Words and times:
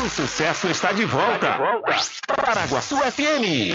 O 0.00 0.08
sucesso 0.08 0.68
está 0.68 0.92
de 0.92 1.04
volta. 1.04 1.58
Está 1.88 2.62
de 2.62 2.68
volta. 2.68 3.10
FM. 3.10 3.74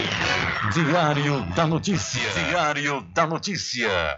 Diário 0.74 1.42
da 1.56 1.68
Notícia. 1.68 2.30
Diário 2.32 3.02
da 3.14 3.28
Notícia. 3.28 4.18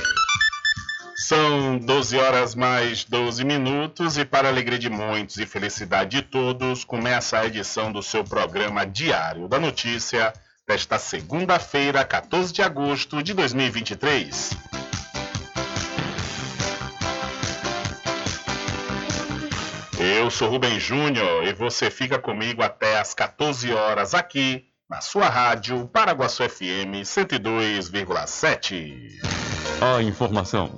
São 1.31 1.77
12 1.77 2.17
horas 2.17 2.55
mais 2.55 3.05
12 3.05 3.45
minutos 3.45 4.17
e 4.17 4.25
para 4.25 4.49
alegria 4.49 4.77
de 4.77 4.89
muitos 4.89 5.37
e 5.37 5.45
felicidade 5.45 6.17
de 6.17 6.23
todos, 6.23 6.83
começa 6.83 7.39
a 7.39 7.45
edição 7.45 7.89
do 7.89 8.03
seu 8.03 8.21
programa 8.21 8.85
Diário 8.85 9.47
da 9.47 9.57
Notícia 9.57 10.33
desta 10.67 10.99
segunda-feira, 10.99 12.03
14 12.03 12.51
de 12.51 12.61
agosto 12.61 13.23
de 13.23 13.33
2023. 13.33 14.57
Eu 20.17 20.29
sou 20.29 20.49
Rubem 20.49 20.77
Júnior 20.81 21.47
e 21.47 21.53
você 21.53 21.89
fica 21.89 22.19
comigo 22.19 22.61
até 22.61 22.99
às 22.99 23.13
14 23.13 23.71
horas 23.71 24.13
aqui 24.13 24.65
na 24.89 24.99
sua 24.99 25.29
rádio 25.29 25.87
Paraguaçu 25.87 26.43
FM 26.43 27.05
102,7. 27.05 29.31
A 29.81 30.01
informação, 30.01 30.77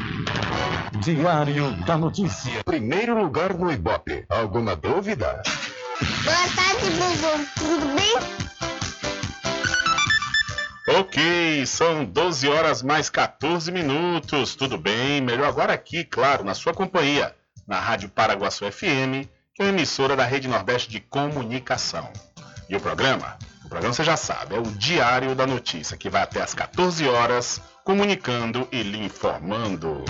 Diário 1.01 1.71
da 1.85 1.97
Notícia. 1.97 2.63
Primeiro 2.63 3.19
lugar 3.19 3.53
no 3.53 3.71
Ibope. 3.71 4.25
Alguma 4.29 4.75
dúvida? 4.75 5.41
Boa 6.23 6.47
tarde, 6.55 6.89
Bubu. 6.91 7.45
Tudo 7.57 7.95
bem? 7.95 8.41
Ok, 10.99 11.65
são 11.65 12.03
12 12.05 12.47
horas 12.47 12.83
mais 12.83 13.09
14 13.09 13.71
minutos. 13.71 14.55
Tudo 14.55 14.77
bem? 14.77 15.21
Melhor 15.21 15.47
agora 15.47 15.73
aqui, 15.73 16.03
claro, 16.03 16.43
na 16.43 16.53
sua 16.53 16.73
companhia, 16.73 17.35
na 17.67 17.79
Rádio 17.79 18.09
Paraguaçu 18.09 18.69
FM, 18.71 19.27
que 19.53 19.61
é 19.61 19.63
uma 19.63 19.69
emissora 19.69 20.15
da 20.15 20.25
Rede 20.25 20.47
Nordeste 20.47 20.89
de 20.89 20.99
Comunicação. 20.99 22.11
E 22.71 22.75
o 22.77 22.79
programa? 22.79 23.37
O 23.65 23.67
programa 23.67 23.93
você 23.93 24.01
já 24.01 24.15
sabe, 24.15 24.55
é 24.55 24.57
o 24.57 24.63
Diário 24.63 25.35
da 25.35 25.45
Notícia, 25.45 25.97
que 25.97 26.09
vai 26.09 26.21
até 26.21 26.41
às 26.41 26.53
14 26.53 27.05
horas, 27.05 27.59
comunicando 27.83 28.65
e 28.71 28.81
lhe 28.81 28.97
informando. 28.97 30.05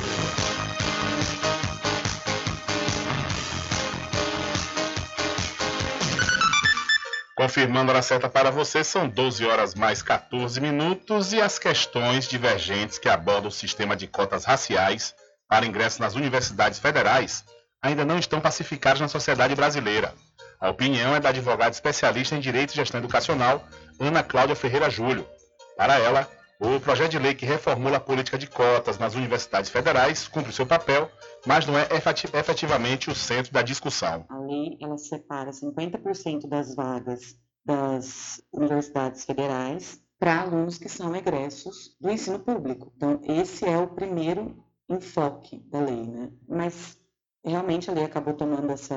Confirmando 7.36 7.90
a 7.90 7.96
hora 7.96 8.04
certa 8.04 8.30
para 8.30 8.52
você, 8.52 8.84
são 8.84 9.10
12 9.10 9.44
horas 9.44 9.74
mais 9.74 10.04
14 10.04 10.62
minutos 10.62 11.34
e 11.34 11.42
as 11.42 11.58
questões 11.58 12.28
divergentes 12.28 13.00
que 13.00 13.10
abordam 13.10 13.50
o 13.50 13.52
sistema 13.52 13.96
de 13.96 14.06
cotas 14.06 14.46
raciais 14.46 15.16
para 15.50 15.66
ingresso 15.66 16.00
nas 16.00 16.13
universidades 16.13 16.78
federais 16.78 17.44
ainda 17.81 18.06
não 18.06 18.19
estão 18.19 18.40
pacificadas 18.40 19.02
na 19.02 19.08
sociedade 19.08 19.56
brasileira. 19.56 20.13
A 20.62 20.69
opinião 20.69 21.16
é 21.16 21.19
da 21.19 21.30
advogada 21.30 21.72
especialista 21.72 22.36
em 22.36 22.40
Direito 22.40 22.72
e 22.72 22.75
Gestão 22.75 23.00
Educacional, 23.00 23.68
Ana 24.00 24.22
Cláudia 24.22 24.56
Ferreira 24.56 24.92
Júlio. 24.92 25.28
Para 25.75 25.98
ela, 25.98 26.30
o 26.60 26.80
projeto 26.80 27.10
de 27.10 27.18
lei 27.18 27.34
que 27.34 27.48
reformula 27.48 27.98
a 27.98 28.00
política 28.00 28.38
de 28.38 28.46
cotas 28.46 29.00
nas 29.00 29.16
universidades 29.16 29.72
federais 29.72 30.28
cumpre 30.28 30.54
seu 30.54 30.68
papel, 30.68 31.10
mas 31.48 31.66
não 31.66 31.75
é 31.75 31.88
efetivamente 32.36 33.10
o 33.10 33.16
centro 33.16 33.52
da 33.52 33.63
discussão. 33.63 34.24
A 34.30 34.38
lei 34.38 34.78
ela 34.80 35.00
separa 35.00 35.50
50% 35.50 36.48
das 36.48 36.75
vagas 36.75 37.36
das 37.66 38.40
universidades 38.54 39.25
federais 39.25 40.00
para 40.19 40.42
alunos 40.42 40.78
que 40.78 40.88
são 40.88 41.16
egressos 41.16 41.96
do 42.00 42.12
ensino 42.12 42.38
público. 42.38 42.94
Então, 42.96 43.19
esse 43.24 43.66
é 43.66 43.80
o 43.80 43.88
primeiro 43.88 44.63
enfoque 44.88 45.58
da 45.72 45.80
lei, 45.80 46.06
né? 46.06 46.30
Mas 46.48 47.00
realmente 47.44 47.90
a 47.90 47.94
lei 47.94 48.04
acabou 48.04 48.34
tomando 48.34 48.72
essa 48.72 48.96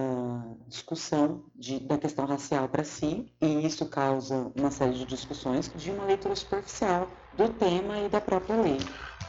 discussão 0.69 1.44
de, 1.55 1.81
da 1.81 1.96
questão 1.96 2.26
racial 2.26 2.69
para 2.69 2.85
si, 2.85 3.32
e 3.41 3.67
isso 3.67 3.87
causa 3.87 4.52
uma 4.55 4.70
série 4.70 4.94
de 4.94 5.05
discussões 5.06 5.70
de 5.75 5.91
uma 5.91 6.05
leitura 6.05 6.37
superficial 6.37 7.08
do 7.37 7.49
tema 7.49 7.99
e 7.99 8.08
da 8.08 8.20
própria 8.20 8.56
lei. 8.56 8.79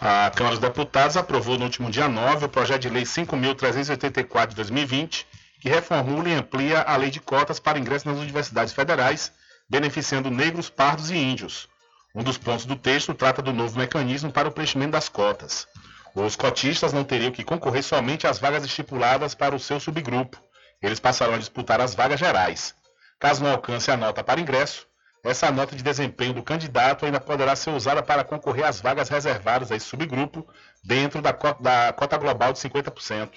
A 0.02 0.30
Câmara 0.30 0.58
dos 0.58 0.68
Deputados 0.68 1.16
aprovou 1.16 1.58
no 1.58 1.64
último 1.64 1.90
dia 1.90 2.10
9 2.10 2.46
o 2.46 2.50
projeto 2.50 2.82
de 2.82 2.90
lei 2.90 3.04
5.384 3.04 4.50
de 4.50 4.56
2020, 4.56 5.26
que 5.62 5.70
reformula 5.70 6.30
e 6.30 6.34
amplia 6.34 6.82
a 6.82 6.98
lei 6.98 7.10
de 7.10 7.22
cotas 7.22 7.60
para 7.60 7.80
ingresso 7.80 8.08
nas 8.08 8.20
universidades 8.20 8.74
federais, 8.74 9.32
beneficiando 9.70 10.30
negros, 10.30 10.70
pardos 10.70 11.10
e 11.10 11.16
índios. 11.16 11.70
Um 12.14 12.24
dos 12.24 12.38
pontos 12.38 12.66
do 12.66 12.76
texto 12.76 13.14
trata 13.14 13.42
do 13.42 13.54
novo 13.54 13.78
mecanismo 13.78 14.32
para 14.32 14.48
o 14.48 14.52
preenchimento 14.52 14.92
das 14.92 15.10
cotas. 15.10 15.68
Os 16.16 16.38
cotistas 16.38 16.94
não 16.94 17.04
teriam 17.04 17.32
que 17.32 17.44
concorrer 17.44 17.84
somente 17.84 18.26
às 18.26 18.40
vagas 18.40 18.64
estipuladas 18.64 19.36
para 19.36 19.54
o 19.54 19.60
seu 19.60 19.82
subgrupo. 19.82 20.42
Eles 20.82 21.00
passarão 21.00 21.34
a 21.34 21.38
disputar 21.38 21.82
as 21.82 21.94
vagas 21.94 22.20
gerais. 22.20 22.74
Caso 23.20 23.44
não 23.44 23.52
alcance 23.52 23.92
a 23.92 23.98
nota 23.98 24.24
para 24.24 24.40
ingresso, 24.40 24.88
essa 25.26 25.52
nota 25.52 25.76
de 25.76 25.84
desempenho 25.84 26.34
do 26.34 26.44
candidato 26.44 27.06
ainda 27.06 27.20
poderá 27.20 27.56
ser 27.56 27.72
usada 27.72 28.02
para 28.02 28.24
concorrer 28.24 28.64
às 28.66 28.80
vagas 28.80 29.10
reservadas 29.10 29.72
a 29.72 29.76
esse 29.76 29.88
subgrupo 29.88 30.48
dentro 30.84 31.22
da 31.22 31.34
cota, 31.34 31.62
da 31.62 31.92
cota 31.92 32.16
global 32.18 32.54
de 32.54 32.60
50%. 32.60 33.32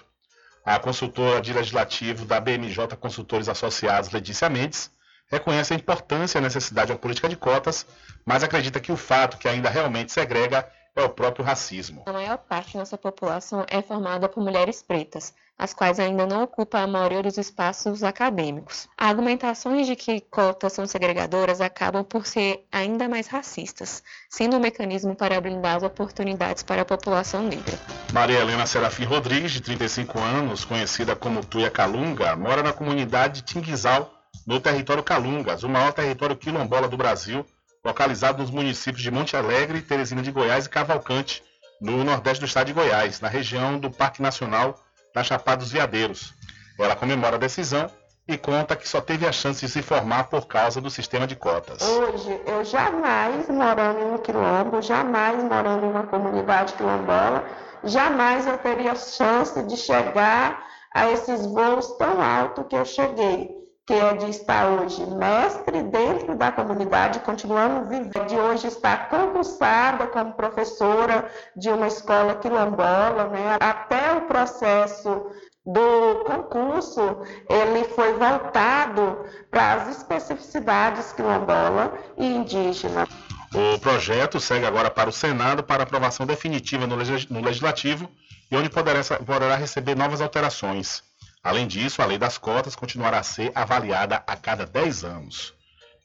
A 0.64 0.78
consultora 0.78 1.40
de 1.40 1.52
legislativo 1.52 2.26
da 2.26 2.38
BMJ 2.38 2.94
Consultores 3.00 3.48
Associados, 3.48 4.10
Letícia 4.10 4.48
Mendes, 4.48 4.90
reconhece 5.30 5.72
a 5.72 5.76
importância 5.76 6.38
e 6.38 6.40
a 6.40 6.42
necessidade 6.42 6.88
de 6.88 6.92
uma 6.92 6.98
política 6.98 7.28
de 7.28 7.36
cotas, 7.36 7.86
mas 8.24 8.44
acredita 8.44 8.78
que 8.78 8.92
o 8.92 8.96
fato 8.96 9.38
que 9.38 9.48
ainda 9.48 9.70
realmente 9.70 10.12
segrega 10.12 10.70
é 11.00 11.04
o 11.04 11.08
próprio 11.08 11.44
racismo. 11.44 12.02
A 12.06 12.12
maior 12.12 12.38
parte 12.38 12.74
da 12.74 12.80
nossa 12.80 12.98
população 12.98 13.64
é 13.68 13.80
formada 13.80 14.28
por 14.28 14.42
mulheres 14.42 14.82
pretas, 14.82 15.32
as 15.58 15.74
quais 15.74 15.98
ainda 15.98 16.26
não 16.26 16.44
ocupam 16.44 16.78
a 16.78 16.86
maioria 16.86 17.22
dos 17.22 17.36
espaços 17.36 18.02
acadêmicos. 18.02 18.88
Argumentações 18.96 19.86
de 19.86 19.96
que 19.96 20.20
cotas 20.20 20.72
são 20.72 20.86
segregadoras 20.86 21.60
acabam 21.60 22.04
por 22.04 22.26
ser 22.26 22.64
ainda 22.70 23.08
mais 23.08 23.26
racistas, 23.26 24.02
sendo 24.30 24.56
um 24.56 24.60
mecanismo 24.60 25.16
para 25.16 25.40
blindar 25.40 25.76
as 25.76 25.82
oportunidades 25.82 26.62
para 26.62 26.82
a 26.82 26.84
população 26.84 27.42
negra. 27.42 27.78
Maria 28.12 28.38
Helena 28.38 28.66
Serafim 28.66 29.04
Rodrigues, 29.04 29.52
de 29.52 29.60
35 29.60 30.18
anos, 30.18 30.64
conhecida 30.64 31.16
como 31.16 31.44
Tuia 31.44 31.70
Calunga, 31.70 32.36
mora 32.36 32.62
na 32.62 32.72
comunidade 32.72 33.42
de 33.42 33.42
Tinguizal, 33.42 34.14
no 34.46 34.60
território 34.60 35.02
Calungas, 35.02 35.62
o 35.62 35.68
maior 35.68 35.92
território 35.92 36.36
quilombola 36.36 36.88
do 36.88 36.96
Brasil, 36.96 37.44
localizado 37.84 38.42
nos 38.42 38.50
municípios 38.50 39.02
de 39.02 39.10
Monte 39.10 39.36
Alegre, 39.36 39.80
Teresina 39.80 40.22
de 40.22 40.30
Goiás 40.30 40.66
e 40.66 40.70
Cavalcante, 40.70 41.42
no 41.80 42.02
nordeste 42.04 42.40
do 42.40 42.46
estado 42.46 42.66
de 42.66 42.72
Goiás, 42.72 43.20
na 43.20 43.28
região 43.28 43.78
do 43.78 43.90
Parque 43.90 44.20
Nacional 44.20 44.78
da 45.14 45.22
Chapada 45.22 45.58
dos 45.58 45.70
Veadeiros. 45.70 46.34
Ela 46.78 46.96
comemora 46.96 47.36
a 47.36 47.38
decisão 47.38 47.90
e 48.26 48.36
conta 48.36 48.76
que 48.76 48.88
só 48.88 49.00
teve 49.00 49.26
a 49.26 49.32
chance 49.32 49.64
de 49.64 49.72
se 49.72 49.80
formar 49.80 50.24
por 50.24 50.46
causa 50.46 50.80
do 50.80 50.90
sistema 50.90 51.26
de 51.26 51.34
cotas. 51.34 51.80
Hoje, 51.82 52.40
eu 52.46 52.64
jamais 52.64 53.48
morando 53.48 54.00
em 54.00 54.12
um 54.12 54.18
quilombo, 54.18 54.82
jamais 54.82 55.42
morando 55.42 55.86
em 55.86 55.90
uma 55.90 56.06
comunidade 56.06 56.74
quilombola, 56.74 57.44
jamais 57.84 58.46
eu 58.46 58.58
teria 58.58 58.94
chance 58.94 59.62
de 59.62 59.76
chegar 59.76 60.62
a 60.94 61.10
esses 61.10 61.46
voos 61.46 61.96
tão 61.96 62.20
altos 62.20 62.66
que 62.68 62.76
eu 62.76 62.84
cheguei 62.84 63.57
que 63.88 63.94
é 63.94 64.12
de 64.12 64.28
estar 64.28 64.68
hoje 64.68 65.02
mestre 65.06 65.82
dentro 65.82 66.36
da 66.36 66.52
comunidade, 66.52 67.20
continuando 67.20 67.88
vivendo, 67.88 68.26
de 68.26 68.36
hoje 68.36 68.66
estar 68.66 69.08
concursada 69.08 70.06
como 70.08 70.34
professora 70.34 71.26
de 71.56 71.70
uma 71.70 71.86
escola 71.86 72.34
quilombola, 72.34 73.28
né? 73.30 73.56
até 73.58 74.12
o 74.12 74.26
processo 74.26 75.30
do 75.64 76.22
concurso, 76.26 77.00
ele 77.48 77.84
foi 77.84 78.12
voltado 78.12 79.24
para 79.50 79.72
as 79.76 79.96
especificidades 79.96 81.14
quilombola 81.14 81.94
e 82.18 82.26
indígena. 82.26 83.08
O 83.54 83.78
projeto 83.78 84.38
segue 84.38 84.66
agora 84.66 84.90
para 84.90 85.08
o 85.08 85.12
Senado 85.12 85.62
para 85.62 85.84
aprovação 85.84 86.26
definitiva 86.26 86.86
no 86.86 87.40
Legislativo 87.40 88.06
e 88.50 88.56
onde 88.56 88.68
poderá, 88.68 89.00
poderá 89.24 89.56
receber 89.56 89.96
novas 89.96 90.20
alterações. 90.20 91.07
Além 91.42 91.66
disso, 91.66 92.02
a 92.02 92.06
lei 92.06 92.18
das 92.18 92.38
cotas 92.38 92.74
continuará 92.74 93.18
a 93.20 93.22
ser 93.22 93.52
avaliada 93.54 94.22
a 94.26 94.36
cada 94.36 94.66
10 94.66 95.04
anos. 95.04 95.54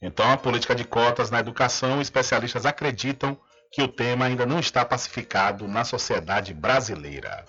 Então, 0.02 0.32
a 0.32 0.38
política 0.38 0.76
de 0.76 0.84
cotas 0.84 1.32
na 1.32 1.40
educação, 1.40 2.02
especialistas 2.02 2.66
acreditam 2.66 3.38
que 3.72 3.82
o 3.82 3.88
tema 3.88 4.26
ainda 4.26 4.46
não 4.46 4.60
está 4.60 4.86
pacificado 4.86 5.68
na 5.68 5.84
sociedade 5.84 6.54
brasileira. 6.54 7.46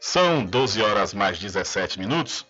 São 0.00 0.44
12 0.44 0.82
horas 0.82 1.14
mais 1.14 1.38
17 1.38 1.98
minutos, 1.98 2.46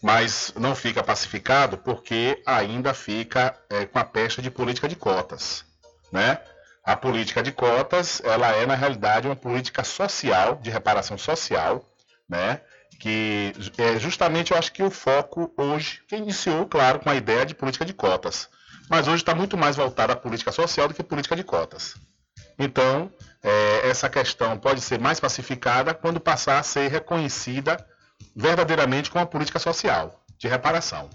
mas 0.00 0.54
não 0.56 0.74
fica 0.74 1.02
pacificado 1.02 1.76
porque 1.76 2.40
ainda 2.46 2.94
fica 2.94 3.56
é, 3.68 3.84
com 3.86 3.98
a 3.98 4.04
pecha 4.04 4.40
de 4.40 4.50
política 4.50 4.88
de 4.88 4.96
cotas, 4.96 5.64
né? 6.10 6.40
A 6.84 6.96
política 6.96 7.42
de 7.42 7.52
cotas, 7.52 8.20
ela 8.24 8.48
é 8.50 8.66
na 8.66 8.74
realidade 8.74 9.28
uma 9.28 9.36
política 9.36 9.84
social, 9.84 10.56
de 10.56 10.70
reparação 10.70 11.16
social, 11.18 11.84
né? 12.28 12.60
Que 12.98 13.52
é 13.78 13.98
justamente 13.98 14.52
eu 14.52 14.58
acho 14.58 14.72
que 14.72 14.82
o 14.82 14.90
foco 14.90 15.52
hoje, 15.56 16.02
que 16.06 16.16
iniciou, 16.16 16.66
claro, 16.66 17.00
com 17.00 17.10
a 17.10 17.14
ideia 17.14 17.44
de 17.44 17.54
política 17.54 17.84
de 17.84 17.92
cotas, 17.92 18.48
mas 18.88 19.08
hoje 19.08 19.22
está 19.22 19.34
muito 19.34 19.56
mais 19.56 19.76
voltado 19.76 20.12
à 20.12 20.16
política 20.16 20.52
social 20.52 20.88
do 20.88 20.94
que 20.94 21.02
política 21.02 21.36
de 21.36 21.44
cotas. 21.44 21.94
Então, 22.58 23.10
é, 23.42 23.88
essa 23.88 24.08
questão 24.08 24.58
pode 24.58 24.80
ser 24.80 25.00
mais 25.00 25.18
pacificada 25.18 25.94
quando 25.94 26.20
passar 26.20 26.58
a 26.58 26.62
ser 26.62 26.90
reconhecida 26.90 27.84
verdadeiramente 28.36 29.10
com 29.10 29.18
a 29.18 29.26
política 29.26 29.58
social 29.58 30.22
de 30.38 30.48
reparação. 30.48 31.08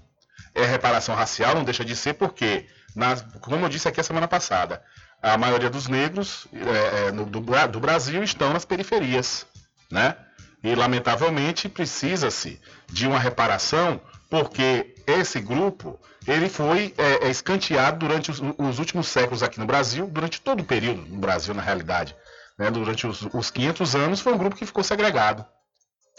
É 0.54 0.66
reparação 0.66 1.16
racial, 1.16 1.56
não 1.56 1.64
deixa 1.64 1.86
de 1.86 1.96
ser, 1.96 2.14
porque, 2.14 2.68
nas, 2.96 3.22
como 3.42 3.66
eu 3.66 3.70
disse 3.70 3.88
aqui 3.88 4.00
a 4.00 4.04
semana 4.04 4.28
passada, 4.28 4.82
a 5.22 5.38
maioria 5.38 5.70
dos 5.70 5.88
negros 5.88 6.48
é, 6.54 7.08
é 7.08 7.12
do, 7.12 7.26
do, 7.26 7.80
Brasil 7.80 8.24
estão 8.24 8.54
nas 8.54 8.66
periferias, 8.66 9.46
né? 9.92 10.16
E 10.68 10.76
lamentavelmente 10.76 11.70
precisa-se 11.70 12.60
de 12.88 13.08
uma 13.08 13.18
reparação, 13.18 14.02
porque 14.30 14.94
esse 15.08 15.40
grupo 15.40 15.98
ele 16.28 16.50
foi 16.50 16.94
é, 16.98 17.26
é, 17.26 17.30
escanteado 17.30 18.00
durante 18.00 18.30
os, 18.30 18.42
os, 18.42 18.78
últimos 18.78 19.08
séculos 19.08 19.42
aqui 19.42 19.62
no 19.62 19.66
Brasil, 19.66 20.08
durante 20.08 20.42
todo 20.42 20.60
o 20.60 20.66
período 20.66 21.04
no 21.04 21.20
Brasil, 21.20 21.54
na 21.54 21.62
realidade. 21.62 22.14
Né? 22.60 22.70
Durante 22.70 23.08
os, 23.08 23.22
os 23.34 23.50
500 23.50 23.96
anos 23.96 24.20
foi 24.20 24.34
um 24.34 24.38
grupo 24.38 24.58
que 24.58 24.66
ficou 24.66 24.84
segregado, 24.84 25.46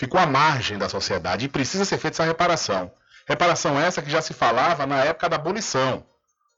ficou 0.01 0.19
à 0.19 0.25
margem 0.27 0.79
da 0.79 0.89
sociedade 0.89 1.45
e 1.45 1.49
precisa 1.51 1.85
ser 1.85 1.99
feita 1.99 2.15
essa 2.15 2.25
reparação. 2.25 2.91
Reparação 3.27 3.79
essa 3.79 4.01
que 4.01 4.09
já 4.09 4.23
se 4.23 4.33
falava 4.33 4.87
na 4.87 5.05
época 5.05 5.29
da 5.29 5.37
abolição. 5.37 6.07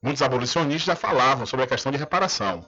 Muitos 0.00 0.22
abolicionistas 0.22 0.84
já 0.84 0.94
falavam 0.94 1.44
sobre 1.44 1.64
a 1.64 1.68
questão 1.68 1.90
de 1.90 1.98
reparação 1.98 2.64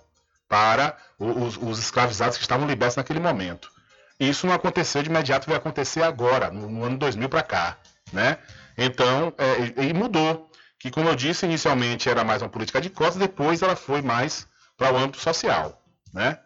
para 0.49 0.97
os, 1.17 1.57
os 1.57 1.79
escravizados 1.79 2.37
que 2.37 2.43
estavam 2.43 2.67
libertos 2.67 2.97
naquele 2.97 3.21
momento. 3.21 3.71
Isso 4.19 4.47
não 4.47 4.54
aconteceu 4.54 5.02
de 5.02 5.11
imediato, 5.11 5.49
vai 5.49 5.57
acontecer 5.57 6.02
agora, 6.02 6.50
no, 6.50 6.69
no 6.69 6.85
ano 6.85 6.99
2000 6.99 7.28
para 7.28 7.42
cá. 7.42 7.76
Né? 8.12 8.38
Então, 8.76 9.33
é, 9.38 9.83
e 9.85 9.92
mudou. 9.92 10.50
Que, 10.78 10.90
como 10.90 11.09
eu 11.09 11.14
disse, 11.14 11.47
inicialmente 11.47 12.09
era 12.09 12.25
mais 12.25 12.42
uma 12.42 12.49
política 12.49 12.81
de 12.81 12.90
cotas, 12.90 13.16
depois 13.16 13.62
ela 13.62 13.76
foi 13.76 14.02
mais 14.02 14.49
para 14.76 14.92
o 14.92 14.97
âmbito 14.97 15.21
social. 15.21 15.81
Né? 16.12 16.38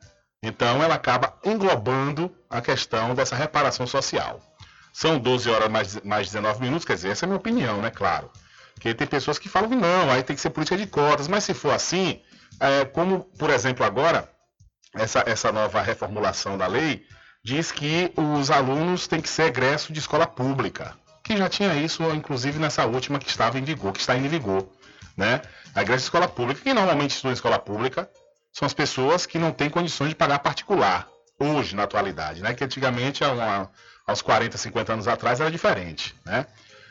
Então, 0.43 0.83
ela 0.83 0.95
acaba 0.95 1.39
englobando 1.43 2.31
a 2.51 2.61
questão 2.61 3.15
dessa 3.15 3.35
reparação 3.35 3.87
social. 3.87 4.41
São 4.93 5.19
12 5.19 5.51
horas 5.51 5.71
mais, 5.71 6.01
mais 6.03 6.27
19 6.27 6.61
minutos, 6.61 6.85
quer 6.85 6.95
dizer, 6.95 7.11
essa 7.11 7.25
é 7.25 7.27
a 7.27 7.29
minha 7.29 7.39
opinião, 7.39 7.83
né? 7.83 7.91
Claro. 7.91 8.31
Porque 8.75 8.95
tem 8.95 9.07
pessoas 9.07 9.39
que 9.39 9.49
falam 9.49 9.71
que 9.71 9.77
não, 9.77 10.11
aí 10.11 10.23
tem 10.23 10.37
que 10.37 10.43
ser 10.43 10.51
política 10.51 10.77
de 10.77 10.87
cotas, 10.87 11.29
mas 11.29 11.45
se 11.45 11.55
for 11.55 11.73
assim, 11.73 12.21
é, 12.61 12.85
como, 12.85 13.21
por 13.39 13.51
exemplo, 13.51 13.85
agora, 13.85 14.31
essa, 14.95 15.23
essa 15.27 15.51
nova 15.51 15.81
reformulação 15.81 16.57
da 16.57 16.67
lei 16.67 17.07
diz 17.47 17.71
que 17.71 18.13
os 18.17 18.51
alunos 18.51 19.07
têm 19.07 19.21
que 19.21 19.29
ser 19.29 19.45
egresso 19.45 19.93
de 19.93 20.01
escola 20.01 20.27
pública, 20.27 20.97
que 21.23 21.37
já 21.37 21.49
tinha 21.49 21.77
isso, 21.77 22.03
inclusive, 22.11 22.59
nessa 22.59 22.85
última 22.87 23.21
que 23.21 23.29
estava 23.29 23.57
em 23.57 23.63
vigor, 23.63 23.93
que 23.93 24.01
está 24.01 24.17
em 24.17 24.27
vigor, 24.27 24.67
né? 25.17 25.41
A 25.73 25.81
egresso 25.81 26.01
de 26.01 26.07
escola 26.07 26.27
pública, 26.27 26.61
que 26.61 26.75
normalmente 26.75 27.13
estudam 27.13 27.31
em 27.31 27.35
escola 27.35 27.57
pública, 27.57 28.11
são 28.53 28.67
as 28.67 28.75
pessoas 28.75 29.27
que 29.27 29.39
não 29.39 29.53
têm 29.53 29.71
condições 29.71 30.09
de 30.09 30.17
pagar 30.17 30.41
particular, 30.41 31.07
hoje, 31.39 31.77
na 31.77 31.85
atualidade, 31.85 32.43
né? 32.43 32.53
Que 32.53 32.65
antigamente, 32.65 33.23
aos 34.05 34.23
40, 34.23 34.59
50 34.59 34.93
anos 34.95 35.07
atrás, 35.07 35.39
era 35.41 35.49
diferente, 35.49 36.17
né? 36.25 36.47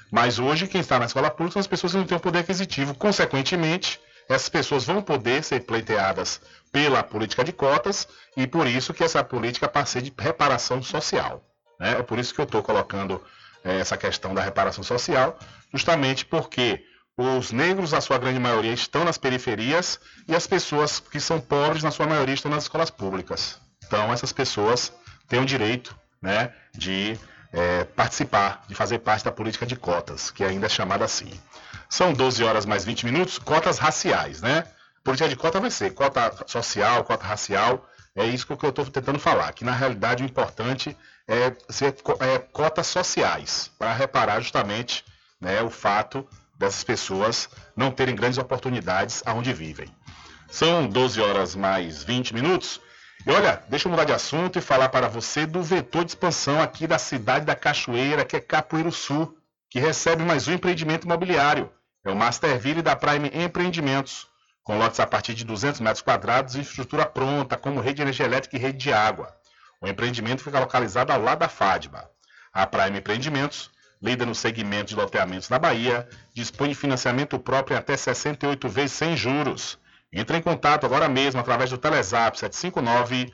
Mas 0.10 0.40
hoje, 0.40 0.68
quem 0.68 0.80
está 0.80 0.98
na 0.98 1.06
escola 1.06 1.30
pública 1.30 1.52
são 1.52 1.60
as 1.60 1.68
pessoas 1.68 1.92
que 1.92 1.98
não 1.98 2.06
têm 2.06 2.16
o 2.16 2.22
poder 2.22 2.40
aquisitivo. 2.40 2.96
Consequentemente, 2.96 4.00
essas 4.28 4.50
pessoas 4.50 4.86
vão 4.86 5.02
poder 5.02 5.44
ser 5.44 5.62
pleiteadas 5.62 6.42
pela 6.72 7.04
política 7.04 7.44
de 7.44 7.52
cotas 7.52 8.08
e 8.36 8.48
por 8.48 8.68
isso 8.68 8.94
que 8.94 9.04
essa 9.04 9.24
política 9.24 9.68
passa 9.68 10.02
de 10.02 10.14
reparação 10.18 10.82
social. 10.82 11.44
Né? 11.80 12.00
É 12.00 12.04
por 12.04 12.20
isso 12.20 12.34
que 12.34 12.42
eu 12.42 12.46
estou 12.46 12.64
colocando 12.64 13.24
é, 13.64 13.80
essa 13.80 13.98
questão 13.98 14.34
da 14.34 14.42
reparação 14.42 14.84
social, 14.84 15.38
justamente 15.74 16.26
porque 16.26 16.84
os 17.18 17.52
negros, 17.52 17.94
a 17.94 18.02
sua 18.02 18.18
grande 18.18 18.40
maioria, 18.40 18.74
estão 18.74 19.06
nas 19.06 19.18
periferias 19.18 20.00
e 20.28 20.36
as 20.36 20.46
pessoas 20.46 21.00
que 21.00 21.20
são 21.20 21.40
pobres, 21.40 21.82
na 21.82 21.92
sua 21.92 22.06
maioria, 22.06 22.34
estão 22.34 22.52
nas 22.52 22.64
escolas 22.64 22.90
públicas. 22.90 23.60
Então, 23.86 24.12
essas 24.12 24.34
pessoas 24.34 24.92
têm 25.28 25.42
o 25.42 25.46
direito 25.46 25.98
né, 26.22 26.54
de 26.74 27.18
é, 27.52 27.84
participar, 27.84 28.64
de 28.68 28.76
fazer 28.76 29.00
parte 29.00 29.26
da 29.26 29.32
política 29.32 29.66
de 29.66 29.76
cotas, 29.76 30.32
que 30.32 30.44
ainda 30.44 30.66
é 30.66 30.70
chamada 30.70 31.06
assim. 31.06 31.32
São 31.90 32.14
12 32.14 32.44
horas 32.44 32.66
mais 32.66 32.84
20 32.84 33.06
minutos, 33.06 33.38
cotas 33.38 33.78
raciais, 33.78 34.42
né? 34.42 34.66
Política 35.04 35.30
de 35.30 35.36
cota 35.36 35.60
vai 35.60 35.70
ser 35.70 35.94
cota 35.94 36.32
social, 36.48 37.04
cota 37.04 37.26
racial, 37.26 37.88
é 38.16 38.26
isso 38.26 38.48
que 38.48 38.54
eu 38.66 38.70
estou 38.70 38.86
tentando 38.86 39.20
falar, 39.20 39.52
que 39.54 39.66
na 39.66 39.74
realidade 39.74 40.24
o 40.24 40.26
importante 40.26 40.98
é 41.28 41.54
ser 41.70 41.96
é, 42.20 42.40
cotas 42.40 42.88
sociais, 42.88 43.70
para 43.78 43.94
reparar 43.94 44.40
justamente 44.40 45.04
né, 45.40 45.62
o 45.62 45.70
fato 45.70 46.28
dessas 46.58 46.84
pessoas 46.84 47.50
não 47.76 47.92
terem 47.92 48.16
grandes 48.16 48.38
oportunidades 48.38 49.22
aonde 49.26 49.54
vivem. 49.54 49.94
São 50.50 50.88
12 50.88 51.20
horas 51.20 51.56
mais 51.56 52.04
20 52.04 52.34
minutos. 52.34 52.80
E 53.26 53.32
olha, 53.32 53.64
deixa 53.68 53.88
eu 53.88 53.90
mudar 53.90 54.04
de 54.04 54.14
assunto 54.14 54.60
e 54.60 54.62
falar 54.62 54.90
para 54.90 55.08
você 55.08 55.48
do 55.48 55.64
vetor 55.64 56.06
de 56.06 56.12
expansão 56.12 56.62
aqui 56.62 56.86
da 56.86 57.00
cidade 57.00 57.44
da 57.44 57.56
Cachoeira, 57.56 58.24
que 58.24 58.36
é 58.36 58.40
Capoeiro 58.40 58.92
Sul, 58.92 59.36
que 59.68 59.80
recebe 59.80 60.22
mais 60.22 60.48
um 60.48 60.54
empreendimento 60.54 61.06
imobiliário. 61.06 61.72
É 62.06 62.12
o 62.12 62.16
Masterville 62.16 62.84
da 62.84 62.96
Prime 62.96 63.32
Empreendimentos, 63.34 64.28
com 64.64 64.78
lotes 64.78 65.00
a 65.00 65.08
partir 65.08 65.34
de 65.34 65.44
200 65.44 65.82
metros 65.82 66.04
quadrados 66.04 66.54
e 66.54 66.62
estrutura 66.62 67.04
pronta, 67.04 67.58
como 67.58 67.82
rede 67.82 67.96
de 67.96 68.02
energia 68.04 68.28
elétrica 68.28 68.58
e 68.58 68.60
rede 68.60 68.78
de 68.78 68.94
água. 68.94 69.36
O 69.82 69.88
empreendimento 69.88 70.44
fica 70.44 70.60
localizado 70.60 71.12
ao 71.12 71.20
lado 71.20 71.40
da 71.40 71.50
FADBA. 71.50 72.08
A 72.54 72.68
Prime 72.68 73.00
Empreendimentos, 73.00 73.72
líder 74.00 74.28
no 74.28 74.36
segmento 74.36 74.90
de 74.90 74.96
loteamentos 74.96 75.50
na 75.50 75.58
Bahia, 75.58 76.08
dispõe 76.32 76.70
de 76.70 76.76
financiamento 76.76 77.40
próprio 77.40 77.74
em 77.74 77.80
até 77.80 77.98
68 77.98 78.70
vezes 78.70 78.92
sem 78.92 79.18
juros 79.18 79.80
entre 80.16 80.38
em 80.38 80.42
contato 80.42 80.86
agora 80.86 81.10
mesmo 81.10 81.42
através 81.42 81.70
do 81.70 81.78
Telezap 81.78 82.40
759 82.40 83.34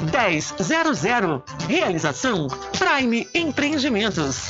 1000. 0.00 1.42
Realização 1.68 2.48
Prime 2.78 3.28
Empreendimentos. 3.34 4.48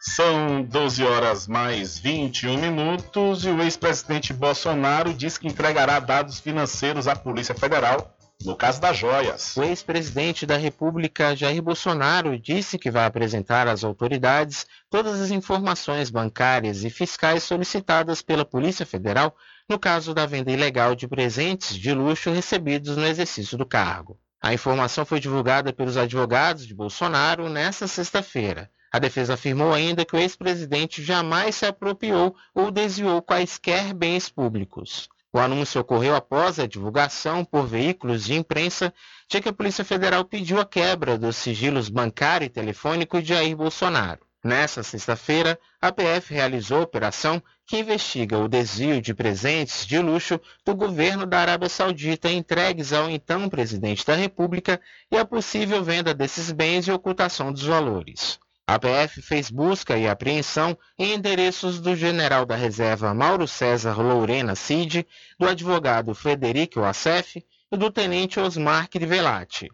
São 0.00 0.62
12 0.62 1.04
horas 1.04 1.46
mais 1.46 1.98
21 1.98 2.58
minutos 2.58 3.44
e 3.44 3.48
o 3.48 3.62
ex-presidente 3.62 4.32
Bolsonaro 4.32 5.14
diz 5.14 5.38
que 5.38 5.46
entregará 5.46 5.98
dados 6.00 6.40
financeiros 6.40 7.08
à 7.08 7.14
Polícia 7.16 7.54
Federal 7.54 8.14
no 8.44 8.56
caso 8.56 8.80
das 8.80 8.96
joias. 8.96 9.56
O 9.56 9.62
ex-presidente 9.62 10.46
da 10.46 10.56
República, 10.56 11.36
Jair 11.36 11.62
Bolsonaro, 11.62 12.38
disse 12.38 12.78
que 12.78 12.90
vai 12.90 13.04
apresentar 13.04 13.68
às 13.68 13.84
autoridades 13.84 14.66
todas 14.88 15.20
as 15.20 15.30
informações 15.30 16.10
bancárias 16.10 16.82
e 16.84 16.90
fiscais 16.90 17.42
solicitadas 17.42 18.22
pela 18.22 18.44
Polícia 18.44 18.86
Federal 18.86 19.36
no 19.70 19.78
caso 19.78 20.12
da 20.12 20.26
venda 20.26 20.50
ilegal 20.50 20.96
de 20.96 21.06
presentes 21.06 21.76
de 21.76 21.94
luxo 21.94 22.28
recebidos 22.32 22.96
no 22.96 23.06
exercício 23.06 23.56
do 23.56 23.64
cargo. 23.64 24.18
A 24.42 24.52
informação 24.52 25.06
foi 25.06 25.20
divulgada 25.20 25.72
pelos 25.72 25.96
advogados 25.96 26.66
de 26.66 26.74
Bolsonaro 26.74 27.48
nesta 27.48 27.86
sexta-feira. 27.86 28.68
A 28.90 28.98
defesa 28.98 29.34
afirmou 29.34 29.72
ainda 29.72 30.04
que 30.04 30.16
o 30.16 30.18
ex-presidente 30.18 31.04
jamais 31.04 31.54
se 31.54 31.66
apropriou 31.66 32.34
ou 32.52 32.72
desviou 32.72 33.22
quaisquer 33.22 33.94
bens 33.94 34.28
públicos. 34.28 35.08
O 35.32 35.38
anúncio 35.38 35.80
ocorreu 35.80 36.16
após 36.16 36.58
a 36.58 36.66
divulgação 36.66 37.44
por 37.44 37.64
veículos 37.64 38.24
de 38.24 38.34
imprensa 38.34 38.92
de 39.28 39.40
que 39.40 39.50
a 39.50 39.52
Polícia 39.52 39.84
Federal 39.84 40.24
pediu 40.24 40.58
a 40.58 40.66
quebra 40.66 41.16
dos 41.16 41.36
sigilos 41.36 41.88
bancário 41.88 42.46
e 42.46 42.50
telefônico 42.50 43.22
de 43.22 43.28
Jair 43.28 43.56
Bolsonaro. 43.56 44.26
Nessa 44.42 44.82
sexta-feira, 44.82 45.60
a 45.80 45.92
PF 45.92 46.32
realizou 46.32 46.78
a 46.78 46.84
operação 46.84 47.42
que 47.70 47.78
investiga 47.78 48.36
o 48.36 48.48
desvio 48.48 49.00
de 49.00 49.14
presentes 49.14 49.86
de 49.86 49.96
luxo 50.00 50.40
do 50.64 50.74
governo 50.74 51.24
da 51.24 51.38
Arábia 51.38 51.68
Saudita 51.68 52.28
entregues 52.28 52.92
ao 52.92 53.08
então 53.08 53.48
presidente 53.48 54.04
da 54.04 54.16
República 54.16 54.80
e 55.08 55.16
a 55.16 55.24
possível 55.24 55.80
venda 55.84 56.12
desses 56.12 56.50
bens 56.50 56.88
e 56.88 56.90
ocultação 56.90 57.52
dos 57.52 57.62
valores. 57.62 58.40
A 58.66 58.76
PF 58.76 59.22
fez 59.22 59.52
busca 59.52 59.96
e 59.96 60.08
apreensão 60.08 60.76
em 60.98 61.14
endereços 61.14 61.78
do 61.80 61.94
general 61.94 62.44
da 62.44 62.56
reserva 62.56 63.14
Mauro 63.14 63.46
César 63.46 64.02
Lourena 64.02 64.56
Cid, 64.56 65.06
do 65.38 65.46
advogado 65.46 66.12
Frederico 66.12 66.82
Assef 66.82 67.36
e 67.70 67.76
do 67.76 67.88
tenente 67.88 68.40
Osmar 68.40 68.90
Crivellati. 68.90 69.70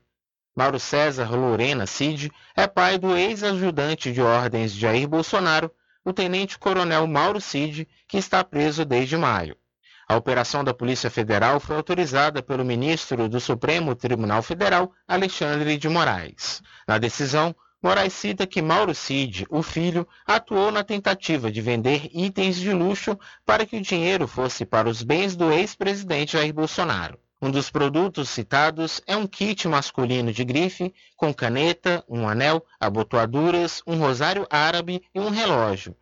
Mauro 0.54 0.78
César 0.78 1.34
Lorena 1.34 1.86
Cid 1.86 2.30
é 2.54 2.66
pai 2.66 2.98
do 2.98 3.16
ex-ajudante 3.16 4.12
de 4.12 4.20
ordens 4.20 4.74
de 4.74 4.80
Jair 4.80 5.08
Bolsonaro, 5.08 5.72
o 6.06 6.12
tenente-coronel 6.12 7.04
Mauro 7.08 7.40
Cid, 7.40 7.88
que 8.06 8.16
está 8.16 8.44
preso 8.44 8.84
desde 8.84 9.16
maio. 9.16 9.56
A 10.08 10.14
operação 10.14 10.62
da 10.62 10.72
Polícia 10.72 11.10
Federal 11.10 11.58
foi 11.58 11.74
autorizada 11.74 12.40
pelo 12.40 12.64
ministro 12.64 13.28
do 13.28 13.40
Supremo 13.40 13.92
Tribunal 13.92 14.40
Federal, 14.40 14.92
Alexandre 15.08 15.76
de 15.76 15.88
Moraes. 15.88 16.62
Na 16.86 16.96
decisão, 16.96 17.52
Moraes 17.82 18.12
cita 18.12 18.46
que 18.46 18.62
Mauro 18.62 18.94
Cid, 18.94 19.46
o 19.50 19.64
filho, 19.64 20.06
atuou 20.24 20.70
na 20.70 20.84
tentativa 20.84 21.50
de 21.50 21.60
vender 21.60 22.08
itens 22.14 22.54
de 22.54 22.72
luxo 22.72 23.18
para 23.44 23.66
que 23.66 23.76
o 23.76 23.82
dinheiro 23.82 24.28
fosse 24.28 24.64
para 24.64 24.88
os 24.88 25.02
bens 25.02 25.34
do 25.34 25.52
ex-presidente 25.52 26.34
Jair 26.34 26.54
Bolsonaro. 26.54 27.18
Um 27.46 27.50
dos 27.52 27.70
produtos 27.70 28.28
citados 28.28 29.00
é 29.06 29.16
um 29.16 29.24
kit 29.24 29.68
masculino 29.68 30.32
de 30.32 30.42
grife 30.42 30.92
com 31.16 31.32
caneta, 31.32 32.02
um 32.08 32.28
anel, 32.28 32.66
abotoaduras, 32.80 33.84
um 33.86 33.96
rosário 33.96 34.48
árabe 34.50 35.00
e 35.14 35.20
um 35.20 35.28
relógio, 35.28 35.94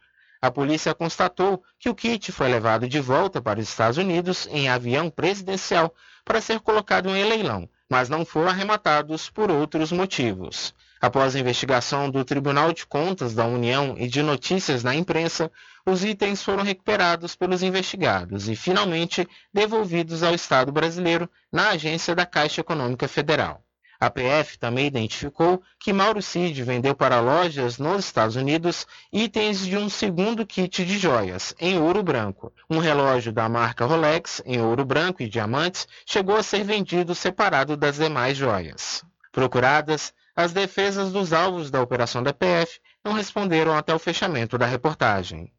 a 0.44 0.50
polícia 0.50 0.94
constatou 0.94 1.62
que 1.78 1.88
o 1.88 1.94
kit 1.94 2.30
foi 2.30 2.48
levado 2.50 2.86
de 2.86 3.00
volta 3.00 3.40
para 3.40 3.60
os 3.60 3.66
Estados 3.66 3.96
Unidos 3.96 4.46
em 4.50 4.68
avião 4.68 5.08
presidencial 5.08 5.94
para 6.22 6.38
ser 6.38 6.60
colocado 6.60 7.08
em 7.08 7.24
leilão, 7.24 7.66
mas 7.90 8.10
não 8.10 8.26
foram 8.26 8.50
arrematados 8.50 9.28
por 9.28 9.50
outros 9.50 9.90
motivos. 9.90 10.74
Após 11.04 11.36
a 11.36 11.38
investigação 11.38 12.08
do 12.08 12.24
Tribunal 12.24 12.72
de 12.72 12.86
Contas 12.86 13.34
da 13.34 13.44
União 13.44 13.94
e 13.98 14.08
de 14.08 14.22
notícias 14.22 14.82
na 14.82 14.94
imprensa, 14.94 15.52
os 15.84 16.02
itens 16.02 16.42
foram 16.42 16.62
recuperados 16.62 17.36
pelos 17.36 17.62
investigados 17.62 18.48
e 18.48 18.56
finalmente 18.56 19.28
devolvidos 19.52 20.22
ao 20.22 20.34
Estado 20.34 20.72
brasileiro 20.72 21.28
na 21.52 21.68
agência 21.72 22.14
da 22.14 22.24
Caixa 22.24 22.62
Econômica 22.62 23.06
Federal. 23.06 23.62
A 24.00 24.08
PF 24.08 24.58
também 24.58 24.86
identificou 24.86 25.62
que 25.78 25.92
Mauro 25.92 26.22
Cid 26.22 26.62
vendeu 26.62 26.94
para 26.94 27.20
lojas 27.20 27.76
nos 27.76 28.06
Estados 28.06 28.36
Unidos 28.36 28.86
itens 29.12 29.58
de 29.66 29.76
um 29.76 29.90
segundo 29.90 30.46
kit 30.46 30.86
de 30.86 30.98
joias, 30.98 31.54
em 31.60 31.78
ouro 31.78 32.02
branco. 32.02 32.50
Um 32.70 32.78
relógio 32.78 33.30
da 33.30 33.46
marca 33.46 33.84
Rolex, 33.84 34.40
em 34.46 34.58
ouro 34.58 34.86
branco 34.86 35.22
e 35.22 35.28
diamantes, 35.28 35.86
chegou 36.06 36.38
a 36.38 36.42
ser 36.42 36.64
vendido 36.64 37.14
separado 37.14 37.76
das 37.76 37.96
demais 37.96 38.38
joias. 38.38 39.04
Procuradas, 39.30 40.14
as 40.36 40.52
defesas 40.52 41.12
dos 41.12 41.32
alvos 41.32 41.70
da 41.70 41.80
operação 41.80 42.22
da 42.22 42.32
PF 42.32 42.80
não 43.04 43.12
responderam 43.12 43.76
até 43.76 43.94
o 43.94 43.98
fechamento 43.98 44.58
da 44.58 44.66
reportagem. 44.66 45.52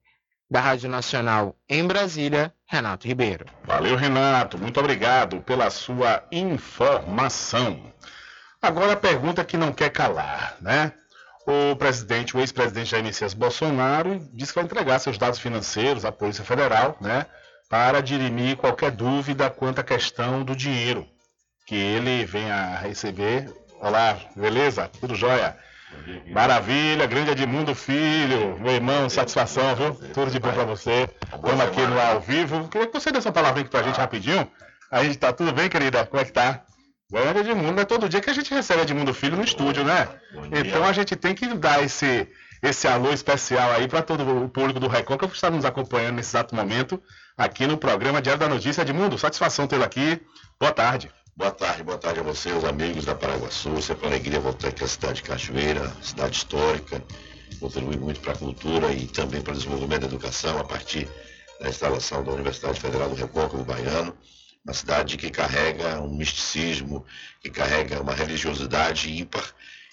Da 0.50 0.60
Rádio 0.60 0.90
Nacional 0.90 1.56
em 1.68 1.86
Brasília, 1.88 2.54
Renato 2.68 3.08
Ribeiro. 3.08 3.46
Valeu, 3.64 3.96
Renato. 3.96 4.58
Muito 4.58 4.80
obrigado 4.80 5.42
pela 5.42 5.70
sua 5.70 6.24
informação. 6.32 7.92
Agora 8.62 8.94
a 8.94 8.98
pergunta 8.98 9.44
que 9.44 9.58
não 9.58 9.72
quer 9.72 9.90
calar, 9.90 10.56
né? 10.62 10.92
O 11.48 11.76
presidente, 11.76 12.36
o 12.36 12.40
ex-presidente 12.40 12.90
Jair 12.90 13.04
Messias 13.04 13.34
Bolsonaro, 13.34 14.20
disse 14.34 14.52
que 14.52 14.60
vai 14.60 14.66
entregar 14.66 15.00
seus 15.00 15.18
dados 15.18 15.40
financeiros 15.40 16.04
à 16.06 16.12
Polícia 16.12 16.44
Federal, 16.44 16.98
né? 17.00 17.26
Para 17.70 18.02
dirimir 18.02 18.58
qualquer 18.58 18.92
dúvida 18.92 19.50
quanto 19.50 19.80
à 19.80 19.84
questão 19.84 20.44
do 20.44 20.56
dinheiro 20.56 21.08
que 21.66 21.76
ele 21.76 22.26
venha 22.26 22.56
a 22.56 22.80
receber. 22.80 23.52
Olá, 23.80 24.18
beleza? 24.36 24.90
Tudo 25.00 25.16
jóia? 25.16 25.58
Maravilha, 26.32 27.06
grande 27.06 27.32
Edmundo 27.32 27.74
Filho, 27.76 28.58
meu 28.60 28.74
irmão, 28.74 29.10
satisfação, 29.10 29.76
viu? 29.76 29.96
Tudo 30.14 30.32
de 30.32 30.40
bom 30.40 30.52
para 30.52 30.64
você. 30.64 31.10
Estamos 31.34 31.62
aqui 31.62 31.82
no 31.82 32.00
ao 32.00 32.20
vivo. 32.20 32.68
Queria 32.68 32.88
que 32.88 32.94
você 32.94 33.12
desse 33.12 33.28
uma 33.28 33.34
palavra 33.34 33.62
aqui 33.62 33.70
pra 33.70 33.84
gente 33.84 33.98
rapidinho. 33.98 34.50
A 34.92 35.04
gente 35.04 35.18
tá 35.18 35.32
tudo 35.32 35.52
bem, 35.54 35.70
querida? 35.70 36.06
Como 36.06 36.22
é 36.22 36.26
que 36.26 36.32
tá? 36.32 36.64
Grande 37.12 37.40
Edmundo, 37.40 37.80
é 37.80 37.86
todo 37.86 38.10
dia 38.10 38.20
que 38.20 38.30
a 38.30 38.34
gente 38.34 38.54
recebe 38.54 38.82
Edmundo 38.82 39.14
Filho 39.14 39.38
no 39.38 39.44
estúdio, 39.44 39.84
né? 39.84 40.08
Então 40.52 40.84
a 40.84 40.92
gente 40.92 41.16
tem 41.16 41.36
que 41.36 41.48
dar 41.54 41.84
esse, 41.84 42.28
esse 42.64 42.88
alô 42.88 43.12
especial 43.12 43.72
aí 43.72 43.88
para 43.88 44.02
todo 44.02 44.44
o 44.46 44.50
público 44.50 44.80
do 44.80 44.88
Record 44.88 45.20
que 45.20 45.36
está 45.36 45.50
nos 45.50 45.66
acompanhando 45.66 46.16
nesse 46.16 46.32
exato 46.32 46.56
momento 46.56 47.02
aqui 47.38 47.68
no 47.68 47.78
programa 47.78 48.22
Diário 48.22 48.40
da 48.40 48.50
Notícia. 48.50 48.82
Edmundo, 48.82 49.18
satisfação 49.18 49.68
tê-lo 49.68 49.84
aqui. 49.84 50.20
Boa 50.60 50.72
tarde. 50.72 51.12
Boa 51.38 51.52
tarde, 51.52 51.84
boa 51.84 51.98
tarde 51.98 52.22
a 52.22 52.24
você, 52.24 52.50
os 52.54 52.64
amigos 52.64 53.04
da 53.04 53.14
Paraguaçu. 53.14 53.82
Sempre 53.82 54.06
uma 54.06 54.16
alegria 54.16 54.40
voltar 54.40 54.70
aqui 54.70 54.86
à 54.86 54.88
cidade 54.88 55.16
de 55.16 55.24
Cachoeira, 55.24 55.94
cidade 56.02 56.38
histórica, 56.38 57.04
contribui 57.60 57.98
muito 57.98 58.22
para 58.22 58.32
a 58.32 58.38
cultura 58.38 58.94
e 58.94 59.06
também 59.06 59.42
para 59.42 59.52
o 59.52 59.56
desenvolvimento 59.56 60.02
da 60.02 60.08
educação 60.08 60.58
a 60.58 60.64
partir 60.64 61.10
da 61.60 61.68
instalação 61.68 62.24
da 62.24 62.32
Universidade 62.32 62.80
Federal 62.80 63.10
do 63.10 63.16
Recôncavo 63.16 63.66
Baiano 63.66 64.18
uma 64.64 64.74
cidade 64.74 65.18
que 65.18 65.30
carrega 65.30 66.02
um 66.02 66.16
misticismo, 66.16 67.06
que 67.42 67.50
carrega 67.50 68.02
uma 68.02 68.16
religiosidade 68.16 69.12
ímpar. 69.12 69.44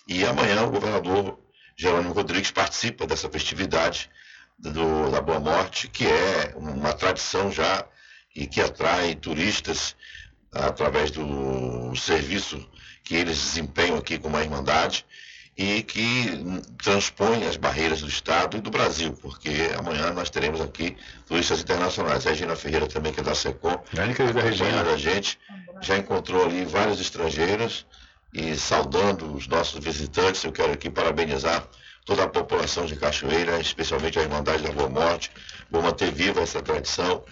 E 0.07 0.25
amanhã 0.25 0.63
o 0.63 0.71
governador 0.71 1.41
Jerônimo 1.77 2.15
Rodrigues 2.15 2.53
participa 2.53 3.05
dessa 3.05 3.29
festividade 3.29 4.09
do, 4.57 5.11
da 5.11 5.21
Boa 5.21 5.41
Morte, 5.41 5.89
que 5.89 6.07
é 6.07 6.55
uma 6.57 6.93
tradição 6.93 7.51
já 7.51 7.85
e 8.35 8.47
que 8.47 8.61
atrai 8.61 9.17
turistas 9.17 9.97
através 10.53 11.11
do 11.11 11.95
serviço 11.97 12.65
que 13.03 13.15
eles 13.15 13.37
desempenham 13.39 13.97
aqui 13.97 14.19
com 14.19 14.35
a 14.37 14.43
Irmandade 14.43 15.05
e 15.57 15.83
que 15.83 16.63
transpõe 16.83 17.47
as 17.47 17.57
barreiras 17.57 18.01
do 18.01 18.09
Estado 18.09 18.57
e 18.57 18.61
do 18.61 18.71
Brasil, 18.71 19.13
porque 19.21 19.71
amanhã 19.77 20.11
nós 20.13 20.31
teremos 20.31 20.61
aqui 20.61 20.97
turistas 21.27 21.61
internacionais. 21.61 22.27
A 22.27 22.31
Regina 22.31 22.57
Ferreira 22.57 22.87
também, 22.87 23.13
que 23.13 23.21
é 23.21 23.23
da 23.23 23.35
SECOM, 23.35 23.83
acompanhando 24.59 24.91
a 24.91 24.97
gente, 24.97 25.39
já 25.83 25.99
encontrou 25.99 26.45
ali 26.45 26.65
vários 26.65 27.01
estrangeiros 27.01 27.87
e 28.33 28.55
saudando 28.57 29.35
os 29.35 29.47
nossos 29.47 29.79
visitantes, 29.85 30.43
eu 30.43 30.53
quero 30.53 30.73
aqui 30.73 30.89
parabenizar 30.89 31.67
toda 32.07 32.25
a 32.25 32.29
população 32.29 32.87
de 32.87 32.97
Cachoeira, 32.97 33.61
especialmente 33.61 34.19
a 34.19 34.23
Irmandade 34.23 34.63
da 34.63 34.73
Boa 34.73 34.89
Morte, 34.89 35.31
vou 35.71 35.83
manter 35.83 36.11
viva 36.11 36.41
essa 36.41 36.63
tradição 36.63 37.23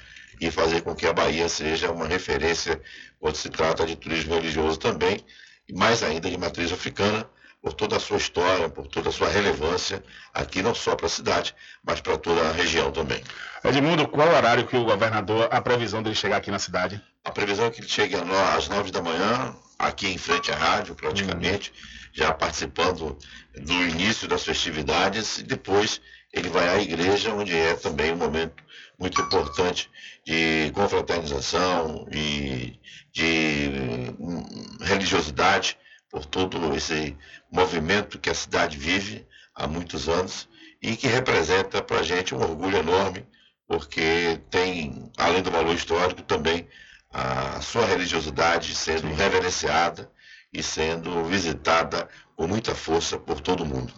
e 0.41 0.51
fazer 0.51 0.81
com 0.83 0.95
que 0.95 1.07
a 1.07 1.13
Bahia 1.13 1.49
seja 1.49 1.93
uma 1.93 2.07
referência 2.07 2.81
quando 3.19 3.37
se 3.37 3.51
trata 3.51 3.85
de 3.85 3.95
turismo 3.95 4.35
religioso 4.35 4.79
também, 4.79 5.25
e 5.69 5.75
mais 5.75 6.03
ainda 6.03 6.31
de 6.31 6.39
matriz 6.39 6.73
africana, 6.73 7.29
por 7.63 7.75
toda 7.75 7.97
a 7.97 8.01
sua 8.01 8.17
história, 8.17 8.71
por 8.71 8.87
toda 8.87 9.11
a 9.11 9.13
sua 9.13 9.29
relevância, 9.29 10.03
aqui 10.33 10.63
não 10.63 10.75
só 10.75 10.97
para 10.97 11.07
a 11.07 11.11
cidade, 11.11 11.55
mas 11.85 12.01
para 12.01 12.17
toda 12.17 12.41
a 12.41 12.53
região 12.53 12.91
também. 12.91 13.23
Edmundo, 13.63 14.09
qual 14.09 14.29
o 14.29 14.35
horário 14.35 14.67
que 14.67 14.77
o 14.77 14.85
governador, 14.85 15.47
a 15.51 15.61
previsão 15.61 16.03
dele 16.03 16.15
chegar 16.15 16.39
aqui 16.39 16.51
na 16.51 16.59
cidade? 16.59 17.01
A 17.23 17.31
previsão 17.31 17.67
é 17.67 17.71
que 17.71 17.81
ele 17.81 17.89
chegue 17.89 18.17
às 18.17 18.69
nove 18.69 18.91
da 18.91 19.03
manhã, 19.03 19.55
aqui 19.79 20.09
em 20.09 20.17
frente 20.17 20.51
à 20.51 20.57
rádio, 20.57 20.95
praticamente, 20.95 21.71
uhum. 21.71 22.09
já 22.15 22.33
participando 22.33 23.19
do 23.55 23.73
início 23.73 24.27
das 24.27 24.43
festividades, 24.43 25.39
e 25.39 25.43
depois 25.43 26.01
ele 26.33 26.49
vai 26.49 26.67
à 26.67 26.81
igreja, 26.81 27.35
onde 27.35 27.55
é 27.55 27.75
também 27.75 28.13
um 28.13 28.17
momento 28.17 28.63
muito 29.01 29.21
importante 29.23 29.91
de 30.25 30.71
confraternização 30.75 32.07
e 32.13 32.79
de 33.11 33.71
hum, 34.19 34.45
religiosidade 34.83 35.79
por 36.11 36.27
todo 36.27 36.77
esse 36.77 37.17
movimento 37.51 38.19
que 38.19 38.29
a 38.29 38.35
cidade 38.35 38.77
vive 38.77 39.27
há 39.55 39.67
muitos 39.67 40.09
anos 40.09 40.47
e 40.83 40.97
que 40.97 41.07
representa 41.07 41.83
para 41.83 42.01
a 42.01 42.03
gente 42.03 42.35
um 42.35 42.41
orgulho 42.41 42.77
enorme, 42.77 43.27
porque 43.67 44.39
tem, 44.51 45.11
além 45.17 45.43
do 45.43 45.51
valor 45.51 45.75
histórico, 45.75 46.23
também 46.23 46.69
a 47.11 47.61
sua 47.61 47.87
religiosidade 47.87 48.75
sendo 48.75 49.13
reverenciada 49.15 50.11
e 50.53 50.63
sendo 50.63 51.25
visitada 51.25 52.09
com 52.41 52.49
muita 52.49 52.75
força 52.75 53.19
por 53.19 53.39
todo 53.39 53.67
mundo. 53.67 53.93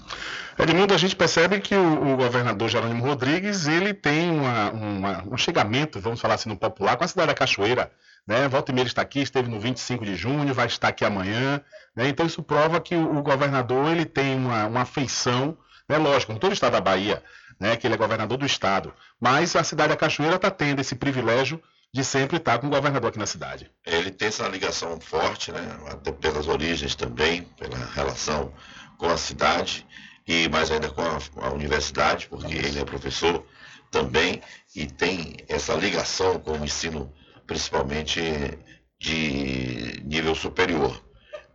Edmundo, 0.59 0.93
a 0.93 0.99
gente 0.99 1.15
percebe 1.15 1.61
que 1.61 1.77
o, 1.77 2.13
o 2.13 2.17
governador 2.17 2.69
Jerônimo 2.69 3.05
Rodrigues 3.07 3.69
ele 3.69 3.95
tem 3.95 4.33
uma, 4.33 4.71
uma, 4.73 5.25
um 5.31 5.37
chegamento, 5.37 6.01
vamos 6.01 6.21
falar 6.21 6.35
assim, 6.35 6.49
no 6.49 6.57
popular, 6.57 6.97
com 6.97 7.05
a 7.05 7.07
cidade 7.07 7.29
da 7.29 7.35
Cachoeira. 7.35 7.93
Né? 8.27 8.49
Volta 8.49 8.73
e 8.73 8.75
meia 8.75 8.85
está 8.85 9.01
aqui, 9.01 9.21
esteve 9.21 9.49
no 9.49 9.61
25 9.61 10.05
de 10.05 10.17
junho, 10.17 10.53
vai 10.53 10.67
estar 10.67 10.89
aqui 10.89 11.05
amanhã. 11.05 11.61
Né? 11.95 12.09
Então 12.09 12.27
isso 12.27 12.43
prova 12.43 12.81
que 12.81 12.97
o, 12.97 13.19
o 13.19 13.23
governador 13.23 13.93
ele 13.93 14.05
tem 14.05 14.35
uma, 14.35 14.67
uma 14.67 14.81
afeição, 14.81 15.57
né? 15.89 15.97
lógico, 15.97 16.33
com 16.33 16.39
todo 16.41 16.51
o 16.51 16.55
estado 16.55 16.73
da 16.73 16.81
Bahia, 16.81 17.23
né? 17.61 17.77
que 17.77 17.87
ele 17.87 17.95
é 17.95 17.97
governador 17.97 18.39
do 18.39 18.45
estado. 18.45 18.93
Mas 19.21 19.55
a 19.55 19.63
cidade 19.63 19.91
da 19.91 19.97
Cachoeira 19.97 20.35
está 20.35 20.51
tendo 20.51 20.81
esse 20.81 20.97
privilégio 20.97 21.63
de 21.95 22.03
sempre 22.03 22.39
estar 22.39 22.59
com 22.59 22.69
o 22.69 22.71
governador 22.71 23.11
aqui 23.11 23.19
na 23.19 23.27
cidade. 23.27 23.71
Ele 23.85 24.11
tem 24.11 24.29
essa 24.29 24.49
ligação 24.49 24.99
forte, 24.99 25.53
né? 25.53 25.61
até 25.89 26.11
pelas 26.11 26.49
origens 26.49 26.95
também, 26.95 27.43
pela 27.59 27.77
relação 27.93 28.53
com 28.97 29.09
a 29.09 29.17
cidade 29.17 29.87
e 30.27 30.49
mais 30.49 30.71
ainda 30.71 30.89
com 30.89 31.03
a, 31.03 31.19
a 31.47 31.53
universidade, 31.53 32.29
porque 32.29 32.55
ele 32.55 32.79
é 32.79 32.85
professor 32.85 33.45
também 33.91 34.41
e 34.75 34.87
tem 34.87 35.37
essa 35.49 35.75
ligação 35.75 36.39
com 36.39 36.53
o 36.53 36.65
ensino 36.65 37.13
principalmente 37.47 38.21
de 38.99 40.01
nível 40.05 40.35
superior. 40.35 41.03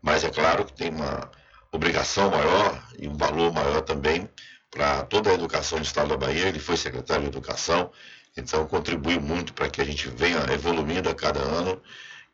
Mas 0.01 0.23
é 0.23 0.29
claro 0.29 0.65
que 0.65 0.73
tem 0.73 0.89
uma 0.91 1.31
obrigação 1.71 2.29
maior 2.29 2.83
e 2.99 3.07
um 3.07 3.17
valor 3.17 3.51
maior 3.51 3.81
também 3.81 4.29
para 4.69 5.03
toda 5.03 5.31
a 5.31 5.33
educação 5.33 5.79
do 5.79 5.85
Estado 5.85 6.09
da 6.09 6.17
Bahia. 6.17 6.47
Ele 6.47 6.59
foi 6.59 6.77
secretário 6.77 7.23
de 7.23 7.29
Educação, 7.29 7.89
então 8.37 8.67
contribuiu 8.67 9.19
muito 9.19 9.53
para 9.53 9.69
que 9.69 9.81
a 9.81 9.83
gente 9.83 10.07
venha 10.09 10.39
evoluindo 10.53 11.09
a 11.09 11.15
cada 11.15 11.39
ano 11.39 11.81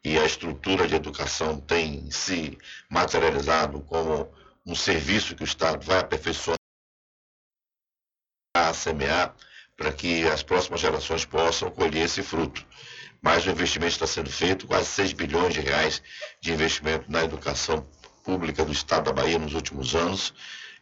e 0.04 0.20
a 0.20 0.26
estrutura 0.26 0.88
de 0.88 0.96
educação 0.96 1.60
tem 1.62 2.12
se 2.12 2.58
materializado 2.89 3.80
como 3.82 4.32
um 4.66 4.76
serviço 4.76 5.36
que 5.36 5.44
o 5.44 5.46
Estado 5.46 5.86
vai 5.86 6.00
aperfeiçoar 6.00 6.58
a 8.56 8.74
semear 8.74 9.34
para 9.76 9.92
que 9.92 10.28
as 10.28 10.44
próximas 10.44 10.82
gerações 10.82 11.26
possam 11.26 11.72
colher 11.72 12.06
esse 12.06 12.22
fruto. 12.22 12.66
mas 13.22 13.46
o 13.46 13.50
investimento 13.50 13.94
está 13.94 14.06
sendo 14.06 14.30
feito, 14.30 14.68
quase 14.68 14.88
6 14.88 15.13
bilhões 15.13 15.54
de 15.54 15.62
reais 15.62 16.04
de 16.42 16.52
investimento 16.52 17.10
na 17.10 17.24
educação 17.24 17.88
pública 18.24 18.66
do 18.66 18.72
Estado 18.74 19.06
da 19.06 19.13
Bahia 19.13 19.39
nos 19.39 19.54
últimos 19.54 19.96
anos, 19.96 20.34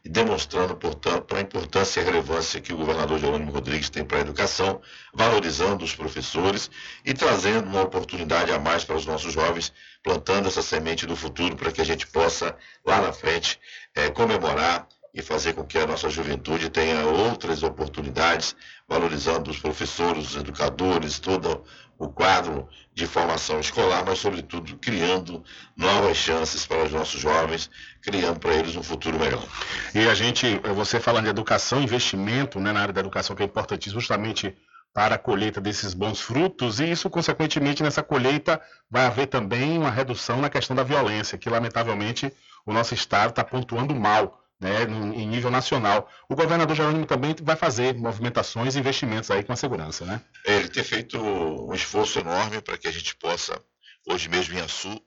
e 0.03 0.09
demonstrando, 0.09 0.75
portanto, 0.75 1.35
a 1.35 1.41
importância 1.41 1.99
e 1.99 2.03
a 2.03 2.05
relevância 2.05 2.59
que 2.59 2.73
o 2.73 2.77
governador 2.77 3.19
Jerônimo 3.19 3.51
Rodrigues 3.51 3.89
tem 3.89 4.03
para 4.03 4.17
a 4.17 4.21
educação, 4.21 4.81
valorizando 5.13 5.85
os 5.85 5.95
professores 5.95 6.71
e 7.05 7.13
trazendo 7.13 7.67
uma 7.67 7.83
oportunidade 7.83 8.51
a 8.51 8.59
mais 8.59 8.83
para 8.83 8.95
os 8.95 9.05
nossos 9.05 9.33
jovens, 9.33 9.71
plantando 10.01 10.47
essa 10.47 10.63
semente 10.63 11.05
do 11.05 11.15
futuro 11.15 11.55
para 11.55 11.71
que 11.71 11.81
a 11.81 11.85
gente 11.85 12.07
possa, 12.07 12.55
lá 12.83 13.01
na 13.01 13.13
frente, 13.13 13.59
é, 13.93 14.09
comemorar 14.09 14.87
e 15.13 15.21
fazer 15.21 15.53
com 15.53 15.63
que 15.63 15.77
a 15.77 15.85
nossa 15.85 16.09
juventude 16.09 16.69
tenha 16.69 17.05
outras 17.05 17.63
oportunidades, 17.63 18.55
valorizando 18.87 19.51
os 19.51 19.59
professores, 19.59 20.31
os 20.31 20.35
educadores, 20.37 21.19
todo 21.19 21.63
o 22.01 22.09
quadro 22.09 22.67
de 22.95 23.05
formação 23.05 23.59
escolar, 23.59 24.03
mas, 24.03 24.17
sobretudo, 24.17 24.75
criando 24.77 25.43
novas 25.77 26.17
chances 26.17 26.65
para 26.65 26.83
os 26.83 26.91
nossos 26.91 27.21
jovens, 27.21 27.69
criando 28.01 28.39
para 28.39 28.55
eles 28.55 28.75
um 28.75 28.81
futuro 28.81 29.19
melhor. 29.19 29.45
E 29.93 30.07
a 30.07 30.15
gente, 30.15 30.59
você 30.75 30.99
falando 30.99 31.25
de 31.25 31.29
educação, 31.29 31.81
investimento 31.81 32.59
né, 32.59 32.71
na 32.71 32.81
área 32.81 32.93
da 32.93 33.01
educação, 33.01 33.35
que 33.35 33.43
é 33.43 33.45
importante 33.45 33.89
justamente 33.89 34.57
para 34.91 35.15
a 35.15 35.17
colheita 35.17 35.61
desses 35.61 35.93
bons 35.93 36.19
frutos, 36.19 36.79
e 36.79 36.89
isso, 36.89 37.09
consequentemente, 37.09 37.83
nessa 37.83 38.01
colheita 38.01 38.59
vai 38.89 39.05
haver 39.05 39.27
também 39.27 39.77
uma 39.77 39.91
redução 39.91 40.41
na 40.41 40.49
questão 40.49 40.75
da 40.75 40.83
violência, 40.83 41.37
que, 41.37 41.49
lamentavelmente, 41.49 42.33
o 42.65 42.73
nosso 42.73 42.95
Estado 42.95 43.29
está 43.29 43.43
pontuando 43.43 43.95
mal 43.95 44.40
né, 44.61 44.83
em 44.83 45.27
nível 45.27 45.49
nacional. 45.49 46.07
O 46.29 46.35
governador 46.35 46.75
Jerônimo 46.75 47.07
também 47.07 47.35
vai 47.41 47.55
fazer 47.55 47.95
movimentações 47.95 48.75
e 48.75 48.79
investimentos 48.79 49.31
aí 49.31 49.43
com 49.43 49.51
a 49.51 49.55
segurança, 49.55 50.05
né? 50.05 50.21
Ele 50.45 50.69
tem 50.69 50.83
feito 50.83 51.17
um 51.17 51.73
esforço 51.73 52.19
enorme 52.19 52.61
para 52.61 52.77
que 52.77 52.87
a 52.87 52.91
gente 52.91 53.15
possa, 53.15 53.59
hoje 54.07 54.29
mesmo 54.29 54.55
em 54.55 54.61
Açu, 54.61 55.01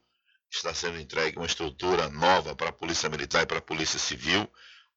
está 0.51 0.75
sendo 0.75 0.99
entregue 0.99 1.37
uma 1.37 1.47
estrutura 1.47 2.09
nova 2.09 2.57
para 2.57 2.71
a 2.71 2.73
Polícia 2.73 3.09
Militar 3.09 3.45
e 3.45 3.47
para 3.47 3.59
a 3.59 3.63
Polícia 3.63 3.99
Civil, 3.99 4.49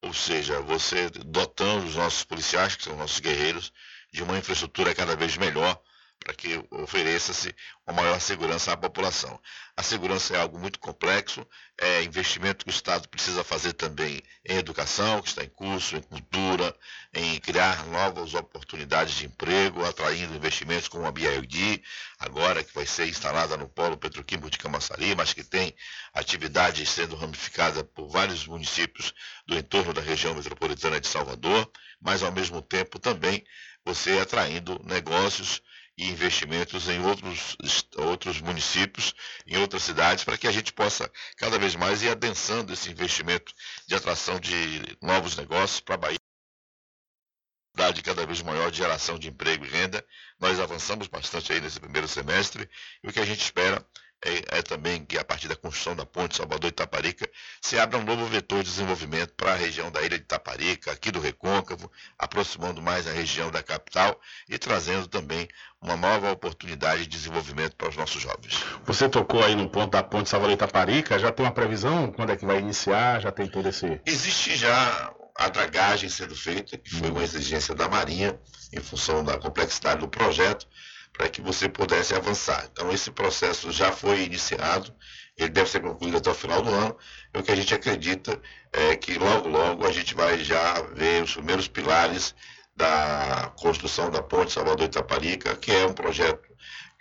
ou 0.02 0.12
seja, 0.12 0.60
você 0.60 1.08
dotando 1.10 1.86
os 1.86 1.94
nossos 1.94 2.24
policiais, 2.24 2.74
que 2.74 2.82
são 2.82 2.96
nossos 2.96 3.20
guerreiros, 3.20 3.72
de 4.12 4.22
uma 4.22 4.38
infraestrutura 4.38 4.94
cada 4.94 5.14
vez 5.14 5.36
melhor 5.36 5.80
para 6.20 6.34
que 6.34 6.62
ofereça-se 6.70 7.54
uma 7.86 8.02
maior 8.02 8.20
segurança 8.20 8.72
à 8.72 8.76
população. 8.76 9.40
A 9.76 9.82
segurança 9.82 10.34
é 10.34 10.40
algo 10.40 10.58
muito 10.58 10.78
complexo, 10.78 11.46
é 11.78 12.02
investimento 12.02 12.64
que 12.64 12.70
o 12.70 12.74
Estado 12.74 13.08
precisa 13.08 13.44
fazer 13.44 13.72
também 13.72 14.20
em 14.44 14.56
educação, 14.56 15.22
que 15.22 15.28
está 15.28 15.44
em 15.44 15.48
curso, 15.48 15.96
em 15.96 16.02
cultura, 16.02 16.74
em 17.14 17.38
criar 17.40 17.86
novas 17.86 18.34
oportunidades 18.34 19.14
de 19.14 19.26
emprego, 19.26 19.84
atraindo 19.84 20.34
investimentos 20.34 20.88
como 20.88 21.06
a 21.06 21.12
BID, 21.12 21.82
agora 22.18 22.64
que 22.64 22.74
vai 22.74 22.84
ser 22.84 23.08
instalada 23.08 23.56
no 23.56 23.68
Polo 23.68 23.96
Petroquímico 23.96 24.50
de 24.50 24.58
Camaçari, 24.58 25.14
mas 25.14 25.32
que 25.32 25.44
tem 25.44 25.74
atividades 26.12 26.90
sendo 26.90 27.14
ramificada 27.14 27.84
por 27.84 28.08
vários 28.08 28.46
municípios 28.46 29.14
do 29.46 29.56
entorno 29.56 29.92
da 29.92 30.00
região 30.00 30.34
metropolitana 30.34 31.00
de 31.00 31.06
Salvador, 31.06 31.70
mas 32.00 32.22
ao 32.22 32.32
mesmo 32.32 32.60
tempo 32.60 32.98
também 32.98 33.44
você 33.84 34.18
atraindo 34.18 34.80
negócios 34.84 35.62
e 35.98 36.08
investimentos 36.08 36.88
em 36.88 37.04
outros, 37.04 37.56
outros 37.96 38.40
municípios, 38.40 39.12
em 39.44 39.58
outras 39.58 39.82
cidades, 39.82 40.22
para 40.22 40.38
que 40.38 40.46
a 40.46 40.52
gente 40.52 40.72
possa 40.72 41.10
cada 41.36 41.58
vez 41.58 41.74
mais 41.74 42.02
ir 42.02 42.08
adensando 42.08 42.72
esse 42.72 42.88
investimento 42.88 43.52
de 43.86 43.96
atração 43.96 44.38
de 44.38 44.96
novos 45.02 45.36
negócios 45.36 45.80
para 45.80 45.96
a 45.96 45.98
Bahia 45.98 46.18
cada 48.04 48.26
vez 48.26 48.42
maior 48.42 48.70
de 48.70 48.78
geração 48.78 49.18
de 49.18 49.28
emprego 49.28 49.64
e 49.64 49.68
renda. 49.68 50.04
Nós 50.38 50.58
avançamos 50.58 51.06
bastante 51.06 51.52
aí 51.52 51.60
nesse 51.60 51.78
primeiro 51.78 52.08
semestre 52.08 52.68
e 53.02 53.08
o 53.08 53.12
que 53.12 53.20
a 53.20 53.24
gente 53.24 53.40
espera 53.40 53.84
é, 54.24 54.58
é, 54.58 54.62
também 54.62 55.04
que 55.04 55.16
a 55.16 55.24
partir 55.24 55.48
da 55.48 55.54
construção 55.54 55.94
da 55.94 56.04
ponte 56.04 56.36
Salvador-Itaparica 56.36 57.28
se 57.60 57.78
abra 57.78 57.98
um 57.98 58.04
novo 58.04 58.26
vetor 58.26 58.62
de 58.62 58.70
desenvolvimento 58.70 59.32
para 59.34 59.52
a 59.52 59.56
região 59.56 59.90
da 59.90 60.00
ilha 60.00 60.18
de 60.18 60.24
Itaparica, 60.24 60.90
aqui 60.90 61.10
do 61.10 61.20
Recôncavo, 61.20 61.90
aproximando 62.18 62.82
mais 62.82 63.06
a 63.06 63.12
região 63.12 63.50
da 63.50 63.62
capital 63.62 64.20
e 64.48 64.58
trazendo 64.58 65.06
também 65.06 65.48
uma 65.80 65.96
nova 65.96 66.32
oportunidade 66.32 67.02
de 67.02 67.08
desenvolvimento 67.08 67.76
para 67.76 67.88
os 67.88 67.96
nossos 67.96 68.20
jovens. 68.20 68.64
Você 68.84 69.08
tocou 69.08 69.44
aí 69.44 69.54
no 69.54 69.70
ponto 69.70 69.92
da 69.92 70.02
ponte 70.02 70.28
Salvador-Itaparica, 70.28 71.18
já 71.18 71.30
tem 71.30 71.46
uma 71.46 71.52
previsão 71.52 72.10
quando 72.10 72.32
é 72.32 72.36
que 72.36 72.44
vai 72.44 72.58
iniciar? 72.58 73.20
Já 73.20 73.30
tem 73.30 73.46
todo 73.46 73.68
esse... 73.68 74.00
Existe 74.04 74.56
já 74.56 75.14
a 75.36 75.48
dragagem 75.48 76.08
sendo 76.08 76.34
feita, 76.34 76.76
que 76.76 76.90
foi 76.90 77.10
uma 77.10 77.22
exigência 77.22 77.72
da 77.72 77.88
Marinha, 77.88 78.36
em 78.72 78.80
função 78.80 79.22
da 79.22 79.38
complexidade 79.38 80.00
do 80.00 80.08
projeto, 80.08 80.66
para 81.18 81.28
que 81.28 81.42
você 81.42 81.68
pudesse 81.68 82.14
avançar. 82.14 82.68
Então, 82.70 82.92
esse 82.92 83.10
processo 83.10 83.72
já 83.72 83.90
foi 83.90 84.22
iniciado, 84.22 84.94
ele 85.36 85.50
deve 85.50 85.68
ser 85.68 85.80
concluído 85.80 86.16
até 86.16 86.30
o 86.30 86.34
final 86.34 86.62
do 86.62 86.70
ano, 86.70 86.96
e 87.34 87.38
o 87.38 87.42
que 87.42 87.50
a 87.50 87.56
gente 87.56 87.74
acredita 87.74 88.40
é 88.72 88.94
que 88.94 89.18
logo, 89.18 89.48
logo 89.48 89.84
a 89.84 89.90
gente 89.90 90.14
vai 90.14 90.38
já 90.38 90.80
ver 90.94 91.24
os 91.24 91.34
primeiros 91.34 91.66
pilares 91.66 92.36
da 92.76 93.52
construção 93.58 94.10
da 94.10 94.22
ponte 94.22 94.52
Salvador-Itaparica, 94.52 95.56
que 95.56 95.72
é 95.72 95.84
um 95.84 95.92
projeto 95.92 96.48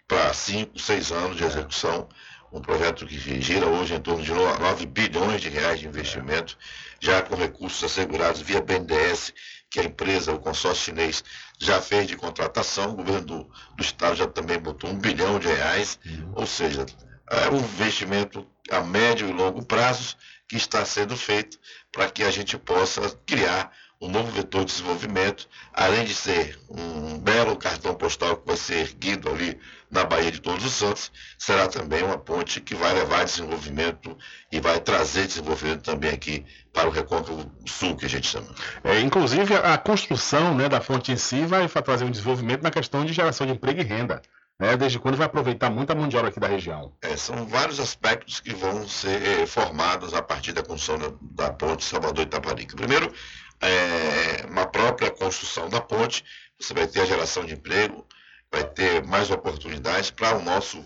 para 0.07 0.33
cinco, 0.33 0.79
seis 0.79 1.11
anos 1.11 1.37
de 1.37 1.43
execução, 1.43 2.09
um 2.51 2.61
projeto 2.61 3.05
que 3.05 3.41
gira 3.41 3.67
hoje 3.67 3.93
em 3.93 3.99
torno 3.99 4.23
de 4.23 4.33
9 4.33 4.85
bilhões 4.87 5.41
de 5.41 5.49
reais 5.49 5.79
de 5.79 5.87
investimento, 5.87 6.57
já 6.99 7.21
com 7.21 7.35
recursos 7.35 7.83
assegurados 7.83 8.41
via 8.41 8.61
BNDES, 8.61 9.33
que 9.69 9.79
a 9.79 9.83
empresa, 9.83 10.33
o 10.33 10.39
consórcio 10.39 10.85
chinês, 10.85 11.23
já 11.59 11.81
fez 11.81 12.07
de 12.07 12.15
contratação, 12.15 12.91
o 12.91 12.95
governo 12.95 13.25
do, 13.25 13.43
do 13.75 13.83
estado 13.83 14.15
já 14.15 14.27
também 14.27 14.59
botou 14.59 14.89
um 14.89 14.97
bilhão 14.97 15.39
de 15.39 15.47
reais, 15.47 15.99
uhum. 16.05 16.31
ou 16.35 16.47
seja, 16.47 16.85
é 17.29 17.49
um 17.49 17.57
investimento 17.57 18.47
a 18.71 18.81
médio 18.81 19.27
e 19.27 19.33
longo 19.33 19.65
prazo 19.65 20.15
que 20.47 20.55
está 20.55 20.85
sendo 20.85 21.15
feito 21.17 21.59
para 21.91 22.09
que 22.09 22.23
a 22.23 22.31
gente 22.31 22.57
possa 22.57 23.09
criar 23.25 23.71
um 23.99 24.07
novo 24.07 24.31
vetor 24.31 24.63
de 24.63 24.71
desenvolvimento, 24.71 25.49
além 25.73 26.05
de 26.05 26.13
ser 26.13 26.59
um 26.69 27.17
belo 27.17 27.57
cartão 27.57 27.95
postal 27.95 28.37
que 28.37 28.47
vai 28.47 28.55
ser 28.55 28.79
erguido 28.79 29.29
ali 29.29 29.59
na 29.89 30.03
Baía 30.03 30.31
de 30.31 30.41
Todos 30.41 30.65
os 30.65 30.73
Santos, 30.73 31.11
será 31.37 31.67
também 31.67 32.03
uma 32.03 32.17
ponte 32.17 32.59
que 32.59 32.75
vai 32.75 32.93
levar 32.93 33.23
desenvolvimento 33.23 34.17
e 34.51 34.59
vai 34.59 34.79
trazer 34.79 35.27
desenvolvimento 35.27 35.81
também 35.81 36.11
aqui 36.11 36.45
para 36.73 36.87
o 36.87 36.91
Recôncavo 36.91 37.51
Sul, 37.65 37.95
que 37.95 38.05
a 38.05 38.09
gente 38.09 38.27
chama. 38.27 38.47
É, 38.83 38.99
inclusive, 38.99 39.55
a 39.55 39.77
construção 39.77 40.53
né, 40.53 40.67
da 40.67 40.79
ponte 40.79 41.11
em 41.11 41.17
si 41.17 41.45
vai 41.45 41.67
trazer 41.67 42.05
um 42.05 42.11
desenvolvimento 42.11 42.61
na 42.61 42.71
questão 42.71 43.05
de 43.05 43.13
geração 43.13 43.47
de 43.47 43.53
emprego 43.53 43.81
e 43.81 43.83
renda. 43.83 44.21
Né, 44.59 44.75
desde 44.75 44.97
quando 44.97 45.17
vai 45.17 45.27
aproveitar 45.27 45.69
muita 45.69 45.93
mão 45.93 46.07
de 46.07 46.17
obra 46.17 46.29
aqui 46.29 46.39
da 46.39 46.47
região? 46.47 46.91
É, 47.01 47.15
são 47.15 47.45
vários 47.45 47.79
aspectos 47.79 48.39
que 48.39 48.55
vão 48.55 48.87
ser 48.87 49.21
eh, 49.21 49.45
formados 49.45 50.15
a 50.15 50.21
partir 50.21 50.51
da 50.51 50.63
construção 50.63 50.97
da, 50.97 51.45
da 51.45 51.53
ponte 51.53 51.85
Salvador-Itaparica. 51.85 52.75
Primeiro, 52.75 53.13
é, 53.61 54.45
uma 54.47 54.65
própria 54.65 55.11
construção 55.11 55.69
da 55.69 55.79
ponte, 55.79 56.25
você 56.59 56.73
vai 56.73 56.87
ter 56.87 57.01
a 57.01 57.05
geração 57.05 57.45
de 57.45 57.53
emprego, 57.53 58.03
vai 58.51 58.63
ter 58.63 59.03
mais 59.05 59.29
oportunidades 59.31 60.11
para 60.11 60.37
o 60.37 60.43
nosso 60.43 60.83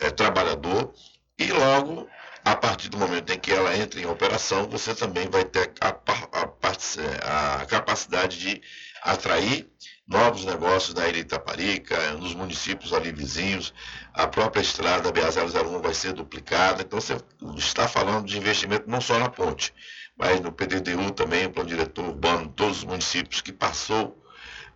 é, 0.00 0.10
trabalhador. 0.10 0.92
E 1.38 1.50
logo, 1.52 2.08
a 2.44 2.56
partir 2.56 2.88
do 2.88 2.98
momento 2.98 3.32
em 3.32 3.38
que 3.38 3.52
ela 3.52 3.76
entra 3.76 4.00
em 4.00 4.06
operação, 4.06 4.68
você 4.68 4.94
também 4.94 5.28
vai 5.28 5.44
ter 5.44 5.72
a, 5.80 5.88
a, 5.88 7.62
a 7.62 7.66
capacidade 7.66 8.38
de 8.38 8.62
atrair 9.02 9.68
novos 10.06 10.44
negócios 10.44 10.94
na 10.94 11.08
Ilha 11.08 11.20
Itaparica, 11.20 12.12
nos 12.12 12.34
municípios 12.34 12.92
ali 12.92 13.12
vizinhos, 13.12 13.72
a 14.12 14.26
própria 14.26 14.60
estrada 14.60 15.12
BA001 15.12 15.80
vai 15.80 15.94
ser 15.94 16.12
duplicada, 16.12 16.82
então 16.82 17.00
você 17.00 17.16
está 17.56 17.88
falando 17.88 18.26
de 18.26 18.36
investimento 18.36 18.90
não 18.90 19.00
só 19.00 19.18
na 19.18 19.30
ponte, 19.30 19.72
mas 20.16 20.40
no 20.40 20.52
PDDU 20.52 21.12
também, 21.12 21.46
o 21.46 21.50
Plano 21.50 21.68
Diretor 21.68 22.04
Urbano, 22.04 22.52
todos 22.54 22.78
os 22.78 22.84
municípios 22.84 23.40
que 23.40 23.52
passou 23.52 24.22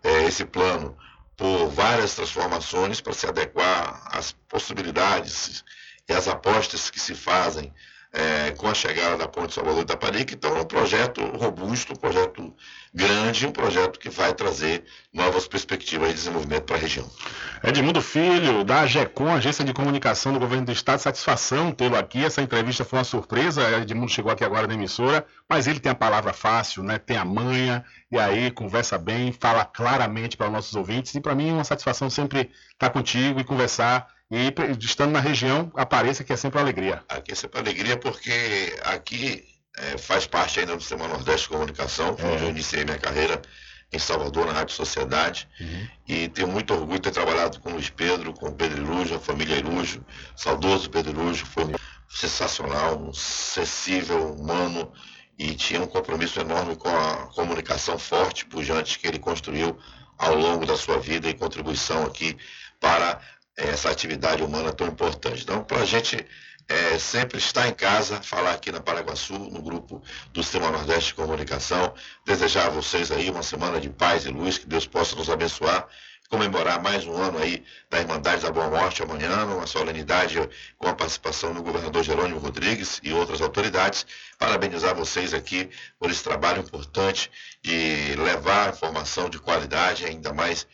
é, 0.03 0.25
esse 0.25 0.45
plano 0.45 0.97
por 1.37 1.69
várias 1.69 2.15
transformações 2.15 3.01
para 3.01 3.13
se 3.13 3.27
adequar 3.27 4.01
às 4.11 4.33
possibilidades 4.49 5.65
e 6.09 6.13
às 6.13 6.29
apostas 6.29 6.91
que 6.91 6.99
se 6.99 7.15
fazem 7.15 7.73
é, 8.17 8.51
com 8.53 8.67
a 8.67 8.73
chegada 8.73 9.19
da 9.19 9.29
Ponte 9.29 9.53
Salvador 9.53 9.83
Itaparica. 9.83 10.35
Então 10.35 10.57
é 10.57 10.63
um 10.63 10.65
projeto 10.65 11.23
robusto, 11.37 11.93
um 11.93 11.97
projeto 11.97 12.51
grande, 12.95 13.47
um 13.47 13.53
projeto 13.53 13.99
que 13.99 14.09
vai 14.09 14.33
trazer 14.33 14.85
novas 15.13 15.47
perspectivas 15.47 16.09
de 16.09 16.15
desenvolvimento 16.15 16.65
para 16.65 16.77
a 16.77 16.79
região. 16.79 17.07
Edmundo 17.63 18.01
Filho, 18.01 18.65
da 18.65 18.81
AGECOM, 18.81 19.35
Agência 19.35 19.63
de 19.63 19.75
Comunicação 19.75 20.33
do 20.33 20.39
Governo 20.39 20.65
do 20.65 20.73
Estado, 20.73 20.99
satisfação 21.01 21.73
tê-lo 21.73 21.97
aqui. 21.97 22.25
Essa 22.25 22.41
entrevista 22.41 22.87
foi 22.87 22.99
uma 22.99 23.05
surpresa. 23.05 23.63
Edmundo 23.83 24.11
chegou 24.11 24.33
aqui 24.33 24.45
agora 24.45 24.67
na 24.67 24.73
emissora, 24.73 25.27
mas 25.47 25.67
ele 25.67 25.79
tem 25.79 25.93
a 25.93 25.95
palavra 25.95 26.33
fácil, 26.33 26.83
né? 26.83 26.99
tem 26.99 27.19
a 27.19 27.25
manha, 27.25 27.85
e 28.11 28.19
aí 28.19 28.51
conversa 28.51 28.97
bem, 28.97 29.31
fala 29.31 29.63
claramente 29.67 30.39
para 30.39 30.47
os 30.47 30.53
nossos 30.53 30.75
ouvintes. 30.75 31.15
E 31.15 31.21
para 31.21 31.35
mim 31.35 31.51
é 31.51 31.53
uma 31.53 31.65
satisfação 31.65 32.09
sempre 32.09 32.51
estar 32.73 32.89
contigo 32.89 33.39
e 33.39 33.45
conversar 33.45 34.16
e 34.31 34.53
estando 34.81 35.13
na 35.13 35.21
região, 35.21 35.71
apareça 35.75 36.25
que 36.25 36.33
é 36.33 36.37
sempre 36.37 36.61
alegria. 36.61 37.03
Aqui 37.09 37.33
é 37.33 37.35
sempre 37.35 37.61
alegria 37.61 37.97
porque 37.97 38.75
aqui 38.83 39.45
é, 39.77 39.99
faz 39.99 40.27
parte 40.27 40.59
ainda 40.59 40.75
do 40.75 40.81
Sistema 40.81 41.07
Nordeste 41.07 41.43
de 41.43 41.49
Comunicação, 41.51 42.17
é. 42.19 42.25
onde 42.25 42.45
eu 42.45 42.51
iniciei 42.51 42.85
minha 42.85 42.99
carreira 42.99 43.41
em 43.93 43.99
Salvador, 43.99 44.47
na 44.47 44.53
Rádio 44.53 44.75
Sociedade. 44.75 45.49
Uhum. 45.61 45.89
E 46.09 46.29
tenho 46.29 46.49
muito 46.49 46.75
orgulho 46.75 46.99
de 46.99 47.03
ter 47.03 47.13
trabalhado 47.13 47.61
com 47.61 47.71
o 47.71 47.73
Luiz 47.75 47.89
Pedro, 47.91 48.33
com 48.33 48.49
o 48.49 48.53
Pedro 48.53 48.83
Irujo, 48.83 49.15
a 49.15 49.21
família 49.21 49.57
Irujo, 49.57 50.05
saudoso 50.35 50.91
Pedro 50.91 51.13
Irujo, 51.13 51.47
foi 51.47 51.65
sensacional, 52.09 53.01
um 53.01 53.11
acessível, 53.11 54.33
humano, 54.33 54.93
e 55.39 55.55
tinha 55.55 55.83
um 55.83 55.87
compromisso 55.87 56.41
enorme 56.41 56.75
com 56.77 56.89
a 56.89 57.27
comunicação 57.27 57.99
forte, 57.99 58.47
pujante, 58.47 58.99
que 58.99 59.07
ele 59.07 59.19
construiu 59.19 59.79
ao 60.19 60.35
longo 60.35 60.65
da 60.65 60.77
sua 60.77 60.99
vida 60.99 61.29
e 61.29 61.35
contribuição 61.35 62.05
aqui 62.05 62.37
para 62.81 63.21
essa 63.57 63.91
atividade 63.91 64.43
humana 64.43 64.73
tão 64.73 64.87
importante. 64.87 65.43
Então, 65.43 65.65
para 65.65 65.83
a 65.83 65.85
gente 65.85 66.25
é, 66.69 66.99
sempre 66.99 67.39
estar 67.39 67.69
em 67.69 67.73
casa, 67.73 68.21
falar 68.23 68.53
aqui 68.53 68.71
na 68.71 68.81
Paraguaçu, 68.81 69.39
no 69.39 69.63
grupo 69.63 70.03
do 70.33 70.43
Sistema 70.43 70.71
Nordeste 70.71 71.09
de 71.09 71.15
Comunicação, 71.15 71.95
desejar 72.25 72.67
a 72.67 72.71
vocês 72.71 73.11
aí 73.11 73.31
uma 73.31 73.43
semana 73.43 73.81
de 73.81 73.89
paz 73.89 74.27
e 74.27 74.31
luz, 74.31 74.59
que 74.59 74.67
Deus 74.67 74.87
possa 74.87 75.17
nos 75.17 75.31
abençoar 75.31 75.89
comemorar 76.29 76.83
mais 76.83 77.07
um 77.07 77.15
ano 77.17 77.39
aí 77.39 77.65
da 77.89 78.01
Irmandade 78.01 78.43
da 78.43 78.51
Boa 78.51 78.69
Morte 78.69 79.03
amanhã, 79.03 79.45
uma 79.45 79.67
solenidade 79.67 80.37
com 80.77 80.89
a 80.89 80.95
participação 80.95 81.55
do 81.55 81.63
governador 81.63 82.03
Jerônimo 82.03 82.41
Rodrigues 82.41 83.01
e 83.03 83.13
outras 83.13 83.41
autoridades. 83.41 84.07
Parabenizar 84.39 84.95
vocês 84.95 85.33
aqui 85.33 85.71
por 85.99 86.11
esse 86.11 86.23
trabalho 86.23 86.63
importante 86.63 87.31
de 87.63 88.15
levar 88.17 88.71
informação 88.71 89.29
de 89.29 89.39
qualidade, 89.39 90.05
ainda 90.05 90.33
mais 90.33 90.67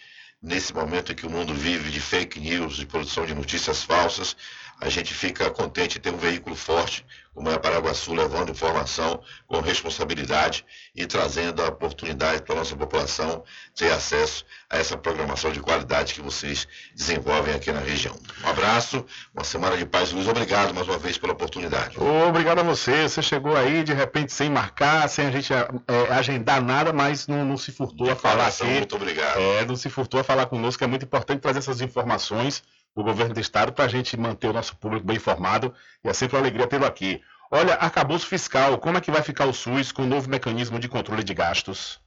nesse 0.42 0.74
momento 0.74 1.12
em 1.12 1.14
que 1.14 1.26
o 1.26 1.30
mundo 1.30 1.54
vive 1.54 1.90
de 1.90 2.00
fake 2.00 2.40
news, 2.40 2.76
de 2.76 2.86
produção 2.86 3.24
de 3.24 3.34
notícias 3.34 3.82
falsas. 3.84 4.36
A 4.82 4.88
gente 4.88 5.14
fica 5.14 5.48
contente 5.48 5.94
de 5.94 6.00
ter 6.00 6.12
um 6.12 6.16
veículo 6.16 6.56
forte 6.56 7.06
como 7.32 7.48
é 7.48 7.54
a 7.54 7.58
Paraguaçu, 7.58 8.12
levando 8.12 8.50
informação 8.50 9.22
com 9.46 9.60
responsabilidade 9.60 10.66
e 10.94 11.06
trazendo 11.06 11.62
a 11.62 11.68
oportunidade 11.68 12.42
para 12.42 12.56
a 12.56 12.58
nossa 12.58 12.76
população 12.76 13.44
ter 13.76 13.92
acesso 13.92 14.44
a 14.68 14.78
essa 14.78 14.96
programação 14.96 15.52
de 15.52 15.60
qualidade 15.60 16.14
que 16.14 16.20
vocês 16.20 16.66
desenvolvem 16.94 17.54
aqui 17.54 17.70
na 17.70 17.78
região. 17.78 18.14
Um 18.44 18.48
abraço, 18.48 19.06
uma 19.32 19.44
semana 19.44 19.76
de 19.76 19.86
paz 19.86 20.10
e 20.10 20.14
luz. 20.16 20.26
Obrigado 20.26 20.74
mais 20.74 20.86
uma 20.88 20.98
vez 20.98 21.16
pela 21.16 21.32
oportunidade. 21.32 21.96
Obrigado 21.98 22.58
a 22.58 22.62
você. 22.64 23.08
Você 23.08 23.22
chegou 23.22 23.56
aí 23.56 23.84
de 23.84 23.94
repente 23.94 24.32
sem 24.32 24.50
marcar, 24.50 25.08
sem 25.08 25.26
a 25.26 25.30
gente 25.30 25.52
é, 25.54 25.68
agendar 26.10 26.60
nada, 26.60 26.92
mas 26.92 27.28
não, 27.28 27.44
não 27.44 27.56
se 27.56 27.70
furtou 27.70 28.08
de 28.08 28.12
a 28.12 28.16
falar 28.16 28.48
aqui. 28.48 28.64
Muito 28.64 28.96
obrigado. 28.96 29.38
É, 29.38 29.64
não 29.64 29.76
se 29.76 29.88
furtou 29.88 30.18
a 30.18 30.24
falar 30.24 30.46
conosco. 30.46 30.82
É 30.82 30.88
muito 30.88 31.04
importante 31.04 31.40
trazer 31.40 31.60
essas 31.60 31.80
informações 31.80 32.64
do 32.94 33.02
governo 33.02 33.34
do 33.34 33.40
estado 33.40 33.72
para 33.72 33.84
a 33.84 33.88
gente 33.88 34.16
manter 34.16 34.48
o 34.48 34.52
nosso 34.52 34.76
público 34.76 35.06
bem 35.06 35.16
informado 35.16 35.74
e 36.04 36.08
é 36.08 36.12
sempre 36.12 36.36
uma 36.36 36.42
alegria 36.42 36.66
tê-lo 36.66 36.86
aqui. 36.86 37.20
Olha, 37.50 37.74
arcabouço 37.74 38.26
fiscal, 38.26 38.78
como 38.78 38.98
é 38.98 39.00
que 39.00 39.10
vai 39.10 39.22
ficar 39.22 39.46
o 39.46 39.52
SUS 39.52 39.92
com 39.92 40.02
o 40.02 40.06
novo 40.06 40.28
mecanismo 40.28 40.78
de 40.78 40.88
controle 40.88 41.22
de 41.22 41.34
gastos? 41.34 42.00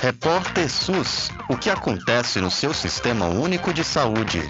Repórter 0.00 0.68
SUS, 0.68 1.30
o 1.48 1.56
que 1.56 1.70
acontece 1.70 2.40
no 2.40 2.50
seu 2.50 2.74
sistema 2.74 3.26
único 3.26 3.72
de 3.72 3.84
saúde? 3.84 4.40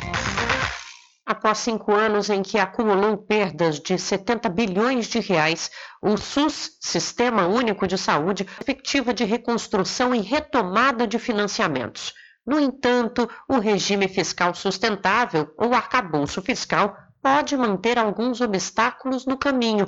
Após 1.24 1.58
cinco 1.58 1.92
anos 1.92 2.30
em 2.30 2.42
que 2.42 2.58
acumulou 2.58 3.16
perdas 3.16 3.78
de 3.78 3.96
70 3.96 4.48
bilhões 4.48 5.06
de 5.06 5.20
reais, 5.20 5.70
o 6.02 6.16
SUS, 6.16 6.76
Sistema 6.80 7.46
Único 7.46 7.86
de 7.86 7.96
Saúde, 7.96 8.44
perspectiva 8.44 9.14
de 9.14 9.24
reconstrução 9.24 10.12
e 10.14 10.20
retomada 10.20 11.06
de 11.06 11.18
financiamentos. 11.18 12.12
No 12.44 12.58
entanto, 12.58 13.28
o 13.48 13.58
regime 13.58 14.08
fiscal 14.08 14.54
sustentável, 14.54 15.52
ou 15.56 15.72
arcabouço 15.74 16.42
fiscal, 16.42 16.96
pode 17.22 17.56
manter 17.56 17.98
alguns 17.98 18.40
obstáculos 18.40 19.24
no 19.26 19.38
caminho. 19.38 19.86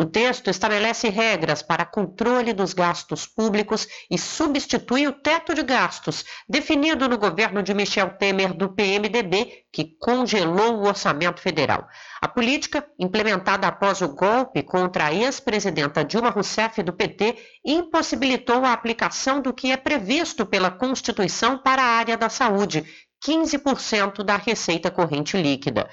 O 0.00 0.06
texto 0.06 0.48
estabelece 0.48 1.10
regras 1.10 1.60
para 1.60 1.84
controle 1.84 2.54
dos 2.54 2.72
gastos 2.72 3.26
públicos 3.26 3.86
e 4.10 4.16
substitui 4.16 5.06
o 5.06 5.12
teto 5.12 5.52
de 5.52 5.62
gastos, 5.62 6.24
definido 6.48 7.06
no 7.06 7.18
governo 7.18 7.62
de 7.62 7.74
Michel 7.74 8.08
Temer 8.16 8.54
do 8.54 8.70
PMDB, 8.70 9.66
que 9.70 9.98
congelou 10.00 10.76
o 10.76 10.88
orçamento 10.88 11.42
federal. 11.42 11.86
A 12.18 12.26
política, 12.26 12.82
implementada 12.98 13.66
após 13.66 14.00
o 14.00 14.08
golpe 14.08 14.62
contra 14.62 15.08
a 15.08 15.12
ex-presidenta 15.12 16.02
Dilma 16.02 16.30
Rousseff 16.30 16.82
do 16.82 16.94
PT, 16.94 17.36
impossibilitou 17.62 18.64
a 18.64 18.72
aplicação 18.72 19.42
do 19.42 19.52
que 19.52 19.70
é 19.70 19.76
previsto 19.76 20.46
pela 20.46 20.70
Constituição 20.70 21.58
para 21.58 21.82
a 21.82 21.98
área 21.98 22.16
da 22.16 22.30
saúde, 22.30 22.86
15% 23.22 24.22
da 24.22 24.38
receita 24.38 24.90
corrente 24.90 25.36
líquida. 25.36 25.90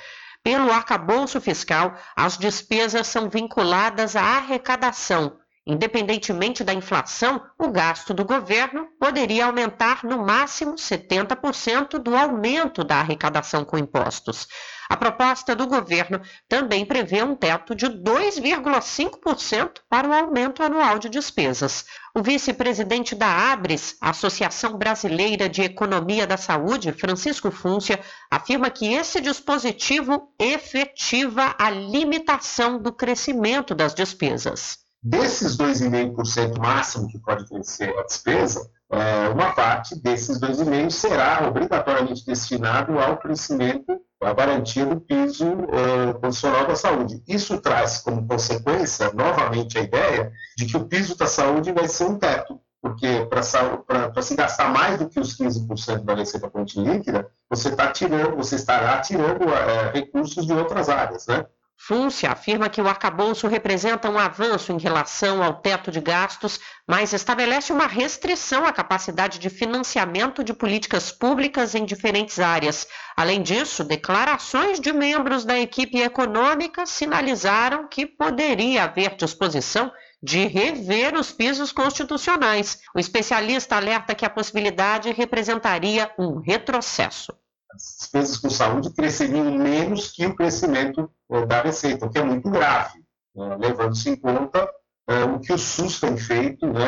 Pelo 0.47 0.71
arcabouço 0.71 1.41
fiscal, 1.41 1.93
as 2.15 2.37
despesas 2.37 3.05
são 3.07 3.29
vinculadas 3.29 4.15
à 4.15 4.21
arrecadação. 4.37 5.37
Independentemente 5.65 6.63
da 6.63 6.73
inflação, 6.73 7.43
o 7.59 7.67
gasto 7.69 8.13
do 8.13 8.23
governo 8.23 8.87
poderia 8.97 9.45
aumentar 9.47 10.05
no 10.05 10.25
máximo 10.25 10.75
70% 10.75 11.99
do 11.99 12.15
aumento 12.15 12.81
da 12.81 12.95
arrecadação 12.95 13.65
com 13.65 13.77
impostos. 13.77 14.47
A 14.89 14.95
proposta 14.95 15.55
do 15.55 15.67
governo 15.67 16.21
também 16.47 16.85
prevê 16.85 17.21
um 17.21 17.35
teto 17.35 17.75
de 17.75 17.87
2,5% 17.87 19.81
para 19.89 20.07
o 20.07 20.13
aumento 20.13 20.63
anual 20.63 20.97
de 20.97 21.09
despesas. 21.09 21.85
O 22.15 22.23
vice-presidente 22.23 23.13
da 23.13 23.51
ABRES, 23.51 23.97
Associação 24.01 24.77
Brasileira 24.77 25.49
de 25.49 25.61
Economia 25.61 26.25
da 26.25 26.37
Saúde, 26.37 26.93
Francisco 26.93 27.51
Fúncia, 27.51 27.99
afirma 28.31 28.69
que 28.69 28.93
esse 28.93 29.19
dispositivo 29.19 30.33
efetiva 30.39 31.53
a 31.59 31.69
limitação 31.69 32.81
do 32.81 32.93
crescimento 32.93 33.75
das 33.75 33.93
despesas. 33.93 34.79
Desses 35.03 35.57
2,5% 35.57 36.57
máximo 36.57 37.07
que 37.07 37.19
pode 37.19 37.45
crescer 37.47 37.93
a 37.97 38.03
despesa, 38.03 38.69
é, 38.89 39.29
uma 39.29 39.53
parte 39.53 39.95
desses 40.01 40.39
2,5% 40.39 40.89
será 40.89 41.47
obrigatoriamente 41.47 42.25
destinado 42.25 42.97
ao 42.97 43.17
crescimento 43.17 44.01
a 44.21 44.33
garantia 44.33 44.85
do 44.85 44.99
piso 44.99 45.47
uh, 45.47 46.19
condicional 46.19 46.65
da 46.65 46.75
saúde. 46.75 47.21
Isso 47.27 47.59
traz 47.59 47.99
como 47.99 48.27
consequência, 48.27 49.11
novamente, 49.13 49.77
a 49.77 49.81
ideia 49.81 50.31
de 50.57 50.65
que 50.65 50.75
o 50.75 50.85
piso 50.85 51.15
da 51.15 51.27
saúde 51.27 51.71
vai 51.71 51.87
ser 51.87 52.05
um 52.05 52.17
teto, 52.17 52.59
porque 52.81 53.27
para 53.29 54.21
se 54.21 54.35
gastar 54.35 54.71
mais 54.71 54.97
do 54.97 55.07
que 55.07 55.19
os 55.19 55.37
15% 55.37 56.03
da 56.03 56.15
receita 56.15 56.49
corrente 56.49 56.79
líquida, 56.79 57.29
você, 57.49 57.75
tá 57.75 57.91
tirando, 57.91 58.35
você 58.35 58.55
estará 58.55 58.99
tirando 59.01 59.43
uh, 59.43 59.91
recursos 59.93 60.45
de 60.45 60.53
outras 60.53 60.89
áreas, 60.89 61.27
né? 61.27 61.45
Fúncia 61.79 62.31
afirma 62.31 62.69
que 62.69 62.81
o 62.81 62.87
arcabouço 62.87 63.47
representa 63.47 64.09
um 64.09 64.17
avanço 64.17 64.73
em 64.73 64.79
relação 64.79 65.43
ao 65.43 65.61
teto 65.61 65.91
de 65.91 66.01
gastos, 66.01 66.59
mas 66.87 67.13
estabelece 67.13 67.71
uma 67.71 67.85
restrição 67.85 68.65
à 68.65 68.73
capacidade 68.73 69.37
de 69.37 69.49
financiamento 69.49 70.43
de 70.43 70.53
políticas 70.53 71.11
públicas 71.11 71.75
em 71.75 71.85
diferentes 71.85 72.39
áreas. 72.39 72.87
Além 73.15 73.43
disso, 73.43 73.83
declarações 73.83 74.79
de 74.79 74.91
membros 74.91 75.45
da 75.45 75.57
equipe 75.57 75.99
econômica 75.99 76.85
sinalizaram 76.85 77.87
que 77.87 78.07
poderia 78.07 78.83
haver 78.83 79.15
disposição 79.15 79.91
de 80.21 80.47
rever 80.47 81.13
os 81.13 81.31
pisos 81.31 81.71
constitucionais. 81.71 82.79
O 82.93 82.99
especialista 82.99 83.75
alerta 83.75 84.15
que 84.15 84.25
a 84.25 84.29
possibilidade 84.29 85.11
representaria 85.11 86.11
um 86.17 86.39
retrocesso 86.39 87.31
as 87.71 87.97
despesas 87.99 88.37
com 88.37 88.49
saúde 88.49 88.93
cresceriam 88.93 89.51
menos 89.57 90.11
que 90.11 90.25
o 90.25 90.35
crescimento 90.35 91.09
eh, 91.31 91.45
da 91.45 91.61
receita, 91.61 92.05
o 92.05 92.09
que 92.09 92.17
é 92.17 92.23
muito 92.23 92.49
grave, 92.49 92.99
né? 93.35 93.57
levando-se 93.59 94.09
em 94.09 94.15
conta 94.15 94.67
é, 95.07 95.23
o 95.23 95.39
que 95.39 95.53
o 95.53 95.57
SUS 95.57 95.99
tem 95.99 96.17
feito 96.17 96.67
né, 96.67 96.83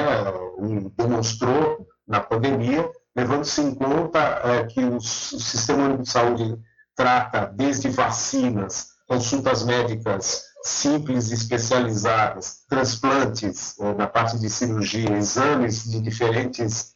demonstrou 0.97 1.87
na 2.05 2.19
pandemia, 2.19 2.89
levando-se 3.15 3.61
em 3.61 3.73
conta 3.73 4.19
é, 4.19 4.65
que 4.65 4.83
o, 4.83 4.99
Sistema 4.99 5.85
Único 5.85 6.03
de 6.03 6.09
Saúde 6.09 6.59
trata 6.95 7.45
desde 7.45 7.89
vacinas, 7.89 8.89
consultas 9.07 9.63
médicas 9.63 10.43
simples 10.63 11.31
e 11.31 11.33
especializadas, 11.33 12.65
transplantes 12.67 13.75
na 13.97 14.05
parte 14.05 14.37
de 14.37 14.49
cirurgia, 14.49 15.15
exames 15.15 15.89
de 15.89 16.01
diferentes 16.01 16.93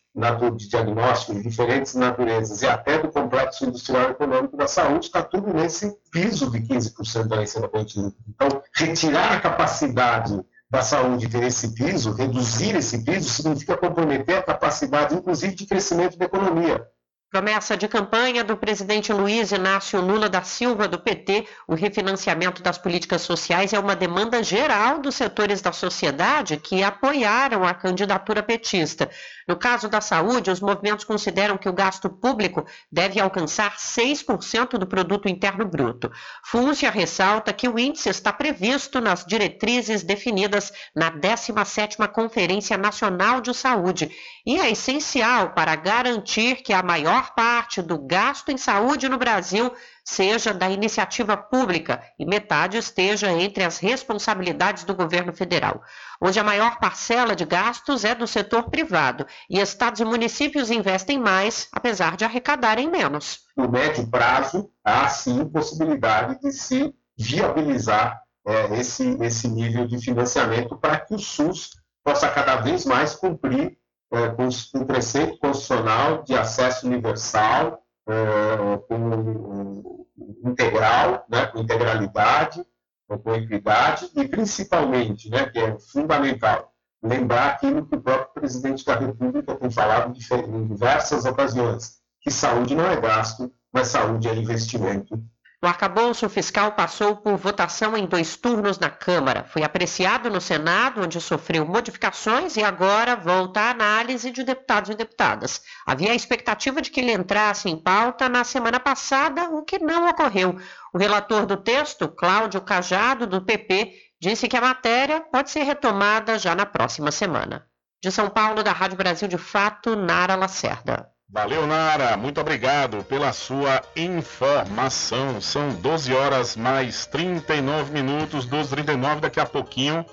de 0.56 0.70
diagnóstico 0.70 1.34
de 1.34 1.42
diferentes 1.42 1.96
naturezas 1.96 2.62
e 2.62 2.68
até 2.68 3.00
do 3.00 3.10
complexo 3.10 3.66
industrial 3.66 4.12
econômico 4.12 4.56
da 4.56 4.68
saúde, 4.68 5.08
está 5.08 5.24
tudo 5.24 5.52
nesse 5.52 5.92
piso 6.12 6.52
de 6.52 6.60
15% 6.60 7.28
da 7.28 7.40
receita 7.40 7.68
corrente 7.68 8.00
Então, 8.30 8.62
retirar 8.76 9.34
a 9.34 9.42
capacidade 9.42 10.40
da 10.70 10.82
saúde 10.82 11.28
ter 11.28 11.44
esse 11.44 11.74
piso, 11.74 12.14
reduzir 12.14 12.76
esse 12.76 13.04
piso, 13.04 13.30
significa 13.30 13.78
comprometer 13.78 14.38
a 14.38 14.44
capacidade, 14.44 15.16
inclusive, 15.16 15.56
de 15.56 15.66
crescimento 15.66 16.18
da 16.18 16.26
economia. 16.26 16.88
Promessa 17.34 17.76
de 17.76 17.88
campanha 17.88 18.44
do 18.44 18.56
presidente 18.56 19.12
Luiz 19.12 19.52
Inácio 19.52 20.00
Lula 20.00 20.30
da 20.30 20.44
Silva, 20.44 20.88
do 20.88 21.00
PT, 21.00 21.48
o 21.68 21.74
refinanciamento 21.74 22.62
das 22.62 22.78
políticas 22.78 23.24
sociais 23.24 23.74
é 23.74 23.80
uma 23.80 23.96
demanda 23.96 24.44
geral 24.44 25.00
dos 25.00 25.16
setores 25.16 25.60
da 25.60 25.72
sociedade 25.72 26.58
que 26.58 26.84
apoiaram 26.84 27.66
a 27.66 27.74
candidatura 27.74 28.44
petista. 28.44 29.10
No 29.48 29.56
caso 29.56 29.90
da 29.90 30.00
saúde, 30.00 30.52
os 30.52 30.60
movimentos 30.60 31.06
consideram 31.06 31.58
que 31.58 31.68
o 31.68 31.74
gasto 31.74 32.08
público 32.08 32.68
deve 32.92 33.20
alcançar 33.20 33.78
6% 33.78 34.78
do 34.78 34.86
produto 34.86 35.28
interno 35.28 35.66
bruto. 35.66 36.12
Fúncia 36.44 36.92
ressalta 36.92 37.52
que 37.52 37.68
o 37.68 37.80
índice 37.80 38.10
está 38.10 38.32
previsto 38.32 39.02
nas 39.02 39.26
diretrizes 39.26 40.04
definidas 40.04 40.72
na 40.96 41.12
17ª 41.12 42.08
Conferência 42.10 42.78
Nacional 42.78 43.42
de 43.42 43.56
Saúde 43.56 44.12
e 44.46 44.60
é 44.60 44.70
essencial 44.72 45.52
para 45.52 45.76
garantir 45.76 46.58
que 46.58 46.74
a 46.74 46.84
maior 46.84 47.34
parte 47.34 47.82
do 47.82 47.98
gasto 47.98 48.50
em 48.50 48.58
saúde 48.58 49.08
no 49.08 49.18
Brasil 49.18 49.72
seja 50.04 50.54
da 50.54 50.70
iniciativa 50.70 51.38
pública 51.38 52.04
e 52.20 52.26
metade 52.26 52.78
esteja 52.78 53.32
entre 53.32 53.64
as 53.64 53.78
responsabilidades 53.78 54.84
do 54.84 54.94
governo 54.94 55.32
federal, 55.32 55.82
onde 56.22 56.40
a 56.40 56.44
maior 56.44 56.78
parcela 56.78 57.36
de 57.36 57.46
gastos 57.46 58.04
é 58.04 58.14
do 58.14 58.28
setor 58.28 58.70
privado 58.70 59.26
e 59.50 59.60
estados 59.60 60.02
e 60.02 60.06
municípios 60.06 60.70
investem 60.70 61.18
mais, 61.18 61.70
apesar 61.72 62.18
de 62.18 62.26
arrecadarem 62.26 62.90
menos. 62.90 63.40
No 63.56 63.70
médio 63.70 64.06
prazo, 64.10 64.70
há 64.84 65.08
sim 65.08 65.46
possibilidade 65.46 66.40
de 66.42 66.52
se 66.52 66.94
viabilizar 67.18 68.22
é, 68.46 68.78
esse, 68.78 69.18
esse 69.22 69.48
nível 69.48 69.88
de 69.88 69.98
financiamento 70.00 70.78
para 70.78 71.00
que 71.00 71.16
o 71.16 71.20
SUS 71.20 71.70
possa 72.04 72.28
cada 72.28 72.58
vez 72.58 72.86
mais 72.86 73.16
cumprir 73.16 73.78
é, 74.14 74.30
com 74.30 74.48
o 74.48 74.86
preceito 74.86 75.40
constitucional 75.40 76.22
de 76.24 76.36
acesso 76.36 76.86
universal, 76.86 77.84
é, 78.08 78.78
com 78.88 80.06
integral, 80.46 81.26
né, 81.30 81.48
com 81.48 81.60
integralidade, 81.60 82.64
com 83.08 83.34
equidade 83.34 84.10
e 84.16 84.28
principalmente, 84.28 85.30
né, 85.30 85.48
que 85.48 85.60
é 85.60 85.80
fundamental, 85.80 86.72
lembrar 87.02 87.48
aquilo 87.48 87.86
que 87.86 87.96
o 87.96 88.02
próprio 88.02 88.34
presidente 88.34 88.86
da 88.86 88.96
República 88.96 89.56
tem 89.56 89.72
falado 89.72 90.16
em 90.16 90.68
diversas 90.68 91.26
ocasiões, 91.26 91.98
que 92.22 92.30
saúde 92.30 92.76
não 92.76 92.86
é 92.86 93.00
gasto, 93.00 93.52
mas 93.74 93.88
saúde 93.88 94.30
é 94.30 94.36
investimento 94.36 95.20
o 95.64 95.66
arcabouço 95.66 96.28
fiscal 96.28 96.74
passou 96.74 97.16
por 97.16 97.38
votação 97.38 97.96
em 97.96 98.06
dois 98.06 98.36
turnos 98.36 98.78
na 98.78 98.90
Câmara. 98.90 99.46
Foi 99.46 99.64
apreciado 99.64 100.30
no 100.30 100.42
Senado, 100.42 101.02
onde 101.02 101.22
sofreu 101.22 101.66
modificações, 101.66 102.58
e 102.58 102.62
agora 102.62 103.16
volta 103.16 103.62
à 103.62 103.70
análise 103.70 104.30
de 104.30 104.44
deputados 104.44 104.90
e 104.90 104.96
deputadas. 104.96 105.62
Havia 105.86 106.12
a 106.12 106.16
expectativa 106.16 106.82
de 106.82 106.92
que 106.92 107.00
ele 107.00 107.14
entrasse 107.14 107.70
em 107.70 107.82
pauta 107.82 108.28
na 108.28 108.44
semana 108.44 108.78
passada, 108.78 109.52
o 109.52 109.64
que 109.64 109.80
não 109.80 110.10
ocorreu. 110.10 110.60
O 110.94 110.98
relator 110.98 111.46
do 111.46 111.56
texto, 111.56 112.10
Cláudio 112.10 112.60
Cajado, 112.60 113.26
do 113.26 113.42
PP, 113.42 113.94
disse 114.22 114.50
que 114.50 114.58
a 114.58 114.62
matéria 114.62 115.22
pode 115.22 115.50
ser 115.50 115.64
retomada 115.64 116.38
já 116.38 116.54
na 116.54 116.66
próxima 116.66 117.10
semana. 117.10 117.66
De 118.04 118.12
São 118.12 118.30
Paulo, 118.30 118.64
da 118.64 118.74
Rádio 118.74 118.98
Brasil 118.98 119.30
de 119.30 119.38
Fato, 119.38 119.96
Nara 119.96 120.36
Lacerda. 120.36 121.13
Valeu, 121.34 121.66
Nara. 121.66 122.16
Muito 122.16 122.40
obrigado 122.40 123.04
pela 123.06 123.34
sua 123.34 123.82
informação. 123.96 125.42
São 125.42 125.70
12 125.70 126.14
horas 126.14 126.56
mais 126.56 127.08
39 127.08 127.92
minutos, 127.92 128.46
12 128.46 128.70
39 128.70 129.22
Daqui 129.22 129.40
a 129.40 129.46
pouquinho 129.48 130.06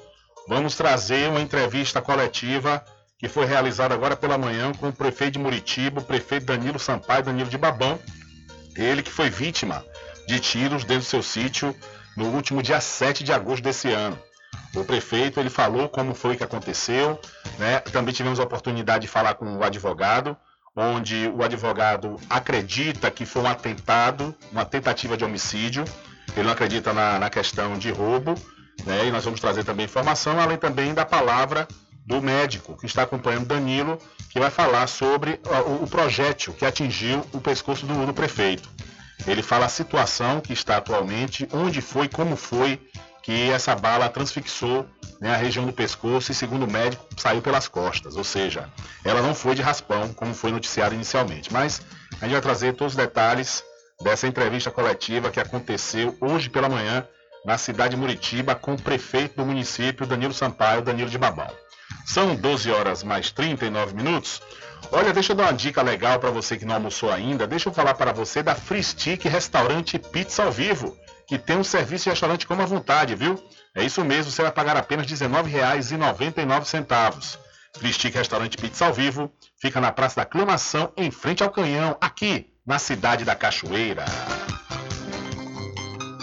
vamos 0.49 0.77
trazer 0.77 1.29
uma 1.29 1.43
entrevista 1.43 2.01
coletiva 2.01 2.83
que 3.19 3.29
foi 3.29 3.45
realizada 3.45 3.93
agora 3.93 4.17
pela 4.17 4.39
manhã 4.39 4.73
com 4.73 4.89
o 4.89 4.93
prefeito 4.95 5.35
de 5.35 5.41
Muritiba, 5.41 6.01
o 6.01 6.05
prefeito 6.05 6.47
Danilo 6.47 6.79
Sampaio, 6.79 7.23
Danilo 7.23 7.51
de 7.51 7.59
Babão. 7.59 7.99
Ele 8.75 9.03
que 9.03 9.11
foi 9.11 9.29
vítima 9.29 9.85
de 10.27 10.41
tiros 10.41 10.85
dentro 10.85 11.05
do 11.05 11.11
seu 11.11 11.23
sítio 11.23 11.77
no 12.17 12.29
último 12.29 12.63
dia 12.63 12.81
7 12.81 13.23
de 13.23 13.31
agosto 13.31 13.63
desse 13.63 13.93
ano. 13.93 14.19
O 14.75 14.85
prefeito 14.85 15.39
ele 15.39 15.51
falou 15.51 15.87
como 15.87 16.15
foi 16.15 16.35
que 16.35 16.45
aconteceu, 16.45 17.21
né? 17.59 17.81
Também 17.81 18.15
tivemos 18.15 18.41
a 18.41 18.45
oportunidade 18.45 19.03
de 19.03 19.09
falar 19.09 19.35
com 19.35 19.59
o 19.59 19.63
advogado 19.63 20.35
onde 20.81 21.29
o 21.29 21.43
advogado 21.43 22.16
acredita 22.29 23.11
que 23.11 23.27
foi 23.27 23.43
um 23.43 23.47
atentado, 23.47 24.35
uma 24.51 24.64
tentativa 24.64 25.16
de 25.16 25.25
homicídio. 25.25 25.85
Ele 26.35 26.45
não 26.45 26.53
acredita 26.53 26.93
na, 26.93 27.19
na 27.19 27.29
questão 27.29 27.79
de 27.79 27.90
roubo, 27.90 28.35
né? 28.87 29.07
E 29.07 29.11
nós 29.11 29.25
vamos 29.25 29.40
trazer 29.40 29.64
também 29.64 29.85
informação, 29.85 30.40
além 30.40 30.57
também 30.57 30.95
da 30.95 31.05
palavra 31.05 31.69
do 32.07 32.23
médico 32.23 32.77
que 32.77 32.87
está 32.87 33.03
acompanhando 33.03 33.47
Danilo, 33.47 33.99
que 34.31 34.40
vai 34.40 34.51
falar 34.51 34.87
sobre 34.87 35.38
o, 35.69 35.85
o 35.85 35.87
projétil 35.87 36.55
que 36.55 36.64
atingiu 36.64 37.25
o 37.33 37.40
pescoço 37.40 37.85
do, 37.85 38.07
do 38.07 38.14
prefeito. 38.14 38.69
Ele 39.27 39.43
fala 39.43 39.66
a 39.66 39.69
situação 39.69 40.40
que 40.40 40.53
está 40.55 40.79
atualmente, 40.79 41.47
onde 41.53 41.83
foi, 41.83 42.09
como 42.09 42.37
foi 42.37 42.81
que 43.31 43.49
essa 43.49 43.77
bala 43.77 44.09
transfixou 44.09 44.85
né, 45.21 45.33
a 45.33 45.37
região 45.37 45.64
do 45.64 45.73
pescoço 45.73 46.33
e, 46.33 46.35
segundo 46.35 46.64
o 46.64 46.71
médico, 46.71 47.07
saiu 47.16 47.40
pelas 47.40 47.69
costas. 47.69 48.16
Ou 48.16 48.25
seja, 48.25 48.69
ela 49.05 49.23
não 49.23 49.37
foi 49.37 49.55
de 49.55 49.62
raspão, 49.62 50.12
como 50.14 50.35
foi 50.35 50.51
noticiado 50.51 50.97
inicialmente. 50.97 51.53
Mas 51.53 51.81
a 52.21 52.25
gente 52.25 52.33
vai 52.33 52.40
trazer 52.40 52.75
todos 52.75 52.95
os 52.95 52.97
detalhes 52.97 53.62
dessa 54.03 54.27
entrevista 54.27 54.73
coletiva 54.73 55.31
que 55.31 55.38
aconteceu 55.38 56.19
hoje 56.21 56.51
pela 56.51 56.69
manhã 56.69 57.07
na 57.45 57.57
cidade 57.57 57.95
de 57.95 58.01
Muritiba 58.01 58.57
com 58.57 58.75
o 58.75 58.83
prefeito 58.83 59.37
do 59.37 59.47
município, 59.47 60.09
Danilo 60.09 60.35
Sampaio, 60.35 60.83
Danilo 60.83 61.09
de 61.09 61.16
Babão. 61.16 61.53
São 62.05 62.35
12 62.35 62.69
horas 62.73 63.05
mais 63.05 63.31
39 63.31 63.95
minutos. 63.95 64.43
Olha, 64.90 65.12
deixa 65.12 65.35
eu 65.35 65.37
dar 65.37 65.45
uma 65.45 65.53
dica 65.53 65.83
legal 65.83 66.19
para 66.19 66.31
você 66.31 66.57
que 66.57 66.64
não 66.64 66.75
almoçou 66.75 67.12
ainda. 67.12 67.47
Deixa 67.47 67.69
eu 67.69 67.73
falar 67.73 67.95
para 67.95 68.12
você 68.12 68.43
da 68.43 68.57
Free 68.57 68.83
Stick 68.83 69.25
Restaurante 69.27 70.01
Pizza 70.01 70.43
ao 70.43 70.51
Vivo 70.51 70.99
que 71.31 71.38
tem 71.38 71.57
um 71.57 71.62
serviço 71.62 72.05
de 72.05 72.11
restaurante 72.11 72.45
como 72.45 72.61
à 72.61 72.66
vontade, 72.66 73.14
viu? 73.14 73.40
É 73.73 73.85
isso 73.85 74.05
mesmo, 74.05 74.33
você 74.33 74.43
vai 74.43 74.51
pagar 74.51 74.77
apenas 74.77 75.09
R$ 75.09 75.16
19,99. 75.16 77.38
Fristic 77.79 78.16
Restaurante 78.16 78.57
Pizza 78.57 78.87
ao 78.87 78.93
Vivo 78.93 79.31
fica 79.62 79.81
na 79.81 79.93
Praça 79.93 80.16
da 80.16 80.23
Aclamação, 80.23 80.93
em 80.97 81.09
frente 81.12 81.45
ao 81.45 81.51
Canhão, 81.51 81.97
aqui 82.01 82.51
na 82.66 82.81
cidade 82.81 83.25
da 83.25 83.37
Cachoeira. 83.37 84.05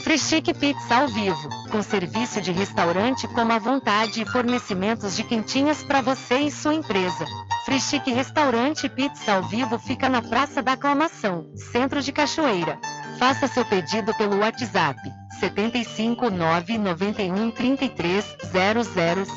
Frischique 0.03 0.53
Pizza 0.53 0.95
ao 0.95 1.07
vivo, 1.07 1.49
com 1.71 1.81
serviço 1.81 2.41
de 2.41 2.51
restaurante 2.51 3.29
como 3.29 3.53
à 3.53 3.59
vontade 3.59 4.21
e 4.21 4.25
fornecimentos 4.25 5.15
de 5.15 5.23
quentinhas 5.23 5.83
para 5.83 6.01
você 6.01 6.39
e 6.39 6.51
sua 6.51 6.73
empresa. 6.73 7.25
Frischique 7.63 8.11
Restaurante 8.11 8.89
Pizza 8.89 9.33
ao 9.33 9.43
vivo 9.43 9.79
fica 9.79 10.09
na 10.09 10.21
Praça 10.21 10.61
da 10.61 10.73
Aclamação, 10.73 11.49
centro 11.55 12.01
de 12.01 12.11
Cachoeira. 12.11 12.77
Faça 13.17 13.47
seu 13.47 13.65
pedido 13.65 14.13
pelo 14.13 14.39
WhatsApp 14.39 14.99
75 15.39 16.29
991 16.29 17.51
33 17.51 18.37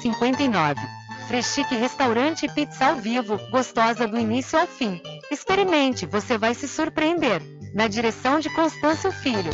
0059. 0.02 0.80
Freschique 1.26 1.76
Restaurante 1.76 2.48
Pizza 2.48 2.86
ao 2.86 2.96
Vivo, 2.96 3.38
gostosa 3.50 4.06
do 4.06 4.18
início 4.18 4.58
ao 4.58 4.66
fim. 4.66 5.00
Experimente, 5.30 6.04
você 6.04 6.36
vai 6.36 6.54
se 6.54 6.68
surpreender. 6.68 7.40
Na 7.74 7.86
direção 7.86 8.40
de 8.40 8.52
Constâncio 8.54 9.12
Filho. 9.12 9.50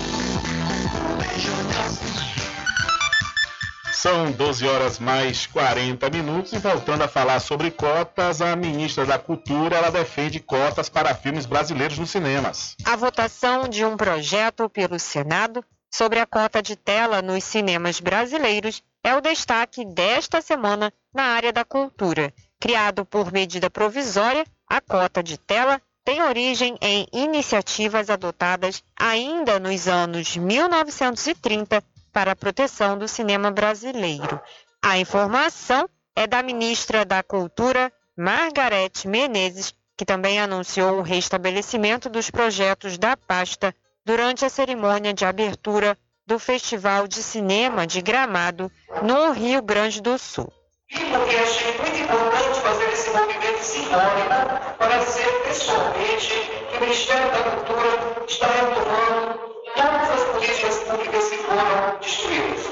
São 4.06 4.30
12 4.30 4.68
horas 4.68 4.98
mais 5.00 5.46
40 5.46 6.08
minutos 6.10 6.52
e 6.52 6.58
voltando 6.58 7.02
a 7.02 7.08
falar 7.08 7.40
sobre 7.40 7.72
cotas, 7.72 8.40
a 8.40 8.54
ministra 8.54 9.04
da 9.04 9.18
Cultura 9.18 9.78
ela 9.78 9.90
defende 9.90 10.38
cotas 10.38 10.88
para 10.88 11.12
filmes 11.12 11.44
brasileiros 11.44 11.98
nos 11.98 12.10
cinemas. 12.10 12.76
A 12.84 12.94
votação 12.94 13.68
de 13.68 13.84
um 13.84 13.96
projeto 13.96 14.70
pelo 14.70 14.96
Senado 14.96 15.64
sobre 15.92 16.20
a 16.20 16.26
cota 16.26 16.62
de 16.62 16.76
tela 16.76 17.20
nos 17.20 17.42
cinemas 17.42 17.98
brasileiros 17.98 18.80
é 19.02 19.12
o 19.12 19.20
destaque 19.20 19.84
desta 19.84 20.40
semana 20.40 20.92
na 21.12 21.24
área 21.24 21.52
da 21.52 21.64
cultura. 21.64 22.32
Criado 22.60 23.04
por 23.04 23.32
medida 23.32 23.68
provisória, 23.68 24.46
a 24.68 24.80
cota 24.80 25.20
de 25.20 25.36
tela 25.36 25.82
tem 26.04 26.22
origem 26.22 26.78
em 26.80 27.08
iniciativas 27.12 28.08
adotadas 28.08 28.84
ainda 28.96 29.58
nos 29.58 29.88
anos 29.88 30.36
1930 30.36 31.82
para 32.16 32.32
a 32.32 32.36
proteção 32.36 32.96
do 32.96 33.06
cinema 33.06 33.50
brasileiro. 33.50 34.40
A 34.82 34.96
informação 34.96 35.86
é 36.16 36.26
da 36.26 36.42
ministra 36.42 37.04
da 37.04 37.22
Cultura, 37.22 37.92
Margarete 38.16 39.06
Menezes, 39.06 39.74
que 39.94 40.02
também 40.06 40.40
anunciou 40.40 40.96
o 40.96 41.02
restabelecimento 41.02 42.08
dos 42.08 42.30
projetos 42.30 42.96
da 42.96 43.18
pasta 43.18 43.74
durante 44.02 44.46
a 44.46 44.48
cerimônia 44.48 45.12
de 45.12 45.26
abertura 45.26 45.94
do 46.26 46.38
Festival 46.38 47.06
de 47.06 47.22
Cinema 47.22 47.86
de 47.86 48.00
Gramado, 48.00 48.72
no 49.02 49.32
Rio 49.32 49.60
Grande 49.60 50.00
do 50.00 50.16
Sul. 50.16 50.50
E 50.88 50.98
porque 50.98 51.36
achei 51.36 51.76
muito 51.76 51.98
importante 51.98 52.60
fazer 52.62 52.92
esse 52.94 53.10
movimento 53.10 53.62
simbólico 53.62 54.78
para 54.78 54.98
dizer 55.04 55.42
pessoalmente 55.42 56.32
que 56.70 56.76
o 56.78 56.80
Ministério 56.80 57.30
da 57.30 57.42
Cultura 57.42 58.24
está 58.26 58.46
retomando 58.46 59.55
todas 59.76 60.10
as 60.10 60.24
políticas 60.24 60.76
públicas 60.84 61.28
que 61.28 61.36
foram 61.36 61.98
destruídas. 62.00 62.62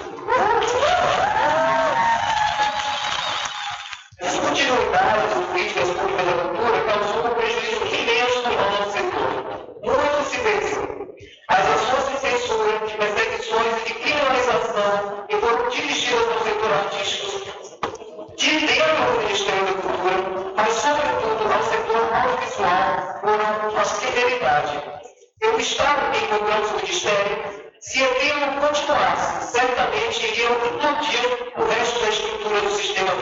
Descontinuidade 4.20 5.34
das 5.34 5.46
políticas 5.46 5.90
públicas 5.90 6.26
da 6.26 6.32
cultura 6.32 6.80
causou 6.84 7.26
um 7.26 7.34
prejuízo 7.34 7.84
imenso 7.94 8.42
no 8.42 8.56
nosso 8.56 8.92
setor. 8.92 9.30
Muito 9.84 10.30
se 10.30 10.38
perdeu. 10.38 11.14
As 11.48 11.68
ações 11.68 12.08
de 12.08 12.16
censura, 12.20 12.86
de 12.86 12.94
perseguições 12.94 13.82
e 13.82 13.84
de 13.84 13.94
criminalização 13.94 15.26
que 15.28 15.36
foram 15.36 15.68
dirigidas 15.68 16.28
ao 16.28 16.42
setor 16.42 16.72
artístico, 16.72 17.34
de 18.36 18.60
dentro 18.60 19.12
do 19.12 19.20
Ministério 19.20 19.66
da 19.66 19.72
Cultura, 19.74 20.54
mas 20.56 20.72
sobretudo 20.72 21.52
ao 21.52 21.62
setor 21.64 22.14
audiovisual, 22.14 23.20
foram 23.20 23.70
uma 23.70 23.84
severidade. 23.84 24.93
Eu 25.40 25.60
estava 25.60 26.16
encontrando 26.16 26.68
o 26.68 26.76
Ministério 26.76 27.64
se 27.78 28.02
o 28.02 28.14
tema 28.14 28.60
continuasse, 28.66 29.52
certamente 29.52 30.26
iriam 30.26 30.52
implodir 30.52 31.52
o 31.56 31.64
resto 31.64 32.00
da 32.00 32.08
estrutura 32.08 32.60
do 32.62 32.70
sistema. 32.70 33.12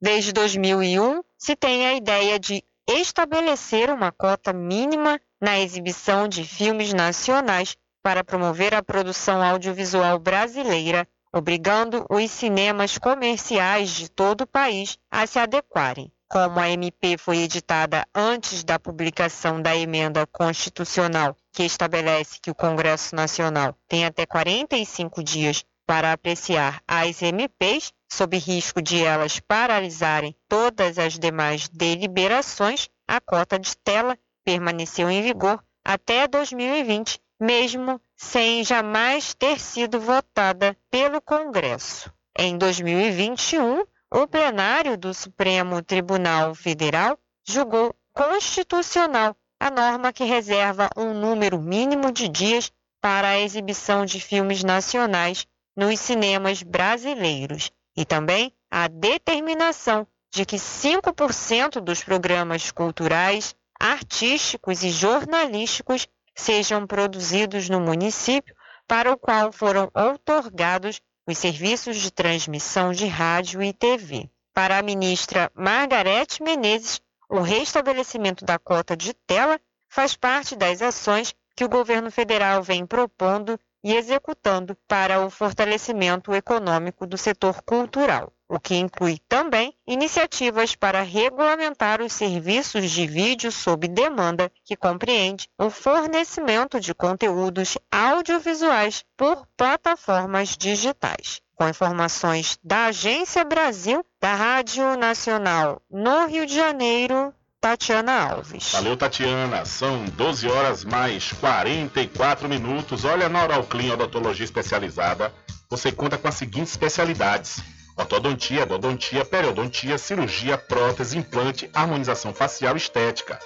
Desde 0.00 0.32
2001, 0.32 1.22
se 1.38 1.56
tem 1.56 1.86
a 1.86 1.94
ideia 1.94 2.38
de 2.38 2.62
estabelecer 2.86 3.88
uma 3.90 4.12
cota 4.12 4.52
mínima 4.52 5.18
na 5.40 5.58
exibição 5.58 6.28
de 6.28 6.44
filmes 6.44 6.92
nacionais 6.92 7.76
para 8.02 8.22
promover 8.22 8.74
a 8.74 8.82
produção 8.82 9.42
audiovisual 9.42 10.18
brasileira, 10.18 11.08
obrigando 11.32 12.04
os 12.10 12.30
cinemas 12.30 12.98
comerciais 12.98 13.90
de 13.90 14.10
todo 14.10 14.42
o 14.42 14.46
país 14.46 14.98
a 15.10 15.26
se 15.26 15.38
adequarem. 15.38 16.12
Como 16.28 16.60
a 16.60 16.68
MP 16.68 17.16
foi 17.16 17.38
editada 17.38 18.06
antes 18.14 18.64
da 18.64 18.78
publicação 18.78 19.62
da 19.62 19.74
emenda 19.74 20.26
constitucional 20.26 21.34
que 21.54 21.62
estabelece 21.62 22.40
que 22.40 22.50
o 22.50 22.54
Congresso 22.54 23.14
Nacional 23.14 23.76
tem 23.86 24.04
até 24.04 24.26
45 24.26 25.22
dias 25.22 25.64
para 25.86 26.12
apreciar 26.12 26.82
as 26.88 27.22
MPs, 27.22 27.92
sob 28.10 28.36
risco 28.36 28.82
de 28.82 29.04
elas 29.04 29.38
paralisarem 29.38 30.34
todas 30.48 30.98
as 30.98 31.16
demais 31.16 31.68
deliberações, 31.68 32.90
a 33.06 33.20
cota 33.20 33.56
de 33.56 33.76
tela 33.76 34.18
permaneceu 34.44 35.08
em 35.08 35.22
vigor 35.22 35.62
até 35.84 36.26
2020, 36.26 37.20
mesmo 37.40 38.00
sem 38.16 38.64
jamais 38.64 39.32
ter 39.34 39.60
sido 39.60 40.00
votada 40.00 40.76
pelo 40.90 41.20
Congresso. 41.20 42.12
Em 42.36 42.58
2021, 42.58 43.84
o 44.10 44.26
plenário 44.26 44.96
do 44.96 45.14
Supremo 45.14 45.82
Tribunal 45.82 46.52
Federal 46.54 47.16
julgou 47.46 47.94
constitucional 48.12 49.36
a 49.64 49.70
norma 49.70 50.12
que 50.12 50.24
reserva 50.24 50.90
um 50.94 51.14
número 51.14 51.58
mínimo 51.58 52.12
de 52.12 52.28
dias 52.28 52.70
para 53.00 53.28
a 53.28 53.40
exibição 53.40 54.04
de 54.04 54.20
filmes 54.20 54.62
nacionais 54.62 55.46
nos 55.74 55.98
cinemas 56.00 56.62
brasileiros 56.62 57.72
e 57.96 58.04
também 58.04 58.52
a 58.70 58.88
determinação 58.88 60.06
de 60.30 60.44
que 60.44 60.56
5% 60.56 61.80
dos 61.80 62.04
programas 62.04 62.70
culturais, 62.70 63.56
artísticos 63.80 64.82
e 64.82 64.90
jornalísticos 64.90 66.06
sejam 66.34 66.86
produzidos 66.86 67.70
no 67.70 67.80
município 67.80 68.54
para 68.86 69.10
o 69.10 69.16
qual 69.16 69.50
foram 69.50 69.90
outorgados 69.94 71.00
os 71.26 71.38
serviços 71.38 71.96
de 71.96 72.10
transmissão 72.10 72.92
de 72.92 73.06
rádio 73.06 73.62
e 73.62 73.72
TV. 73.72 74.28
Para 74.52 74.76
a 74.76 74.82
ministra 74.82 75.50
Margarete 75.54 76.42
Menezes, 76.42 77.00
o 77.28 77.40
restabelecimento 77.40 78.44
da 78.44 78.58
cota 78.58 78.96
de 78.96 79.12
tela 79.12 79.60
faz 79.88 80.16
parte 80.16 80.56
das 80.56 80.82
ações 80.82 81.34
que 81.54 81.64
o 81.64 81.68
governo 81.68 82.10
federal 82.10 82.62
vem 82.62 82.84
propondo 82.84 83.58
e 83.84 83.94
executando 83.94 84.74
para 84.88 85.24
o 85.24 85.28
fortalecimento 85.28 86.34
econômico 86.34 87.06
do 87.06 87.18
setor 87.18 87.62
cultural, 87.62 88.32
o 88.48 88.58
que 88.58 88.76
inclui 88.76 89.18
também 89.28 89.76
iniciativas 89.86 90.74
para 90.74 91.02
regulamentar 91.02 92.00
os 92.00 92.12
serviços 92.14 92.90
de 92.90 93.06
vídeo 93.06 93.52
sob 93.52 93.86
demanda, 93.86 94.50
que 94.64 94.74
compreende 94.74 95.50
o 95.58 95.68
fornecimento 95.68 96.80
de 96.80 96.94
conteúdos 96.94 97.76
audiovisuais 97.92 99.04
por 99.16 99.46
plataformas 99.54 100.56
digitais. 100.56 101.43
Com 101.54 101.68
informações 101.68 102.58
da 102.62 102.86
Agência 102.86 103.44
Brasil, 103.44 104.04
da 104.20 104.34
Rádio 104.34 104.96
Nacional 104.96 105.80
no 105.90 106.26
Rio 106.26 106.46
de 106.46 106.54
Janeiro, 106.54 107.32
Tatiana 107.60 108.28
Alves. 108.28 108.72
Valeu, 108.72 108.96
Tatiana. 108.96 109.64
São 109.64 110.04
12 110.04 110.48
horas 110.48 110.84
mais 110.84 111.32
44 111.32 112.48
minutos. 112.48 113.06
Olha, 113.06 113.28
na 113.28 113.42
Oral 113.42 113.62
Clean 113.64 113.94
Odontologia 113.94 114.44
Especializada, 114.44 115.32
você 115.70 115.90
conta 115.90 116.18
com 116.18 116.28
as 116.28 116.34
seguintes 116.34 116.72
especialidades. 116.72 117.62
Ortodontia, 117.96 118.64
odontia, 118.64 119.24
periodontia, 119.24 119.96
cirurgia, 119.96 120.58
prótese, 120.58 121.16
implante, 121.16 121.70
harmonização 121.72 122.34
facial 122.34 122.76
estética. 122.76 123.38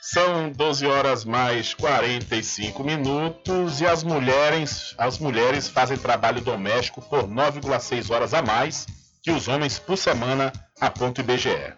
São 0.00 0.50
12 0.50 0.86
horas 0.86 1.24
mais 1.24 1.72
45 1.74 2.82
minutos 2.82 3.80
e 3.80 3.86
as 3.86 4.02
mulheres, 4.02 4.94
as 4.98 5.18
mulheres 5.18 5.68
fazem 5.68 5.96
trabalho 5.96 6.40
doméstico 6.40 7.00
por 7.00 7.28
9,6 7.28 8.10
horas 8.12 8.34
a 8.34 8.42
mais 8.42 8.86
que 9.22 9.30
os 9.30 9.48
homens 9.48 9.78
por 9.78 9.96
semana, 9.96 10.52
aponta 10.80 11.20
o 11.20 11.24
IBGE. 11.24 11.74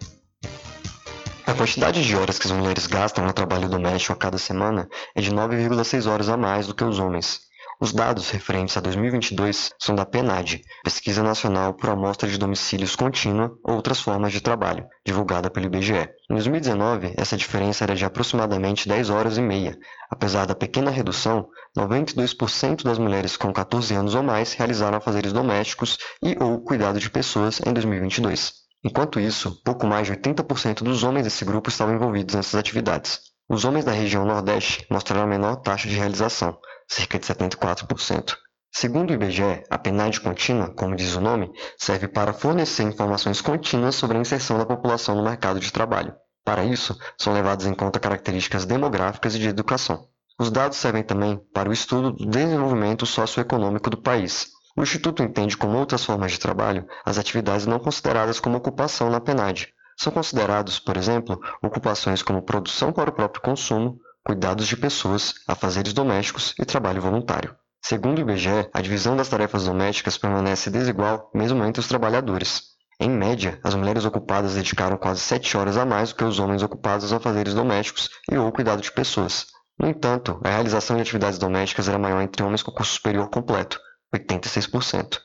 A 1.44 1.54
quantidade 1.54 2.02
de 2.02 2.16
horas 2.16 2.38
que 2.38 2.46
as 2.46 2.52
mulheres 2.52 2.86
gastam 2.86 3.26
no 3.26 3.32
trabalho 3.32 3.68
doméstico 3.68 4.12
a 4.12 4.16
cada 4.16 4.38
semana 4.38 4.88
é 5.14 5.20
de 5.20 5.30
9,6 5.30 6.10
horas 6.10 6.28
a 6.28 6.36
mais 6.36 6.66
do 6.66 6.74
que 6.74 6.84
os 6.84 6.98
homens. 6.98 7.51
Os 7.82 7.92
dados 7.92 8.30
referentes 8.30 8.76
a 8.76 8.80
2022 8.80 9.72
são 9.76 9.96
da 9.96 10.06
PNAD, 10.06 10.62
Pesquisa 10.84 11.20
Nacional 11.20 11.74
por 11.74 11.90
Amostra 11.90 12.28
de 12.28 12.38
Domicílios 12.38 12.94
Contínua 12.94 13.58
ou 13.64 13.74
Outras 13.74 14.00
Formas 14.00 14.30
de 14.30 14.40
Trabalho, 14.40 14.86
divulgada 15.04 15.50
pelo 15.50 15.66
IBGE. 15.66 16.08
Em 16.30 16.34
2019, 16.34 17.12
essa 17.16 17.36
diferença 17.36 17.82
era 17.82 17.96
de 17.96 18.04
aproximadamente 18.04 18.88
10 18.88 19.10
horas 19.10 19.36
e 19.36 19.42
meia. 19.42 19.76
Apesar 20.08 20.46
da 20.46 20.54
pequena 20.54 20.92
redução, 20.92 21.48
92% 21.76 22.84
das 22.84 23.00
mulheres 23.00 23.36
com 23.36 23.52
14 23.52 23.92
anos 23.96 24.14
ou 24.14 24.22
mais 24.22 24.52
realizaram 24.52 24.98
afazeres 24.98 25.32
domésticos 25.32 25.98
e 26.22 26.36
ou 26.40 26.60
cuidado 26.60 27.00
de 27.00 27.10
pessoas 27.10 27.60
em 27.66 27.72
2022. 27.72 28.52
Enquanto 28.84 29.18
isso, 29.18 29.60
pouco 29.64 29.88
mais 29.88 30.06
de 30.06 30.12
80% 30.12 30.84
dos 30.84 31.02
homens 31.02 31.24
desse 31.24 31.44
grupo 31.44 31.68
estavam 31.68 31.96
envolvidos 31.96 32.36
nessas 32.36 32.54
atividades. 32.54 33.31
Os 33.52 33.66
homens 33.66 33.84
da 33.84 33.92
região 33.92 34.24
Nordeste 34.24 34.86
mostraram 34.88 35.24
a 35.24 35.26
menor 35.26 35.56
taxa 35.56 35.86
de 35.86 35.94
realização, 35.94 36.56
cerca 36.88 37.18
de 37.18 37.26
74%. 37.26 38.34
Segundo 38.72 39.10
o 39.10 39.12
IBGE, 39.12 39.62
a 39.68 39.76
PNAD 39.76 40.22
contínua, 40.22 40.70
como 40.70 40.96
diz 40.96 41.14
o 41.16 41.20
nome, 41.20 41.52
serve 41.76 42.08
para 42.08 42.32
fornecer 42.32 42.82
informações 42.84 43.42
contínuas 43.42 43.94
sobre 43.94 44.16
a 44.16 44.20
inserção 44.22 44.56
da 44.56 44.64
população 44.64 45.14
no 45.14 45.22
mercado 45.22 45.60
de 45.60 45.70
trabalho. 45.70 46.14
Para 46.42 46.64
isso, 46.64 46.98
são 47.18 47.34
levadas 47.34 47.66
em 47.66 47.74
conta 47.74 48.00
características 48.00 48.64
demográficas 48.64 49.34
e 49.34 49.38
de 49.38 49.48
educação. 49.48 50.08
Os 50.38 50.50
dados 50.50 50.78
servem 50.78 51.02
também 51.02 51.38
para 51.52 51.68
o 51.68 51.74
estudo 51.74 52.12
do 52.12 52.24
desenvolvimento 52.24 53.04
socioeconômico 53.04 53.90
do 53.90 54.00
país. 54.00 54.46
O 54.74 54.82
Instituto 54.82 55.22
entende 55.22 55.58
como 55.58 55.76
outras 55.76 56.02
formas 56.02 56.32
de 56.32 56.40
trabalho 56.40 56.86
as 57.04 57.18
atividades 57.18 57.66
não 57.66 57.78
consideradas 57.78 58.40
como 58.40 58.56
ocupação 58.56 59.10
na 59.10 59.20
PNAD. 59.20 59.74
São 60.02 60.12
considerados, 60.12 60.80
por 60.80 60.96
exemplo, 60.96 61.40
ocupações 61.62 62.24
como 62.24 62.42
produção 62.42 62.92
para 62.92 63.10
o 63.10 63.12
próprio 63.12 63.40
consumo, 63.40 64.00
cuidados 64.24 64.66
de 64.66 64.76
pessoas, 64.76 65.34
afazeres 65.46 65.92
domésticos 65.92 66.56
e 66.58 66.64
trabalho 66.64 67.00
voluntário. 67.00 67.54
Segundo 67.80 68.18
o 68.18 68.20
IBGE, 68.22 68.68
a 68.74 68.80
divisão 68.80 69.16
das 69.16 69.28
tarefas 69.28 69.66
domésticas 69.66 70.18
permanece 70.18 70.70
desigual 70.70 71.30
mesmo 71.32 71.62
entre 71.62 71.78
os 71.78 71.86
trabalhadores. 71.86 72.62
Em 72.98 73.08
média, 73.08 73.60
as 73.62 73.76
mulheres 73.76 74.04
ocupadas 74.04 74.54
dedicaram 74.54 74.96
quase 74.96 75.20
7 75.20 75.56
horas 75.56 75.76
a 75.76 75.84
mais 75.86 76.08
do 76.08 76.16
que 76.16 76.24
os 76.24 76.40
homens 76.40 76.64
ocupados 76.64 77.04
aos 77.04 77.20
afazeres 77.20 77.54
domésticos 77.54 78.08
e 78.28 78.36
ou 78.36 78.50
cuidado 78.50 78.82
de 78.82 78.90
pessoas. 78.90 79.46
No 79.78 79.88
entanto, 79.88 80.40
a 80.42 80.48
realização 80.48 80.96
de 80.96 81.02
atividades 81.02 81.38
domésticas 81.38 81.86
era 81.86 81.96
maior 81.96 82.20
entre 82.22 82.42
homens 82.42 82.64
com 82.64 82.72
curso 82.72 82.94
superior 82.94 83.30
completo, 83.30 83.78
86%. 84.12 85.20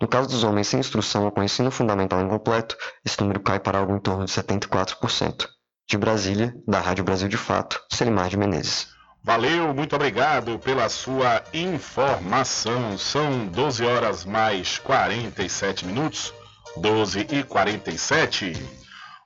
No 0.00 0.08
caso 0.08 0.28
dos 0.28 0.44
homens 0.44 0.68
sem 0.68 0.80
instrução 0.80 1.24
ou 1.24 1.30
com 1.30 1.42
ensino 1.42 1.70
fundamental 1.70 2.22
incompleto, 2.22 2.76
esse 3.04 3.20
número 3.20 3.40
cai 3.40 3.60
para 3.60 3.78
algo 3.78 3.94
em 3.94 4.00
torno 4.00 4.24
de 4.24 4.32
74%. 4.32 5.46
De 5.88 5.98
Brasília, 5.98 6.54
da 6.66 6.80
Rádio 6.80 7.04
Brasil 7.04 7.28
de 7.28 7.36
Fato, 7.36 7.80
Selimar 7.92 8.28
de 8.28 8.36
Menezes. 8.36 8.88
Valeu, 9.22 9.74
muito 9.74 9.94
obrigado 9.94 10.58
pela 10.58 10.88
sua 10.88 11.42
informação. 11.52 12.96
São 12.96 13.46
12 13.48 13.84
horas 13.84 14.24
mais 14.24 14.78
47 14.78 15.84
minutos. 15.84 16.32
12 16.76 17.26
e 17.30 17.42
47. 17.42 18.79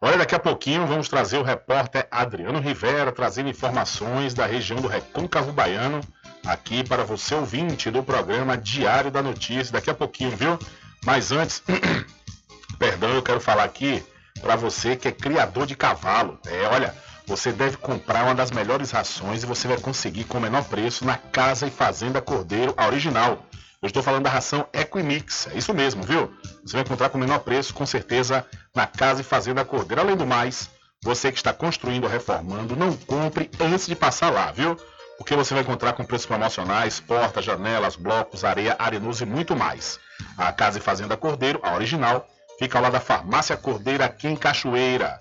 Olha, 0.04 0.18
daqui 0.18 0.34
a 0.34 0.38
pouquinho 0.38 0.86
vamos 0.86 1.08
trazer 1.08 1.38
o 1.38 1.42
repórter 1.42 2.06
Adriano 2.10 2.60
Rivera 2.60 3.10
trazendo 3.10 3.48
informações 3.48 4.34
da 4.34 4.44
região 4.44 4.78
do 4.78 4.86
Recôncavo 4.86 5.50
Baiano 5.50 6.02
aqui 6.44 6.84
para 6.84 7.02
você 7.04 7.34
ouvinte 7.34 7.90
do 7.90 8.02
programa 8.02 8.54
Diário 8.54 9.10
da 9.10 9.22
Notícia. 9.22 9.72
Daqui 9.72 9.88
a 9.88 9.94
pouquinho, 9.94 10.36
viu? 10.36 10.58
Mas 11.06 11.32
antes, 11.32 11.62
perdão, 12.78 13.14
eu 13.14 13.22
quero 13.22 13.40
falar 13.40 13.64
aqui 13.64 14.04
para 14.42 14.56
você 14.56 14.94
que 14.94 15.08
é 15.08 15.10
criador 15.10 15.64
de 15.64 15.74
cavalo. 15.74 16.38
É, 16.48 16.66
olha, 16.66 16.94
você 17.26 17.50
deve 17.50 17.78
comprar 17.78 18.24
uma 18.24 18.34
das 18.34 18.50
melhores 18.50 18.90
rações 18.90 19.42
e 19.42 19.46
você 19.46 19.66
vai 19.66 19.78
conseguir 19.78 20.24
com 20.24 20.36
o 20.36 20.40
menor 20.42 20.64
preço 20.64 21.06
na 21.06 21.16
Casa 21.16 21.66
e 21.66 21.70
Fazenda 21.70 22.20
Cordeiro, 22.20 22.74
a 22.76 22.86
original. 22.88 23.42
Eu 23.84 23.88
estou 23.88 24.02
falando 24.02 24.22
da 24.22 24.30
ração 24.30 24.66
Equimix, 24.72 25.46
é 25.52 25.58
isso 25.58 25.74
mesmo, 25.74 26.02
viu? 26.02 26.32
Você 26.64 26.72
vai 26.72 26.80
encontrar 26.80 27.10
com 27.10 27.18
o 27.18 27.20
menor 27.20 27.40
preço, 27.40 27.74
com 27.74 27.84
certeza, 27.84 28.42
na 28.74 28.86
Casa 28.86 29.20
e 29.20 29.24
Fazenda 29.24 29.62
Cordeiro. 29.62 30.00
Além 30.00 30.16
do 30.16 30.26
mais, 30.26 30.70
você 31.02 31.30
que 31.30 31.36
está 31.36 31.52
construindo 31.52 32.04
ou 32.04 32.10
reformando, 32.10 32.74
não 32.74 32.96
compre 32.96 33.50
antes 33.60 33.86
de 33.86 33.94
passar 33.94 34.30
lá, 34.30 34.50
viu? 34.50 34.74
Porque 35.18 35.36
você 35.36 35.52
vai 35.52 35.62
encontrar 35.62 35.92
com 35.92 36.02
preços 36.02 36.24
promocionais, 36.24 36.98
portas, 36.98 37.44
janelas, 37.44 37.94
blocos, 37.94 38.42
areia, 38.42 38.74
arenoso 38.78 39.22
e 39.22 39.26
muito 39.26 39.54
mais. 39.54 40.00
A 40.38 40.50
Casa 40.50 40.78
e 40.78 40.80
Fazenda 40.80 41.14
Cordeiro, 41.14 41.60
a 41.62 41.74
original, 41.74 42.26
fica 42.58 42.78
ao 42.78 42.82
lado 42.84 42.94
da 42.94 43.00
Farmácia 43.00 43.54
Cordeiro 43.54 44.02
aqui 44.02 44.26
em 44.26 44.34
Cachoeira. 44.34 45.20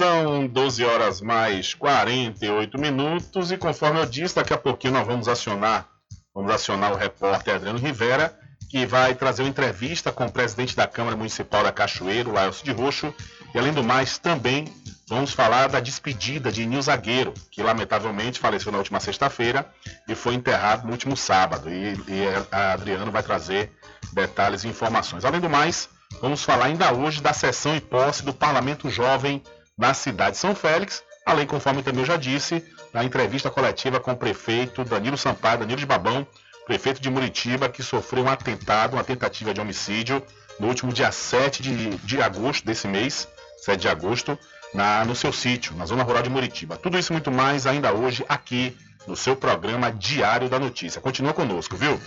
São 0.00 0.46
12 0.46 0.82
horas 0.82 1.20
mais 1.20 1.74
48 1.74 2.78
minutos 2.78 3.52
e 3.52 3.58
conforme 3.58 4.00
eu 4.00 4.06
disse, 4.06 4.36
daqui 4.36 4.54
a 4.54 4.56
pouquinho 4.56 4.94
nós 4.94 5.06
vamos 5.06 5.28
acionar, 5.28 5.90
vamos 6.34 6.50
acionar 6.50 6.90
o 6.90 6.96
repórter 6.96 7.56
Adriano 7.56 7.78
Rivera, 7.78 8.34
que 8.70 8.86
vai 8.86 9.14
trazer 9.14 9.42
uma 9.42 9.50
entrevista 9.50 10.10
com 10.10 10.24
o 10.24 10.32
presidente 10.32 10.74
da 10.74 10.86
Câmara 10.86 11.18
Municipal 11.18 11.62
da 11.62 11.70
Cachoeiro, 11.70 12.32
Laelcio 12.32 12.64
de 12.64 12.72
Roxo, 12.72 13.12
e 13.54 13.58
além 13.58 13.74
do 13.74 13.84
mais, 13.84 14.16
também 14.16 14.64
vamos 15.06 15.34
falar 15.34 15.68
da 15.68 15.80
despedida 15.80 16.50
de 16.50 16.64
Nil 16.64 16.80
Zagueiro, 16.80 17.34
que 17.50 17.62
lamentavelmente 17.62 18.40
faleceu 18.40 18.72
na 18.72 18.78
última 18.78 19.00
sexta-feira 19.00 19.70
e 20.08 20.14
foi 20.14 20.32
enterrado 20.32 20.86
no 20.86 20.92
último 20.92 21.14
sábado. 21.14 21.68
E, 21.68 21.92
e 22.08 22.24
a 22.50 22.72
Adriano 22.72 23.12
vai 23.12 23.22
trazer 23.22 23.70
detalhes 24.14 24.64
e 24.64 24.68
informações. 24.68 25.26
Além 25.26 25.42
do 25.42 25.50
mais, 25.50 25.90
vamos 26.22 26.42
falar 26.42 26.64
ainda 26.64 26.90
hoje 26.90 27.20
da 27.20 27.34
sessão 27.34 27.76
e 27.76 27.82
posse 27.82 28.24
do 28.24 28.32
Parlamento 28.32 28.88
Jovem 28.88 29.42
na 29.80 29.94
cidade 29.94 30.32
de 30.32 30.36
São 30.36 30.54
Félix, 30.54 31.02
além, 31.24 31.46
conforme 31.46 31.82
também 31.82 32.00
eu 32.00 32.06
já 32.06 32.18
disse, 32.18 32.62
na 32.92 33.02
entrevista 33.02 33.50
coletiva 33.50 33.98
com 33.98 34.12
o 34.12 34.16
prefeito 34.16 34.84
Danilo 34.84 35.16
Sampaio, 35.16 35.60
Danilo 35.60 35.80
de 35.80 35.86
Babão, 35.86 36.26
prefeito 36.66 37.00
de 37.00 37.10
Muritiba, 37.10 37.66
que 37.66 37.82
sofreu 37.82 38.24
um 38.24 38.28
atentado, 38.28 38.92
uma 38.92 39.02
tentativa 39.02 39.54
de 39.54 39.60
homicídio, 39.60 40.22
no 40.60 40.68
último 40.68 40.92
dia 40.92 41.10
7 41.10 41.62
de, 41.62 41.96
de 41.96 42.22
agosto 42.22 42.66
desse 42.66 42.86
mês, 42.86 43.26
7 43.56 43.80
de 43.80 43.88
agosto, 43.88 44.38
na, 44.74 45.02
no 45.06 45.16
seu 45.16 45.32
sítio, 45.32 45.74
na 45.74 45.86
zona 45.86 46.02
rural 46.02 46.22
de 46.22 46.28
Muritiba. 46.28 46.76
Tudo 46.76 46.98
isso 46.98 47.10
e 47.12 47.14
muito 47.14 47.32
mais 47.32 47.66
ainda 47.66 47.90
hoje 47.90 48.22
aqui 48.28 48.76
no 49.06 49.16
seu 49.16 49.34
programa 49.34 49.90
Diário 49.90 50.50
da 50.50 50.58
Notícia. 50.58 51.00
Continua 51.00 51.32
conosco, 51.32 51.74
viu? 51.74 51.98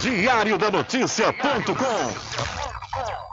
Diário 0.00 0.56
da 0.56 0.70
Notícia.com 0.70 2.67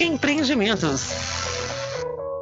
Empreendimentos. 0.00 1.12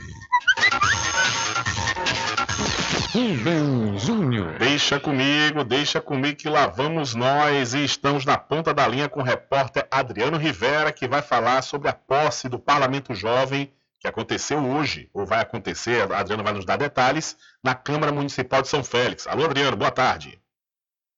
Rubem 3.12 3.98
Júnior. 3.98 4.58
Deixa 4.58 4.98
comigo, 4.98 5.62
deixa 5.64 6.00
comigo 6.00 6.36
que 6.36 6.48
lá 6.48 6.66
vamos 6.66 7.14
nós 7.14 7.74
e 7.74 7.84
estamos 7.84 8.24
na 8.24 8.38
ponta 8.38 8.74
da 8.74 8.88
linha 8.88 9.08
com 9.08 9.20
o 9.20 9.24
repórter 9.24 9.86
Adriano 9.90 10.38
Rivera, 10.38 10.90
que 10.90 11.06
vai 11.06 11.22
falar 11.22 11.62
sobre 11.62 11.88
a 11.88 11.92
posse 11.92 12.48
do 12.48 12.58
Parlamento 12.58 13.14
Jovem 13.14 13.70
que 14.02 14.08
aconteceu 14.08 14.58
hoje, 14.58 15.08
ou 15.14 15.24
vai 15.24 15.40
acontecer, 15.40 16.12
Adriano 16.12 16.42
vai 16.42 16.52
nos 16.52 16.64
dar 16.64 16.76
detalhes, 16.76 17.36
na 17.62 17.72
Câmara 17.72 18.10
Municipal 18.10 18.60
de 18.60 18.66
São 18.66 18.82
Félix. 18.82 19.28
Alô, 19.28 19.44
Adriano, 19.44 19.76
boa 19.76 19.92
tarde. 19.92 20.41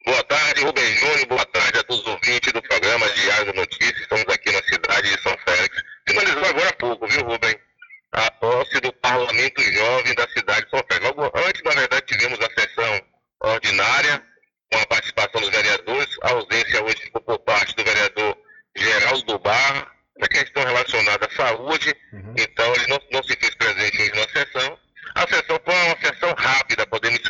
Boa 0.06 0.22
tarde, 0.24 0.62
Rubem 0.62 0.96
Júnior. 0.96 1.26
Boa 1.28 1.46
tarde 1.46 1.78
a 1.78 1.82
todos 1.82 2.02
os 2.02 2.08
ouvintes 2.08 2.52
do 2.52 2.60
programa 2.60 3.08
Diário 3.08 3.46
da 3.46 3.52
Notícia. 3.54 4.02
Estamos 4.02 4.26
aqui 4.28 4.52
na 4.52 4.62
cidade 4.62 5.16
de 5.16 5.22
São 5.22 5.34
Félix. 5.46 5.82
Finalizou 6.06 6.44
agora 6.44 6.68
há 6.68 6.72
pouco, 6.74 7.06
viu, 7.06 7.24
Rubem? 7.24 7.58
A 8.12 8.30
posse 8.32 8.80
do 8.80 8.92
Parlamento 8.92 9.62
Jovem 9.62 10.14
da 10.14 10.28
cidade 10.28 10.66
de 10.66 10.70
São 10.70 10.84
Félix. 10.86 11.06
Logo 11.06 11.32
antes, 11.38 11.62
na 11.62 11.70
verdade, 11.70 12.06
tivemos 12.06 12.38
a 12.38 12.60
sessão 12.60 13.00
ordinária, 13.40 14.22
com 14.70 14.78
a 14.78 14.86
participação 14.86 15.40
dos 15.40 15.50
vereadores, 15.50 16.16
a 16.22 16.30
ausência 16.32 16.84
hoje 16.84 16.96
ficou 16.96 17.22
por 17.22 17.38
parte 17.38 17.74
do 17.74 17.84
vereador 17.84 18.36
Geraldo 18.76 19.38
Barra, 19.38 19.90
na 20.18 20.28
questão 20.28 20.64
relacionada 20.64 21.26
à 21.26 21.34
saúde. 21.34 21.94
Então, 22.36 22.74
ele 22.74 22.86
não, 22.88 23.00
não 23.10 23.22
se 23.22 23.34
fez 23.36 23.54
presente 23.54 24.02
hoje 24.02 24.12
na 24.12 24.28
sessão. 24.28 24.78
A 25.14 25.20
sessão 25.28 25.60
foi 25.64 25.74
uma 25.74 25.96
sessão 26.00 26.34
rápida, 26.36 26.86
podemos 26.86 27.20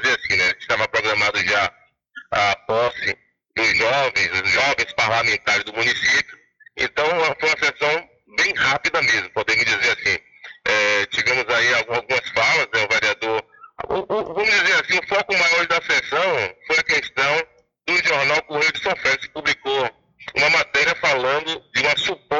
a 2.34 2.56
posse 2.66 3.16
dos 3.56 3.76
jovens, 3.76 4.28
dos 4.28 4.50
jovens 4.50 4.92
parlamentares 4.96 5.64
do 5.64 5.72
município. 5.72 6.38
Então, 6.76 7.06
foi 7.38 7.48
uma 7.48 7.58
sessão 7.58 8.08
bem 8.36 8.52
rápida 8.54 9.00
mesmo, 9.02 9.30
podemos 9.30 9.64
dizer 9.64 9.96
assim. 9.98 10.18
É, 10.66 11.06
tivemos 11.06 11.44
aí 11.54 11.74
algumas 11.74 12.28
falas, 12.34 12.68
né, 12.74 12.84
o 12.84 12.92
vereador. 12.92 13.44
O, 13.88 13.94
o, 13.94 14.34
vamos 14.34 14.50
dizer 14.50 14.74
assim, 14.74 14.98
o 14.98 15.08
foco 15.08 15.36
maior 15.36 15.66
da 15.66 15.80
sessão 15.82 16.54
foi 16.66 16.78
a 16.78 16.82
questão 16.82 17.46
do 17.86 18.08
jornal 18.08 18.42
Correio 18.42 18.72
de 18.72 18.82
São 18.82 18.96
Félix, 18.96 19.26
que 19.26 19.32
publicou 19.32 19.90
uma 20.36 20.50
matéria 20.50 20.94
falando 20.96 21.62
de 21.74 21.82
uma 21.82 21.96
suposta 21.96 22.33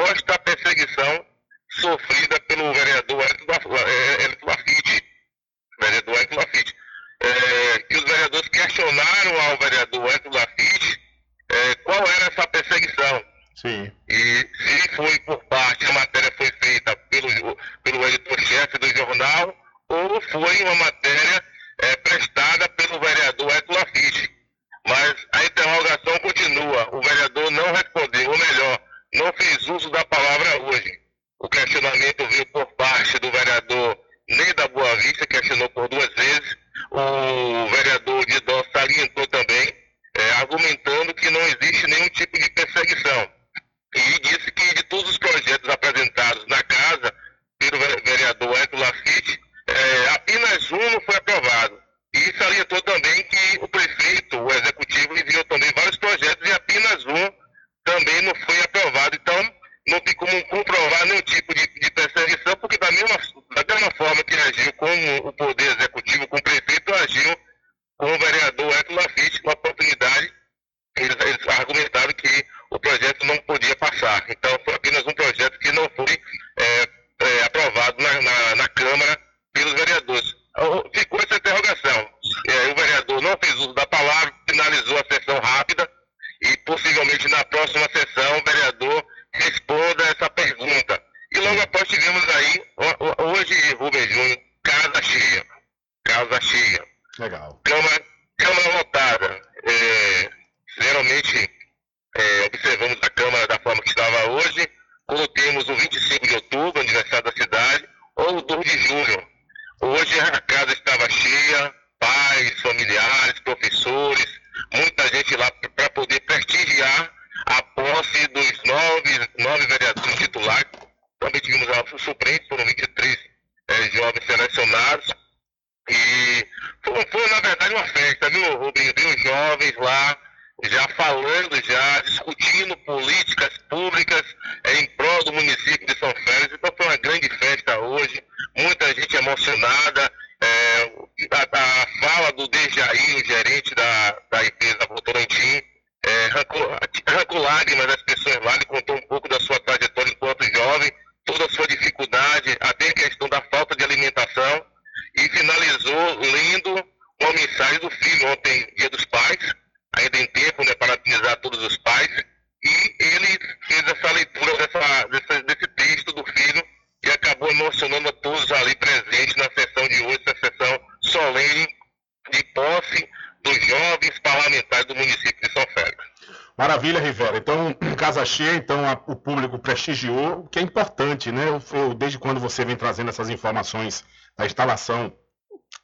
Então 178.55 178.85
a, 178.87 178.93
o 179.07 179.15
público 179.15 179.59
prestigiou, 179.59 180.39
o 180.39 180.47
que 180.47 180.59
é 180.59 180.61
importante, 180.61 181.31
né? 181.31 181.47
Eu, 181.47 181.61
eu, 181.73 181.93
desde 181.93 182.17
quando 182.17 182.39
você 182.39 182.65
vem 182.65 182.75
trazendo 182.75 183.09
essas 183.09 183.29
informações 183.29 184.03
da 184.37 184.45
instalação 184.45 185.13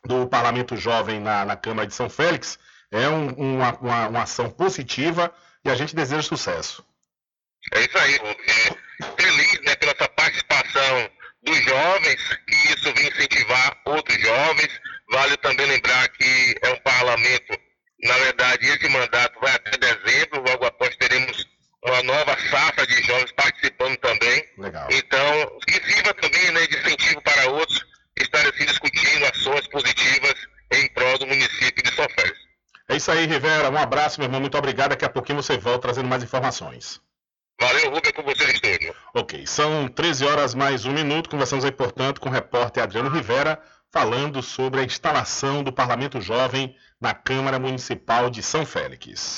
do 0.05 0.27
Parlamento 0.27 0.75
Jovem 0.75 1.19
na, 1.19 1.45
na 1.45 1.55
Câmara 1.55 1.87
de 1.87 1.93
São 1.93 2.09
Félix, 2.09 2.57
é 2.91 3.07
um, 3.07 3.29
uma, 3.29 3.77
uma, 3.79 4.07
uma 4.07 4.21
ação 4.23 4.49
positiva 4.49 5.33
e 5.63 5.69
a 5.69 5.75
gente 5.75 5.95
deseja 5.95 6.21
sucesso. 6.21 6.83
É 7.73 7.81
isso 7.81 7.97
aí, 7.97 8.19
E 25.33 25.79
que 25.79 25.91
sirva 25.91 26.13
também 26.13 26.51
né, 26.51 26.67
de 26.67 26.77
incentivo 26.77 27.21
para 27.21 27.49
outros 27.49 27.85
estarem 28.19 28.49
assim, 28.49 28.65
discutindo 28.65 29.25
ações 29.25 29.67
positivas 29.67 30.35
em 30.71 30.87
prol 30.93 31.17
do 31.17 31.27
município 31.27 31.83
de 31.83 31.93
São 31.95 32.07
Félix. 32.09 32.39
É 32.89 32.95
isso 32.95 33.11
aí, 33.11 33.25
Rivera. 33.25 33.69
Um 33.69 33.77
abraço, 33.77 34.19
meu 34.19 34.27
irmão. 34.27 34.41
Muito 34.41 34.57
obrigado. 34.57 34.89
Daqui 34.89 35.05
a 35.05 35.09
pouquinho 35.09 35.41
você 35.41 35.57
volta 35.57 35.83
trazendo 35.83 36.09
mais 36.09 36.23
informações. 36.23 36.99
Valeu, 37.59 37.91
Rubem, 37.91 38.11
com 38.11 38.23
você, 38.23 38.43
Estúdio. 38.51 38.93
Ok, 39.13 39.45
são 39.45 39.87
13 39.87 40.25
horas 40.25 40.55
mais 40.55 40.85
um 40.85 40.91
minuto. 40.91 41.29
Conversamos 41.29 41.63
aí, 41.63 41.71
portanto, 41.71 42.19
com 42.19 42.27
o 42.27 42.31
repórter 42.31 42.81
Adriano 42.81 43.09
Rivera, 43.09 43.61
falando 43.91 44.41
sobre 44.41 44.81
a 44.81 44.83
instalação 44.83 45.63
do 45.63 45.71
Parlamento 45.71 46.19
Jovem 46.19 46.75
na 46.99 47.13
Câmara 47.13 47.59
Municipal 47.59 48.29
de 48.29 48.41
São 48.41 48.65
Félix. 48.65 49.37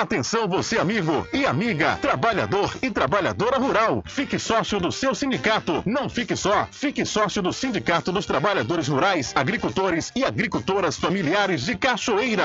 Atenção 0.00 0.46
você 0.46 0.78
amigo 0.78 1.26
e 1.32 1.46
amiga, 1.46 1.96
trabalhador 1.96 2.70
e 2.82 2.90
trabalhadora 2.90 3.56
rural. 3.56 4.02
Fique 4.06 4.38
sócio 4.38 4.78
do 4.78 4.92
seu 4.92 5.14
sindicato. 5.14 5.82
Não 5.86 6.10
fique 6.10 6.36
só, 6.36 6.68
fique 6.70 7.06
sócio 7.06 7.40
do 7.40 7.50
Sindicato 7.50 8.12
dos 8.12 8.26
Trabalhadores 8.26 8.88
Rurais, 8.88 9.32
Agricultores 9.34 10.12
e 10.14 10.22
Agricultoras 10.22 10.98
Familiares 10.98 11.62
de 11.62 11.76
Cachoeira. 11.76 12.44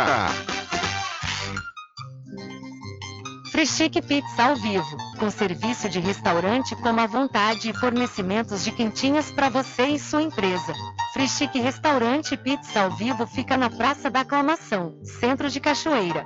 Frechique 3.51 4.01
Pizza 4.01 4.43
ao 4.43 4.55
vivo, 4.55 4.97
com 5.19 5.29
serviço 5.29 5.89
de 5.89 5.99
restaurante 5.99 6.73
como 6.77 7.01
à 7.01 7.05
vontade 7.05 7.69
e 7.69 7.73
fornecimentos 7.73 8.63
de 8.63 8.71
quentinhas 8.71 9.29
para 9.29 9.49
você 9.49 9.87
e 9.87 9.99
sua 9.99 10.23
empresa. 10.23 10.73
Frechique 11.11 11.59
Restaurante 11.59 12.37
Pizza 12.37 12.81
ao 12.81 12.91
vivo 12.91 13.27
fica 13.27 13.57
na 13.57 13.69
Praça 13.69 14.09
da 14.09 14.21
Aclamação, 14.21 14.95
Centro 15.03 15.49
de 15.49 15.59
Cachoeira. 15.59 16.25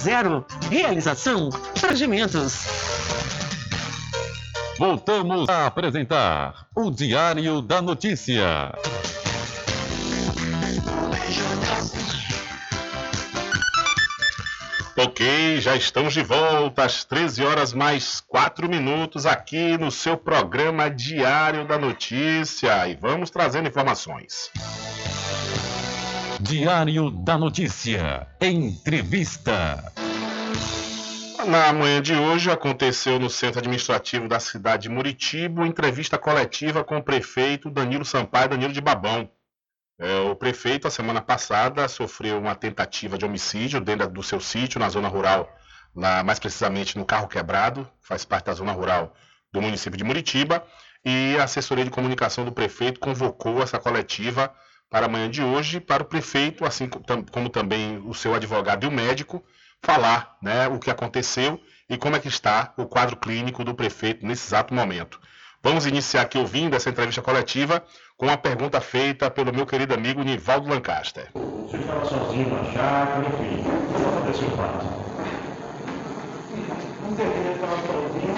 Realização 0.69 1.49
Projementos. 1.79 2.65
Voltamos 4.79 5.47
a 5.47 5.67
apresentar 5.67 6.65
o 6.75 6.89
Diário 6.89 7.61
da 7.61 7.81
Notícia. 7.81 8.73
Ok, 14.97 15.61
já 15.61 15.75
estamos 15.75 16.13
de 16.13 16.23
volta 16.23 16.83
às 16.83 17.03
13 17.05 17.43
horas 17.43 17.73
mais 17.73 18.21
4 18.27 18.67
minutos 18.67 19.25
aqui 19.25 19.77
no 19.77 19.91
seu 19.91 20.17
programa 20.17 20.89
Diário 20.89 21.65
da 21.65 21.77
Notícia 21.77 22.87
e 22.87 22.95
vamos 22.95 23.29
trazendo 23.29 23.67
informações. 23.67 24.51
Diário 26.41 27.11
da 27.11 27.37
Notícia. 27.37 28.27
Entrevista. 28.41 29.93
Na 31.45 31.71
manhã 31.71 32.01
de 32.01 32.15
hoje 32.15 32.49
aconteceu 32.49 33.19
no 33.19 33.29
centro 33.29 33.59
administrativo 33.59 34.27
da 34.27 34.39
cidade 34.39 34.83
de 34.83 34.89
Muritiba 34.89 35.67
entrevista 35.67 36.17
coletiva 36.17 36.83
com 36.83 36.97
o 36.97 37.03
prefeito 37.03 37.69
Danilo 37.69 38.03
Sampaio 38.03 38.49
Danilo 38.49 38.73
de 38.73 38.81
Babão. 38.81 39.29
É, 39.99 40.19
o 40.21 40.35
prefeito, 40.35 40.87
a 40.87 40.91
semana 40.91 41.21
passada, 41.21 41.87
sofreu 41.87 42.39
uma 42.39 42.55
tentativa 42.55 43.19
de 43.19 43.25
homicídio 43.25 43.79
dentro 43.79 44.09
do 44.09 44.23
seu 44.23 44.39
sítio, 44.39 44.79
na 44.79 44.89
zona 44.89 45.07
rural, 45.07 45.47
lá, 45.95 46.23
mais 46.23 46.39
precisamente 46.39 46.97
no 46.97 47.05
Carro 47.05 47.27
Quebrado, 47.27 47.87
faz 48.01 48.25
parte 48.25 48.45
da 48.45 48.53
zona 48.53 48.71
rural 48.71 49.13
do 49.53 49.61
município 49.61 49.95
de 49.95 50.03
Muritiba, 50.03 50.65
e 51.05 51.37
a 51.39 51.43
assessoria 51.43 51.85
de 51.85 51.91
comunicação 51.91 52.43
do 52.43 52.51
prefeito 52.51 52.99
convocou 52.99 53.61
essa 53.61 53.77
coletiva 53.77 54.51
para 54.91 55.05
amanhã 55.05 55.29
de 55.29 55.41
hoje, 55.41 55.79
para 55.79 56.03
o 56.03 56.05
prefeito, 56.05 56.65
assim 56.65 56.89
como 57.31 57.49
também 57.49 58.03
o 58.05 58.13
seu 58.13 58.35
advogado 58.35 58.83
e 58.83 58.87
o 58.87 58.91
médico, 58.91 59.41
falar 59.81 60.35
né, 60.41 60.67
o 60.67 60.77
que 60.77 60.91
aconteceu 60.91 61.57
e 61.89 61.97
como 61.97 62.17
é 62.17 62.19
que 62.19 62.27
está 62.27 62.73
o 62.75 62.85
quadro 62.85 63.15
clínico 63.15 63.63
do 63.63 63.73
prefeito 63.73 64.25
nesse 64.25 64.49
exato 64.49 64.73
momento. 64.73 65.17
Vamos 65.63 65.85
iniciar 65.85 66.23
aqui 66.23 66.37
ouvindo 66.37 66.75
essa 66.75 66.89
entrevista 66.89 67.21
coletiva 67.21 67.81
com 68.17 68.25
uma 68.25 68.37
pergunta 68.37 68.81
feita 68.81 69.31
pelo 69.31 69.53
meu 69.53 69.65
querido 69.65 69.93
amigo 69.93 70.21
Nivaldo 70.23 70.67
Lancaster. 70.67 71.29
Você 71.35 71.77
estava 71.77 72.03
sozinho 72.05 72.49
na 72.49 72.63
chácara, 72.73 73.25
enfim, 73.29 73.61
o 73.61 73.93
que 73.95 74.03
aconteceu 74.03 74.49
com 74.51 74.63
Um 77.07 77.15
dia 77.15 77.25
eu 77.25 77.53
estava 77.53 77.77
sozinho, 77.77 78.35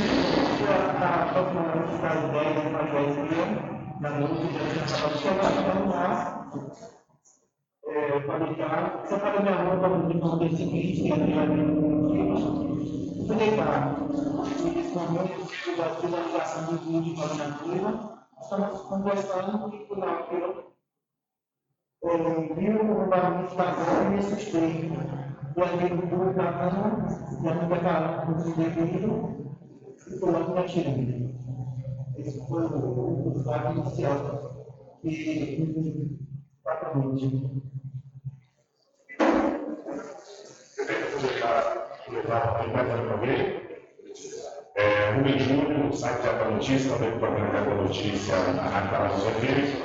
a 0.70 1.24
aproximadamente 1.24 1.98
das 2.02 2.32
10 2.32 2.72
para 2.72 2.84
10 2.84 3.18
mil, 3.18 3.74
na 4.00 4.10
noite, 4.12 4.54
já 4.76 4.86
estava 4.86 5.18
chegando 5.18 5.90
lá, 5.90 6.04
é, 6.04 6.43
para 6.43 6.43
o 6.54 6.60
carro, 8.58 9.08
separei 9.08 9.42
minha 9.42 9.64
roupa 9.64 9.88
no 9.88 10.40
dia 10.40 10.56
seguinte, 10.56 11.02
que 11.02 11.12
era 11.12 11.26
minha 11.26 11.48
fui 13.28 13.36
deitar. 13.36 13.98
Nesse 14.64 14.96
momento, 14.96 15.40
eu 15.40 15.46
fiz 15.46 15.80
a 15.80 15.90
ligação 16.22 16.66
do 16.66 16.78
vídeo 16.82 17.16
para 17.16 17.26
a 17.26 17.34
minha 17.34 17.52
prima, 17.58 17.92
estamos 18.42 18.82
conversando 18.82 19.74
e 19.74 19.88
lá 20.00 20.28
eu 22.04 22.56
vi 22.56 22.70
o 22.70 23.08
barulho 23.08 23.48
de 23.48 23.56
vazão 23.56 24.06
e 24.06 24.10
me 24.10 24.20
assustei. 24.20 24.92
Andei 25.56 25.90
no 25.90 26.08
burro 26.08 26.34
da 26.34 26.52
cama, 26.52 27.08
já 27.44 27.54
me 27.56 27.68
preparando 27.68 28.22
para 28.22 28.32
o 28.32 28.36
devido 28.56 29.12
e 30.08 30.20
que 30.20 30.26
me 30.26 30.60
atirei. 30.60 31.36
Esse 32.18 32.48
foi 32.48 32.64
o, 32.64 33.30
o 33.30 33.44
fato 33.44 33.78
inicial 33.78 34.18
que 35.02 36.33
É, 44.76 45.12
Rubem 45.12 45.40
Júnior, 45.40 45.90
o 45.90 45.94
site 45.94 46.22
da 46.24 46.50
Notícia, 46.50 46.92
também 46.92 47.20
programa 47.20 47.52
da 47.52 47.76
Notícia, 47.76 48.36
na 48.54 48.64
Rádio 48.64 48.92
Palácio 48.92 49.32
Vermelho. 49.32 49.84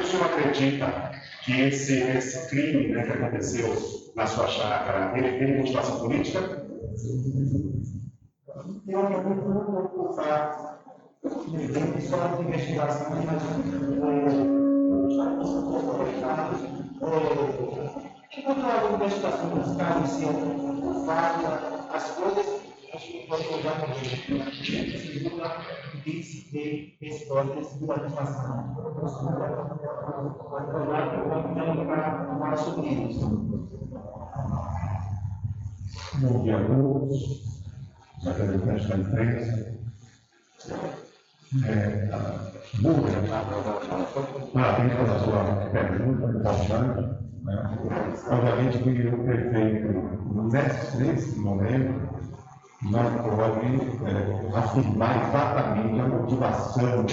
O 0.00 0.04
senhor 0.04 0.26
acredita 0.26 1.10
que 1.44 1.60
esse, 1.60 2.00
esse 2.02 2.48
crime 2.48 2.88
né, 2.94 3.04
que 3.04 3.12
aconteceu 3.12 3.74
na 4.14 4.26
sua 4.26 4.48
chácara, 4.48 5.16
ele 5.18 5.38
tem 5.38 5.58
motivação 5.58 6.00
política? 6.00 6.66
Eu 8.88 9.02
não 9.02 9.22
vou 9.22 9.88
preocupar. 9.88 10.80
Tem 11.22 12.00
só 12.00 12.36
de 12.36 12.42
investigação, 12.42 13.16
mas 13.24 13.42
enquanto 18.36 18.66
a 18.66 18.94
investigação 18.94 19.50
dos 19.50 19.76
casos 19.76 20.10
se 20.10 20.24
falha, 21.06 21.52
as 21.92 22.10
coisas, 22.10 22.46
acho 22.92 23.06
que 23.06 23.26
pode 23.28 23.44
mudar 23.50 23.80
também. 23.80 24.04
Segura 24.98 25.48
diz 26.04 26.28
que 26.50 26.96
histórias 27.00 27.78
de 27.78 27.90
animação. 27.90 28.74
Vai 31.86 32.00
falar 32.26 32.56
sobre 32.56 32.88
isso. 32.88 33.26
Bom 36.18 36.42
dia 36.42 36.56
a 36.56 36.64
todos, 36.64 37.20
os 38.18 38.24
representantes 38.24 39.76
É, 42.74 44.50
parabéns 44.52 44.92
pela 44.94 45.18
sua 45.20 45.44
pergunta 45.70 46.26
importante. 46.38 47.26
Né? 47.44 47.78
Obviamente 48.28 48.78
que 48.78 49.08
o 49.08 49.24
prefeito, 49.24 49.88
nesse 50.98 51.38
momento, 51.38 52.16
não 52.82 53.04
pode 53.18 53.66
é, 54.04 54.58
afirmar 54.58 55.28
exatamente 55.28 56.00
a 56.00 56.08
motivação 56.08 57.06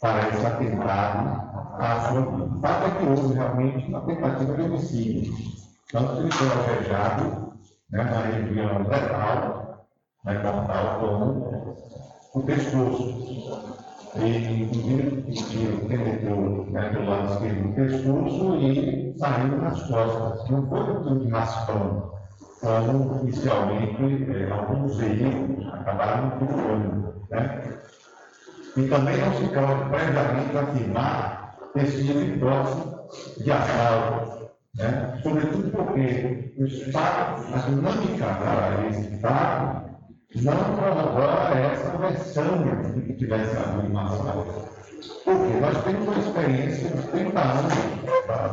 para 0.00 0.28
esse 0.28 0.46
atentado 0.46 1.48
à 1.78 2.00
sua 2.08 2.20
vida. 2.20 2.44
O 2.44 2.60
fato 2.60 2.86
é 2.86 2.90
que 2.90 3.06
houve 3.06 3.34
realmente 3.34 3.88
uma 3.88 4.00
tentativa 4.02 4.54
de 4.54 4.62
homicídio. 4.62 5.34
Que 5.88 5.96
ele 5.96 6.30
foi 6.30 6.48
alvejado 6.48 7.52
né, 7.90 8.04
na 8.04 8.20
região 8.20 8.88
letal, 8.88 9.86
na 10.24 10.32
mortal, 10.34 10.98
como 11.00 11.78
o 12.34 12.42
pescoço. 12.42 13.87
E, 14.20 14.62
inclusive, 14.62 15.86
penetrou 15.88 16.66
né, 16.70 16.88
pelo 16.90 17.08
lado 17.08 17.32
esquerdo 17.32 17.68
do 17.68 17.74
pescoço 17.74 18.56
e 18.56 19.14
saiu 19.16 19.58
nas 19.58 19.82
costas. 19.82 20.50
Não 20.50 20.68
foi 20.68 20.80
um 20.80 21.18
de 21.18 21.28
raspão, 21.28 22.12
como 22.60 23.20
inicialmente 23.22 24.26
eh, 24.32 24.50
alguns 24.50 24.96
veículos 24.96 25.72
acabaram 25.72 26.30
procurando. 26.30 27.14
Né? 27.30 27.78
E 28.76 28.88
também 28.88 29.16
não 29.18 29.32
se 29.34 29.46
pode 29.48 29.88
previamente 29.90 30.56
afirmar 30.56 31.56
esse 31.76 32.04
tipo 32.04 32.18
de 32.18 32.32
hipótese 32.32 33.42
de 33.44 33.52
assalto, 33.52 34.50
né? 34.76 35.20
sobretudo 35.22 35.70
porque 35.70 36.54
o 36.58 36.64
Estado, 36.64 37.44
a 37.54 37.58
dinâmica 37.58 38.82
desse 38.82 39.14
Estado, 39.14 39.87
não 40.34 40.76
corrobora 40.76 41.58
essa 41.58 41.96
versão 41.96 42.44
que 43.06 43.14
tivesse 43.14 43.56
uma 43.86 44.04
assalto. 44.04 44.68
Porque 45.24 45.60
nós 45.60 45.84
temos 45.84 46.08
uma 46.08 46.18
experiência 46.18 46.90
de 46.90 47.02
30 47.08 47.40
anos 47.40 47.74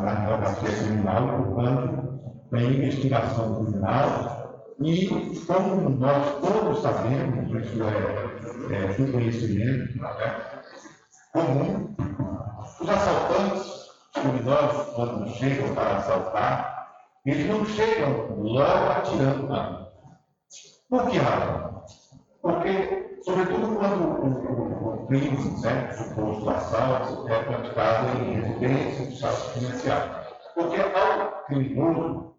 na 0.01 0.11
advocacia 0.11 0.77
criminal, 0.77 1.43
portanto, 1.43 2.19
na 2.51 2.63
investigação 2.63 3.65
criminal, 3.65 4.45
e 4.79 5.41
como 5.47 5.89
nós 5.89 6.39
todos 6.39 6.81
sabemos, 6.81 7.65
isso 7.65 7.83
é, 7.83 8.75
é 8.75 8.87
de 8.87 9.11
conhecimento 9.11 9.97
né, 9.99 10.35
comum, 11.33 11.95
os 12.79 12.89
assaltantes, 12.89 13.61
os 14.15 14.21
criminosos, 14.21 14.93
quando 14.95 15.29
chegam 15.29 15.73
para 15.73 15.97
assaltar, 15.97 16.87
eles 17.25 17.47
não 17.47 17.65
chegam 17.65 18.35
logo 18.37 18.91
atirando 18.91 19.47
na 19.47 19.87
Por 20.89 21.09
que 21.09 21.17
razão? 21.17 21.64
Porque, 22.45 23.21
sobretudo 23.23 23.75
quando 23.75 24.03
o, 24.03 25.07
crime, 25.07 25.31
né, 25.63 25.91
suposto 25.93 26.47
assalto, 26.47 27.27
é 27.27 27.43
praticado 27.43 28.19
em 28.19 28.39
residência, 28.39 29.03
estado 29.05 29.53
residencial. 29.55 30.23
Porque 30.53 30.79
ao 30.79 31.43
criminoso, 31.47 32.35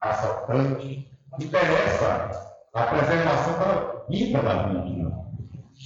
assaltante, 0.00 1.10
interessa 1.38 2.30
a 2.72 2.82
preservação 2.84 3.52
da 3.58 4.04
vida 4.08 4.40
da 4.40 4.62
vítima, 4.62 5.26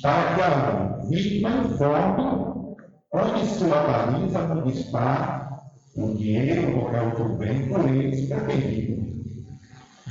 para 0.01 0.35
que 0.35 0.41
a 0.41 1.01
vítima 1.09 1.51
informe 1.51 2.77
onde 3.13 3.45
se 3.45 3.65
localiza, 3.65 4.39
onde 4.39 4.73
está 4.73 5.51
o 5.97 6.15
dinheiro 6.15 6.79
qualquer 6.79 7.03
outro 7.03 7.29
bem 7.31 7.69
por 7.69 7.89
ele 7.89 8.25
pretendido. 8.29 9.03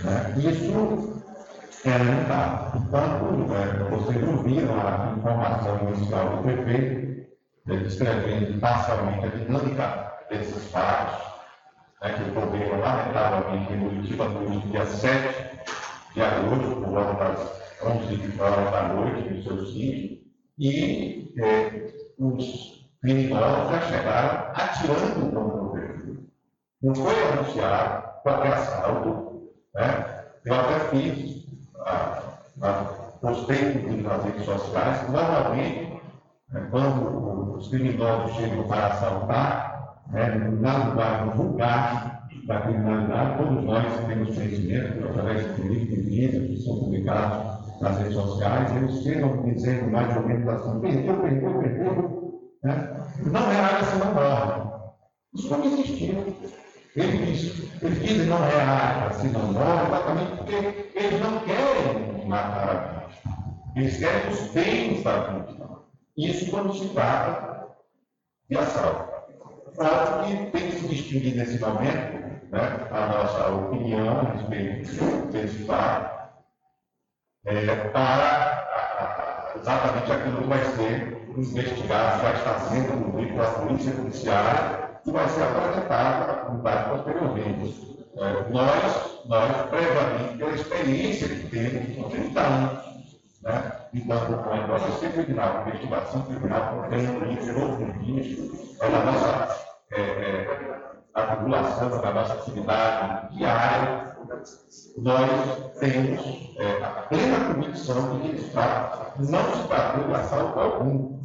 Né? 0.04 0.36
Isso 0.38 1.13
é 1.86 1.98
limitado. 1.98 2.72
Portanto, 2.72 3.54
é, 3.54 3.90
vocês 3.90 4.28
ouviram 4.28 4.74
a 4.80 5.16
informação 5.18 5.90
inicial 5.90 6.38
do 6.38 6.44
prefeito, 6.44 7.28
descrevendo 7.66 8.60
parcialmente 8.60 9.26
a 9.26 9.30
dinâmica 9.30 10.14
desses 10.30 10.72
fatos, 10.72 11.26
né, 12.02 12.14
que 12.14 12.38
ocorreram 12.38 12.80
lamentavelmente 12.80 13.74
em 13.74 13.80
Curitiba 13.80 14.26
no 14.30 14.62
dia 14.62 14.86
7 14.86 15.60
de 16.14 16.22
agosto, 16.22 16.76
por 16.76 16.90
volta 16.90 17.24
das 17.24 17.64
11 17.84 18.42
horas 18.42 18.72
da 18.72 18.94
noite, 18.94 19.30
no 19.30 19.44
seu 19.44 19.66
sítio, 19.66 20.20
e 20.58 21.34
é, 21.38 21.88
os 22.18 22.88
criminosos 23.02 23.72
já 23.72 23.82
chegaram 23.82 24.52
atirando 24.54 25.20
contra 25.20 25.40
o 25.40 25.68
governo. 25.68 26.30
Não 26.82 26.96
foi 26.96 27.32
anunciado 27.32 28.04
qualquer 28.24 28.54
assalto, 28.54 29.52
né? 29.76 30.24
eu 30.46 30.56
até 30.56 30.80
fiz, 30.90 31.43
a, 31.86 32.24
postei 33.22 34.02
nas 34.02 34.24
redes 34.24 34.46
sociais, 34.46 35.10
normalmente, 35.10 36.02
né, 36.52 36.68
quando 36.70 37.56
os 37.58 37.68
criminosos 37.70 38.36
chegam 38.36 38.68
para 38.68 38.88
assaltar, 38.88 40.04
né, 40.12 40.36
na 40.60 40.90
lugar 40.90 41.30
vulgar 41.36 42.28
da 42.48 42.62
criminalidade, 42.62 43.38
todos 43.38 43.64
nós 43.64 43.86
temos 44.06 44.36
conhecimento, 44.36 45.08
através 45.08 45.56
de 45.56 45.62
livros 45.62 45.98
e 45.98 46.02
vídeos 46.02 46.48
que 46.48 46.66
são 46.66 46.80
publicados 46.80 47.82
nas 47.82 47.98
redes 47.98 48.14
sociais, 48.14 48.76
eles 48.76 49.04
chegam 49.04 49.44
dizendo 49.44 49.92
mais 49.92 50.16
ou 50.16 50.28
menos 50.28 50.48
assim, 50.50 50.80
perdeu, 50.82 51.22
perdeu, 51.22 51.60
perdeu, 51.60 52.42
né? 52.64 52.94
não 53.26 53.52
era 53.52 53.80
essa 53.80 54.06
não 54.06 54.14
morre. 54.14 54.74
Isso 55.34 55.50
não 55.50 55.66
existiu. 55.66 56.36
Eles, 56.96 57.82
eles 57.82 58.02
dizem 58.02 58.28
não 58.28 58.46
é 58.46 58.62
área, 58.62 59.08
assim 59.08 59.30
não 59.30 59.52
morre, 59.52 59.88
exatamente 59.88 60.38
porque 60.38 60.56
eles 60.96 61.20
não 61.20 61.40
querem 61.40 62.28
matar 62.28 62.70
a 62.70 63.08
vítima. 63.08 63.72
Eles 63.76 63.98
querem 63.98 64.30
os 64.32 64.40
bens 64.52 65.04
da 65.04 65.18
vítima. 65.18 65.84
Isso 66.16 66.52
quando 66.52 66.74
se 66.74 66.90
trata 66.90 67.68
de 68.50 68.58
assalto 68.58 69.14
fato 69.76 70.26
que 70.26 70.52
tem 70.52 70.70
que 70.70 70.76
se 70.76 70.88
distinguir 70.88 71.36
nesse 71.36 71.60
momento 71.60 72.14
né, 72.52 72.88
a 72.92 73.08
nossa 73.08 73.48
opinião 73.50 74.20
a 74.20 74.32
respeito 74.34 75.32
desse 75.32 75.64
fato 75.66 76.32
é, 77.46 77.76
para 77.90 79.54
exatamente 79.56 80.12
aquilo 80.12 80.42
que 80.42 80.48
vai 80.48 80.64
ser 80.76 81.18
investigado, 81.36 82.22
vai 82.22 82.34
estar 82.36 82.60
sendo 82.60 83.04
cumprido 83.04 83.34
pela 83.34 83.52
Polícia 83.52 83.92
Judiciária 83.92 84.83
e 85.06 85.12
vai 85.12 85.28
ser 85.30 85.44
apresentado 85.44 86.32
à 86.32 86.34
comunidade 86.36 86.90
posteriormente. 86.90 87.94
É, 88.16 88.50
nós, 88.50 89.26
nós, 89.26 89.70
previamente, 89.70 90.38
pela 90.38 90.52
experiência 90.52 91.28
que 91.28 91.48
temos, 91.50 91.96
com 91.96 92.10
30 92.10 92.40
anos, 92.40 92.94
né, 93.42 93.72
com 94.06 94.14
a 94.14 94.64
processo 94.68 95.14
criminal, 95.14 95.64
investigação 95.68 96.22
criminal, 96.24 96.86
outros 97.60 97.98
crimes, 97.98 98.80
é 98.80 98.86
a 98.86 99.06
nossa 99.06 99.66
é, 99.92 100.02
é, 100.02 100.84
acumulação 101.14 101.90
da 101.90 102.14
nossa 102.14 102.34
atividade 102.34 103.36
diária, 103.36 104.14
nós 104.98 105.72
temos 105.80 106.56
é, 106.58 106.84
a 106.84 106.90
plena 107.10 107.54
convicção 107.54 108.20
de 108.20 108.30
que, 108.30 108.36
de 108.36 108.52
fato, 108.52 109.22
não 109.22 109.56
se 109.56 109.68
tratou 109.68 110.04
de 110.06 110.14
assalto 110.14 110.60
algum. 110.60 111.20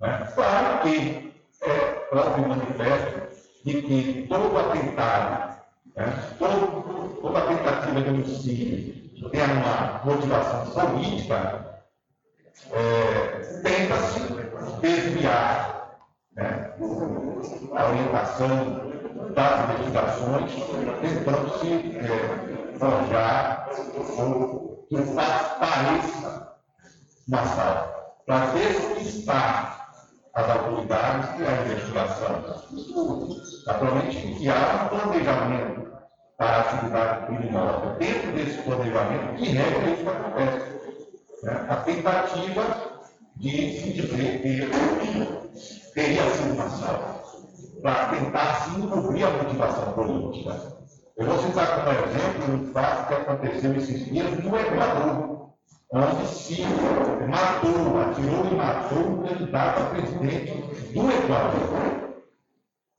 Né? 0.00 0.28
Claro 0.34 0.82
que 0.82 1.25
é 1.66 2.06
próprio 2.10 2.48
manifesto 2.48 3.36
de 3.64 3.82
que 3.82 4.26
todo 4.28 4.56
atentado, 4.56 5.56
né, 5.96 6.04
todo, 6.38 7.20
toda 7.20 7.40
tentativa 7.42 8.00
de 8.00 8.08
homicídio 8.08 9.30
tem 9.30 9.42
uma 9.42 10.00
motivação 10.04 10.66
política, 10.66 11.82
é, 12.70 13.60
tenta-se 13.62 14.20
desviar 14.80 15.98
né, 16.36 16.72
a 17.74 17.88
orientação 17.88 18.86
das 19.34 19.70
investigações, 19.70 20.52
tentando 21.00 21.58
se 21.58 21.98
é, 21.98 22.78
forjar 22.78 23.68
ou 24.18 24.86
que 24.88 24.96
pareça 24.96 26.56
uma 27.28 27.40
assalto, 27.40 27.94
para 28.24 28.46
despistar 28.52 29.85
as 30.36 30.50
autoridades 30.50 31.40
e 31.40 31.44
a 31.44 31.62
investigação. 31.62 32.44
Naturalmente 33.66 34.34
que 34.34 34.48
há 34.48 34.84
um 34.84 34.88
planejamento 34.88 35.86
para 36.36 36.56
a 36.56 36.60
atividade 36.60 37.26
criminosa. 37.26 37.96
Dentro 37.98 38.32
desse 38.32 38.62
planejamento, 38.62 39.34
que 39.36 39.48
regra 39.48 39.90
isso 39.90 40.08
acontece. 40.08 40.76
Né? 41.42 41.66
A 41.68 41.76
tentativa 41.76 42.62
de 43.36 43.50
se 43.50 43.92
dizer 43.94 44.42
que 44.42 45.92
teria 45.94 46.30
sido 46.30 46.52
uma 46.52 46.66
para 47.82 48.08
tentar 48.08 48.54
se 48.56 48.78
encobrir 48.78 49.24
a 49.24 49.30
motivação 49.30 49.92
política. 49.92 50.76
Eu 51.16 51.26
vou 51.26 51.38
citar 51.38 51.82
como 51.82 51.90
exemplo 51.92 52.54
um 52.54 52.72
fato 52.72 53.08
que 53.08 53.14
aconteceu 53.14 53.74
esses 53.74 54.04
dias 54.04 54.30
no 54.38 54.58
Equador, 54.58 55.54
onde 55.92 56.26
se 56.26 56.62
matou, 57.28 58.00
atirou 58.00 58.46
e 58.46 58.54
matou 58.54 58.98
um 58.98 59.22
candidato 59.22 59.80
a 59.80 59.86
presidente 59.86 60.52
do 60.92 61.10
Equador. 61.10 62.16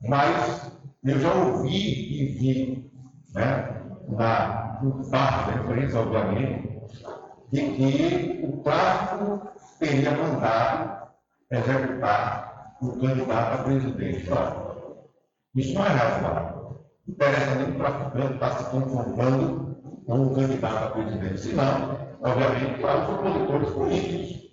Mas 0.01 0.71
eu 1.03 1.19
já 1.19 1.33
ouvi 1.33 2.21
e 2.21 2.25
vi 2.37 2.91
né, 3.33 3.81
na, 4.09 4.79
parte 5.11 5.51
da 5.51 5.63
imprensa, 5.63 5.99
obviamente, 5.99 6.81
de 7.51 7.61
que 7.61 8.45
o 8.45 8.57
tráfico 8.63 9.47
teria 9.79 10.11
mandado 10.11 11.07
executar 11.51 12.75
o 12.81 12.91
candidato 12.99 13.61
a 13.61 13.63
presidente. 13.63 14.29
Isso 15.55 15.73
não 15.73 15.85
é 15.85 15.89
razoável. 15.89 16.85
Interessante 17.07 17.71
o 17.71 17.77
traficante 17.77 18.33
está 18.33 18.51
se 18.51 18.69
confrontando 18.69 19.77
com 20.05 20.27
o 20.27 20.35
candidato 20.35 20.85
a 20.85 20.89
presidente. 20.91 21.39
Senão, 21.39 22.06
obviamente, 22.21 22.79
para 22.81 23.01
os 23.01 23.09
opositores 23.09 23.69
políticos. 23.69 24.47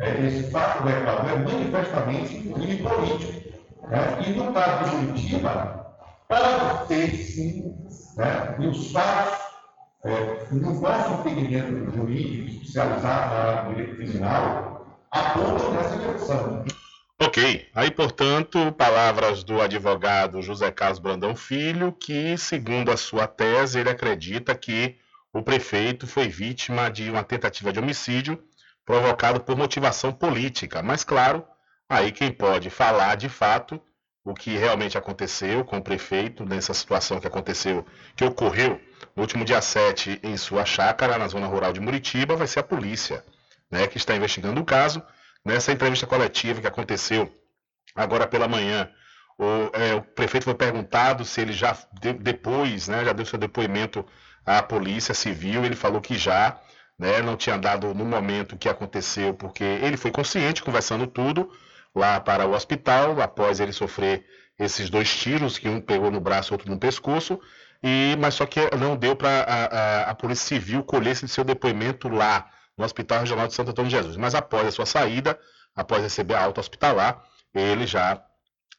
É, 0.00 0.26
esse 0.26 0.50
fato 0.50 0.84
reclamado 0.84 1.28
é 1.28 1.36
manifestamente 1.36 2.48
um 2.48 2.52
crime 2.54 2.76
político. 2.82 3.52
Né? 3.88 4.18
E 4.26 4.30
no 4.30 4.52
caso 4.52 4.90
de 4.90 5.06
Curitiba, 5.06 5.96
para 6.28 6.74
ter 6.88 7.10
sim, 7.14 7.74
né? 8.16 8.56
e 8.58 8.66
os 8.66 8.90
fatos, 8.90 9.38
é, 10.04 10.46
no 10.50 10.80
nosso 10.80 11.12
entendimento 11.20 11.92
jurídico 11.94 12.62
especializado 12.62 13.34
na 13.34 13.62
direito 13.68 13.96
criminal, 13.96 14.86
apontam 15.10 15.72
nessa 15.72 15.96
direção. 15.98 16.64
Ok, 17.20 17.68
aí 17.72 17.90
portanto, 17.90 18.72
palavras 18.72 19.44
do 19.44 19.60
advogado 19.60 20.42
José 20.42 20.72
Carlos 20.72 20.98
Brandão 20.98 21.36
Filho, 21.36 21.92
que, 21.92 22.36
segundo 22.36 22.90
a 22.90 22.96
sua 22.96 23.28
tese, 23.28 23.78
ele 23.78 23.90
acredita 23.90 24.54
que 24.56 24.96
o 25.32 25.42
prefeito 25.42 26.06
foi 26.06 26.28
vítima 26.28 26.90
de 26.90 27.10
uma 27.10 27.24
tentativa 27.24 27.72
de 27.72 27.78
homicídio 27.78 28.42
provocado 28.84 29.40
por 29.40 29.56
motivação 29.56 30.12
política. 30.12 30.82
Mas, 30.82 31.04
claro, 31.04 31.44
aí 31.88 32.12
quem 32.12 32.30
pode 32.32 32.70
falar 32.70 33.16
de 33.16 33.28
fato 33.28 33.80
o 34.24 34.34
que 34.34 34.56
realmente 34.56 34.96
aconteceu 34.96 35.64
com 35.64 35.78
o 35.78 35.82
prefeito 35.82 36.44
nessa 36.44 36.72
situação 36.72 37.18
que 37.18 37.26
aconteceu, 37.26 37.84
que 38.14 38.24
ocorreu 38.24 38.80
no 39.16 39.22
último 39.22 39.44
dia 39.44 39.60
7 39.60 40.20
em 40.22 40.36
sua 40.36 40.64
chácara, 40.64 41.18
na 41.18 41.26
zona 41.26 41.46
rural 41.46 41.72
de 41.72 41.80
Muritiba, 41.80 42.36
vai 42.36 42.46
ser 42.46 42.60
a 42.60 42.62
polícia, 42.62 43.24
né, 43.68 43.88
que 43.88 43.96
está 43.96 44.14
investigando 44.14 44.60
o 44.60 44.64
caso 44.64 45.02
Nessa 45.44 45.72
entrevista 45.72 46.06
coletiva 46.06 46.60
que 46.60 46.68
aconteceu 46.68 47.32
agora 47.96 48.28
pela 48.28 48.46
manhã, 48.46 48.88
o, 49.36 49.44
é, 49.76 49.94
o 49.94 50.02
prefeito 50.02 50.44
foi 50.44 50.54
perguntado 50.54 51.24
se 51.24 51.40
ele 51.40 51.52
já 51.52 51.76
de, 52.00 52.12
depois, 52.12 52.86
né, 52.86 53.04
já 53.04 53.12
deu 53.12 53.26
seu 53.26 53.38
depoimento 53.38 54.06
à 54.44 54.62
polícia 54.62 55.14
civil, 55.14 55.64
ele 55.64 55.76
falou 55.76 56.00
que 56.00 56.16
já, 56.16 56.58
né, 56.98 57.22
não 57.22 57.36
tinha 57.36 57.58
dado 57.58 57.94
no 57.94 58.04
momento 58.04 58.56
que 58.56 58.68
aconteceu, 58.68 59.34
porque 59.34 59.64
ele 59.64 59.96
foi 59.96 60.10
consciente, 60.10 60.62
conversando 60.62 61.06
tudo 61.06 61.50
lá 61.94 62.20
para 62.20 62.46
o 62.46 62.52
hospital, 62.52 63.20
após 63.20 63.60
ele 63.60 63.72
sofrer 63.72 64.24
esses 64.58 64.90
dois 64.90 65.14
tiros, 65.14 65.58
que 65.58 65.68
um 65.68 65.80
pegou 65.80 66.10
no 66.10 66.20
braço, 66.20 66.54
outro 66.54 66.70
no 66.70 66.78
pescoço, 66.78 67.40
e 67.82 68.16
mas 68.18 68.34
só 68.34 68.46
que 68.46 68.60
não 68.76 68.96
deu 68.96 69.16
para 69.16 69.28
a, 69.28 69.64
a, 69.64 70.10
a 70.10 70.14
Polícia 70.14 70.46
Civil 70.46 70.84
colher 70.84 71.10
esse 71.12 71.26
seu 71.28 71.42
depoimento 71.44 72.08
lá 72.08 72.48
no 72.76 72.84
Hospital 72.84 73.20
Regional 73.20 73.48
de 73.48 73.54
Santo 73.54 73.70
Antônio 73.70 73.90
de 73.90 73.96
Jesus. 73.96 74.16
Mas 74.16 74.34
após 74.34 74.66
a 74.66 74.70
sua 74.70 74.86
saída, 74.86 75.38
após 75.74 76.02
receber 76.02 76.34
a 76.34 76.44
alta 76.44 76.60
hospitalar, 76.60 77.22
ele 77.52 77.86
já 77.86 78.22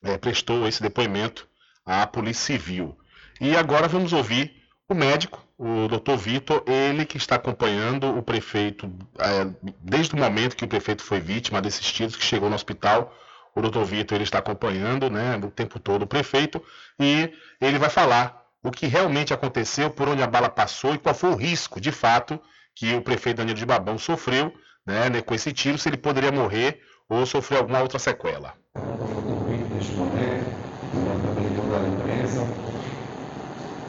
é, 0.04 0.18
prestou 0.18 0.68
esse 0.68 0.82
depoimento 0.82 1.48
à 1.86 2.08
Polícia 2.08 2.58
Civil. 2.58 2.98
E 3.42 3.56
agora 3.58 3.88
vamos 3.88 4.14
ouvir 4.14 4.64
o 4.88 4.94
médico, 4.94 5.43
o 5.58 5.88
doutor 5.88 6.18
Vitor, 6.18 6.64
ele 6.66 7.06
que 7.06 7.18
está 7.18 7.36
acompanhando 7.36 8.18
o 8.18 8.24
prefeito 8.24 8.92
é, 9.20 9.48
desde 9.80 10.16
o 10.16 10.18
momento 10.18 10.56
que 10.56 10.66
o 10.66 10.68
prefeito 10.68 11.04
foi 11.04 11.20
vítima 11.20 11.62
desses 11.62 11.86
tiros 11.92 12.16
que 12.16 12.24
chegou 12.24 12.50
no 12.50 12.56
hospital. 12.56 13.14
O 13.56 13.62
doutor 13.62 13.86
Vitor 13.86 14.16
ele 14.16 14.24
está 14.24 14.40
acompanhando 14.40 15.10
né, 15.10 15.38
o 15.38 15.52
tempo 15.52 15.80
todo 15.80 16.04
o 16.04 16.08
prefeito 16.08 16.62
e 17.00 17.32
ele 17.62 17.78
vai 17.78 17.90
falar 17.90 18.44
o 18.64 18.72
que 18.72 18.88
realmente 18.88 19.34
aconteceu, 19.34 19.90
por 19.90 20.08
onde 20.08 20.24
a 20.24 20.28
bala 20.28 20.50
passou 20.50 20.96
e 20.96 20.98
qual 20.98 21.14
foi 21.14 21.30
o 21.30 21.36
risco, 21.36 21.80
de 21.80 21.92
fato, 21.92 22.40
que 22.74 22.96
o 22.96 23.02
prefeito 23.02 23.38
Danilo 23.38 23.58
de 23.58 23.66
Babão 23.66 23.98
sofreu 23.98 24.54
né, 24.86 25.10
né, 25.10 25.22
com 25.22 25.36
esse 25.36 25.52
tiro, 25.52 25.78
se 25.78 25.90
ele 25.90 25.98
poderia 25.98 26.32
morrer 26.32 26.82
ou 27.08 27.26
sofrer 27.26 27.60
alguma 27.60 27.82
outra 27.82 28.00
sequela. 28.00 28.54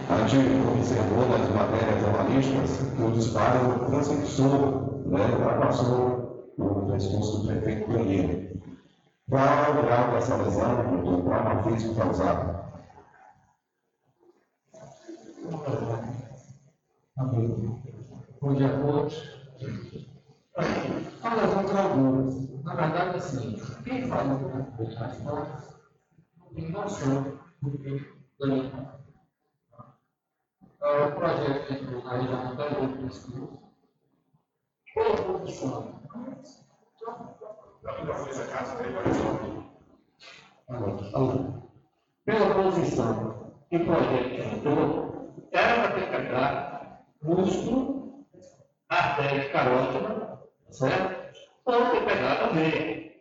A 0.08 0.26
gente 0.26 0.66
observou 0.68 1.28
nas 1.28 1.48
matérias 1.50 2.04
analistas 2.04 2.90
que 2.94 3.02
o 3.02 3.12
disparo 3.12 3.86
transfixou, 3.86 5.02
né, 5.06 5.26
ultrapassou 5.32 6.52
o 6.58 6.92
pescoço 6.92 7.38
do 7.38 7.46
prefeito 7.46 7.90
Danilo. 7.90 8.60
Qual 9.28 9.70
o 9.70 9.82
grau 9.82 10.12
dessa 10.12 10.36
lesão, 10.36 11.02
do 11.02 11.22
trauma 11.22 11.62
físico 11.62 11.94
causado? 11.94 12.64
Bom 18.40 18.54
dia 18.54 18.66
a 18.66 18.82
todos. 18.82 19.44
Fala 21.20 21.42
as 21.42 21.56
outras 21.56 22.64
Na 22.64 22.74
verdade, 22.74 23.16
assim, 23.16 23.56
quem 23.84 24.06
fala 24.06 24.34
um 24.34 24.64
pouco 24.76 24.94
mais 25.00 25.16
forte 25.22 25.74
tem 26.54 26.70
noção 26.70 27.38
que 30.84 30.90
ganha. 30.90 31.06
O 31.06 31.12
projeto 31.12 31.72
dentro 31.72 32.02
da 32.02 32.10
região 32.10 32.52
anterior 32.52 32.88
do 32.88 33.06
estudo, 33.06 33.58
pela 34.94 35.16
produção. 35.16 36.00
Pela 42.24 42.54
posição 42.54 43.52
que 43.68 43.76
o 43.76 43.84
projeto 43.84 44.56
entrou, 44.56 45.34
era 45.52 45.88
para 45.88 45.94
ter 45.94 46.10
pegado 46.10 46.98
músculo 47.22 48.24
artéria 48.88 49.50
carótida, 49.50 50.40
certo? 50.70 51.34
Ou 51.64 51.90
ter 51.90 52.04
pegado 52.04 52.44
a 52.44 52.48
veia. 52.48 53.14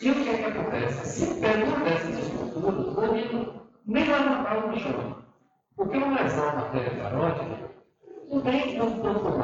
E 0.00 0.10
o 0.10 0.14
que 0.14 0.28
é 0.30 0.38
que 0.38 0.44
acontece? 0.44 1.06
Se 1.06 1.40
pega 1.40 1.64
uma 1.64 1.84
dessas 1.84 2.18
estruturas, 2.18 2.86
o 2.86 3.00
menino 3.00 3.68
nem 3.86 4.04
vai 4.04 4.28
matar 4.28 4.66
o 4.66 4.78
chão. 4.78 5.29
Porque 5.80 5.96
uma 5.96 6.20
lesão 6.20 6.44
na 6.44 6.60
artéria 6.60 6.94
carótida 6.94 7.70
não 8.30 8.42
tem 8.42 8.78
como 8.78 9.00
profundo 9.00 9.42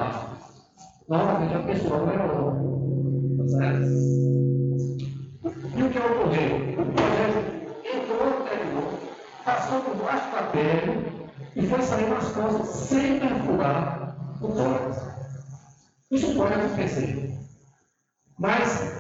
Normalmente 1.09 1.55
a 1.55 1.63
pessoa 1.63 2.05
vai 2.05 2.17
ao 2.17 2.77
tá 3.39 3.49
certo? 3.49 3.87
E 5.75 5.83
o 5.83 5.91
que 5.91 5.99
ocorreu? 5.99 6.57
O 6.79 6.93
projeto 6.93 7.39
entrou 7.87 8.29
no 8.29 8.45
interior, 8.45 8.99
passou 9.47 9.81
por 9.81 9.97
baixo 9.97 10.31
da 10.31 10.43
pele 10.53 11.31
e 11.57 11.67
foi 11.67 11.81
sair 11.81 12.11
nas 12.11 12.29
costas 12.33 12.69
sem 12.69 13.19
perfurar 13.19 14.15
o 14.43 14.49
tórax. 14.49 15.09
Isso 16.11 16.37
pode 16.37 16.53
acontecer. 16.53 17.35
Mas, 18.39 18.95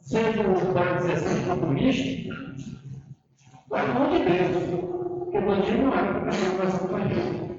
sendo, 0.00 0.72
para 0.72 0.96
dizer 0.96 1.12
assim, 1.12 1.44
populista, 1.44 2.34
vai 3.68 3.92
nome 3.92 4.18
de 4.18 4.24
Deus. 4.24 5.01
Porque 5.32 5.46
o 5.46 5.50
bandido 5.50 5.78
não 5.78 5.94
era 5.94 6.20
para 6.20 6.30
a 6.30 6.78
com 6.78 6.88
bandido. 6.88 7.56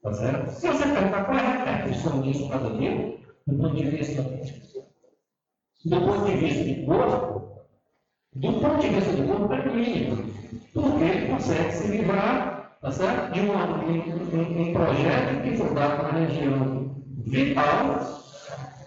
Tá 0.00 0.12
certo? 0.12 0.50
Se 0.50 0.68
você 0.68 0.84
perguntar 0.84 1.24
qual 1.24 1.38
é 1.38 1.40
a 1.40 1.64
repercussão 1.64 2.22
disso 2.22 2.48
para 2.48 2.58
Danilo, 2.58 3.18
do 3.48 3.56
ponto 3.56 3.74
de 3.74 3.84
vista 3.84 4.22
do 4.22 6.00
ponto 6.00 6.24
de 6.24 6.36
vista 6.36 6.64
de 6.64 6.86
corpo, 6.86 7.66
do 8.36 8.52
ponto 8.60 8.78
de 8.78 8.88
vista 8.88 9.12
do 9.12 9.26
corpo 9.26 9.54
é 9.54 9.62
clínico, 9.62 10.22
porque 10.72 11.04
ele 11.04 11.28
consegue 11.32 11.72
se 11.72 11.88
livrar 11.88 12.78
tá 12.80 12.92
certo? 12.92 13.32
de 13.32 13.40
um, 13.40 13.52
um, 13.52 14.68
um 14.68 14.72
projeto 14.72 15.42
que 15.42 15.56
foi 15.56 15.74
dado 15.74 16.02
na 16.04 16.10
região 16.12 16.94
vital, 17.24 18.22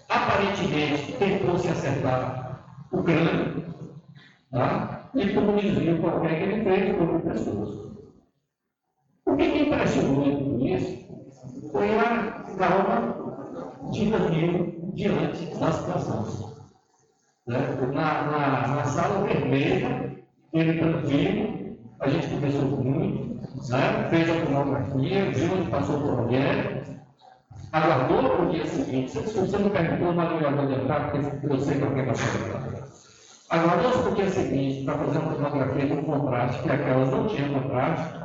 aparentemente 0.08 1.12
tentou 1.12 1.58
se 1.58 1.68
acertar 1.68 2.64
o 2.90 3.02
crânio, 3.02 3.62
tá? 4.50 4.99
E 5.14 5.34
como 5.34 5.56
desvio 5.56 6.00
qualquer 6.00 6.38
que 6.38 6.42
ele 6.44 6.64
fez 6.64 7.00
o 7.00 7.20
pessoas. 7.20 7.90
O 9.26 9.36
que 9.36 9.48
me 9.48 9.62
impressionou 9.62 10.38
com 10.38 10.66
isso 10.66 11.70
foi 11.72 11.98
a 11.98 12.44
calma 12.58 13.14
de 13.90 14.10
Danilo 14.10 14.72
diante 14.94 15.46
da 15.58 15.72
situação. 15.72 16.54
Né? 17.46 17.58
Na, 17.92 18.22
na, 18.22 18.66
na 18.68 18.84
sala 18.84 19.26
vermelha, 19.26 20.16
ele 20.52 20.78
tranquilo, 20.78 21.76
a 22.00 22.08
gente 22.08 22.28
conversou 22.28 22.62
muito, 22.62 23.34
né? 23.68 24.08
fez 24.10 24.30
a 24.30 24.46
tomografia, 24.46 25.30
viu 25.32 25.52
onde 25.54 25.70
passou 25.70 26.00
por 26.00 26.22
mulher, 26.22 26.84
aguardou 27.72 28.30
para 28.30 28.42
o 28.42 28.50
dia 28.50 28.66
seguinte. 28.66 29.10
Se 29.10 29.40
você 29.40 29.58
não 29.58 29.70
perguntou, 29.70 30.12
mas 30.12 30.42
eu 30.42 30.56
vou 30.56 30.64
lembrar, 30.64 31.10
porque 31.10 31.46
eu 31.46 31.58
sei 31.58 31.78
para 31.78 31.94
quem 31.94 32.04
vai 32.04 32.14
perguntar. 32.14 32.69
Aguardou 33.50 33.90
para 33.90 34.12
o 34.12 34.14
dia 34.14 34.30
seguinte 34.30 34.84
para 34.84 34.98
fazer 34.98 35.18
uma 35.18 35.34
tomografia 35.34 35.88
com 35.88 36.04
contraste, 36.04 36.62
que 36.62 36.70
aquelas 36.70 37.10
não 37.10 37.26
tinham 37.26 37.60
contraste. 37.60 38.20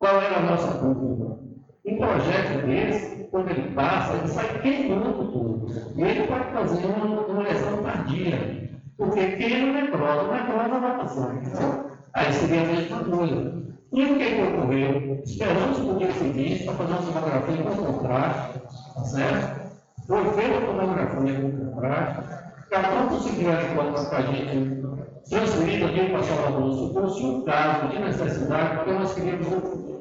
Qual 0.00 0.20
era 0.20 0.38
a 0.38 0.42
nossa 0.42 0.78
dúvida? 0.78 1.38
Um 1.86 1.96
projeto 1.96 2.66
desse, 2.66 3.28
quando 3.30 3.50
ele 3.50 3.72
passa, 3.72 4.16
ele 4.16 4.26
sai 4.26 4.58
queimando 4.60 5.30
tudo. 5.30 5.66
E 5.96 6.02
ele 6.02 6.26
pode 6.26 6.50
fazer 6.50 6.86
uma, 6.86 7.04
uma 7.04 7.42
lesão 7.42 7.82
tardia. 7.84 8.68
Porque 8.96 9.36
queima 9.36 9.80
necrose, 9.80 10.28
necrose 10.28 10.80
vai 10.80 10.98
passar. 10.98 12.00
Aí 12.14 12.32
seria 12.32 12.62
a 12.62 12.66
mesma 12.66 13.04
coisa. 13.04 13.62
E 13.92 14.04
o 14.04 14.18
que, 14.18 14.34
que 14.34 14.42
ocorreu? 14.42 15.22
Esperamos 15.24 15.78
por 15.78 15.98
dia 15.98 16.12
seguinte 16.12 16.64
para 16.64 16.74
fazer 16.74 16.92
uma 16.94 17.02
tomografia 17.02 17.62
com 17.62 17.92
contraste, 17.92 18.58
tá 18.94 19.04
certo? 19.04 19.68
Foi 20.08 20.24
feita 20.32 20.58
a 20.58 20.66
tomografia 20.66 21.40
com 21.40 21.70
contraste, 21.70 22.47
para 22.68 22.94
não 22.94 23.08
conseguir 23.08 23.48
a 23.48 24.08
para 24.08 24.18
a 24.18 24.22
gente 24.22 24.82
transferir 25.28 25.86
aqui 25.86 26.10
para 26.10 26.22
Salvador, 26.22 26.72
se 26.72 26.94
fosse 26.94 27.24
um 27.24 27.44
caso 27.44 27.88
de 27.88 27.98
necessidade, 27.98 28.76
porque 28.76 28.92
nós 28.92 29.14
queríamos 29.14 29.48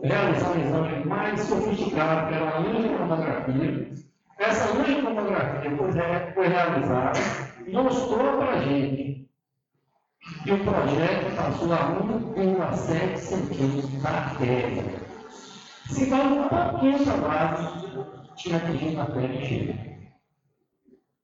realizar 0.04 0.52
um 0.52 0.62
exame 0.62 1.06
mais 1.06 1.40
sofisticado, 1.42 2.28
que 2.28 2.34
era 2.34 2.46
uma 2.46 2.60
linha. 2.60 3.94
Essa 4.40 4.72
linha 4.78 5.02
tomografia 5.02 5.76
foi, 5.76 5.92
foi 6.34 6.48
realizada 6.48 7.20
e 7.66 7.72
mostrou 7.72 8.38
para 8.38 8.52
a 8.52 8.60
gente 8.60 9.28
que 10.44 10.52
o 10.52 10.64
projeto 10.64 11.36
passou 11.36 11.74
a 11.74 11.96
1,7 12.36 13.18
centímetros 13.18 14.02
da 14.04 14.10
artéria. 14.10 14.84
Se 15.90 16.06
vai 16.06 16.28
um 16.28 16.48
pouquinho 16.48 17.04
para 17.04 17.18
baixo, 17.18 18.06
tinha 18.36 18.58
atingido 18.58 19.02
a 19.02 19.06
pele 19.06 19.46
cheia. 19.46 19.98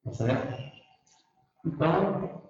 Tá 0.05 0.13
certo? 0.13 0.72
Então, 1.65 2.41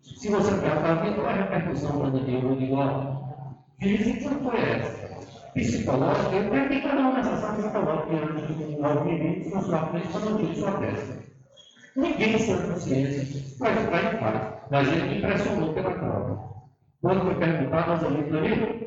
se 0.00 0.30
você 0.30 0.50
perguntar 0.52 1.14
qual 1.14 1.26
é 1.26 1.30
a 1.30 1.36
repercussão 1.36 2.00
para 2.00 2.10
Daniel, 2.10 2.50
eu 2.50 2.56
digo, 2.56 2.76
ó, 2.76 3.34
física 3.78 4.30
foi 4.36 4.58
essa. 4.58 5.14
Psicológica, 5.54 6.36
eu 6.36 6.68
que 6.68 6.80
cada 6.80 7.00
uma 7.00 7.12
nessa 7.12 7.36
sala 7.36 7.54
psicológica 7.54 8.64
de 8.64 8.76
nove 8.80 9.12
minutos 9.12 9.52
na 9.52 9.60
sua 9.60 9.86
frente 9.86 10.08
para 10.08 10.20
não 10.20 10.38
ter 10.38 10.54
sua 10.56 10.72
testa. 10.78 11.24
Ninguém 11.94 12.38
sem 12.38 12.56
consciência 12.56 13.56
vai 13.58 13.76
ficar 13.76 14.14
em 14.14 14.18
paz. 14.18 14.54
Mas 14.70 14.88
ele 14.88 15.02
me 15.02 15.18
impressionou 15.18 15.72
pela 15.74 15.92
prova. 15.92 16.54
Quando 17.00 17.20
foi 17.20 17.34
perguntado 17.34 17.92
aos 17.92 18.04
amigos 18.04 18.30
do 18.30 18.84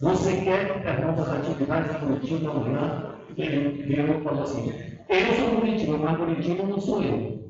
você 0.00 0.36
quer 0.42 0.72
que 0.72 0.78
interrompa 0.78 1.22
as 1.22 1.32
atividades 1.32 1.92
de 1.92 1.98
Curitiba 1.98 2.50
amanhã? 2.50 3.14
Ele 3.36 3.82
virou 3.82 4.20
e 4.20 4.24
falou 4.24 4.42
assim, 4.42 4.72
eu 5.08 5.34
sou 5.34 5.60
Curitiba, 5.60 5.98
mas 5.98 6.18
Curitiba 6.18 6.62
não 6.62 6.80
sou 6.80 7.02
eu. 7.02 7.45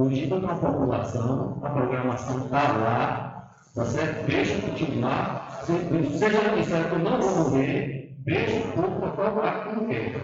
Curitiba 0.00 0.40
para 0.40 0.52
a 0.52 0.56
população, 0.56 1.60
a 1.62 1.68
programação 1.68 2.46
está 2.46 2.72
lá, 2.72 3.52
tá 3.74 3.84
certo? 3.84 4.26
Deixa 4.28 4.58
continuar. 4.62 5.62
Seja 5.66 6.50
Ministério 6.52 6.88
que 6.88 6.94
eu 6.94 6.98
não 7.00 7.20
vou 7.20 7.50
morrer, 7.50 8.16
deixa 8.20 8.66
o 8.66 8.72
povo 8.72 8.98
para 8.98 9.10
colaborar 9.10 9.64
com 9.64 9.86
quem. 9.86 10.14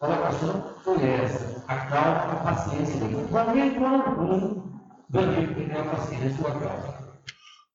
A 0.00 0.06
colocação 0.06 0.74
foi 0.82 1.10
essa, 1.10 1.62
a 1.68 1.76
calma, 1.76 2.32
a 2.32 2.36
paciência 2.36 3.00
dele. 3.00 3.26
Vai 3.30 3.54
me 3.54 3.70
quando 3.72 4.80
Danilo 5.10 5.54
tem 5.56 5.72
a 5.72 5.84
paciência 5.84 6.42
e 6.42 6.46
a 6.46 6.50
calma. 6.52 6.94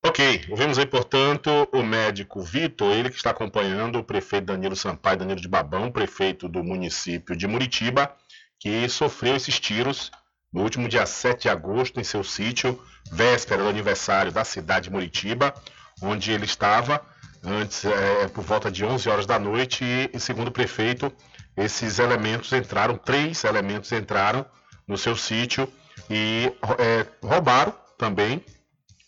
Ok, 0.08 0.46
ouvimos 0.50 0.80
aí, 0.80 0.88
portanto, 0.88 1.52
o 1.72 1.84
médico 1.84 2.42
Vitor, 2.42 2.92
ele 2.94 3.12
que 3.12 3.18
está 3.18 3.30
acompanhando 3.30 4.00
o 4.00 4.04
prefeito 4.04 4.46
Danilo 4.46 4.76
Sampaio, 4.76 5.20
Danilo 5.20 5.40
de 5.40 5.48
Babão, 5.48 5.92
prefeito 5.92 6.50
do 6.50 6.64
município 6.64 7.36
de 7.36 7.46
Muritiba, 7.46 8.12
que 8.60 8.90
sofreu 8.90 9.36
esses 9.36 9.60
tiros 9.60 10.10
no 10.52 10.64
último 10.64 10.88
dia 10.88 11.06
7 11.06 11.44
de 11.44 11.50
agosto, 11.50 12.00
em 12.00 12.04
seu 12.04 12.24
sítio, 12.24 12.82
véspera 13.12 13.64
do 13.64 13.70
aniversário 13.70 14.32
da 14.32 14.44
cidade 14.44 14.86
de 14.86 14.92
Muritiba, 14.92 15.54
onde 16.02 16.32
ele 16.32 16.46
estava 16.46 17.02
antes, 17.44 17.86
é, 17.86 18.28
por 18.28 18.44
volta 18.44 18.72
de 18.72 18.84
11 18.84 19.10
horas 19.10 19.26
da 19.26 19.40
noite, 19.40 19.84
e, 20.14 20.20
segundo 20.20 20.48
o 20.48 20.52
prefeito, 20.52 21.12
esses 21.56 22.00
elementos 22.00 22.52
entraram, 22.54 22.98
três 22.98 23.44
elementos 23.44 23.92
entraram 23.92 24.46
no 24.88 24.98
seu 24.98 25.16
sítio 25.16 25.72
e 26.10 26.52
é, 26.78 27.06
roubaram 27.26 27.74
também 27.98 28.44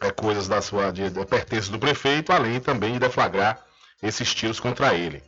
é, 0.02 0.12
coisas 0.12 0.48
da 0.48 0.62
sua 0.62 0.92
de, 0.92 1.10
de, 1.10 1.26
pertences 1.26 1.70
do 1.70 1.80
prefeito, 1.80 2.32
além 2.32 2.60
também 2.60 2.94
de 2.94 3.00
deflagrar 3.00 3.60
esses 4.02 4.34
tiros 4.34 4.60
contra 4.60 4.94
ele. 4.94 5.22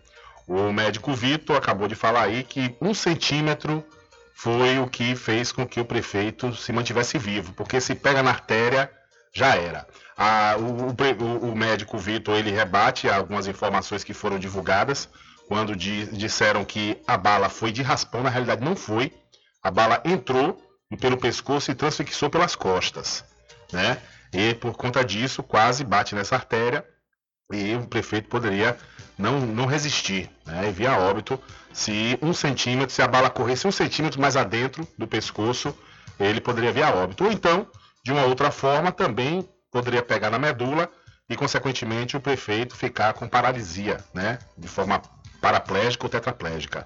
O 0.47 0.71
médico 0.71 1.13
Vitor 1.13 1.55
acabou 1.55 1.87
de 1.87 1.95
falar 1.95 2.23
aí 2.23 2.43
que 2.43 2.75
um 2.81 2.93
centímetro 2.93 3.85
foi 4.41 4.79
o 4.79 4.87
que 4.87 5.15
fez 5.15 5.51
com 5.51 5.67
que 5.67 5.79
o 5.79 5.85
prefeito 5.85 6.55
se 6.55 6.73
mantivesse 6.73 7.15
vivo, 7.19 7.53
porque 7.53 7.79
se 7.79 7.93
pega 7.93 8.23
na 8.23 8.31
artéria, 8.31 8.91
já 9.31 9.55
era. 9.55 9.87
A, 10.17 10.55
o, 10.57 10.87
o, 10.87 11.51
o, 11.51 11.55
médico 11.55 11.95
Vitor 11.95 12.35
ele 12.35 12.49
rebate 12.49 13.07
algumas 13.07 13.45
informações 13.45 14.03
que 14.03 14.15
foram 14.15 14.39
divulgadas 14.39 15.07
quando 15.47 15.75
di, 15.75 16.07
disseram 16.07 16.65
que 16.65 16.99
a 17.05 17.17
bala 17.17 17.49
foi 17.49 17.71
de 17.71 17.83
raspão, 17.83 18.23
na 18.23 18.31
realidade 18.31 18.65
não 18.65 18.75
foi. 18.75 19.13
A 19.61 19.69
bala 19.69 20.01
entrou 20.03 20.59
pelo 20.99 21.17
pescoço 21.17 21.69
e 21.69 21.75
transfixou 21.75 22.27
pelas 22.27 22.55
costas, 22.55 23.23
né? 23.71 24.01
E 24.33 24.55
por 24.55 24.73
conta 24.75 25.05
disso 25.05 25.43
quase 25.43 25.83
bate 25.83 26.15
nessa 26.15 26.33
artéria 26.33 26.83
e 27.53 27.75
o 27.75 27.85
prefeito 27.85 28.27
poderia 28.27 28.75
não, 29.21 29.39
não 29.39 29.65
resistir, 29.65 30.29
né? 30.45 30.67
E 30.67 30.71
via 30.71 30.97
óbito 30.97 31.39
se 31.71 32.17
um 32.21 32.33
centímetro, 32.33 32.93
se 32.93 33.01
a 33.01 33.07
bala 33.07 33.29
corresse 33.29 33.67
um 33.67 33.71
centímetro 33.71 34.19
mais 34.19 34.35
adentro 34.35 34.85
do 34.97 35.07
pescoço, 35.07 35.75
ele 36.19 36.41
poderia 36.41 36.71
vir 36.71 36.83
a 36.83 36.93
óbito. 36.93 37.23
Ou 37.23 37.31
então, 37.31 37.67
de 38.03 38.11
uma 38.11 38.23
outra 38.23 38.51
forma, 38.51 38.91
também 38.91 39.47
poderia 39.71 40.01
pegar 40.01 40.29
na 40.29 40.39
medula 40.39 40.89
e, 41.29 41.35
consequentemente, 41.35 42.17
o 42.17 42.19
prefeito 42.19 42.75
ficar 42.75 43.13
com 43.13 43.27
paralisia, 43.27 44.03
né? 44.13 44.39
De 44.57 44.67
forma 44.67 45.01
paraplégica 45.39 46.05
ou 46.05 46.09
tetraplégica. 46.09 46.85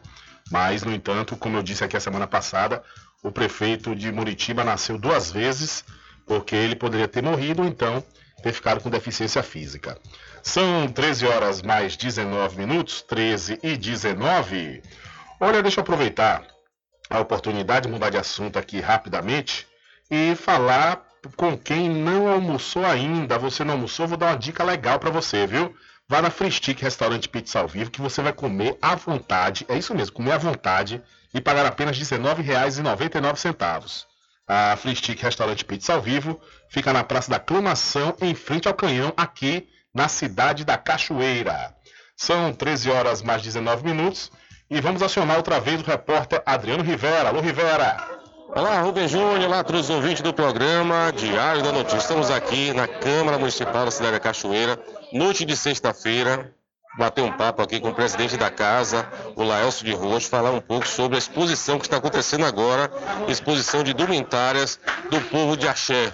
Mas, 0.51 0.83
no 0.83 0.93
entanto, 0.93 1.35
como 1.35 1.57
eu 1.57 1.63
disse 1.63 1.83
aqui 1.83 1.97
a 1.97 1.99
semana 1.99 2.27
passada, 2.27 2.83
o 3.23 3.31
prefeito 3.31 3.95
de 3.95 4.11
Muritiba 4.11 4.63
nasceu 4.63 4.99
duas 4.99 5.31
vezes, 5.31 5.83
porque 6.27 6.55
ele 6.55 6.75
poderia 6.75 7.07
ter 7.07 7.23
morrido 7.23 7.63
ou 7.63 7.67
então 7.67 8.03
ter 8.43 8.53
ficado 8.53 8.81
com 8.81 8.89
deficiência 8.89 9.41
física. 9.41 9.97
São 10.47 10.87
13 10.87 11.25
horas 11.25 11.63
mais 11.63 11.97
19 11.97 12.55
minutos, 12.55 13.01
13 13.01 13.59
e 13.63 13.75
19. 13.75 14.83
Olha, 15.39 15.63
deixa 15.63 15.79
eu 15.79 15.81
aproveitar 15.81 16.45
a 17.09 17.19
oportunidade 17.19 17.87
de 17.87 17.91
mudar 17.91 18.11
de 18.11 18.17
assunto 18.17 18.59
aqui 18.59 18.79
rapidamente 18.79 19.67
e 20.09 20.35
falar 20.35 21.03
com 21.35 21.57
quem 21.57 21.89
não 21.89 22.27
almoçou 22.27 22.85
ainda. 22.85 23.39
Você 23.39 23.63
não 23.63 23.73
almoçou, 23.73 24.07
vou 24.07 24.17
dar 24.17 24.27
uma 24.27 24.37
dica 24.37 24.63
legal 24.63 24.99
para 24.99 25.09
você, 25.09 25.47
viu? 25.47 25.75
Vá 26.07 26.21
na 26.21 26.29
Free 26.29 26.51
Stick 26.51 26.79
Restaurante 26.79 27.27
Pizza 27.27 27.59
ao 27.59 27.67
Vivo 27.67 27.89
que 27.89 27.99
você 27.99 28.21
vai 28.21 28.31
comer 28.31 28.77
à 28.79 28.93
vontade. 28.93 29.65
É 29.67 29.75
isso 29.75 29.95
mesmo, 29.95 30.15
comer 30.15 30.33
à 30.33 30.37
vontade 30.37 31.01
e 31.33 31.41
pagar 31.41 31.65
apenas 31.65 31.97
R$ 31.97 32.03
19,99. 32.03 34.05
A 34.47 34.77
Free 34.77 34.95
Stick 34.95 35.23
Restaurante 35.23 35.65
Pizza 35.65 35.95
ao 35.95 36.01
Vivo 36.03 36.39
fica 36.69 36.93
na 36.93 37.03
Praça 37.03 37.31
da 37.31 37.37
Aclamação, 37.37 38.15
em 38.21 38.35
frente 38.35 38.67
ao 38.67 38.75
Canhão, 38.75 39.11
aqui 39.17 39.67
na 39.95 40.09
cidade 40.09 40.65
da 40.65 40.77
Cachoeira. 40.77 41.73
São 42.17 42.51
13 42.51 42.91
horas 42.91 43.21
mais 43.21 43.41
19 43.41 43.85
minutos 43.85 44.29
e 44.69 44.81
vamos 44.81 45.01
acionar 45.01 45.37
outra 45.37 45.59
vez 45.61 45.81
o 45.81 45.85
repórter 45.85 46.43
Adriano 46.45 46.83
Rivera. 46.83 47.29
Alô, 47.29 47.39
Rivera! 47.39 47.95
Olá, 48.49 48.81
Rubem 48.81 49.07
Júnior, 49.07 49.49
olá 49.49 49.63
para 49.63 49.77
os 49.77 49.89
ouvintes 49.89 50.21
do 50.21 50.33
programa 50.33 51.11
Diário 51.15 51.63
da 51.63 51.71
Notícia. 51.71 51.97
Estamos 51.97 52.29
aqui 52.29 52.73
na 52.73 52.87
Câmara 52.87 53.39
Municipal 53.39 53.85
da 53.85 53.91
cidade 53.91 54.13
da 54.13 54.19
Cachoeira, 54.19 54.79
noite 55.11 55.45
de 55.45 55.57
sexta-feira, 55.57 56.53
bater 56.97 57.21
um 57.21 57.31
papo 57.31 57.61
aqui 57.61 57.79
com 57.79 57.89
o 57.89 57.95
presidente 57.95 58.37
da 58.37 58.49
casa, 58.49 59.07
o 59.35 59.43
Laelcio 59.43 59.85
de 59.85 59.93
Roxo, 59.93 60.29
falar 60.29 60.51
um 60.51 60.61
pouco 60.61 60.87
sobre 60.87 61.15
a 61.15 61.19
exposição 61.19 61.79
que 61.79 61.85
está 61.85 61.97
acontecendo 61.97 62.45
agora, 62.45 62.89
exposição 63.27 63.83
de 63.83 63.91
indumentárias 63.91 64.79
do 65.09 65.19
povo 65.21 65.57
de 65.57 65.67
Axé. 65.67 66.13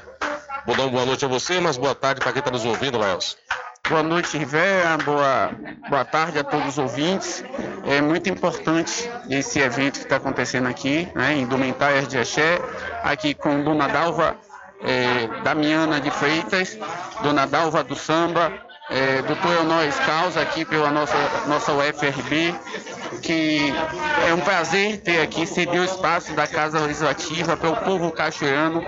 Vou 0.66 0.76
dar 0.76 0.84
uma 0.84 0.92
boa 0.92 1.06
noite 1.06 1.26
a 1.26 1.28
você, 1.28 1.60
mas 1.60 1.78
boa 1.78 1.94
tarde 1.94 2.22
para 2.22 2.32
quem 2.32 2.40
está 2.40 2.52
nos 2.52 2.66
ouvindo, 2.66 2.98
Laelcio. 2.98 3.38
Boa 3.90 4.04
noite, 4.04 4.38
Rivera. 4.38 4.98
Boa, 5.00 5.52
boa 5.90 6.06
tarde 6.06 6.40
a 6.40 6.44
todos 6.44 6.68
os 6.70 6.78
ouvintes. 6.78 7.44
É 7.86 8.00
muito 8.00 8.30
importante 8.30 9.10
esse 9.30 9.60
evento 9.60 10.00
que 10.00 10.06
está 10.06 10.16
acontecendo 10.16 10.68
aqui, 10.68 11.10
né, 11.14 11.34
em 11.34 11.42
Indumentárias 11.42 12.08
de 12.08 12.18
Axé, 12.18 12.62
aqui 13.04 13.34
com 13.34 13.64
Dona 13.64 13.88
Dalva 13.88 14.38
é, 14.82 15.28
Damiana 15.44 16.00
de 16.00 16.10
Freitas, 16.10 16.78
Dona 17.22 17.46
Dalva 17.46 17.84
do 17.84 17.96
Samba, 17.96 18.54
é, 18.90 19.22
Doutor 19.24 19.52
Eunóis 19.52 19.96
Causa 20.00 20.42
aqui 20.42 20.64
pela 20.64 20.90
nossa, 20.90 21.18
nossa 21.48 21.74
UFRB, 21.74 22.56
que 23.22 23.74
é 24.28 24.34
um 24.34 24.40
prazer 24.40 25.02
ter 25.02 25.22
aqui, 25.22 25.46
ceder 25.46 25.82
o 25.82 25.86
espaço 25.86 26.34
da 26.34 26.48
Casa 26.48 26.80
Legislativa 26.80 27.58
para 27.58 27.70
o 27.70 27.76
povo 27.78 28.12
cachoeirano 28.12 28.82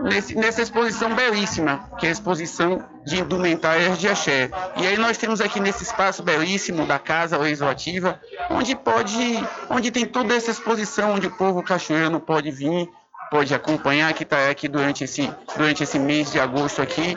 nesse, 0.00 0.34
nessa 0.34 0.62
exposição 0.62 1.14
belíssima, 1.14 1.88
que 1.98 2.06
é 2.06 2.08
a 2.08 2.12
exposição 2.12 2.84
de 3.04 3.20
indumentárias 3.20 3.98
de 3.98 4.08
axé. 4.08 4.50
E 4.76 4.86
aí 4.86 4.96
nós 4.96 5.16
temos 5.16 5.40
aqui 5.40 5.60
nesse 5.60 5.82
espaço 5.82 6.22
belíssimo 6.22 6.86
da 6.86 6.98
Casa 6.98 7.36
Legislativa, 7.38 8.20
onde 8.50 8.74
pode, 8.74 9.44
onde 9.70 9.90
tem 9.90 10.06
toda 10.06 10.34
essa 10.34 10.50
exposição, 10.50 11.12
onde 11.12 11.26
o 11.26 11.36
povo 11.36 11.62
cachoeirano 11.62 12.20
pode 12.20 12.50
vir, 12.50 12.88
pode 13.30 13.54
acompanhar, 13.54 14.12
que 14.14 14.22
está 14.22 14.48
aqui 14.50 14.68
durante 14.68 15.04
esse, 15.04 15.30
durante 15.56 15.82
esse 15.82 15.98
mês 15.98 16.32
de 16.32 16.40
agosto 16.40 16.80
aqui, 16.80 17.16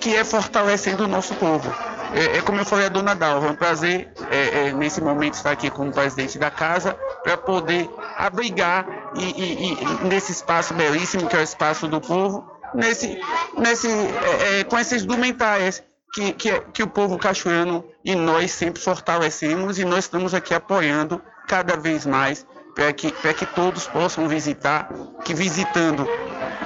que 0.00 0.14
é 0.14 0.24
fortalecendo 0.24 1.04
o 1.04 1.08
nosso 1.08 1.34
povo. 1.34 1.72
É, 2.14 2.38
é, 2.38 2.42
como 2.42 2.60
eu 2.60 2.64
falei 2.64 2.86
a 2.86 2.88
dona 2.88 3.14
Dalva, 3.14 3.46
é 3.46 3.50
um 3.50 3.54
prazer 3.54 4.12
é, 4.30 4.68
é, 4.68 4.72
nesse 4.72 5.00
momento 5.00 5.34
estar 5.34 5.50
aqui 5.50 5.70
como 5.70 5.92
presidente 5.92 6.38
da 6.38 6.50
casa 6.50 6.94
para 7.22 7.36
poder 7.36 7.88
abrigar 8.16 8.86
e, 9.16 9.24
e, 9.24 9.72
e, 9.72 10.04
nesse 10.04 10.32
espaço 10.32 10.74
belíssimo 10.74 11.28
que 11.28 11.36
é 11.36 11.40
o 11.40 11.42
espaço 11.42 11.88
do 11.88 12.00
povo, 12.00 12.46
nesse, 12.74 13.18
nesse, 13.56 13.88
é, 13.88 14.60
é, 14.60 14.64
com 14.64 14.78
esses 14.78 15.02
indumentárias 15.02 15.82
que, 16.12 16.32
que, 16.32 16.60
que 16.72 16.82
o 16.82 16.86
povo 16.86 17.16
cachoeirano 17.18 17.84
e 18.04 18.14
nós 18.14 18.52
sempre 18.52 18.82
fortalecemos 18.82 19.78
e 19.78 19.84
nós 19.84 20.04
estamos 20.04 20.34
aqui 20.34 20.52
apoiando 20.52 21.20
cada 21.48 21.76
vez 21.76 22.04
mais 22.04 22.46
para 22.74 22.92
que, 22.92 23.10
que 23.10 23.46
todos 23.46 23.86
possam 23.86 24.26
visitar, 24.28 24.88
que 25.24 25.34
visitando, 25.34 26.06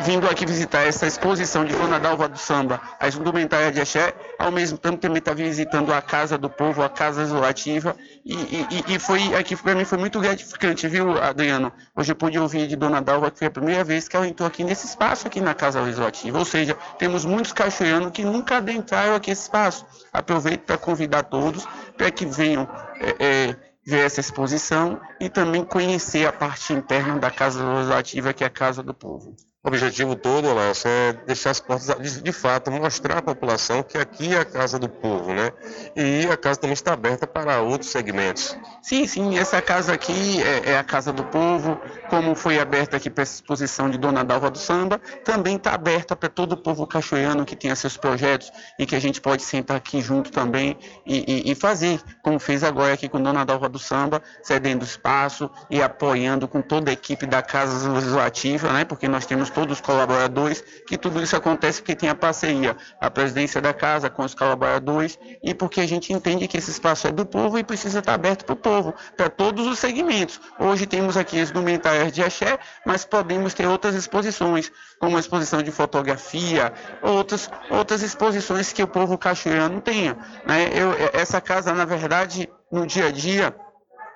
vindo 0.05 0.29
aqui 0.29 0.47
visitar 0.47 0.83
essa 0.83 1.07
exposição 1.07 1.65
de 1.65 1.75
Dona 1.75 1.99
Dalva 1.99 2.29
do 2.29 2.39
Samba, 2.39 2.81
a 3.01 3.09
indumentária 3.09 3.73
de 3.73 3.81
Axé, 3.81 4.15
ao 4.39 4.53
mesmo 4.53 4.79
tempo 4.79 4.99
também 4.99 5.19
está 5.19 5.35
visitando 5.35 5.93
a 5.93 6.01
Casa 6.01 6.39
do 6.39 6.49
Povo, 6.49 6.83
a 6.83 6.89
Casa 6.89 7.23
Isolativa, 7.23 7.97
e, 8.25 8.35
e, 8.35 8.95
e 8.95 8.99
foi 8.99 9.35
aqui 9.35 9.57
para 9.57 9.75
mim 9.75 9.85
foi 9.85 9.99
muito 9.99 10.21
gratificante, 10.21 10.87
viu, 10.87 11.21
Adriano? 11.21 11.73
Hoje 11.95 12.13
eu 12.13 12.17
pude 12.17 12.39
ouvir 12.39 12.67
de 12.67 12.77
Dona 12.77 13.01
Dalva 13.01 13.31
que 13.31 13.39
foi 13.39 13.49
a 13.49 13.51
primeira 13.51 13.83
vez 13.83 14.07
que 14.07 14.17
ela 14.17 14.29
entrou 14.29 14.47
aqui 14.47 14.63
nesse 14.63 14.87
espaço 14.87 15.27
aqui 15.27 15.41
na 15.41 15.55
Casa 15.55 15.81
Isolativa, 15.89 16.39
ou 16.39 16.45
seja, 16.45 16.77
temos 16.99 17.25
muitos 17.25 17.53
cachoeiranos 17.53 18.13
que 18.13 18.25
nunca 18.25 18.59
adentraram 18.59 19.15
aqui 19.15 19.31
esse 19.31 19.43
espaço. 19.43 19.85
Aproveito 20.13 20.61
para 20.61 20.79
convidar 20.79 21.25
todos 21.25 21.67
para 21.97 22.11
que 22.11 22.27
venham 22.27 22.69
é, 23.01 23.17
é, 23.19 23.57
ver 23.87 24.05
essa 24.05 24.21
exposição 24.21 25.01
e 25.21 25.29
também 25.29 25.65
conhecer 25.65 26.27
a 26.27 26.33
parte 26.33 26.73
interna 26.73 27.19
da 27.19 27.31
Casa 27.31 27.65
Legislativa, 27.65 28.33
que 28.33 28.43
é 28.43 28.47
a 28.49 28.51
Casa 28.51 28.83
do 28.83 28.93
Povo. 28.93 29.37
O 29.67 29.69
objetivo 29.69 30.15
todo, 30.15 30.55
Léo, 30.55 30.73
é 30.85 31.13
deixar 31.27 31.51
as 31.51 31.59
portas, 31.59 32.23
de, 32.23 32.33
fato, 32.33 32.71
mostrar 32.71 33.19
à 33.19 33.23
população 33.23 33.83
que 33.83 33.99
aqui 33.99 34.33
é 34.33 34.39
a 34.39 34.45
casa 34.45 34.79
do 34.79 34.89
povo, 34.89 35.35
né? 35.35 35.51
E 35.97 36.25
a 36.31 36.37
casa 36.37 36.61
também 36.61 36.73
está 36.75 36.93
aberta 36.93 37.27
para 37.27 37.61
outros 37.61 37.91
segmentos. 37.91 38.57
Sim, 38.81 39.09
sim, 39.09 39.37
essa 39.37 39.61
casa 39.61 39.93
aqui 39.93 40.41
é, 40.41 40.71
é 40.71 40.79
a 40.79 40.85
casa 40.85 41.13
do 41.13 41.25
povo, 41.25 41.81
como 42.09 42.37
foi 42.37 42.61
aberta 42.61 42.97
aqui 42.97 43.11
para 43.11 43.23
essa 43.23 43.35
exposição 43.35 43.91
de 43.91 43.99
Dona 43.99 44.23
Dalva 44.23 44.53
do 44.53 44.59
Samba, 44.59 45.01
também 45.25 45.57
está 45.57 45.75
aberta 45.75 46.15
para 46.15 46.29
todo 46.29 46.53
o 46.53 46.57
povo 46.57 46.87
cachoeirano 46.87 47.45
que 47.45 47.57
tenha 47.57 47.75
seus 47.75 47.97
projetos 47.97 48.53
e 48.79 48.87
que 48.87 48.95
a 48.95 49.01
gente 49.01 49.21
pode 49.21 49.43
sentar 49.43 49.79
aqui 49.79 50.01
junto 50.01 50.31
também 50.31 50.79
e, 51.05 51.49
e, 51.49 51.51
e 51.51 51.55
fazer, 51.57 52.01
como 52.23 52.39
fez 52.39 52.63
agora 52.63 52.95
aqui 52.95 53.09
com 53.09 53.21
Dona 53.21 53.45
Dalva 53.45 53.69
do 53.69 53.81
Samba, 53.81 54.23
cedendo 54.45 54.85
espaço 54.85 55.51
e 55.69 55.83
apoiando 55.83 56.47
com 56.47 56.63
toda 56.63 56.89
a 56.89 56.93
equipe 56.93 57.27
da 57.27 57.43
Casa 57.43 57.91
Legislativa, 57.91 58.73
né? 58.73 58.85
Porque 58.85 59.09
nós 59.09 59.27
temos 59.27 59.51
todos 59.57 59.79
os 59.79 59.81
colaboradores, 59.81 60.63
que 60.87 60.99
tudo 60.99 61.23
isso 61.23 61.35
acontece 61.35 61.81
porque 61.81 61.97
tem 61.97 62.11
a 62.11 62.15
parceria, 62.15 62.77
a 63.01 63.11
presidência 63.11 63.59
da 63.59 63.73
casa 63.73 64.11
com 64.11 64.23
os 64.23 64.35
colaboradores 64.35 65.19
e 65.43 65.55
porque 65.55 65.81
a 65.81 65.89
gente 65.89 66.13
entende 66.13 66.47
que 66.47 66.59
esse 66.59 66.71
espaço 66.71 67.07
é 67.07 67.11
do 67.11 67.25
povo 67.25 67.59
e 67.59 67.65
precisa 67.65 68.01
estar 68.01 68.13
aberto 68.13 68.45
para 68.45 68.53
o 68.53 68.57
povo, 68.57 68.95
para 69.17 69.31
todos 69.31 69.67
os 69.67 69.79
segmentos. 69.79 70.39
Hoje 70.59 70.85
temos 70.85 71.17
aqui 71.17 71.41
as 71.41 71.49
indumentárias 71.49 72.13
de 72.13 72.23
axé, 72.23 72.59
mas 72.85 73.07
podemos 73.07 73.55
ter 73.55 73.67
outras 73.67 73.95
exposições, 73.95 74.71
como 75.01 75.17
a 75.17 75.21
exposição 75.21 75.63
de 75.63 75.71
fotografia, 75.71 76.75
outras, 77.01 77.51
outras 77.71 78.03
exposições 78.03 78.75
que 78.75 78.83
o 78.83 78.87
povo 78.87 79.17
cachoeirano 79.17 79.81
tenha. 79.81 80.19
Né? 80.47 80.69
Eu, 80.71 80.93
essa 81.15 81.41
casa, 81.41 81.73
na 81.73 81.87
verdade, 81.87 82.47
no 82.71 82.87
dia 82.87 83.07
a 83.07 83.11
dia, 83.11 83.57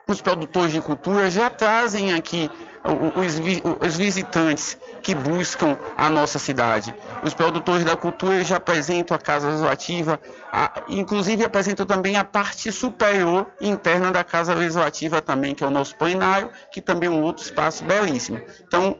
os 0.07 0.21
produtores 0.21 0.73
de 0.73 0.83
cultura 0.83 1.31
já 1.31 1.49
trazem 1.49 2.13
aqui 2.13 2.51
os, 2.85 3.87
os 3.87 3.97
visitantes 3.97 4.79
que 5.03 5.15
buscam 5.15 5.79
a 5.97 6.09
nossa 6.09 6.39
cidade. 6.39 6.95
Os 7.23 7.35
produtores 7.35 7.85
da 7.85 7.97
cultura 7.97 8.43
já 8.45 8.57
apresentam 8.57 9.17
a 9.17 9.21
Casa 9.21 9.49
Legislativa, 9.49 10.21
a, 10.53 10.83
inclusive 10.89 11.45
apresentam 11.45 11.87
também 11.87 12.17
a 12.17 12.25
parte 12.25 12.71
superior 12.71 13.47
interna 13.61 14.11
da 14.11 14.25
Casa 14.25 14.55
Legislativa 14.55 15.21
também, 15.21 15.55
que 15.55 15.65
é 15.65 15.67
o 15.67 15.71
nosso 15.71 15.97
plenário, 15.97 16.51
que 16.73 16.81
também 16.81 17.09
é 17.09 17.13
um 17.13 17.23
outro 17.23 17.45
espaço 17.45 17.85
belíssimo. 17.85 18.41
Então, 18.67 18.99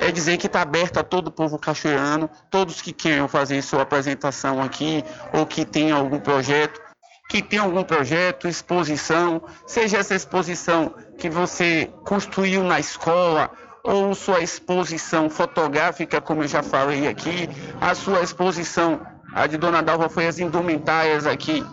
é 0.00 0.12
dizer 0.12 0.36
que 0.36 0.46
está 0.46 0.60
aberto 0.60 0.98
a 0.98 1.02
todo 1.02 1.28
o 1.28 1.32
povo 1.32 1.58
cachoeirano, 1.58 2.28
todos 2.50 2.82
que 2.82 2.92
queiram 2.92 3.26
fazer 3.26 3.62
sua 3.62 3.82
apresentação 3.82 4.62
aqui 4.62 5.02
ou 5.32 5.46
que 5.46 5.64
tenham 5.64 5.98
algum 5.98 6.20
projeto, 6.20 6.80
que 7.28 7.42
tem 7.42 7.58
algum 7.58 7.82
projeto, 7.82 8.48
exposição, 8.48 9.42
seja 9.66 9.98
essa 9.98 10.14
exposição 10.14 10.94
que 11.18 11.28
você 11.28 11.90
construiu 12.04 12.62
na 12.62 12.80
escola 12.80 13.50
ou 13.82 14.14
sua 14.14 14.40
exposição 14.40 15.30
fotográfica, 15.30 16.20
como 16.20 16.42
eu 16.42 16.48
já 16.48 16.62
falei 16.62 17.06
aqui, 17.08 17.48
a 17.80 17.94
sua 17.94 18.22
exposição, 18.22 19.00
a 19.32 19.46
de 19.46 19.56
Dona 19.56 19.82
Dalva 19.82 20.08
foi 20.08 20.26
as 20.26 20.38
indumentárias 20.38 21.26
aqui 21.26 21.64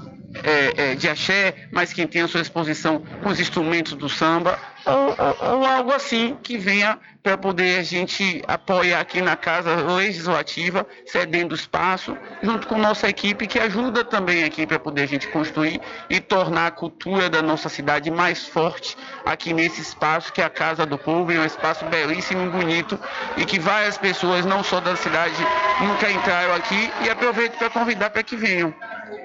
é, 0.44 0.91
é, 0.91 0.95
de 0.95 1.07
axé, 1.07 1.68
mas 1.72 1.94
quem 1.94 2.07
tem 2.07 2.22
a 2.22 2.27
sua 2.27 2.41
exposição 2.41 3.02
com 3.23 3.30
os 3.30 3.40
instrumentos 3.40 3.94
do 3.94 4.10
samba, 4.10 4.60
ou, 4.86 5.16
ou, 5.18 5.57
ou 5.57 5.66
algo 5.66 5.91
assim 5.91 6.38
que 6.41 6.57
venha 6.57 6.99
para 7.26 7.38
poder 7.38 7.80
a 7.80 7.84
gente 7.84 8.44
apoiar 8.48 8.99
aqui 8.99 9.20
na 9.20 9.36
Casa 9.36 9.76
Legislativa, 9.76 10.86
cedendo 11.07 11.56
espaço, 11.56 12.16
junto 12.44 12.68
com 12.68 12.78
nossa 12.78 13.10
equipe, 13.10 13.48
que 13.48 13.57
ajuda 13.57 14.03
também 14.03 14.44
aqui 14.44 14.68
para 14.68 14.78
poder 14.78 15.02
a 15.02 15.07
gente 15.07 15.28
construir 15.30 15.82
e 16.07 16.20
tornar 16.20 16.68
a 16.68 16.72
cultura 16.72 17.28
da 17.28 17.41
nossa 17.41 17.68
cidade 17.68 18.12
mais 18.12 18.48
forte 18.48 18.95
aqui 19.26 19.53
nesse 19.53 19.82
espaço 19.82 20.32
que 20.32 20.40
é 20.40 20.45
a 20.45 20.49
Casa 20.52 20.86
do 20.86 20.99
Povo, 20.99 21.32
é 21.32 21.40
um 21.40 21.45
espaço 21.45 21.84
belíssimo 21.86 22.45
e 22.45 22.49
bonito 22.49 22.99
e 23.38 23.45
que 23.45 23.57
várias 23.57 23.98
pessoas, 23.98 24.45
não 24.45 24.64
só 24.64 24.80
da 24.80 24.95
cidade, 24.95 25.36
nunca 25.82 26.12
entraram 26.12 26.53
aqui 26.53 26.91
e 27.03 27.10
aproveito 27.10 27.57
para 27.57 27.72
convidar 27.72 28.12
para 28.12 28.22
que 28.22 28.36
venham. 28.36 28.72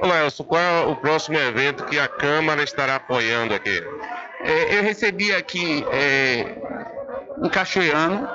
Olá, 0.01 0.25
Elson, 0.25 0.45
qual 0.45 0.63
é 0.63 0.87
o 0.87 0.97
próximo 0.97 1.39
evento 1.39 1.85
que 1.85 1.99
a 1.99 2.09
Câmara 2.09 2.63
estará 2.63 2.97
apoiando 2.97 3.53
aqui? 3.53 3.83
É, 4.43 4.79
eu 4.79 4.83
recebi 4.83 5.35
aqui 5.35 5.85
é, 5.93 6.57
um 7.39 7.49
cachoeirano 7.49 8.29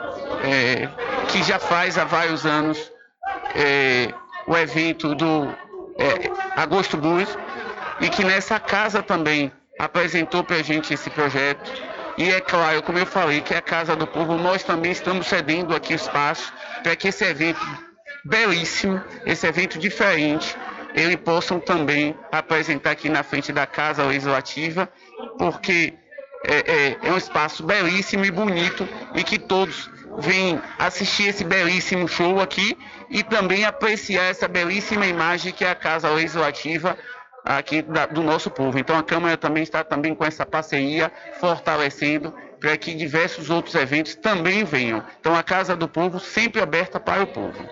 é, 0.43 0.87
que 1.27 1.41
já 1.43 1.59
faz 1.59 1.97
há 1.97 2.03
vários 2.03 2.45
anos 2.45 2.91
é, 3.55 4.13
o 4.47 4.55
evento 4.55 5.15
do 5.15 5.47
é, 5.97 6.29
Agosto 6.55 6.97
Blues 6.97 7.29
e 7.99 8.09
que 8.09 8.23
nessa 8.23 8.59
casa 8.59 9.01
também 9.01 9.51
apresentou 9.79 10.43
para 10.43 10.57
a 10.57 10.63
gente 10.63 10.93
esse 10.93 11.09
projeto. 11.09 11.71
E 12.17 12.29
é 12.29 12.39
claro, 12.39 12.81
como 12.83 12.97
eu 12.97 13.05
falei, 13.05 13.41
que 13.41 13.53
é 13.53 13.57
a 13.57 13.61
Casa 13.61 13.95
do 13.95 14.07
Povo, 14.07 14.35
nós 14.37 14.63
também 14.63 14.91
estamos 14.91 15.27
cedendo 15.27 15.75
aqui 15.75 15.93
espaço 15.93 16.53
para 16.81 16.95
que 16.95 17.09
esse 17.09 17.25
evento 17.25 17.59
belíssimo, 18.23 19.01
esse 19.25 19.45
evento 19.45 19.77
diferente, 19.77 20.55
ele 20.95 21.17
possam 21.17 21.59
também 21.59 22.17
apresentar 22.31 22.91
aqui 22.91 23.09
na 23.09 23.21
frente 23.21 23.51
da 23.51 23.67
Casa 23.67 24.05
Legislativa, 24.05 24.89
porque 25.37 25.93
é, 26.47 26.55
é, 26.55 26.97
é 27.03 27.11
um 27.11 27.17
espaço 27.17 27.63
belíssimo 27.63 28.25
e 28.25 28.31
bonito 28.31 28.87
e 29.13 29.23
que 29.23 29.37
todos 29.37 29.89
vêm 30.19 30.61
assistir 30.77 31.29
esse 31.29 31.43
belíssimo 31.43 32.07
show 32.07 32.39
aqui 32.39 32.77
e 33.09 33.23
também 33.23 33.65
apreciar 33.65 34.23
essa 34.23 34.47
belíssima 34.47 35.05
imagem 35.05 35.51
que 35.51 35.65
é 35.65 35.69
a 35.69 35.75
Casa 35.75 36.09
Legislativa 36.09 36.97
aqui 37.43 37.81
da, 37.81 38.05
do 38.05 38.23
nosso 38.23 38.49
povo. 38.49 38.77
Então 38.79 38.97
a 38.97 39.03
Câmara 39.03 39.37
também 39.37 39.63
está 39.63 39.83
também 39.83 40.15
com 40.15 40.25
essa 40.25 40.45
parceria 40.45 41.11
fortalecendo 41.39 42.33
para 42.59 42.75
que 42.77 42.95
diversos 42.95 43.49
outros 43.49 43.75
eventos 43.75 44.15
também 44.15 44.63
venham. 44.63 45.03
Então 45.19 45.35
a 45.35 45.43
Casa 45.43 45.75
do 45.75 45.87
Povo 45.87 46.19
sempre 46.19 46.61
aberta 46.61 46.99
para 46.99 47.23
o 47.23 47.27
povo. 47.27 47.63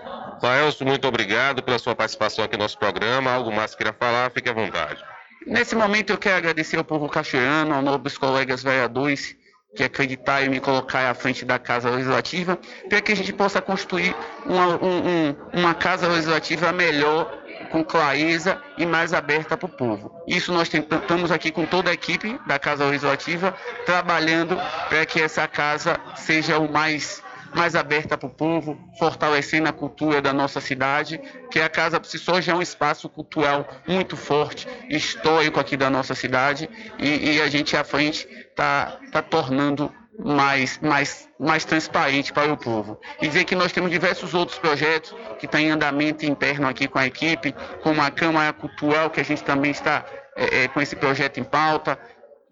Laelso, 0.42 0.84
muito 0.84 1.08
obrigado 1.08 1.62
pela 1.62 1.78
sua 1.78 1.96
participação 1.96 2.44
aqui 2.44 2.56
no 2.56 2.62
nosso 2.62 2.78
programa. 2.78 3.32
Algo 3.32 3.50
mais 3.50 3.74
queira 3.74 3.92
falar, 3.92 4.30
fique 4.30 4.48
à 4.48 4.52
vontade. 4.52 5.02
Nesse 5.46 5.74
momento 5.74 6.10
eu 6.10 6.18
quero 6.18 6.36
agradecer 6.36 6.76
ao 6.76 6.84
povo 6.84 7.08
cachoeirano, 7.08 7.74
aos 7.74 7.84
nobres 7.84 8.16
colegas 8.16 8.62
vereadores 8.62 9.36
que 9.74 9.82
acreditaram 9.82 10.46
em 10.46 10.48
me 10.48 10.60
colocar 10.60 11.10
à 11.10 11.14
frente 11.14 11.44
da 11.44 11.58
Casa 11.58 11.90
Legislativa, 11.90 12.58
para 12.88 13.00
que 13.00 13.12
a 13.12 13.16
gente 13.16 13.32
possa 13.32 13.60
construir 13.60 14.14
uma, 14.46 14.76
um, 14.76 15.34
uma 15.52 15.74
Casa 15.74 16.06
Legislativa 16.08 16.72
melhor, 16.72 17.42
com 17.70 17.84
clareza 17.84 18.60
e 18.78 18.86
mais 18.86 19.12
aberta 19.12 19.56
para 19.56 19.66
o 19.66 19.68
povo. 19.68 20.22
Isso 20.26 20.52
nós 20.52 20.72
estamos 20.72 21.32
aqui 21.32 21.50
com 21.50 21.66
toda 21.66 21.90
a 21.90 21.94
equipe 21.94 22.38
da 22.46 22.58
Casa 22.58 22.84
Legislativa, 22.84 23.54
trabalhando 23.84 24.56
para 24.88 25.04
que 25.04 25.20
essa 25.20 25.48
casa 25.48 25.98
seja 26.16 26.58
o 26.58 26.70
mais 26.70 27.22
mais 27.54 27.74
aberta 27.74 28.18
para 28.18 28.26
o 28.26 28.30
povo, 28.30 28.78
fortalecendo 28.98 29.68
a 29.68 29.72
cultura 29.72 30.20
da 30.20 30.32
nossa 30.32 30.60
cidade, 30.60 31.20
que 31.50 31.60
a 31.60 31.68
Casa 31.68 32.00
por 32.00 32.06
si 32.06 32.18
só 32.18 32.40
já 32.40 32.52
é 32.52 32.56
um 32.56 32.62
espaço 32.62 33.08
cultural 33.08 33.66
muito 33.86 34.16
forte, 34.16 34.66
histórico 34.88 35.60
aqui 35.60 35.76
da 35.76 35.88
nossa 35.88 36.14
cidade, 36.14 36.68
e, 36.98 37.36
e 37.36 37.42
a 37.42 37.48
gente 37.48 37.76
à 37.76 37.84
frente 37.84 38.28
está 38.50 38.98
tá 39.12 39.22
tornando 39.22 39.92
mais, 40.18 40.78
mais, 40.80 41.28
mais 41.38 41.64
transparente 41.64 42.32
para 42.32 42.52
o 42.52 42.56
povo. 42.56 43.00
E 43.20 43.26
dizer 43.26 43.44
que 43.44 43.54
nós 43.54 43.72
temos 43.72 43.90
diversos 43.90 44.34
outros 44.34 44.58
projetos 44.58 45.14
que 45.38 45.46
estão 45.46 45.60
em 45.60 45.70
andamento 45.70 46.24
interno 46.24 46.68
aqui 46.68 46.86
com 46.86 46.98
a 46.98 47.06
equipe, 47.06 47.54
como 47.82 48.00
a 48.00 48.10
Câmara 48.10 48.52
Cultural, 48.52 49.10
que 49.10 49.20
a 49.20 49.24
gente 49.24 49.42
também 49.42 49.70
está 49.70 50.04
é, 50.36 50.64
é, 50.64 50.68
com 50.68 50.80
esse 50.80 50.96
projeto 50.96 51.38
em 51.38 51.44
pauta, 51.44 51.98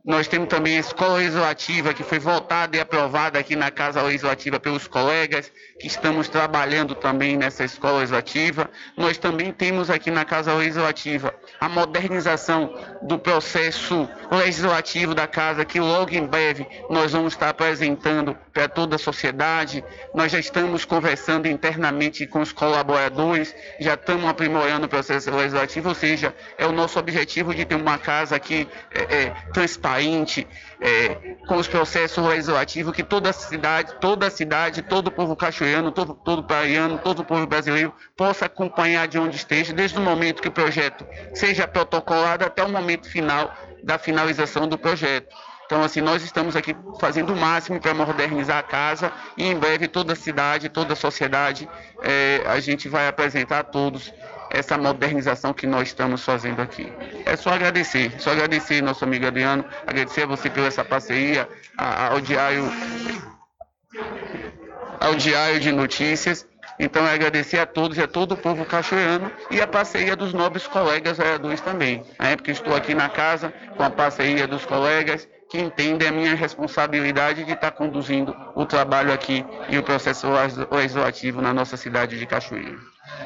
Nós 0.04 0.26
temos 0.26 0.48
também 0.48 0.76
a 0.76 0.80
escola 0.80 1.18
legislativa, 1.18 1.94
que 1.94 2.02
foi 2.02 2.18
votada 2.18 2.76
e 2.76 2.80
aprovada 2.80 3.38
aqui 3.38 3.54
na 3.54 3.70
Casa 3.70 4.02
Legislativa 4.02 4.58
pelos 4.58 4.88
colegas, 4.88 5.52
estamos 5.82 6.28
trabalhando 6.28 6.94
também 6.94 7.36
nessa 7.36 7.64
escola 7.64 7.98
legislativa. 7.98 8.70
Nós 8.96 9.18
também 9.18 9.52
temos 9.52 9.90
aqui 9.90 10.10
na 10.10 10.24
Casa 10.24 10.54
Legislativa 10.54 11.34
a 11.60 11.68
modernização 11.68 12.74
do 13.02 13.18
processo 13.18 14.08
legislativo 14.30 15.14
da 15.14 15.26
Casa, 15.26 15.64
que 15.64 15.80
logo 15.80 16.14
em 16.14 16.26
breve 16.26 16.66
nós 16.88 17.12
vamos 17.12 17.32
estar 17.34 17.48
apresentando 17.48 18.36
para 18.52 18.68
toda 18.68 18.96
a 18.96 18.98
sociedade. 18.98 19.84
Nós 20.14 20.30
já 20.30 20.38
estamos 20.38 20.84
conversando 20.84 21.46
internamente 21.48 22.26
com 22.26 22.40
os 22.40 22.52
colaboradores, 22.52 23.54
já 23.80 23.94
estamos 23.94 24.28
aprimorando 24.28 24.86
o 24.86 24.88
processo 24.88 25.30
legislativo, 25.30 25.88
ou 25.88 25.94
seja, 25.94 26.34
é 26.58 26.66
o 26.66 26.72
nosso 26.72 26.98
objetivo 26.98 27.54
de 27.54 27.64
ter 27.64 27.74
uma 27.74 27.98
casa 27.98 28.36
aqui 28.36 28.68
é, 28.90 29.00
é, 29.00 29.30
transparente, 29.52 30.46
é, 30.80 31.36
com 31.46 31.56
os 31.56 31.68
processos 31.68 32.24
legislativos, 32.24 32.94
que 32.94 33.02
toda 33.02 33.30
a 33.30 33.32
cidade, 33.32 33.94
toda 34.00 34.26
a 34.26 34.30
cidade, 34.30 34.82
todo 34.82 35.08
o 35.08 35.10
povo 35.10 35.36
cachoeirano, 35.72 35.90
todo, 35.92 36.14
todo 36.14 36.42
praiano, 36.44 36.98
todo 36.98 37.24
povo 37.24 37.46
brasileiro 37.46 37.92
possa 38.16 38.46
acompanhar 38.46 39.08
de 39.08 39.18
onde 39.18 39.36
esteja, 39.36 39.72
desde 39.72 39.98
o 39.98 40.02
momento 40.02 40.42
que 40.42 40.48
o 40.48 40.52
projeto 40.52 41.06
seja 41.34 41.66
protocolado 41.66 42.44
até 42.44 42.62
o 42.62 42.68
momento 42.68 43.08
final 43.08 43.54
da 43.82 43.98
finalização 43.98 44.68
do 44.68 44.76
projeto. 44.76 45.34
Então, 45.66 45.82
assim, 45.82 46.02
nós 46.02 46.22
estamos 46.22 46.54
aqui 46.54 46.76
fazendo 47.00 47.32
o 47.32 47.36
máximo 47.36 47.80
para 47.80 47.94
modernizar 47.94 48.58
a 48.58 48.62
casa 48.62 49.10
e 49.38 49.46
em 49.46 49.58
breve 49.58 49.88
toda 49.88 50.12
a 50.12 50.16
cidade, 50.16 50.68
toda 50.68 50.92
a 50.92 50.96
sociedade, 50.96 51.66
é, 52.02 52.42
a 52.44 52.60
gente 52.60 52.90
vai 52.90 53.08
apresentar 53.08 53.60
a 53.60 53.64
todos 53.64 54.12
essa 54.50 54.76
modernização 54.76 55.54
que 55.54 55.66
nós 55.66 55.88
estamos 55.88 56.22
fazendo 56.22 56.60
aqui. 56.60 56.92
É 57.24 57.36
só 57.36 57.50
agradecer, 57.50 58.12
só 58.18 58.32
agradecer 58.32 58.82
nosso 58.82 59.02
amigo 59.02 59.26
Adriano, 59.26 59.64
agradecer 59.86 60.24
a 60.24 60.26
você 60.26 60.50
pela 60.50 60.66
essa 60.66 60.84
parceria, 60.84 61.48
ao 61.78 62.20
Diário, 62.20 62.70
ao 65.02 65.16
Diário 65.16 65.58
de 65.58 65.72
Notícias. 65.72 66.46
Então, 66.78 67.06
é 67.06 67.12
agradecer 67.12 67.58
a 67.58 67.66
todos 67.66 67.98
e 67.98 68.02
a 68.02 68.06
todo 68.06 68.32
o 68.32 68.36
povo 68.36 68.64
cachoeirano 68.64 69.30
e 69.50 69.60
a 69.60 69.66
parceria 69.66 70.16
dos 70.16 70.32
nobres 70.32 70.66
colegas 70.66 71.18
vereadores 71.18 71.60
também. 71.60 72.04
Na 72.18 72.30
época 72.30 72.50
estou 72.50 72.74
aqui 72.74 72.94
na 72.94 73.08
casa 73.08 73.52
com 73.76 73.82
a 73.82 73.90
parceria 73.90 74.46
dos 74.46 74.64
colegas 74.64 75.28
que 75.50 75.60
entendem 75.60 76.08
a 76.08 76.12
minha 76.12 76.34
responsabilidade 76.34 77.44
de 77.44 77.52
estar 77.52 77.72
conduzindo 77.72 78.34
o 78.54 78.64
trabalho 78.64 79.12
aqui 79.12 79.44
e 79.68 79.76
o 79.76 79.82
processo 79.82 80.26
legislativo 80.70 81.42
na 81.42 81.52
nossa 81.52 81.76
cidade 81.76 82.18
de 82.18 82.24
Cachoeira. 82.24 82.78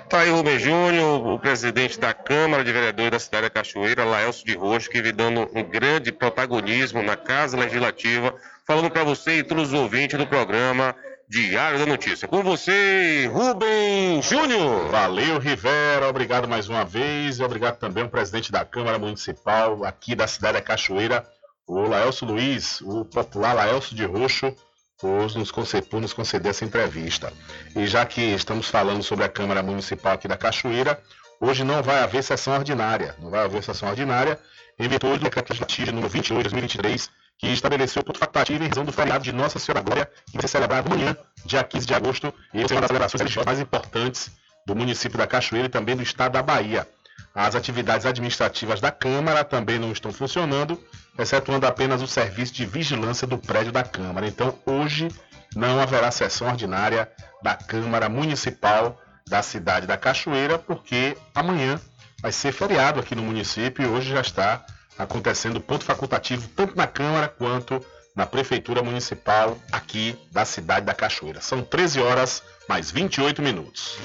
Tá 0.08 0.20
aí 0.20 0.30
Rubem 0.30 0.58
Júnior, 0.58 1.24
o 1.24 1.38
presidente 1.38 2.00
da 2.00 2.12
Câmara 2.12 2.64
de 2.64 2.72
Vereadores 2.72 3.10
da 3.12 3.18
cidade 3.20 3.42
da 3.44 3.50
Cachoeira, 3.50 4.04
Laelcio 4.04 4.44
de 4.44 4.56
Rocha, 4.56 4.90
que 4.90 5.00
vem 5.00 5.14
dando 5.14 5.48
um 5.54 5.62
grande 5.62 6.10
protagonismo 6.10 7.00
na 7.00 7.16
Casa 7.16 7.56
Legislativa, 7.56 8.34
falando 8.66 8.90
para 8.90 9.04
você 9.04 9.38
e 9.38 9.42
todos 9.44 9.72
os 9.72 9.74
ouvintes 9.74 10.18
do 10.18 10.26
programa 10.26 10.96
Diário 11.28 11.80
da 11.80 11.86
Notícia. 11.86 12.28
Com 12.28 12.42
você, 12.42 13.28
Rubem 13.32 14.22
Júnior. 14.22 14.88
Valeu, 14.90 15.38
Rivera. 15.40 16.08
Obrigado 16.08 16.46
mais 16.46 16.68
uma 16.68 16.84
vez. 16.84 17.40
E 17.40 17.42
obrigado 17.42 17.78
também 17.78 18.04
ao 18.04 18.08
presidente 18.08 18.52
da 18.52 18.64
Câmara 18.64 18.96
Municipal 18.96 19.84
aqui 19.84 20.14
da 20.14 20.28
cidade 20.28 20.54
da 20.54 20.62
Cachoeira, 20.62 21.26
o 21.66 21.80
Laelcio 21.80 22.28
Luiz, 22.28 22.80
o 22.80 23.04
popular 23.04 23.54
Laelcio 23.54 23.96
de 23.96 24.04
Roxo, 24.04 24.54
por 25.00 25.34
nos, 25.36 25.50
por 25.90 26.00
nos 26.00 26.12
conceder 26.12 26.50
essa 26.50 26.64
entrevista. 26.64 27.32
E 27.74 27.86
já 27.88 28.06
que 28.06 28.20
estamos 28.20 28.68
falando 28.68 29.02
sobre 29.02 29.24
a 29.24 29.28
Câmara 29.28 29.64
Municipal 29.64 30.12
aqui 30.12 30.28
da 30.28 30.36
Cachoeira, 30.36 31.02
hoje 31.40 31.64
não 31.64 31.82
vai 31.82 31.98
haver 32.04 32.22
sessão 32.22 32.54
ordinária. 32.54 33.16
Não 33.18 33.30
vai 33.30 33.44
haver 33.44 33.64
sessão 33.64 33.88
ordinária 33.88 34.38
em 34.78 34.88
virtude 34.88 35.18
do 35.18 35.24
decreto 35.24 35.50
legislativo 35.50 35.90
número 35.90 36.08
28 36.08 36.36
de 36.36 36.54
2023, 36.54 37.10
que 37.38 37.48
estabeleceu 37.48 38.02
ponto 38.02 38.18
facultativo 38.18 38.64
em 38.64 38.68
razão 38.68 38.84
do 38.84 38.92
feriado 38.92 39.24
de 39.24 39.32
Nossa 39.32 39.58
Senhora 39.58 39.82
Glória, 39.82 40.10
que 40.26 40.32
vai 40.32 40.42
ser 40.42 40.48
celebrado 40.48 40.86
amanhã, 40.86 41.16
dia 41.44 41.62
15 41.62 41.86
de 41.86 41.94
agosto, 41.94 42.32
e 42.54 42.62
é 42.62 42.66
uma 42.66 42.80
das 42.80 42.88
celebrações 42.88 43.20
religiosas 43.20 43.46
mais 43.46 43.60
importantes 43.60 44.30
do 44.66 44.74
município 44.74 45.18
da 45.18 45.26
Cachoeira 45.26 45.66
e 45.66 45.70
também 45.70 45.94
do 45.94 46.02
estado 46.02 46.32
da 46.32 46.42
Bahia. 46.42 46.86
As 47.34 47.54
atividades 47.54 48.06
administrativas 48.06 48.80
da 48.80 48.90
Câmara 48.90 49.44
também 49.44 49.78
não 49.78 49.92
estão 49.92 50.12
funcionando, 50.12 50.82
excetuando 51.18 51.66
apenas 51.66 52.00
o 52.00 52.06
serviço 52.06 52.54
de 52.54 52.64
vigilância 52.64 53.26
do 53.26 53.36
prédio 53.36 53.72
da 53.72 53.84
Câmara. 53.84 54.26
Então, 54.26 54.58
hoje 54.64 55.08
não 55.54 55.78
haverá 55.80 56.10
sessão 56.10 56.48
ordinária 56.48 57.10
da 57.42 57.54
Câmara 57.54 58.08
Municipal 58.08 58.98
da 59.28 59.42
cidade 59.42 59.86
da 59.86 59.96
Cachoeira, 59.96 60.58
porque 60.58 61.16
amanhã 61.34 61.80
vai 62.22 62.32
ser 62.32 62.52
feriado 62.52 63.00
aqui 63.00 63.14
no 63.14 63.22
município 63.22 63.84
e 63.84 63.88
hoje 63.88 64.10
já 64.10 64.20
está 64.20 64.64
acontecendo 64.98 65.60
ponto 65.60 65.84
facultativo 65.84 66.48
tanto 66.54 66.76
na 66.76 66.86
Câmara 66.86 67.28
quanto 67.28 67.84
na 68.14 68.26
Prefeitura 68.26 68.82
Municipal 68.82 69.58
aqui 69.70 70.18
da 70.32 70.44
cidade 70.44 70.86
da 70.86 70.94
Cachoeira. 70.94 71.40
São 71.40 71.62
13 71.62 72.00
horas 72.00 72.42
mais 72.68 72.90
28 72.90 73.42
minutos. 73.42 73.98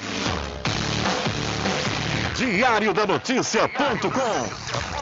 Diário 2.36 2.92
da 2.92 3.06
Notícia.com 3.06 5.01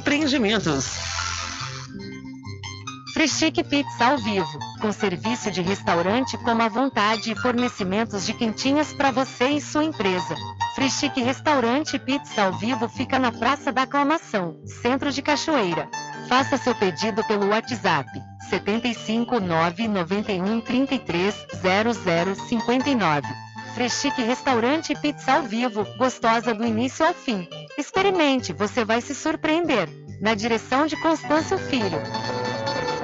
Empreendimentos. 0.01 0.97
Frechique 3.13 3.63
Pizza 3.63 4.05
ao 4.05 4.17
vivo, 4.17 4.57
com 4.81 4.91
serviço 4.91 5.51
de 5.51 5.61
restaurante 5.61 6.39
como 6.39 6.63
a 6.63 6.67
vontade 6.67 7.31
e 7.31 7.35
fornecimentos 7.35 8.25
de 8.25 8.33
quentinhas 8.33 8.91
para 8.93 9.11
você 9.11 9.49
e 9.49 9.61
sua 9.61 9.83
empresa. 9.83 10.35
Frechique 10.73 11.21
Restaurante 11.21 11.99
Pizza 11.99 12.45
ao 12.45 12.53
vivo 12.53 12.89
fica 12.89 13.19
na 13.19 13.31
Praça 13.31 13.71
da 13.71 13.83
Aclamação, 13.83 14.59
Centro 14.65 15.11
de 15.11 15.21
Cachoeira. 15.21 15.87
Faça 16.27 16.57
seu 16.57 16.73
pedido 16.73 17.23
pelo 17.25 17.49
WhatsApp 17.49 18.09
75 18.49 19.39
991 19.39 20.61
33 20.61 21.35
0059. 21.61 23.50
Frechique 23.73 24.21
Restaurante 24.21 24.93
Pizza 24.95 25.33
ao 25.33 25.43
vivo, 25.43 25.85
gostosa 25.97 26.53
do 26.53 26.65
início 26.65 27.05
ao 27.05 27.13
fim. 27.13 27.47
Experimente, 27.77 28.51
você 28.51 28.83
vai 28.83 28.99
se 29.01 29.15
surpreender. 29.15 29.87
Na 30.19 30.35
direção 30.35 30.85
de 30.85 30.95
Constâncio 30.97 31.57
Filho. 31.57 31.99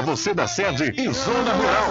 você 0.00 0.32
da 0.32 0.46
sede 0.46 0.92
e 0.96 1.12
zona 1.12 1.52
rural. 1.54 1.90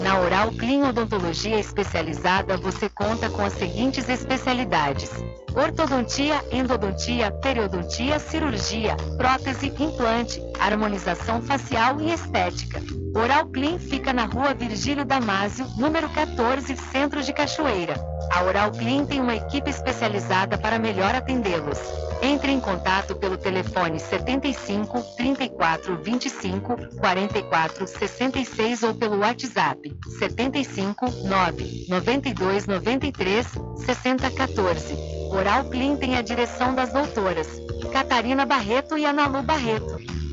Na 0.00 0.20
Oral 0.20 0.52
Clean 0.52 0.88
Odontologia 0.88 1.58
Especializada, 1.58 2.56
você 2.56 2.88
conta 2.88 3.28
com 3.28 3.44
as 3.44 3.54
seguintes 3.54 4.08
especialidades: 4.08 5.10
ortodontia, 5.54 6.44
endodontia, 6.52 7.32
periodontia, 7.32 8.20
cirurgia, 8.20 8.96
prótese, 9.16 9.72
implante, 9.78 10.40
harmonização 10.60 11.42
facial 11.42 12.00
e 12.00 12.12
estética. 12.12 12.80
Oral 13.14 13.46
Clean 13.46 13.78
fica 13.78 14.12
na 14.12 14.24
rua 14.24 14.54
Virgílio 14.54 15.04
Damásio, 15.04 15.66
número 15.76 16.08
14, 16.08 16.76
Centro 16.76 17.22
de 17.22 17.32
Cachoeira. 17.32 17.94
A 18.32 18.42
Oral 18.42 18.72
Clean 18.72 19.06
tem 19.06 19.20
uma 19.20 19.36
equipe 19.36 19.70
especializada 19.70 20.58
para 20.58 20.80
melhor 20.80 21.14
atendê-los. 21.14 21.78
Entre 22.20 22.50
em 22.50 22.58
contato 22.58 23.14
pelo 23.14 23.36
telefone 23.36 24.00
75 24.00 25.00
34 25.16 25.96
25 26.02 26.76
44 26.98 27.86
66 27.86 28.82
ou 28.82 28.94
pelo 28.94 29.18
WhatsApp 29.18 29.96
75 30.18 31.06
9 31.28 31.86
92 31.88 32.66
93 32.66 33.46
60 33.76 34.30
14. 34.30 34.96
Oral 35.30 35.64
Clean 35.66 35.96
tem 35.96 36.16
a 36.16 36.22
direção 36.22 36.74
das 36.74 36.92
doutoras 36.92 37.48
Catarina 37.92 38.44
Barreto 38.44 38.98
e 38.98 39.06
Analu 39.06 39.42
Barreto. 39.42 40.23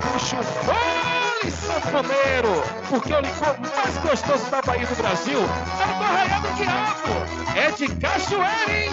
Puxa 0.00 0.42
foi 0.42 1.50
sanfoneiro, 1.50 2.62
porque 2.88 3.14
o 3.14 3.20
licor 3.20 3.56
mais 3.60 3.98
gostoso 3.98 4.50
da 4.50 4.60
Bahia 4.62 4.86
do 4.86 4.96
Brasil 4.96 5.38
é 5.38 5.42
o 5.42 5.98
do 5.98 6.04
Arraial 6.04 6.40
do 6.40 6.48
Quiabo. 6.56 7.14
É 7.56 7.70
de 7.70 7.88
cachoeira, 7.96 8.72
hein? 8.72 8.90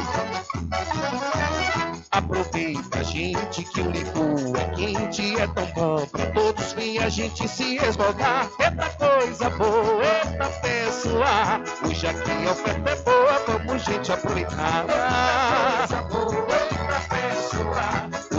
Aproveita, 2.12 3.04
gente, 3.04 3.64
que 3.64 3.82
o 3.82 3.92
licor 3.92 4.56
é 4.58 4.76
quente, 4.76 5.36
é 5.40 5.48
tão 5.48 5.66
bom 5.74 6.06
pra 6.06 6.26
todos 6.28 6.74
vir 6.74 7.04
a 7.04 7.10
gente 7.10 7.48
se 7.48 7.78
esmogar. 7.78 8.48
Eita 8.60 8.90
coisa 8.92 9.50
boa, 9.50 10.04
eita 10.04 10.46
pessoa, 10.62 11.62
hoje 11.84 12.08
aqui 12.08 12.48
a 12.48 12.52
oferta 12.52 12.90
é 12.90 12.96
boa, 12.96 13.44
vamos 13.48 13.84
gente 13.84 14.12
aproveitar. 14.12 14.86
Eita 15.82 16.04
coisa 16.04 16.32
boa, 16.32 16.45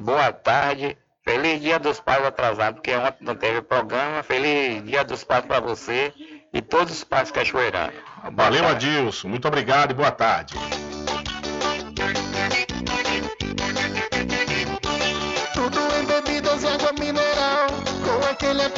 Boa 0.00 0.32
tarde. 0.32 0.98
Feliz 1.24 1.60
Dia 1.60 1.78
dos 1.78 2.00
Pais 2.00 2.26
atrasado, 2.26 2.74
porque 2.74 2.92
ontem 2.96 3.24
não 3.24 3.36
teve 3.36 3.62
programa. 3.62 4.24
Feliz 4.24 4.82
Dia 4.82 5.04
dos 5.04 5.22
Pais 5.22 5.46
para 5.46 5.60
você 5.60 6.12
e 6.52 6.60
todos 6.60 6.92
os 6.92 7.04
pais 7.04 7.30
cachoeiranos. 7.30 7.94
Valeu, 8.32 8.66
Adilson. 8.66 9.28
Muito 9.28 9.46
obrigado 9.46 9.92
e 9.92 9.94
boa 9.94 10.10
tarde. 10.10 10.54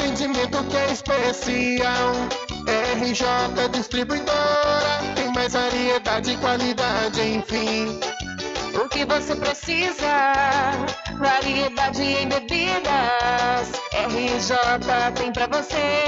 Atendimento 0.03 0.63
que 0.65 0.77
é 0.77 0.91
especial. 0.91 2.13
RJ 2.99 3.69
Distribuidora, 3.71 4.99
tem 5.15 5.31
mais 5.33 5.53
variedade 5.53 6.31
e 6.31 6.37
qualidade, 6.37 7.21
enfim. 7.21 7.99
O 8.75 8.89
que 8.89 9.05
você 9.05 9.35
precisa? 9.35 10.73
Variedade 11.17 12.03
em 12.03 12.27
bebidas. 12.27 13.71
RJ 13.93 14.57
tem 15.15 15.31
pra 15.31 15.47
você. 15.47 16.03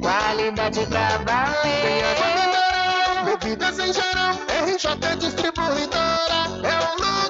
Qualidade 0.00 0.86
pra 0.86 1.18
valer. 1.18 1.82
Tem 1.82 2.02
água 2.04 2.26
mineral, 2.36 3.24
bebidas 3.24 3.78
em 3.78 3.92
geral. 3.92 4.34
RJ 4.64 5.16
Distribuidora 5.16 6.40
é 6.62 6.78
o 6.78 7.04
lugar. 7.04 7.29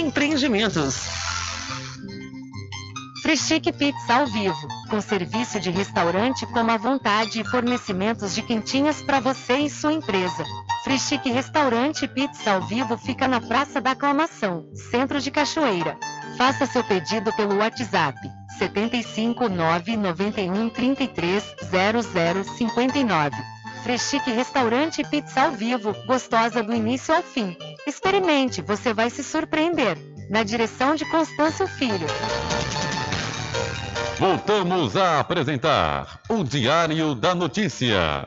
Empreendimentos. 0.00 0.96
Freschique 3.22 3.70
Pizza 3.70 4.14
ao 4.14 4.26
vivo, 4.26 4.66
com 4.88 4.98
serviço 4.98 5.60
de 5.60 5.70
restaurante 5.70 6.46
como 6.46 6.70
à 6.70 6.78
vontade 6.78 7.38
e 7.38 7.44
fornecimentos 7.44 8.34
de 8.34 8.40
quentinhas 8.40 9.02
para 9.02 9.20
você 9.20 9.58
e 9.58 9.68
sua 9.68 9.92
empresa. 9.92 10.42
Freschique 10.84 11.30
Restaurante 11.30 12.08
Pizza 12.08 12.52
ao 12.52 12.62
vivo 12.62 12.96
fica 12.96 13.28
na 13.28 13.42
Praça 13.42 13.78
da 13.78 13.90
Aclamação, 13.90 14.64
Centro 14.90 15.20
de 15.20 15.30
Cachoeira. 15.30 15.98
Faça 16.38 16.64
seu 16.64 16.82
pedido 16.82 17.30
pelo 17.34 17.58
WhatsApp 17.58 18.16
75 18.58 19.50
991 19.50 20.70
33 20.70 21.44
0059. 22.56 23.59
Freschique 23.82 24.30
Restaurante 24.30 25.02
Pizza 25.04 25.42
ao 25.42 25.52
vivo, 25.52 25.94
gostosa 26.06 26.62
do 26.62 26.74
início 26.74 27.14
ao 27.14 27.22
fim. 27.22 27.56
Experimente, 27.86 28.62
você 28.62 28.92
vai 28.92 29.10
se 29.10 29.24
surpreender. 29.24 29.96
Na 30.28 30.42
direção 30.44 30.94
de 30.94 31.04
Constâncio 31.06 31.66
Filho. 31.66 32.06
Voltamos 34.18 34.96
a 34.96 35.18
apresentar 35.18 36.20
o 36.28 36.44
Diário 36.44 37.14
da 37.14 37.34
Notícia. 37.34 38.26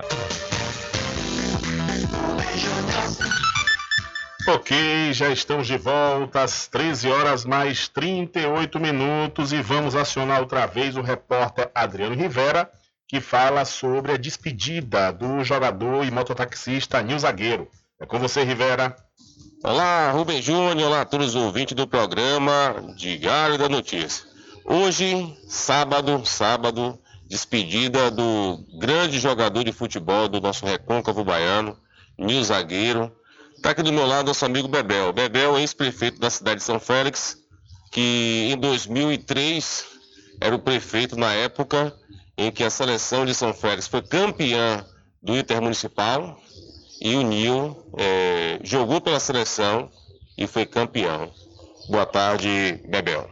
Ok, 4.46 5.14
já 5.14 5.30
estamos 5.30 5.68
de 5.68 5.78
volta 5.78 6.42
às 6.42 6.68
13 6.68 7.10
horas 7.10 7.46
mais 7.46 7.88
38 7.88 8.78
minutos 8.78 9.54
e 9.54 9.62
vamos 9.62 9.96
acionar 9.96 10.42
outra 10.42 10.66
vez 10.66 10.98
o 10.98 11.02
repórter 11.02 11.72
Adriano 11.74 12.16
Rivera, 12.16 12.70
que 13.14 13.22
fala 13.22 13.64
sobre 13.64 14.14
a 14.14 14.18
despedida 14.18 15.14
do 15.14 15.44
jogador 15.44 16.04
e 16.04 16.10
mototaxista 16.10 17.00
Nil 17.04 17.20
Zagueiro. 17.20 17.70
É 18.00 18.08
com 18.08 18.18
você, 18.18 18.44
Rivera. 18.44 18.96
Olá, 19.64 20.10
Rubem 20.10 20.42
Júnior, 20.42 20.88
olá 20.88 21.02
a 21.02 21.06
todos 21.06 21.28
os 21.28 21.36
ouvintes 21.36 21.76
do 21.76 21.88
programa 21.88 22.74
Diário 22.98 23.60
da 23.60 23.70
Notícia. 23.70 24.26
Hoje, 24.66 25.38
sábado, 25.48 26.26
sábado, 26.26 27.00
despedida 27.30 28.10
do 28.10 28.66
grande 28.80 29.20
jogador 29.20 29.64
de 29.64 29.72
futebol 29.72 30.28
do 30.28 30.42
nosso 30.42 30.66
recôncavo 30.66 31.24
baiano, 31.24 31.78
Nil 32.18 32.44
Zagueiro. 32.44 33.16
Está 33.56 33.70
aqui 33.70 33.84
do 33.84 33.94
meu 33.94 34.08
lado 34.08 34.26
nosso 34.26 34.44
amigo 34.44 34.68
Bebel. 34.68 35.14
Bebel, 35.14 35.60
ex-prefeito 35.60 36.20
da 36.20 36.32
cidade 36.32 36.62
de 36.62 36.66
São 36.66 36.80
Félix, 36.80 37.38
que 37.92 38.50
em 38.52 38.58
2003 38.58 39.86
era 40.42 40.56
o 40.56 40.60
prefeito 40.60 41.16
na 41.16 41.32
época 41.32 41.96
em 42.38 42.52
que 42.52 42.64
a 42.64 42.70
seleção 42.70 43.26
de 43.26 43.34
São 43.34 43.54
Félix 43.54 43.88
foi 43.88 44.02
campeã 44.02 44.86
do 45.22 45.38
Intermunicipal 45.38 46.40
e 47.02 47.16
o 47.16 47.22
Nil 47.22 47.78
é, 47.98 48.60
jogou 48.64 49.00
pela 49.02 49.20
seleção 49.20 49.90
e 50.38 50.48
foi 50.48 50.66
campeão. 50.66 51.32
Boa 51.90 52.06
tarde, 52.06 52.82
Bebel. 52.88 53.30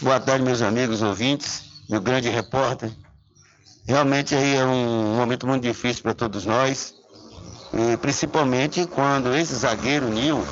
Boa 0.00 0.20
tarde, 0.20 0.44
meus 0.44 0.62
amigos 0.62 1.02
ouvintes, 1.02 1.64
meu 1.88 2.00
grande 2.00 2.28
repórter. 2.28 2.90
Realmente 3.86 4.34
aí 4.34 4.56
é 4.56 4.64
um 4.64 5.16
momento 5.16 5.46
muito 5.46 5.62
difícil 5.62 6.02
para 6.02 6.14
todos 6.14 6.44
nós, 6.44 6.94
e 7.72 7.96
principalmente 7.98 8.86
quando 8.86 9.34
esse 9.34 9.54
zagueiro 9.54 10.08
Nil, 10.08 10.44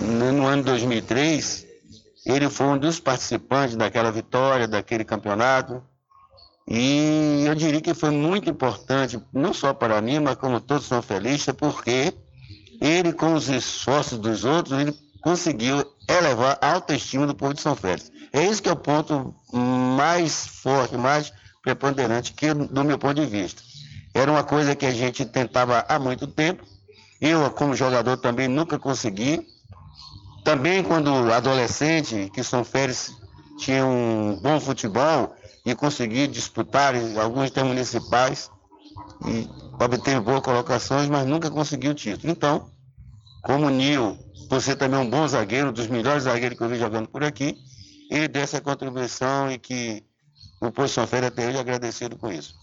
no 0.00 0.46
ano 0.46 0.62
2003, 0.62 1.66
ele 2.26 2.48
foi 2.50 2.66
um 2.66 2.78
dos 2.78 3.00
participantes 3.00 3.76
daquela 3.76 4.10
vitória, 4.12 4.68
daquele 4.68 5.04
campeonato. 5.04 5.82
E 6.70 7.42
eu 7.48 7.54
diria 7.56 7.80
que 7.80 7.92
foi 7.92 8.10
muito 8.10 8.48
importante, 8.48 9.20
não 9.32 9.52
só 9.52 9.74
para 9.74 10.00
mim, 10.00 10.20
mas 10.20 10.36
como 10.36 10.60
todos 10.60 10.86
são 10.86 11.02
felizes, 11.02 11.46
porque 11.46 12.14
ele, 12.80 13.12
com 13.12 13.34
os 13.34 13.48
esforços 13.48 14.16
dos 14.18 14.44
outros, 14.44 14.78
ele 14.78 14.96
conseguiu 15.20 15.84
elevar 16.08 16.56
a 16.60 16.74
autoestima 16.74 17.26
do 17.26 17.34
povo 17.34 17.54
de 17.54 17.60
São 17.60 17.74
Félix. 17.74 18.12
É 18.32 18.46
isso 18.46 18.62
que 18.62 18.68
é 18.68 18.72
o 18.72 18.76
ponto 18.76 19.34
mais 19.52 20.46
forte, 20.46 20.96
mais 20.96 21.32
preponderante 21.60 22.32
que 22.32 22.54
do 22.54 22.84
meu 22.84 22.98
ponto 22.98 23.20
de 23.20 23.26
vista. 23.26 23.60
Era 24.14 24.30
uma 24.30 24.44
coisa 24.44 24.76
que 24.76 24.86
a 24.86 24.92
gente 24.92 25.24
tentava 25.24 25.84
há 25.88 25.98
muito 25.98 26.28
tempo. 26.28 26.64
Eu, 27.20 27.50
como 27.50 27.74
jogador, 27.74 28.16
também 28.16 28.46
nunca 28.46 28.78
consegui. 28.78 29.44
Também 30.44 30.84
quando 30.84 31.10
adolescente, 31.32 32.30
que 32.32 32.44
São 32.44 32.62
Félix 32.62 33.12
tinha 33.58 33.84
um 33.84 34.38
bom 34.40 34.60
futebol 34.60 35.34
e 35.64 35.74
consegui 35.74 36.26
disputar 36.26 36.94
alguns 37.20 37.50
intermunicipais 37.50 38.50
e 39.26 39.48
obter 39.82 40.20
boas 40.20 40.40
colocações, 40.40 41.08
mas 41.08 41.26
nunca 41.26 41.50
conseguiu 41.50 41.92
o 41.92 41.94
título. 41.94 42.32
Então, 42.32 42.70
como 43.42 43.66
o 43.66 43.70
Nil, 43.70 44.18
por 44.48 44.60
ser 44.60 44.76
também 44.76 44.98
um 44.98 45.08
bom 45.08 45.26
zagueiro, 45.26 45.68
um 45.68 45.72
dos 45.72 45.86
melhores 45.86 46.24
zagueiros 46.24 46.56
que 46.56 46.64
eu 46.64 46.68
vi 46.68 46.78
jogando 46.78 47.08
por 47.08 47.24
aqui, 47.24 47.56
ele 48.10 48.28
deu 48.28 48.42
essa 48.42 48.60
contribuição 48.60 49.50
e 49.50 49.58
que 49.58 50.04
o 50.60 50.88
São 50.88 51.06
Félix 51.06 51.32
até 51.32 51.52
é 51.52 51.58
agradecido 51.58 52.16
com 52.16 52.30
isso. 52.30 52.54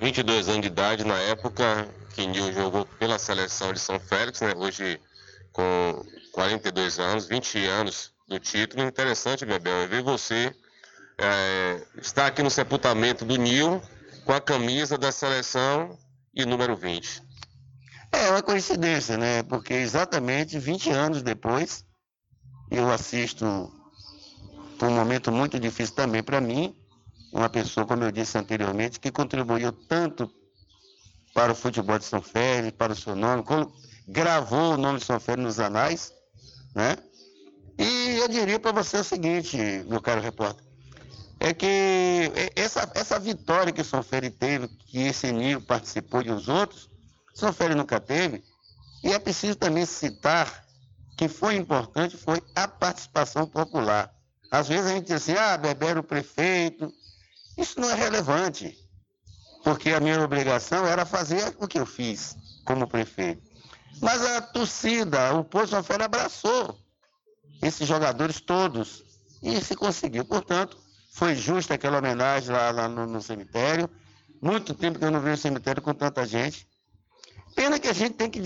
22 0.00 0.48
anos 0.48 0.62
de 0.62 0.66
idade 0.66 1.04
na 1.04 1.16
época 1.18 1.88
que 2.14 2.26
Nil 2.26 2.52
jogou 2.52 2.84
pela 2.98 3.18
seleção 3.18 3.72
de 3.72 3.78
São 3.78 3.98
Félix, 3.98 4.40
né? 4.40 4.52
Hoje 4.56 5.00
com 5.52 6.04
42 6.32 6.98
anos, 6.98 7.26
20 7.26 7.64
anos 7.66 8.12
do 8.28 8.38
título. 8.38 8.82
Interessante, 8.82 9.46
Bebel, 9.46 9.82
é 9.82 9.86
ver 9.86 10.02
você 10.02 10.54
é, 11.18 11.82
estar 12.00 12.26
aqui 12.26 12.42
no 12.42 12.50
sepultamento 12.50 13.24
do 13.24 13.36
Nil 13.36 13.80
com 14.24 14.32
a 14.32 14.40
camisa 14.40 14.96
da 14.98 15.12
seleção 15.12 15.98
e 16.34 16.44
número 16.44 16.76
20. 16.76 17.22
É 18.12 18.30
uma 18.30 18.42
coincidência, 18.42 19.16
né? 19.16 19.42
Porque 19.42 19.74
exatamente 19.74 20.58
20 20.58 20.90
anos 20.90 21.22
depois, 21.22 21.84
eu 22.70 22.90
assisto 22.90 23.72
por 24.78 24.88
um 24.88 24.94
momento 24.94 25.30
muito 25.30 25.58
difícil 25.58 25.94
também 25.94 26.22
para 26.22 26.40
mim, 26.40 26.74
uma 27.32 27.48
pessoa, 27.48 27.86
como 27.86 28.04
eu 28.04 28.12
disse 28.12 28.38
anteriormente, 28.38 29.00
que 29.00 29.10
contribuiu 29.10 29.72
tanto 29.72 30.30
para 31.34 31.52
o 31.52 31.54
futebol 31.54 31.98
de 31.98 32.04
São 32.04 32.22
Félix, 32.22 32.76
para 32.76 32.92
o 32.92 32.96
seu 32.96 33.16
nome, 33.16 33.42
gravou 34.06 34.74
o 34.74 34.76
nome 34.76 35.00
de 35.00 35.04
São 35.04 35.18
Félix 35.18 35.44
nos 35.44 35.60
anais, 35.60 36.12
né? 36.74 36.96
E 37.76 38.18
eu 38.18 38.28
diria 38.28 38.60
para 38.60 38.70
você 38.70 38.98
o 38.98 39.04
seguinte, 39.04 39.56
meu 39.88 40.00
caro 40.00 40.20
repórter, 40.20 40.63
é 41.40 41.52
que 41.52 42.32
essa, 42.56 42.90
essa 42.94 43.18
vitória 43.18 43.72
que 43.72 43.80
o 43.80 44.02
Félix 44.02 44.36
teve, 44.38 44.68
que 44.68 44.98
esse 44.98 45.30
Nil 45.32 45.60
participou 45.60 46.22
de 46.22 46.30
os 46.30 46.48
outros, 46.48 46.88
São 47.34 47.52
Félix 47.52 47.76
nunca 47.76 48.00
teve, 48.00 48.42
e 49.02 49.12
é 49.12 49.18
preciso 49.18 49.56
também 49.56 49.84
citar 49.84 50.64
que 51.16 51.28
foi 51.28 51.56
importante, 51.56 52.16
foi 52.16 52.42
a 52.54 52.66
participação 52.66 53.46
popular. 53.46 54.12
Às 54.50 54.68
vezes 54.68 54.86
a 54.86 54.94
gente 54.94 55.06
diz 55.06 55.16
assim, 55.16 55.34
ah, 55.34 55.56
Bebé 55.56 55.88
era 55.88 56.00
o 56.00 56.04
prefeito, 56.04 56.92
isso 57.56 57.80
não 57.80 57.90
é 57.90 57.94
relevante, 57.94 58.76
porque 59.62 59.90
a 59.90 60.00
minha 60.00 60.22
obrigação 60.22 60.86
era 60.86 61.04
fazer 61.04 61.54
o 61.58 61.68
que 61.68 61.78
eu 61.78 61.86
fiz 61.86 62.36
como 62.64 62.86
prefeito. 62.86 63.42
Mas 64.00 64.22
a 64.22 64.40
torcida, 64.40 65.34
o 65.34 65.44
povo 65.44 65.66
Félix 65.82 66.04
abraçou 66.04 66.78
esses 67.62 67.86
jogadores 67.86 68.40
todos 68.40 69.04
e 69.42 69.60
se 69.60 69.76
conseguiu. 69.76 70.24
Portanto, 70.24 70.76
foi 71.14 71.36
justa 71.36 71.74
aquela 71.74 71.98
homenagem 71.98 72.52
lá, 72.52 72.72
lá 72.72 72.88
no, 72.88 73.06
no, 73.06 73.22
cemitério. 73.22 73.88
Muito 74.42 74.74
tempo 74.74 74.98
que 74.98 75.04
eu 75.04 75.12
não 75.12 75.20
vi 75.20 75.30
um 75.30 75.36
cemitério 75.36 75.80
com 75.80 75.94
tanta 75.94 76.26
gente. 76.26 76.66
Pena 77.54 77.78
que 77.78 77.86
a 77.86 77.92
gente 77.92 78.14
tem 78.14 78.28
que 78.28 78.42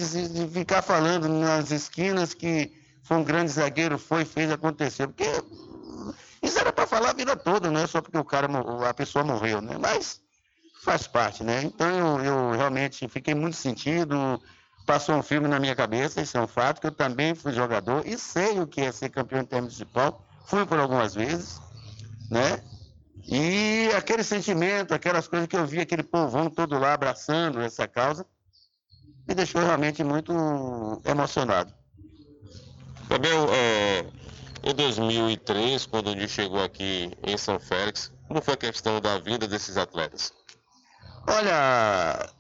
ficar 0.52 0.82
falando 0.82 1.28
nas 1.28 1.70
esquinas 1.70 2.34
que 2.34 2.70
foi 3.02 3.16
um 3.16 3.24
grande 3.24 3.52
zagueiro, 3.52 3.98
foi, 3.98 4.26
fez, 4.26 4.50
aconteceu. 4.52 5.08
Porque 5.08 5.24
isso 6.42 6.58
era 6.58 6.70
para 6.70 6.86
falar 6.86 7.10
a 7.10 7.14
vida 7.14 7.34
toda, 7.34 7.70
não 7.70 7.80
é 7.80 7.86
só 7.86 8.02
porque 8.02 8.18
o 8.18 8.24
cara, 8.24 8.46
a 8.86 8.92
pessoa 8.92 9.24
morreu, 9.24 9.62
né? 9.62 9.78
Mas 9.80 10.20
faz 10.84 11.06
parte, 11.06 11.42
né? 11.42 11.62
Então 11.62 11.88
eu, 11.88 12.22
eu 12.22 12.50
realmente 12.50 13.08
fiquei 13.08 13.34
muito 13.34 13.56
sentido, 13.56 14.38
passou 14.84 15.14
um 15.14 15.22
filme 15.22 15.48
na 15.48 15.58
minha 15.58 15.74
cabeça, 15.74 16.20
isso 16.20 16.36
é 16.36 16.40
um 16.42 16.46
fato, 16.46 16.82
que 16.82 16.86
eu 16.86 16.92
também 16.92 17.34
fui 17.34 17.54
jogador 17.54 18.06
e 18.06 18.18
sei 18.18 18.60
o 18.60 18.66
que 18.66 18.82
é 18.82 18.92
ser 18.92 19.08
campeão 19.08 19.40
intermunicipal, 19.40 20.22
fui 20.44 20.66
por 20.66 20.78
algumas 20.78 21.14
vezes, 21.14 21.58
né? 22.30 22.62
E 23.26 23.90
aquele 23.96 24.22
sentimento, 24.22 24.94
aquelas 24.94 25.28
coisas 25.28 25.48
que 25.48 25.56
eu 25.56 25.66
vi, 25.66 25.80
aquele 25.80 26.02
povão 26.02 26.48
todo 26.48 26.78
lá 26.78 26.94
abraçando 26.94 27.60
essa 27.60 27.86
causa, 27.86 28.26
me 29.26 29.34
deixou 29.34 29.60
realmente 29.60 30.02
muito 30.02 30.32
emocionado. 31.04 31.72
Gabriel, 33.08 33.46
é, 33.52 34.06
em 34.62 34.74
2003, 34.74 35.86
quando 35.86 36.08
o 36.08 36.14
Nil 36.14 36.28
chegou 36.28 36.62
aqui 36.62 37.10
em 37.22 37.36
São 37.36 37.58
Félix, 37.58 38.12
como 38.26 38.40
foi 38.40 38.54
a 38.54 38.58
questão 38.58 39.00
da 39.00 39.18
vinda 39.18 39.46
desses 39.46 39.76
atletas? 39.76 40.32
Olha, 41.26 42.30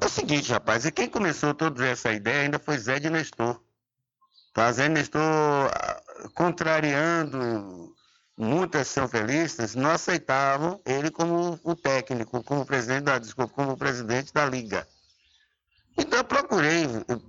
é 0.00 0.06
o 0.06 0.08
seguinte, 0.08 0.50
rapaz, 0.50 0.84
e 0.84 0.92
quem 0.92 1.08
começou 1.08 1.54
toda 1.54 1.86
essa 1.86 2.12
ideia 2.12 2.42
ainda 2.42 2.58
foi 2.58 2.78
Zé 2.78 2.98
de 2.98 3.08
Nestor. 3.10 3.60
Tá? 4.52 4.70
Zé 4.72 4.88
de 4.88 4.94
Nestor, 4.94 5.22
ah, 5.22 6.02
contrariando 6.34 7.94
muitas 8.36 8.88
são 8.88 9.08
felistas, 9.08 9.74
não 9.74 9.90
aceitavam 9.90 10.80
ele 10.84 11.10
como 11.10 11.58
o 11.62 11.74
técnico, 11.74 12.42
como 12.42 12.66
presidente 12.66 13.04
da, 13.04 13.18
desculpa, 13.18 13.54
como 13.54 13.76
presidente 13.76 14.32
da 14.32 14.44
liga. 14.44 14.86
Então 15.96 16.18
eu 16.18 16.24
procurei 16.24 16.86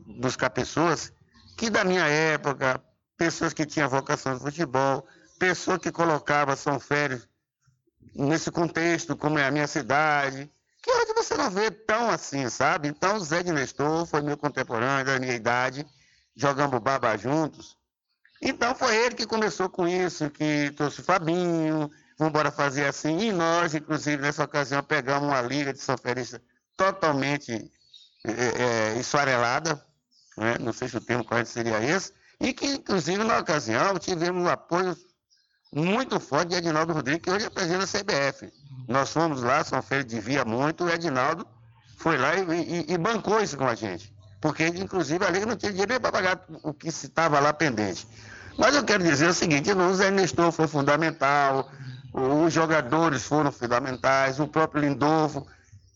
buscar 0.07 0.49
pessoas 0.49 1.13
que 1.57 1.69
da 1.69 1.83
minha 1.83 2.05
época, 2.07 2.81
pessoas 3.17 3.53
que 3.53 3.65
tinham 3.65 3.87
vocação 3.87 4.35
de 4.35 4.41
futebol, 4.41 5.05
pessoas 5.37 5.77
que 5.79 5.91
colocavam 5.91 6.55
São 6.55 6.79
Félix 6.79 7.27
nesse 8.15 8.51
contexto, 8.51 9.15
como 9.15 9.37
é 9.37 9.45
a 9.45 9.51
minha 9.51 9.67
cidade, 9.67 10.49
que 10.81 10.91
hoje 10.91 11.13
você 11.13 11.35
não 11.35 11.49
vê 11.49 11.69
tão 11.71 12.09
assim, 12.09 12.49
sabe? 12.49 12.87
Então, 12.87 13.19
Zé 13.19 13.43
de 13.43 13.51
Nestor 13.51 14.05
foi 14.05 14.21
meu 14.21 14.37
contemporâneo, 14.37 15.05
da 15.05 15.19
minha 15.19 15.33
idade, 15.33 15.85
jogamos 16.35 16.79
baba 16.79 17.17
juntos. 17.17 17.77
Então, 18.41 18.75
foi 18.75 18.95
ele 18.95 19.15
que 19.15 19.25
começou 19.25 19.69
com 19.69 19.87
isso, 19.87 20.29
que 20.29 20.71
trouxe 20.75 21.01
o 21.01 21.03
Fabinho, 21.03 21.89
vamos 22.17 22.29
embora 22.31 22.51
fazer 22.51 22.85
assim. 22.85 23.17
E 23.19 23.31
nós, 23.31 23.73
inclusive, 23.73 24.21
nessa 24.21 24.43
ocasião, 24.43 24.83
pegamos 24.83 25.29
uma 25.29 25.41
liga 25.41 25.73
de 25.73 25.79
São 25.79 25.97
Félix 25.97 26.39
totalmente 26.75 27.71
é, 28.25 28.31
é, 28.31 28.99
esfarelada, 28.99 29.83
né? 30.37 30.57
não 30.59 30.73
sei 30.73 30.87
se 30.87 30.97
o 30.97 31.01
termo 31.01 31.23
correto 31.23 31.49
seria 31.49 31.81
esse, 31.83 32.13
e 32.39 32.53
que, 32.53 32.65
inclusive, 32.67 33.23
na 33.23 33.39
ocasião, 33.39 33.97
tivemos 33.97 34.43
um 34.43 34.49
apoio 34.49 34.95
muito 35.71 36.19
forte 36.19 36.49
de 36.49 36.55
Edinaldo 36.55 36.93
Rodrigues, 36.93 37.21
que 37.21 37.31
hoje 37.31 37.45
é 37.45 37.49
presidente 37.49 37.91
da 37.91 37.99
CBF. 37.99 38.51
Nós 38.87 39.11
fomos 39.11 39.41
lá, 39.41 39.63
São 39.63 39.81
Félix 39.81 40.13
devia 40.13 40.45
muito, 40.45 40.85
o 40.85 40.89
Edinaldo 40.89 41.47
foi 41.97 42.17
lá 42.17 42.35
e, 42.35 42.41
e, 42.41 42.93
e, 42.93 42.97
bancou 42.97 43.41
isso 43.41 43.57
com 43.57 43.67
a 43.67 43.75
gente. 43.75 44.13
Porque, 44.45 44.67
inclusive, 44.67 45.25
a 45.25 45.31
Liga 45.31 45.47
não 45.47 45.55
tinha 45.55 45.71
dinheiro 45.71 45.99
para 45.99 46.11
pagar 46.11 46.45
o 46.61 46.71
que 46.71 46.87
estava 46.87 47.39
lá 47.39 47.51
pendente. 47.51 48.07
Mas 48.59 48.75
eu 48.75 48.83
quero 48.83 49.03
dizer 49.03 49.27
o 49.27 49.33
seguinte, 49.33 49.71
o 49.71 49.95
Zé 49.95 50.11
Nestor 50.11 50.51
foi 50.51 50.67
fundamental, 50.67 51.67
os 52.13 52.53
jogadores 52.53 53.23
foram 53.23 53.51
fundamentais, 53.51 54.39
o 54.39 54.47
próprio 54.47 54.83
Lindolfo, 54.83 55.47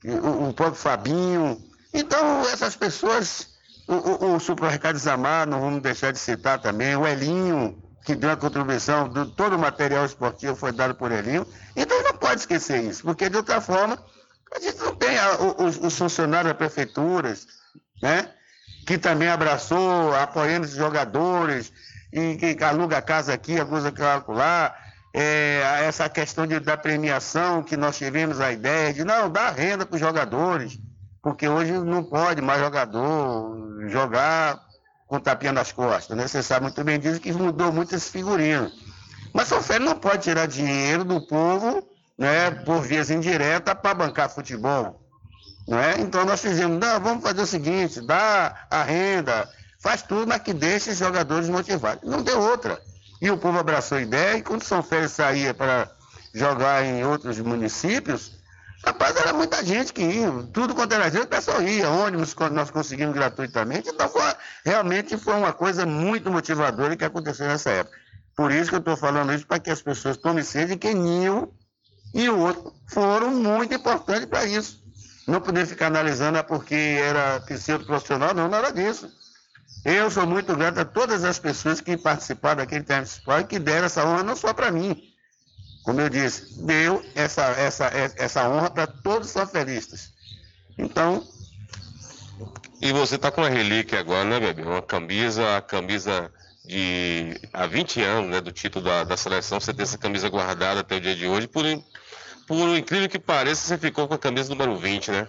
o, 0.04 0.52
próprio 0.52 0.82
Fabinho. 0.82 1.62
Então, 1.94 2.42
essas 2.52 2.76
pessoas, 2.76 3.50
o, 3.88 3.94
o, 3.94 4.36
o 4.36 4.98
Zamar, 4.98 5.48
não 5.48 5.62
vamos 5.62 5.84
deixar 5.84 6.12
de 6.12 6.18
citar 6.18 6.60
também, 6.60 6.96
o 6.96 7.06
Elinho, 7.06 7.80
que 8.04 8.16
deu 8.16 8.32
a 8.32 8.36
contribuição, 8.36 9.08
do, 9.08 9.28
todo 9.28 9.58
o 9.58 9.60
material 9.60 10.08
esportivo 10.08 10.56
foi 10.56 10.72
dado 10.72 10.96
por 10.96 11.12
Elinho. 11.12 11.46
Então 11.76 12.02
não 12.02 12.14
pode 12.14 12.40
esquecer 12.40 12.84
isso, 12.84 13.04
porque 13.04 13.30
de 13.30 13.38
outra 13.38 13.62
forma, 13.62 14.04
a 14.56 14.60
gente 14.60 14.80
não 14.80 14.96
tem 14.96 15.20
os, 15.60 15.78
os, 15.78 15.96
funcionários 15.96 16.52
das 16.52 16.58
prefeituras, 16.58 17.46
né? 18.02 18.34
Que 18.90 18.98
também 18.98 19.28
abraçou, 19.28 20.16
apoiando 20.16 20.66
os 20.66 20.74
jogadores, 20.74 21.72
e 22.12 22.36
que 22.38 22.64
aluga 22.64 23.00
casa 23.04 23.32
aqui, 23.32 23.60
aluga 23.60 23.94
lá. 24.30 24.76
É, 25.14 25.84
essa 25.86 26.10
questão 26.10 26.48
de, 26.48 26.60
da 26.60 26.76
premiação 26.76 27.62
que 27.62 27.78
nós 27.78 28.00
tivemos 28.00 28.42
a 28.42 28.52
ideia 28.52 28.92
de 28.92 29.04
não 29.04 29.30
dar 29.30 29.52
renda 29.52 29.86
para 29.86 29.94
os 29.94 30.00
jogadores, 30.00 30.80
porque 31.22 31.48
hoje 31.48 31.72
não 31.72 32.04
pode 32.04 32.42
mais 32.42 32.60
jogador 32.60 33.88
jogar 33.90 34.60
com 35.06 35.20
tapinha 35.20 35.54
nas 35.54 35.72
costas, 35.72 36.18
né? 36.18 36.28
Você 36.28 36.42
sabe 36.42 36.64
muito 36.64 36.84
bem 36.84 37.00
disso 37.00 37.20
que 37.20 37.32
mudou 37.32 37.72
muito 37.72 37.96
esse 37.96 38.10
figurino. 38.10 38.72
Mas 39.32 39.50
São 39.50 39.62
Félix 39.62 39.86
não 39.86 40.00
pode 40.00 40.24
tirar 40.24 40.48
dinheiro 40.48 41.04
do 41.04 41.22
povo, 41.28 41.88
né, 42.18 42.50
por 42.66 42.82
vias 42.82 43.12
indiretas 43.12 43.76
para 43.76 43.94
bancar 43.94 44.32
futebol. 44.32 45.00
Né? 45.70 45.98
Então 46.00 46.26
nós 46.26 46.42
fizemos, 46.42 46.80
não, 46.80 47.00
vamos 47.00 47.22
fazer 47.22 47.42
o 47.42 47.46
seguinte, 47.46 48.02
dá 48.02 48.66
a 48.72 48.82
renda, 48.82 49.48
faz 49.80 50.02
tudo, 50.02 50.26
mas 50.26 50.42
que 50.42 50.52
deixe 50.52 50.90
os 50.90 50.98
jogadores 50.98 51.48
motivados. 51.48 52.10
Não 52.10 52.24
deu 52.24 52.42
outra. 52.42 52.82
E 53.22 53.30
o 53.30 53.38
povo 53.38 53.60
abraçou 53.60 54.00
a 54.00 54.02
ideia, 54.02 54.38
e 54.38 54.42
quando 54.42 54.64
São 54.64 54.82
Félix 54.82 55.12
saía 55.12 55.54
para 55.54 55.88
jogar 56.34 56.84
em 56.84 57.06
outros 57.06 57.40
municípios, 57.40 58.40
Rapaz, 58.82 59.14
era 59.18 59.34
muita 59.34 59.62
gente 59.64 59.92
que 59.92 60.02
ia, 60.02 60.32
tudo 60.54 60.74
quanto 60.74 60.94
era 60.94 61.12
gente, 61.12 61.24
o 61.24 61.28
pessoal 61.28 61.62
ia, 61.62 61.90
ônibus 61.90 62.34
nós 62.50 62.72
conseguimos 62.72 63.14
gratuitamente, 63.14 63.90
então 63.90 64.08
foi, 64.08 64.22
realmente 64.64 65.18
foi 65.18 65.34
uma 65.34 65.52
coisa 65.52 65.86
muito 65.86 66.32
motivadora 66.32 66.96
que 66.96 67.04
aconteceu 67.04 67.46
nessa 67.46 67.72
época. 67.72 67.98
Por 68.38 68.54
isso 68.54 68.70
que 68.70 68.76
eu 68.76 68.80
estou 68.80 68.96
falando 68.96 69.34
isso, 69.34 69.46
para 69.46 69.60
que 69.60 69.70
as 69.70 69.82
pessoas 69.82 70.16
tomem 70.16 70.46
sede 70.46 70.78
que 70.78 70.94
Nil 70.94 71.54
e 72.14 72.30
o 72.30 72.40
outro 72.40 72.74
foram 72.88 73.32
muito 73.32 73.74
importantes 73.74 74.26
para 74.28 74.46
isso. 74.46 74.82
Não 75.30 75.40
poder 75.40 75.68
ficar 75.68 75.88
analisando 75.88 76.40
é 76.40 76.44
porque 76.44 76.76
era 76.76 77.40
pseudo 77.42 77.86
profissional, 77.86 78.34
não, 78.34 78.48
nada 78.48 78.72
disso. 78.72 79.10
Eu 79.86 80.10
sou 80.10 80.26
muito 80.26 80.56
grato 80.56 80.80
a 80.80 80.86
todas 80.86 81.24
as 81.24 81.38
pessoas 81.38 81.80
que 81.80 81.96
participaram 81.96 82.58
daquele 82.58 82.84
tempo 82.84 83.08
e 83.40 83.44
que 83.44 83.60
deram 83.60 83.86
essa 83.86 84.06
honra 84.06 84.24
não 84.24 84.36
só 84.36 84.54
para 84.54 84.72
mim, 84.72 85.02
como 85.84 86.02
eu 86.02 86.10
disse, 86.10 86.62
deu 86.66 87.04
essa, 87.16 87.44
essa, 87.52 87.86
essa 88.18 88.50
honra 88.50 88.70
para 88.70 88.88
todos 88.88 89.28
os 89.28 89.34
sanferistas. 89.34 90.12
Então. 90.78 91.26
E 92.82 92.92
você 92.92 93.16
está 93.16 93.32
com 93.32 93.44
a 93.44 93.50
relíquia 93.50 94.00
agora, 94.00 94.24
né, 94.24 94.40
bebê? 94.40 94.64
Uma 94.64 94.82
camisa, 94.82 95.58
a 95.58 95.62
camisa 95.62 96.32
de 96.66 97.40
há 97.54 97.68
20 97.68 98.02
anos, 98.02 98.32
né, 98.32 98.42
do 98.42 98.52
título 98.52 98.86
da, 98.86 99.04
da 99.04 99.18
seleção. 99.18 99.60
Você 99.60 99.74
tem 99.74 99.84
essa 99.84 99.98
camisa 99.98 100.28
guardada 100.30 100.80
até 100.80 100.96
o 100.96 101.02
dia 101.02 101.16
de 101.16 101.28
hoje 101.28 101.48
por, 101.48 101.66
por 102.50 102.76
incrível 102.78 103.08
que 103.08 103.20
pareça, 103.20 103.66
você 103.66 103.78
ficou 103.78 104.08
com 104.08 104.16
a 104.16 104.18
camisa 104.20 104.50
número 104.50 104.76
20, 104.76 105.12
né? 105.12 105.28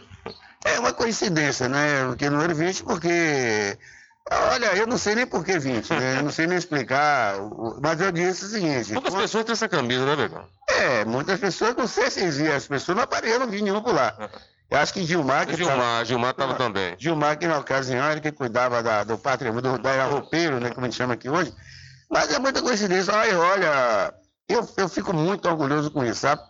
É 0.65 0.79
uma 0.81 0.93
coincidência, 0.93 1.69
né? 1.69 2.05
Porque 2.09 2.29
número 2.31 2.55
20, 2.55 2.83
porque. 2.83 3.79
Olha, 4.53 4.77
eu 4.77 4.87
não 4.87 4.97
sei 4.99 5.15
nem 5.15 5.27
por 5.27 5.45
que 5.45 5.59
20, 5.59 5.91
né? 5.93 6.19
Eu 6.19 6.23
não 6.23 6.31
sei 6.31 6.47
nem 6.47 6.57
explicar. 6.57 7.35
Mas 7.83 8.01
eu 8.01 8.11
disse 8.13 8.45
o 8.45 8.49
seguinte. 8.49 8.93
Poucas 8.93 9.13
quando- 9.13 9.23
pessoas 9.23 9.45
têm 9.45 9.53
essa 9.53 9.69
camisa, 9.69 10.05
né, 10.07 10.17
Vegão? 10.17 10.45
É, 10.69 11.05
muitas 11.05 11.39
pessoas, 11.41 11.75
não 11.77 11.87
sei 11.87 12.11
se 12.11 12.23
existem, 12.25 12.53
as 12.55 12.67
pessoas 12.67 12.97
não 12.97 13.05
apareceram, 13.05 13.47
não 13.47 13.53
vi 13.53 13.61
nenhum 13.63 13.83
por 13.83 13.95
lá. 13.95 14.15
Eu 14.71 14.79
acho 14.79 14.93
que 14.95 15.05
Gilmar. 15.05 15.47
Que 15.47 15.57
Gilmar, 15.57 15.77
tava- 15.77 16.05
Gilmar 16.05 16.31
estava 16.31 16.55
também. 16.55 16.95
Gilmar, 16.99 17.37
que 17.39 17.47
na 17.47 17.59
ocasião 17.59 18.05
era 18.05 18.21
que 18.21 18.31
cuidava 18.33 18.83
da- 18.83 19.03
do 19.05 19.19
patrimônio, 19.19 19.63
do, 19.63 19.79
da 19.79 20.05
roupeiro, 20.05 20.61
né, 20.61 20.71
como 20.71 20.87
a 20.87 20.89
gente 20.89 20.97
chama 20.99 21.15
aqui 21.15 21.29
hoje. 21.29 21.53
Mas 22.11 22.33
é 22.33 22.39
muita 22.39 22.63
coincidência. 22.63 23.13
Olha, 23.15 23.39
olha, 23.39 24.15
eu, 24.49 24.69
eu 24.77 24.89
fico 24.89 25.13
muito 25.13 25.49
orgulhoso 25.49 25.91
com 25.91 26.05
isso, 26.05 26.21
sabe? 26.21 26.43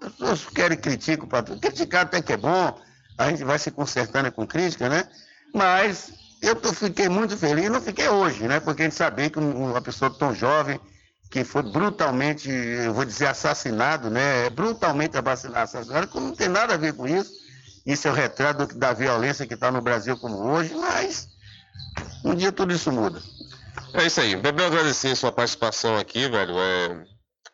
As 0.00 0.12
pessoas 0.12 0.44
querem 0.46 0.76
criticar, 0.78 1.44
criticar 1.60 2.02
até 2.02 2.20
que 2.20 2.32
é 2.32 2.36
bom, 2.36 2.78
a 3.16 3.30
gente 3.30 3.44
vai 3.44 3.58
se 3.58 3.70
consertando 3.70 4.30
com 4.30 4.46
crítica, 4.46 4.88
né? 4.88 5.08
Mas 5.54 6.12
eu 6.42 6.56
fiquei 6.74 7.08
muito 7.08 7.36
feliz, 7.36 7.70
não 7.70 7.80
fiquei 7.80 8.08
hoje, 8.08 8.46
né? 8.46 8.60
Porque 8.60 8.82
a 8.82 8.84
gente 8.84 8.94
sabia 8.94 9.30
que 9.30 9.38
um- 9.38 9.70
uma 9.70 9.80
pessoa 9.80 10.10
tão 10.10 10.34
jovem, 10.34 10.78
que 11.30 11.42
foi 11.44 11.62
brutalmente, 11.62 12.48
eu 12.50 12.94
vou 12.94 13.04
dizer, 13.04 13.26
assassinado, 13.26 14.10
né? 14.10 14.48
Brutalmente 14.50 15.16
assassinado, 15.16 16.08
que 16.08 16.20
não 16.20 16.34
tem 16.34 16.48
nada 16.48 16.74
a 16.74 16.76
ver 16.76 16.92
com 16.92 17.06
isso. 17.06 17.32
Isso 17.84 18.06
é 18.08 18.10
o 18.10 18.14
retrato 18.14 18.66
da 18.76 18.92
violência 18.92 19.46
que 19.46 19.54
está 19.54 19.70
no 19.70 19.80
Brasil 19.80 20.16
como 20.18 20.36
hoje, 20.36 20.74
mas 20.74 21.28
um 22.24 22.34
dia 22.34 22.52
tudo 22.52 22.72
isso 22.72 22.92
muda. 22.92 23.20
É 23.94 24.04
isso 24.06 24.20
aí. 24.20 24.36
Bebel, 24.36 24.66
agradecer 24.66 25.16
sua 25.16 25.32
participação 25.32 25.96
aqui, 25.96 26.28
velho. 26.28 26.54
É, 26.58 27.04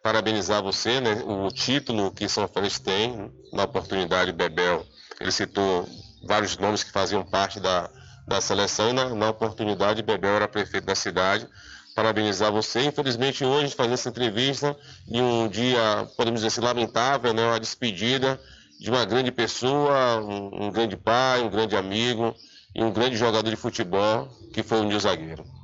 parabenizar 0.02 0.62
você, 0.62 1.00
né? 1.00 1.22
O 1.24 1.48
título 1.48 2.10
que 2.10 2.28
São 2.28 2.48
Félix 2.48 2.78
tem, 2.78 3.32
na 3.52 3.64
oportunidade, 3.64 4.32
Bebel, 4.32 4.84
ele 5.20 5.30
citou 5.30 5.88
vários 6.24 6.58
nomes 6.58 6.82
que 6.82 6.90
faziam 6.90 7.24
parte 7.24 7.60
da, 7.60 7.88
da 8.26 8.40
seleção 8.40 8.90
e 8.90 8.92
na, 8.92 9.14
na 9.14 9.30
oportunidade 9.30 10.02
Bebel 10.02 10.36
era 10.36 10.48
prefeito 10.48 10.86
da 10.86 10.94
cidade. 10.94 11.46
Parabenizar 11.94 12.50
você. 12.50 12.82
Infelizmente, 12.84 13.44
hoje, 13.44 13.58
a 13.58 13.66
gente 13.66 13.76
faz 13.76 13.92
essa 13.92 14.08
entrevista 14.08 14.76
em 15.06 15.20
um 15.20 15.46
dia, 15.46 16.08
podemos 16.16 16.40
dizer 16.40 16.48
assim, 16.48 16.60
lamentável, 16.60 17.32
né? 17.32 17.44
Uma 17.44 17.60
despedida 17.60 18.40
de 18.80 18.90
uma 18.90 19.04
grande 19.04 19.30
pessoa, 19.30 20.18
um, 20.20 20.66
um 20.66 20.70
grande 20.72 20.96
pai, 20.96 21.42
um 21.42 21.50
grande 21.50 21.76
amigo 21.76 22.34
e 22.74 22.82
um 22.82 22.90
grande 22.90 23.16
jogador 23.16 23.48
de 23.48 23.56
futebol, 23.56 24.26
que 24.52 24.62
foi 24.62 24.80
o 24.80 24.84
Nil 24.84 24.98
Zagueiro. 24.98 25.61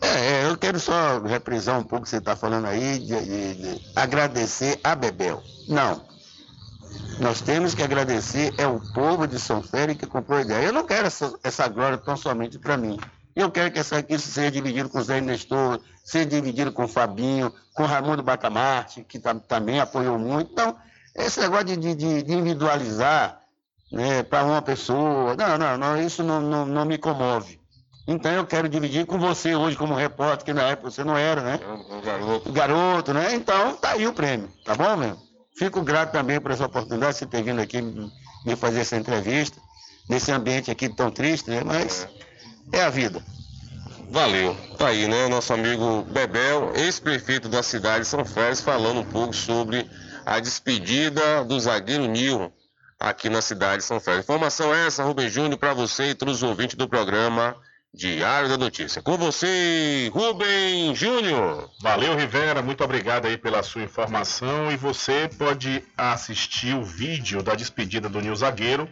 É, 0.00 0.08
é, 0.08 0.46
eu 0.50 0.56
quero 0.56 0.78
só 0.78 1.18
reprisar 1.20 1.78
um 1.78 1.82
pouco 1.82 1.98
o 1.98 2.02
que 2.02 2.08
você 2.10 2.18
está 2.18 2.36
falando 2.36 2.66
aí, 2.66 2.98
de, 2.98 3.06
de- 3.24 3.54
de 3.54 3.82
agradecer 3.94 4.78
a 4.84 4.94
Bebel. 4.94 5.42
Não. 5.68 6.04
Nós 7.18 7.40
temos 7.40 7.74
que 7.74 7.82
agradecer 7.82 8.52
é 8.58 8.66
o 8.66 8.78
povo 8.92 9.26
de 9.26 9.38
São 9.38 9.62
Félix 9.62 10.00
que 10.00 10.06
comprou 10.06 10.38
a 10.38 10.42
ideia. 10.42 10.66
Eu 10.66 10.72
não 10.72 10.84
quero 10.86 11.06
essa, 11.06 11.32
essa 11.42 11.66
glória 11.68 11.96
tão 11.98 12.16
somente 12.16 12.58
para 12.58 12.76
mim. 12.76 12.98
Eu 13.34 13.50
quero 13.50 13.70
que 13.70 13.78
essa, 13.78 14.04
isso 14.08 14.28
seja 14.30 14.50
dividido 14.50 14.88
com 14.88 14.98
o 14.98 15.02
Zé 15.02 15.20
Nestor, 15.20 15.80
seja 16.04 16.26
dividido 16.26 16.72
com 16.72 16.84
o 16.84 16.88
Fabinho, 16.88 17.52
com 17.74 17.82
o 17.82 17.86
Raimundo 17.86 18.22
Bacamarte, 18.22 19.02
que 19.04 19.18
tam- 19.18 19.38
também 19.38 19.80
apoiou 19.80 20.18
muito. 20.18 20.52
Então, 20.52 20.76
esse 21.14 21.40
negócio 21.40 21.64
de- 21.76 21.94
de- 21.94 22.22
de 22.22 22.32
individualizar 22.32 23.40
né, 23.92 24.22
para 24.24 24.44
uma 24.44 24.60
pessoa, 24.60 25.36
não, 25.36 25.56
não, 25.58 25.78
não, 25.78 26.02
isso 26.02 26.22
não, 26.22 26.40
não, 26.40 26.66
não 26.66 26.84
me 26.84 26.98
comove. 26.98 27.60
Então 28.06 28.32
eu 28.32 28.46
quero 28.46 28.68
dividir 28.68 29.04
com 29.04 29.18
você 29.18 29.54
hoje 29.54 29.76
como 29.76 29.94
repórter, 29.94 30.44
que 30.44 30.52
na 30.52 30.62
época 30.62 30.90
você 30.90 31.02
não 31.02 31.16
era, 31.16 31.42
né? 31.42 31.60
garoto. 32.04 32.52
Garoto, 32.52 33.14
né? 33.14 33.34
Então 33.34 33.74
tá 33.76 33.92
aí 33.92 34.06
o 34.06 34.12
prêmio, 34.12 34.48
tá 34.64 34.74
bom, 34.74 34.96
meu? 34.96 35.16
Fico 35.58 35.82
grato 35.82 36.12
também 36.12 36.40
por 36.40 36.50
essa 36.50 36.66
oportunidade 36.66 37.14
de 37.14 37.18
você 37.18 37.26
ter 37.26 37.42
vindo 37.42 37.60
aqui 37.60 37.80
me 37.82 38.10
me 38.46 38.54
fazer 38.54 38.80
essa 38.80 38.96
entrevista, 38.96 39.60
nesse 40.08 40.30
ambiente 40.30 40.70
aqui 40.70 40.88
tão 40.88 41.10
triste, 41.10 41.50
né? 41.50 41.62
Mas 41.64 42.06
é 42.72 42.80
a 42.82 42.88
vida. 42.88 43.20
Valeu. 44.08 44.56
Tá 44.78 44.88
aí, 44.88 45.08
né? 45.08 45.26
Nosso 45.26 45.52
amigo 45.52 46.02
Bebel, 46.04 46.72
ex-prefeito 46.76 47.48
da 47.48 47.60
cidade 47.60 48.04
de 48.04 48.08
São 48.08 48.24
Félix, 48.24 48.60
falando 48.60 49.00
um 49.00 49.04
pouco 49.04 49.34
sobre 49.34 49.90
a 50.24 50.38
despedida 50.38 51.44
do 51.44 51.58
zagueiro 51.58 52.06
Nil 52.06 52.52
aqui 53.00 53.28
na 53.28 53.42
cidade 53.42 53.78
de 53.78 53.84
São 53.84 53.98
Félix. 53.98 54.24
Informação 54.24 54.72
essa, 54.72 55.02
Rubem 55.02 55.28
Júnior, 55.28 55.58
para 55.58 55.74
você 55.74 56.10
e 56.10 56.14
todos 56.14 56.36
os 56.36 56.42
ouvintes 56.44 56.76
do 56.76 56.88
programa 56.88 57.56
Diário 57.96 58.46
da 58.46 58.58
Notícia. 58.58 59.00
Com 59.00 59.16
você, 59.16 60.10
Rubem 60.12 60.94
Júnior. 60.94 61.70
Valeu, 61.80 62.14
Rivera. 62.14 62.60
Muito 62.60 62.84
obrigado 62.84 63.24
aí 63.24 63.38
pela 63.38 63.62
sua 63.62 63.82
informação. 63.82 64.70
E 64.70 64.76
você 64.76 65.30
pode 65.38 65.82
assistir 65.96 66.74
o 66.74 66.84
vídeo 66.84 67.42
da 67.42 67.54
despedida 67.54 68.06
do 68.06 68.20
Nil 68.20 68.36
Zagueiro 68.36 68.86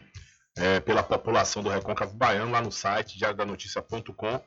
eh, 0.56 0.80
pela 0.80 1.02
população 1.02 1.62
do 1.62 1.68
Recôncavo 1.68 2.14
Baiano 2.14 2.50
lá 2.50 2.62
no 2.62 2.72
site 2.72 3.18
diariodanoticia.com, 3.18 4.40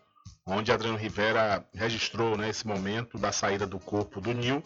onde 0.47 0.71
Adriano 0.71 0.97
Rivera 0.97 1.63
registrou 1.71 2.35
né, 2.35 2.49
esse 2.49 2.65
momento 2.65 3.19
da 3.19 3.31
saída 3.31 3.67
do 3.67 3.77
corpo 3.77 4.19
do 4.19 4.33
Nil 4.33 4.63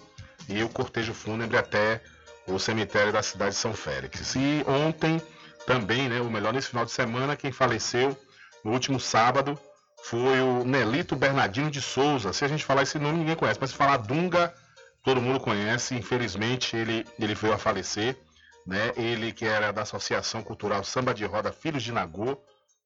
e 0.47 0.63
o 0.63 0.69
cortejo 0.69 1.13
fúnebre 1.13 1.57
até 1.57 2.01
o 2.47 2.57
cemitério 2.57 3.11
da 3.11 3.21
cidade 3.21 3.55
de 3.55 3.57
São 3.57 3.73
Félix. 3.73 4.35
E 4.35 4.63
ontem 4.65 5.21
também, 5.67 6.07
né, 6.07 6.21
o 6.21 6.31
melhor 6.31 6.53
nesse 6.53 6.69
final 6.69 6.85
de 6.85 6.91
semana, 6.91 7.35
quem 7.35 7.51
faleceu 7.51 8.17
no 8.63 8.71
último 8.71 8.97
sábado 8.97 9.59
foi 10.03 10.41
o 10.41 10.63
Nelito 10.63 11.15
Bernardino 11.15 11.69
de 11.69 11.81
Souza. 11.81 12.33
Se 12.33 12.43
a 12.43 12.47
gente 12.47 12.65
falar 12.65 12.83
esse 12.83 12.97
nome, 12.97 13.19
ninguém 13.19 13.35
conhece, 13.35 13.59
mas 13.61 13.69
se 13.69 13.75
falar 13.75 13.97
Dunga, 13.97 14.53
todo 15.03 15.21
mundo 15.21 15.39
conhece. 15.39 15.95
Infelizmente, 15.95 16.75
ele, 16.75 17.05
ele 17.19 17.35
veio 17.35 17.53
a 17.53 17.57
falecer. 17.57 18.17
Né? 18.65 18.91
Ele 18.95 19.31
que 19.31 19.45
era 19.45 19.71
da 19.71 19.81
Associação 19.81 20.43
Cultural 20.43 20.83
Samba 20.83 21.13
de 21.13 21.25
Roda 21.25 21.51
Filhos 21.51 21.83
de 21.83 21.91
Nagô, 21.91 22.37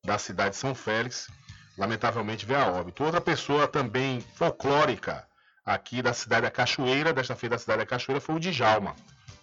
da 0.03 0.17
cidade 0.17 0.51
de 0.51 0.57
São 0.57 0.73
Félix, 0.73 1.27
lamentavelmente 1.77 2.45
veio 2.45 2.59
a 2.59 2.67
óbito. 2.67 3.03
Outra 3.03 3.19
pessoa 3.19 3.67
também 3.67 4.21
folclórica 4.35 5.25
aqui 5.65 6.01
da 6.01 6.13
cidade 6.13 6.43
da 6.43 6.51
Cachoeira, 6.51 7.11
desta 7.11 7.35
feita 7.35 7.55
da 7.55 7.59
cidade 7.59 7.79
da 7.79 7.85
Cachoeira, 7.85 8.21
foi 8.21 8.35
o 8.35 8.39
Djalma. 8.39 8.95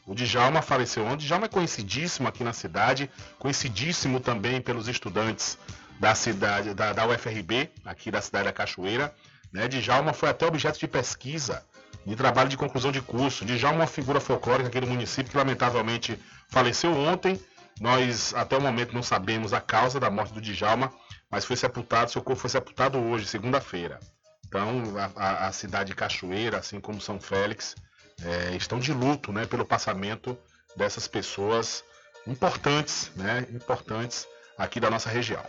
O 0.07 0.15
Djalma 0.15 0.63
faleceu 0.63 1.05
ontem. 1.05 1.27
Djalma 1.27 1.47
é 1.47 1.49
conhecidíssimo 1.49 2.29
aqui 2.29 2.43
na 2.43 2.53
cidade, 2.53 3.11
conhecidíssimo 3.39 4.21
também 4.21 4.61
pelos 4.61 4.89
estudantes 4.89 5.59
da 6.03 6.17
cidade 6.17 6.75
da, 6.75 6.93
da 6.93 7.07
UFRB, 7.07 7.71
aqui 7.85 8.11
da 8.11 8.21
cidade 8.21 8.47
da 8.47 8.53
Cachoeira. 8.53 9.15
Né? 9.53 9.69
Djalma 9.69 10.13
foi 10.13 10.31
até 10.31 10.45
objeto 10.45 10.77
de 10.77 10.89
pesquisa, 10.89 11.65
de 12.05 12.17
trabalho 12.17 12.49
de 12.49 12.57
conclusão 12.57 12.91
de 12.91 13.01
curso. 13.01 13.45
Djalma 13.45 13.77
é 13.77 13.81
uma 13.83 13.87
figura 13.87 14.19
folclórica 14.19 14.69
aqui 14.69 14.81
do 14.81 14.87
município 14.89 15.31
que 15.31 15.37
lamentavelmente 15.37 16.19
faleceu 16.49 16.93
ontem. 16.93 17.41
Nós 17.81 18.35
até 18.35 18.57
o 18.57 18.61
momento 18.61 18.93
não 18.93 19.03
sabemos 19.03 19.53
a 19.53 19.61
causa 19.61 20.01
da 20.01 20.11
morte 20.11 20.35
do 20.35 20.41
Djalma, 20.41 20.93
mas 21.31 21.45
foi 21.45 21.55
sepultado, 21.55 22.11
seu 22.11 22.21
corpo 22.21 22.41
foi 22.41 22.51
sepultado 22.51 22.99
hoje, 22.99 23.25
segunda-feira. 23.25 24.01
Então, 24.49 24.83
a, 25.15 25.47
a- 25.47 25.53
cidade 25.53 25.91
de 25.91 25.95
Cachoeira, 25.95 26.59
assim 26.59 26.81
como 26.81 27.01
São 27.01 27.21
Félix, 27.21 27.77
eh, 28.25 28.57
estão 28.57 28.81
de 28.81 28.93
luto 28.93 29.33
né, 29.33 29.47
pelo 29.47 29.65
passamento 29.65 30.37
dessas 30.77 31.07
pessoas 31.07 31.85
importantes, 32.27 33.13
né, 33.15 33.47
importantes 33.53 34.27
aqui 34.57 34.81
da 34.81 34.91
nossa 34.91 35.11
região. 35.11 35.43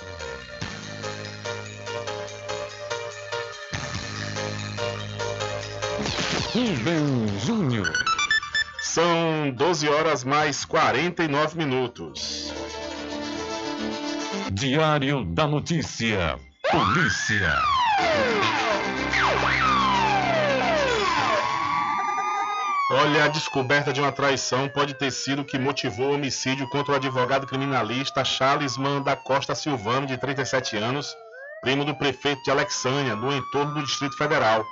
Rubem 6.54 7.40
Júnior. 7.40 7.92
São 8.82 9.52
12 9.56 9.90
horas 9.90 10.24
mais 10.24 10.66
49 10.66 11.58
minutos. 11.58 12.54
Diário 14.52 15.26
da 15.26 15.48
Notícia. 15.48 16.38
Polícia. 16.70 17.58
Olha, 22.96 23.26
a 23.26 23.28
descoberta 23.28 23.92
de 23.92 24.00
uma 24.00 24.12
traição 24.12 24.70
pode 24.70 24.94
ter 24.94 25.10
sido 25.10 25.42
o 25.42 25.46
que 25.46 25.58
motivou 25.58 26.12
o 26.12 26.14
homicídio 26.14 26.70
contra 26.70 26.92
o 26.94 26.96
advogado 26.96 27.48
criminalista 27.48 28.24
Charlesman 28.24 29.02
da 29.02 29.16
Costa 29.16 29.56
Silvano, 29.56 30.06
de 30.06 30.16
37 30.16 30.78
anos, 30.78 31.18
primo 31.60 31.84
do 31.84 31.96
prefeito 31.96 32.44
de 32.44 32.52
Alexânia, 32.52 33.16
no 33.16 33.36
entorno 33.36 33.74
do 33.74 33.84
Distrito 33.84 34.16
Federal. 34.16 34.64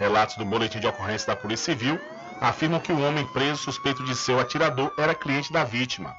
Relatos 0.00 0.34
do 0.34 0.44
boletim 0.44 0.80
de 0.80 0.88
ocorrência 0.88 1.28
da 1.28 1.36
Polícia 1.36 1.72
Civil 1.72 2.00
afirmam 2.40 2.80
que 2.80 2.90
o 2.90 3.00
homem 3.00 3.24
preso 3.26 3.62
suspeito 3.62 4.02
de 4.02 4.16
ser 4.16 4.32
o 4.32 4.40
atirador 4.40 4.92
era 4.98 5.14
cliente 5.14 5.52
da 5.52 5.62
vítima. 5.62 6.12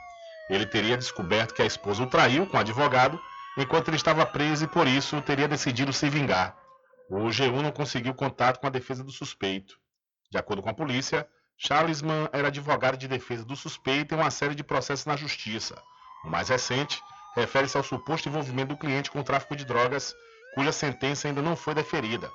Ele 0.50 0.66
teria 0.66 0.96
descoberto 0.96 1.54
que 1.54 1.62
a 1.62 1.66
esposa 1.66 2.04
o 2.04 2.08
traiu 2.08 2.48
com 2.48 2.56
o 2.56 2.62
advogado 2.62 3.20
enquanto 3.58 3.90
ele 3.90 3.98
estava 3.98 4.26
preso 4.26 4.64
e 4.64 4.68
por 4.70 4.88
isso 4.88 5.22
teria 5.22 5.50
decidido 5.50 5.92
se 5.92 6.10
vingar. 6.10 6.56
O 7.10 7.26
G1 7.26 7.62
não 7.62 7.72
conseguiu 7.72 8.14
contato 8.14 8.62
com 8.62 8.68
a 8.68 8.70
defesa 8.70 9.04
do 9.04 9.12
suspeito. 9.12 9.83
De 10.34 10.40
acordo 10.40 10.64
com 10.64 10.70
a 10.72 10.74
polícia, 10.74 11.28
Charlesman 11.60 12.28
era 12.34 12.48
advogado 12.48 12.98
de 12.98 13.08
defesa 13.08 13.46
do 13.46 13.56
suspeito 13.56 14.16
em 14.16 14.18
uma 14.18 14.32
série 14.32 14.56
de 14.56 14.64
processos 14.64 15.06
na 15.06 15.16
justiça. 15.16 15.80
O 16.26 16.28
mais 16.28 16.50
recente 16.50 17.00
refere-se 17.36 17.78
ao 17.78 17.84
suposto 17.84 18.30
envolvimento 18.30 18.70
do 18.70 18.80
cliente 18.80 19.12
com 19.12 19.20
o 19.20 19.24
tráfico 19.24 19.56
de 19.56 19.64
drogas, 19.64 20.12
cuja 20.56 20.72
sentença 20.72 21.28
ainda 21.28 21.40
não 21.40 21.56
foi 21.56 21.76
deferida. 21.76 22.32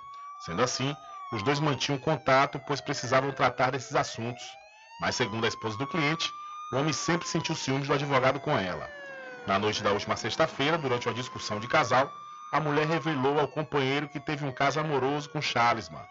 Sendo 0.46 0.62
assim, 0.62 0.94
os 1.32 1.42
dois 1.42 1.58
mantinham 1.58 1.98
contato, 1.98 2.60
pois 2.68 2.80
precisavam 2.80 3.32
tratar 3.32 3.72
desses 3.72 3.96
assuntos. 3.96 4.44
Mas, 5.00 5.16
segundo 5.16 5.44
a 5.44 5.48
esposa 5.48 5.76
do 5.76 5.88
cliente, 5.88 6.30
o 6.72 6.76
homem 6.76 6.92
sempre 6.92 7.26
sentiu 7.26 7.56
ciúmes 7.56 7.88
do 7.88 7.94
advogado 7.94 8.38
com 8.38 8.56
ela. 8.56 8.88
Na 9.44 9.58
noite 9.58 9.82
da 9.82 9.90
última 9.90 10.16
sexta-feira, 10.16 10.78
durante 10.78 11.08
uma 11.08 11.14
discussão 11.14 11.58
de 11.58 11.66
casal, 11.66 12.08
a 12.52 12.60
mulher 12.60 12.86
revelou 12.86 13.40
ao 13.40 13.48
companheiro 13.48 14.08
que 14.08 14.20
teve 14.20 14.44
um 14.44 14.52
caso 14.52 14.78
amoroso 14.78 15.28
com 15.30 15.42
Charlesman. 15.42 16.06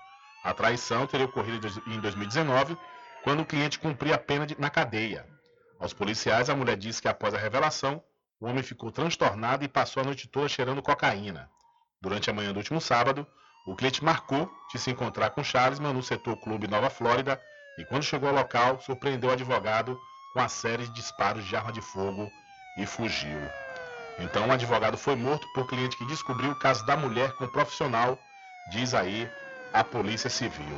A 0.47 0.53
traição 0.53 1.05
teria 1.05 1.25
ocorrido 1.25 1.67
em 1.85 1.99
2019, 1.99 2.77
quando 3.21 3.41
o 3.41 3.45
cliente 3.45 3.77
cumpria 3.77 4.15
a 4.15 4.17
pena 4.17 4.47
de, 4.47 4.57
na 4.57 4.69
cadeia. 4.69 5.27
Aos 5.77 5.91
policiais, 5.91 6.49
a 6.49 6.55
mulher 6.55 6.77
disse 6.77 7.01
que 7.01 7.09
após 7.09 7.33
a 7.33 7.37
revelação, 7.37 8.01
o 8.39 8.47
homem 8.47 8.63
ficou 8.63 8.89
transtornado 8.89 9.65
e 9.65 9.67
passou 9.67 10.01
a 10.01 10.05
noite 10.05 10.25
toda 10.25 10.47
cheirando 10.47 10.81
cocaína. 10.81 11.49
Durante 12.01 12.29
a 12.29 12.33
manhã 12.33 12.53
do 12.53 12.59
último 12.59 12.79
sábado, 12.79 13.27
o 13.65 13.75
cliente 13.75 14.01
marcou 14.01 14.49
de 14.71 14.79
se 14.79 14.89
encontrar 14.89 15.31
com 15.31 15.43
Charlesman 15.43 15.91
no 15.91 16.01
setor 16.01 16.37
Clube 16.37 16.65
Nova 16.65 16.89
Flórida 16.89 17.41
e, 17.77 17.83
quando 17.83 18.03
chegou 18.03 18.29
ao 18.29 18.35
local, 18.35 18.79
surpreendeu 18.79 19.29
o 19.29 19.33
advogado 19.33 19.99
com 20.31 20.39
a 20.39 20.47
série 20.47 20.85
de 20.85 20.93
disparos 20.93 21.43
de 21.43 21.57
arma 21.57 21.73
de 21.73 21.81
fogo 21.81 22.31
e 22.77 22.85
fugiu. 22.85 23.37
Então, 24.17 24.47
o 24.47 24.51
advogado 24.53 24.97
foi 24.97 25.17
morto 25.17 25.45
por 25.53 25.67
cliente 25.67 25.97
que 25.97 26.05
descobriu 26.05 26.51
o 26.51 26.59
caso 26.59 26.85
da 26.85 26.95
mulher 26.95 27.33
com 27.33 27.43
o 27.43 27.51
profissional, 27.51 28.17
diz 28.71 28.93
aí 28.93 29.29
a 29.73 29.83
Polícia 29.83 30.29
Civil. 30.29 30.77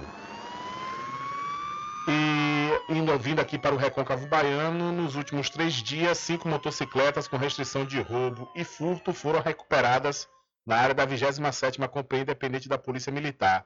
E 2.07 2.93
indo 2.93 3.17
vindo 3.19 3.39
aqui 3.39 3.57
para 3.57 3.75
o 3.75 3.77
Recôncavo 3.77 4.27
Baiano, 4.27 4.91
nos 4.91 5.15
últimos 5.15 5.49
três 5.49 5.73
dias, 5.75 6.17
cinco 6.17 6.47
motocicletas 6.47 7.27
com 7.27 7.37
restrição 7.37 7.85
de 7.85 8.01
roubo 8.01 8.51
e 8.55 8.63
furto 8.63 9.13
foram 9.13 9.41
recuperadas 9.41 10.27
na 10.65 10.77
área 10.77 10.95
da 10.95 11.05
27ª 11.05 11.87
Companhia 11.87 12.23
Independente 12.23 12.67
da 12.67 12.77
Polícia 12.77 13.11
Militar. 13.11 13.65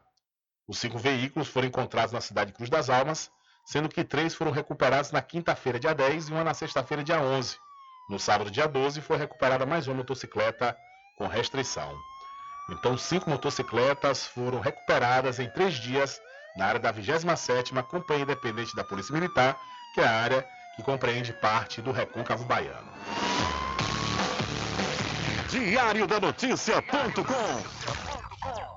Os 0.67 0.77
cinco 0.79 0.97
veículos 0.97 1.47
foram 1.47 1.67
encontrados 1.67 2.11
na 2.13 2.21
cidade 2.21 2.51
de 2.51 2.57
Cruz 2.57 2.69
das 2.69 2.89
Almas, 2.89 3.31
sendo 3.65 3.89
que 3.89 4.03
três 4.03 4.33
foram 4.33 4.51
recuperados 4.51 5.11
na 5.11 5.21
quinta-feira, 5.21 5.79
dia 5.79 5.93
10, 5.93 6.29
e 6.29 6.31
uma 6.31 6.43
na 6.43 6.53
sexta-feira, 6.53 7.03
dia 7.03 7.21
11. 7.21 7.57
No 8.09 8.19
sábado, 8.19 8.51
dia 8.51 8.67
12, 8.67 9.01
foi 9.01 9.17
recuperada 9.17 9.65
mais 9.65 9.87
uma 9.87 9.95
motocicleta 9.95 10.75
com 11.17 11.27
restrição. 11.27 11.97
Então, 12.69 12.97
cinco 12.97 13.29
motocicletas 13.29 14.25
foram 14.25 14.59
recuperadas 14.59 15.39
em 15.39 15.49
três 15.49 15.75
dias 15.75 16.21
na 16.55 16.65
área 16.65 16.79
da 16.79 16.93
27ª 16.93 17.83
Companhia 17.83 18.23
Independente 18.23 18.75
da 18.75 18.83
Polícia 18.83 19.13
Militar, 19.13 19.59
que 19.93 19.99
é 19.99 20.05
a 20.05 20.11
área 20.11 20.47
que 20.75 20.81
compreende 20.81 21.33
parte 21.33 21.81
do 21.81 21.91
Recôncavo 21.91 22.45
Baiano. 22.45 22.91
Diário 25.49 26.07
da 26.07 26.19
Notícia.com 26.19 28.12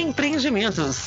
Empreendimentos. 0.00 1.02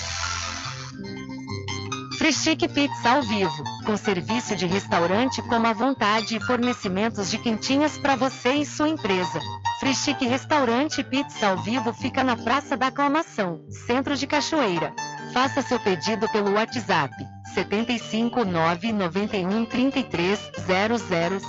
Frischique 2.19 2.67
Pizza 2.67 3.09
ao 3.09 3.23
vivo, 3.23 3.63
com 3.85 3.97
serviço 3.97 4.55
de 4.55 4.67
restaurante 4.67 5.41
como 5.41 5.65
à 5.65 5.73
vontade 5.73 6.37
e 6.37 6.39
fornecimentos 6.39 7.31
de 7.31 7.39
quentinhas 7.39 7.97
para 7.97 8.15
você 8.15 8.53
e 8.53 8.65
sua 8.65 8.87
empresa. 8.87 9.39
Frischique 9.79 10.27
Restaurante 10.27 11.03
Pizza 11.03 11.47
ao 11.47 11.57
vivo 11.57 11.91
fica 11.91 12.23
na 12.23 12.37
Praça 12.37 12.77
da 12.77 12.87
Aclamação, 12.87 13.65
Centro 13.87 14.15
de 14.15 14.27
Cachoeira. 14.27 14.93
Faça 15.33 15.63
seu 15.63 15.79
pedido 15.79 16.29
pelo 16.29 16.53
WhatsApp 16.53 17.13
75 17.55 18.45
991 18.45 19.65
33 19.65 20.39
00 20.67 21.39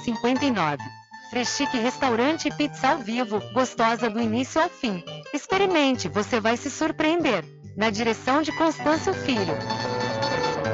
59. 1.34 1.34
Freschique 1.34 1.78
Restaurante 1.78 2.46
e 2.46 2.54
Pizza 2.54 2.90
ao 2.90 2.98
Vivo, 2.98 3.40
gostosa 3.52 4.08
do 4.08 4.20
início 4.20 4.62
ao 4.62 4.68
fim. 4.68 5.02
Experimente, 5.32 6.08
você 6.08 6.38
vai 6.38 6.56
se 6.56 6.70
surpreender. 6.70 7.44
Na 7.76 7.90
direção 7.90 8.40
de 8.40 8.52
Constâncio 8.52 9.12
Filho. 9.12 9.54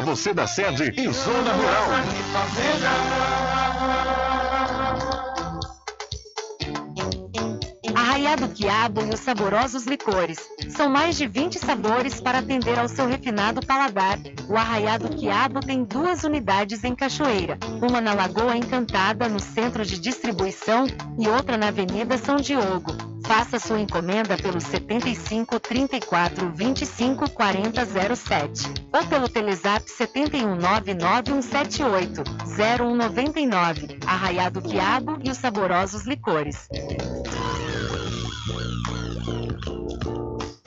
você 0.00 0.32
da 0.32 0.46
sede 0.46 0.92
e 0.96 1.12
zona 1.12 1.52
rural. 1.52 1.88
Arraiado 7.94 8.48
Quiabo 8.48 9.02
e 9.02 9.10
os 9.10 9.20
saborosos 9.20 9.84
licores. 9.84 10.38
São 10.70 10.88
mais 10.88 11.16
de 11.16 11.26
20 11.26 11.58
sabores 11.58 12.20
para 12.20 12.38
atender 12.38 12.78
ao 12.78 12.88
seu 12.88 13.06
refinado 13.06 13.64
paladar. 13.64 14.18
O 14.48 14.56
Arraiado 14.56 15.08
Quiabo 15.10 15.60
tem 15.60 15.84
duas 15.84 16.24
unidades 16.24 16.82
em 16.82 16.94
Cachoeira. 16.94 17.58
Uma 17.82 18.00
na 18.00 18.14
Lagoa 18.14 18.56
Encantada, 18.56 19.28
no 19.28 19.38
centro 19.38 19.84
de 19.84 19.98
distribuição, 19.98 20.86
e 21.18 21.28
outra 21.28 21.58
na 21.58 21.68
Avenida 21.68 22.16
São 22.16 22.36
Diogo. 22.36 23.13
Faça 23.26 23.58
sua 23.58 23.80
encomenda 23.80 24.36
pelo 24.36 24.60
75 24.60 25.58
34 25.58 26.50
25 26.52 27.30
40 27.30 27.86
07 28.16 28.68
ou 28.92 29.06
pelo 29.06 29.28
Telezap 29.28 29.88
71 29.90 30.56
99178 30.56 32.22
0199. 32.56 33.98
Arraiado 34.06 34.60
Quiabo 34.60 35.18
e 35.24 35.30
os 35.30 35.38
saborosos 35.38 36.06
licores. 36.06 36.68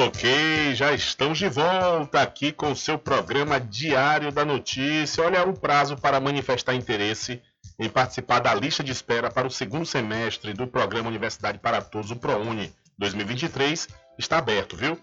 Ok, 0.00 0.76
já 0.76 0.92
estamos 0.92 1.38
de 1.38 1.48
volta 1.48 2.22
aqui 2.22 2.52
com 2.52 2.70
o 2.70 2.76
seu 2.76 2.96
programa 2.96 3.58
Diário 3.58 4.30
da 4.30 4.44
Notícia. 4.44 5.24
Olha, 5.24 5.42
o 5.42 5.52
prazo 5.52 5.96
para 5.96 6.20
manifestar 6.20 6.72
interesse 6.72 7.42
em 7.76 7.88
participar 7.88 8.38
da 8.38 8.54
lista 8.54 8.84
de 8.84 8.92
espera 8.92 9.28
para 9.28 9.48
o 9.48 9.50
segundo 9.50 9.84
semestre 9.84 10.52
do 10.52 10.68
programa 10.68 11.08
Universidade 11.08 11.58
para 11.58 11.82
Todos, 11.82 12.12
o 12.12 12.16
ProUni 12.16 12.72
2023, 12.96 13.88
está 14.16 14.38
aberto, 14.38 14.76
viu? 14.76 14.96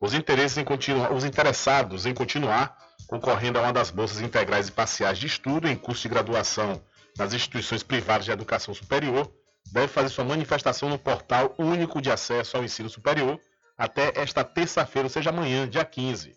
Os, 0.00 0.12
os 0.12 1.24
interessados 1.24 2.04
em 2.04 2.12
continuar 2.12 2.76
concorrendo 3.06 3.60
a 3.60 3.62
uma 3.62 3.72
das 3.72 3.92
bolsas 3.92 4.20
integrais 4.20 4.66
e 4.66 4.72
parciais 4.72 5.16
de 5.16 5.28
estudo 5.28 5.68
em 5.68 5.76
curso 5.76 6.02
de 6.02 6.08
graduação 6.08 6.82
nas 7.16 7.32
instituições 7.32 7.84
privadas 7.84 8.24
de 8.24 8.32
educação 8.32 8.74
superior 8.74 9.30
devem 9.70 9.88
fazer 9.88 10.08
sua 10.08 10.24
manifestação 10.24 10.88
no 10.88 10.98
portal 10.98 11.54
único 11.56 12.02
de 12.02 12.10
acesso 12.10 12.56
ao 12.56 12.64
ensino 12.64 12.90
superior 12.90 13.38
até 13.80 14.12
esta 14.14 14.44
terça-feira, 14.44 15.06
ou 15.06 15.10
seja, 15.10 15.30
amanhã, 15.30 15.66
dia 15.66 15.82
15. 15.82 16.36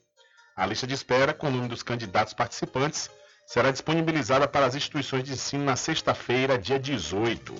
A 0.56 0.66
lista 0.66 0.88
de 0.88 0.94
espera 0.94 1.34
com 1.34 1.48
o 1.48 1.52
nome 1.52 1.68
dos 1.68 1.84
candidatos 1.84 2.34
participantes 2.34 3.10
será 3.46 3.70
disponibilizada 3.70 4.48
para 4.48 4.66
as 4.66 4.76
instituições 4.76 5.26
de 5.26 5.34
ensino 5.34 5.66
na 5.66 5.76
sexta-feira, 5.76 6.58
dia 6.58 6.80
18. 6.80 7.54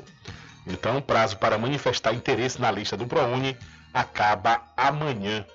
Então, 0.66 1.00
o 1.00 1.02
prazo 1.02 1.36
para 1.36 1.58
manifestar 1.58 2.14
interesse 2.14 2.62
na 2.62 2.72
lista 2.72 2.96
do 2.96 3.06
ProUni 3.06 3.58
acaba 3.94 4.62
amanhã. 4.78 5.46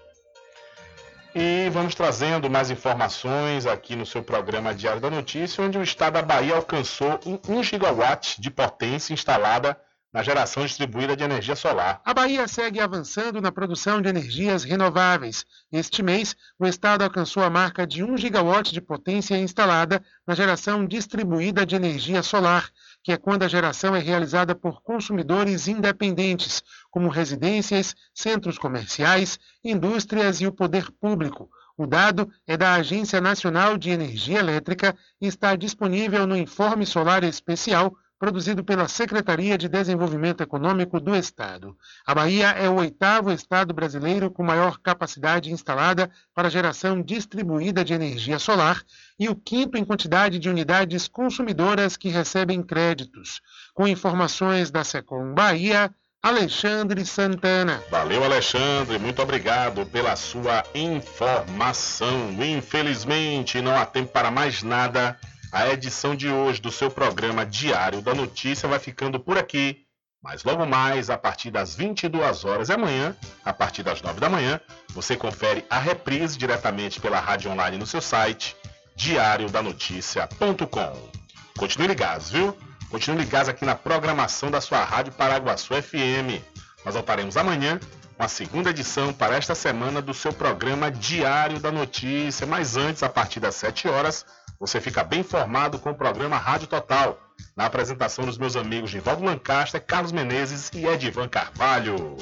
E 1.35 1.71
vamos 1.71 1.95
trazendo 1.95 2.51
mais 2.51 2.71
informações 2.71 3.65
aqui 3.65 3.97
no 3.97 4.05
seu 4.05 4.23
programa 4.23 4.75
Diário 4.75 5.01
da 5.01 5.09
Notícia, 5.09 5.65
onde 5.65 5.79
o 5.79 5.83
estado 5.83 6.15
da 6.15 6.23
Bahia 6.23 6.55
alcançou 6.55 7.19
1 7.49 7.63
gigawatt 7.63 8.39
de 8.39 8.51
potência 8.51 9.15
instalada 9.15 9.81
na 10.13 10.23
geração 10.23 10.65
distribuída 10.65 11.17
de 11.17 11.23
energia 11.23 11.55
solar. 11.55 12.01
A 12.05 12.15
Bahia 12.15 12.49
segue 12.49 12.81
avançando 12.81 13.41
na 13.41 13.53
produção 13.53 14.01
de 14.01 14.09
energias 14.09 14.65
renováveis. 14.65 15.45
Este 15.71 16.03
mês, 16.03 16.35
o 16.59 16.67
estado 16.67 17.03
alcançou 17.03 17.43
a 17.43 17.51
marca 17.51 17.87
de 17.87 18.03
1 18.03 18.17
gigawatt 18.17 18.73
de 18.73 18.81
potência 18.81 19.37
instalada 19.37 20.03
na 20.27 20.35
geração 20.35 20.87
distribuída 20.87 21.67
de 21.67 21.77
energia 21.77 22.23
solar, 22.23 22.71
que 23.03 23.13
é 23.13 23.17
quando 23.17 23.43
a 23.43 23.49
geração 23.49 23.95
é 23.95 23.99
realizada 23.99 24.55
por 24.55 24.83
consumidores 24.83 25.69
independentes, 25.69 26.63
como 26.91 27.09
residências, 27.09 27.95
centros 28.15 28.59
comerciais, 28.59 29.39
indústrias 29.63 30.41
e 30.41 30.47
o 30.47 30.53
poder 30.53 30.91
público. 30.91 31.51
O 31.77 31.87
dado 31.87 32.29
é 32.45 32.57
da 32.57 32.75
Agência 32.75 33.21
Nacional 33.21 33.79
de 33.79 33.91
Energia 33.91 34.41
Elétrica 34.41 34.97
e 35.21 35.29
está 35.29 35.55
disponível 35.55 36.27
no 36.27 36.37
Informe 36.37 36.85
Solar 36.85 37.23
Especial 37.23 37.95
produzido 38.19 38.65
pela 38.65 38.89
Secretaria 38.89 39.57
de 39.57 39.69
Desenvolvimento 39.69 40.43
Econômico 40.43 40.99
do 40.99 41.15
Estado. 41.15 41.77
A 42.07 42.15
Bahia 42.15 42.49
é 42.49 42.69
o 42.69 42.75
oitavo 42.75 43.31
estado 43.31 43.73
brasileiro 43.73 44.31
com 44.31 44.43
maior 44.43 44.79
capacidade 44.79 45.53
instalada 45.53 46.11
para 46.35 46.51
geração 46.51 47.01
distribuída 47.01 47.85
de 47.85 47.95
energia 47.95 48.39
solar 48.39 48.83
e 49.19 49.29
o 49.29 49.37
quinto 49.37 49.79
em 49.79 49.85
quantidade 49.85 50.39
de 50.39 50.49
unidades 50.49 51.07
consumidoras 51.07 51.97
que 51.97 52.09
recebem 52.09 52.63
créditos. 52.63 53.41
Com 53.73 53.87
informações 53.87 54.71
da 54.71 54.83
Secom 54.83 55.33
Bahia, 55.33 55.95
Alexandre 56.21 57.07
Santana. 57.07 57.81
Valeu, 57.91 58.25
Alexandre. 58.25 58.99
Muito 58.99 59.23
obrigado 59.23 59.87
pela 59.87 60.17
sua 60.17 60.65
informação. 60.75 62.33
Infelizmente, 62.43 63.63
não 63.63 63.77
há 63.77 63.87
tempo 63.87 64.13
para 64.13 64.29
mais 64.29 64.65
nada. 64.65 65.17
A 65.51 65.69
edição 65.69 66.15
de 66.15 66.29
hoje 66.29 66.61
do 66.61 66.71
seu 66.71 66.91
programa 66.91 67.47
Diário 67.47 68.03
da 68.03 68.15
Notícia 68.15 68.69
vai 68.69 68.79
ficando 68.79 69.19
por 69.19 69.39
aqui. 69.39 69.87
Mas 70.23 70.45
logo 70.45 70.67
mais, 70.67 71.09
a 71.09 71.17
partir 71.17 71.51
das 71.51 71.75
22 71.75 72.45
horas 72.45 72.69
e 72.69 72.73
amanhã, 72.73 73.17
a 73.45 73.53
partir 73.53 73.83
das 73.83 74.03
9 74.03 74.21
da 74.21 74.29
manhã, 74.29 74.61
você 74.91 75.17
confere 75.17 75.65
a 75.71 75.79
reprise 75.79 76.37
diretamente 76.37 77.01
pela 77.01 77.19
rádio 77.19 77.51
online 77.51 77.79
no 77.79 77.87
seu 77.87 78.01
site, 78.01 78.57
diariodanoticia.com. 78.97 81.11
Continue 81.57 81.89
ligados, 81.89 82.31
viu? 82.31 82.57
Continue 82.91 83.25
ligados 83.25 83.49
aqui 83.49 83.65
na 83.65 83.75
programação 83.75 84.51
da 84.51 84.61
sua 84.61 84.85
rádio 84.85 85.13
Paraguaçu 85.13 85.75
FM. 85.75 86.43
Nós 86.85 86.95
voltaremos 86.95 87.37
amanhã 87.37 87.81
com 88.17 88.23
a 88.23 88.29
segunda 88.29 88.71
edição 88.71 89.13
para 89.13 89.37
esta 89.37 89.55
semana 89.55 90.03
do 90.03 90.13
seu 90.13 90.33
programa 90.33 90.91
Diário 90.91 91.61
da 91.61 91.71
Notícia. 91.71 92.47
Mas 92.47 92.77
antes, 92.77 93.03
a 93.03 93.09
partir 93.09 93.41
das 93.41 93.55
7 93.55 93.89
horas, 93.89 94.27
você 94.59 94.81
fica 94.81 95.05
bem 95.05 95.21
informado 95.21 95.79
com 95.79 95.91
o 95.91 95.95
programa 95.95 96.37
Rádio 96.37 96.67
Total, 96.67 97.19
na 97.57 97.67
apresentação 97.67 98.25
dos 98.25 98.37
meus 98.37 98.57
amigos 98.57 98.93
Nivaldo 98.93 99.25
Lancaster, 99.25 99.81
Carlos 99.85 100.11
Menezes 100.11 100.71
e 100.75 100.85
Edivan 100.85 101.29
Carvalho. 101.29 102.17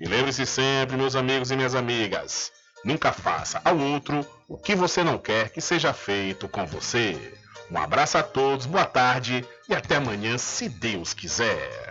E 0.00 0.06
lembre-se 0.06 0.46
sempre, 0.46 0.96
meus 0.96 1.16
amigos 1.16 1.50
e 1.50 1.56
minhas 1.56 1.74
amigas, 1.74 2.52
nunca 2.84 3.12
faça 3.12 3.60
ao 3.64 3.76
outro 3.78 4.24
o 4.48 4.56
que 4.56 4.74
você 4.74 5.02
não 5.02 5.18
quer 5.18 5.50
que 5.50 5.60
seja 5.60 5.92
feito 5.92 6.48
com 6.48 6.66
você. 6.66 7.34
Um 7.70 7.78
abraço 7.78 8.18
a 8.18 8.22
todos, 8.22 8.66
boa 8.66 8.84
tarde 8.84 9.44
e 9.68 9.74
até 9.74 9.96
amanhã, 9.96 10.36
se 10.38 10.68
Deus 10.68 11.14
quiser. 11.14 11.90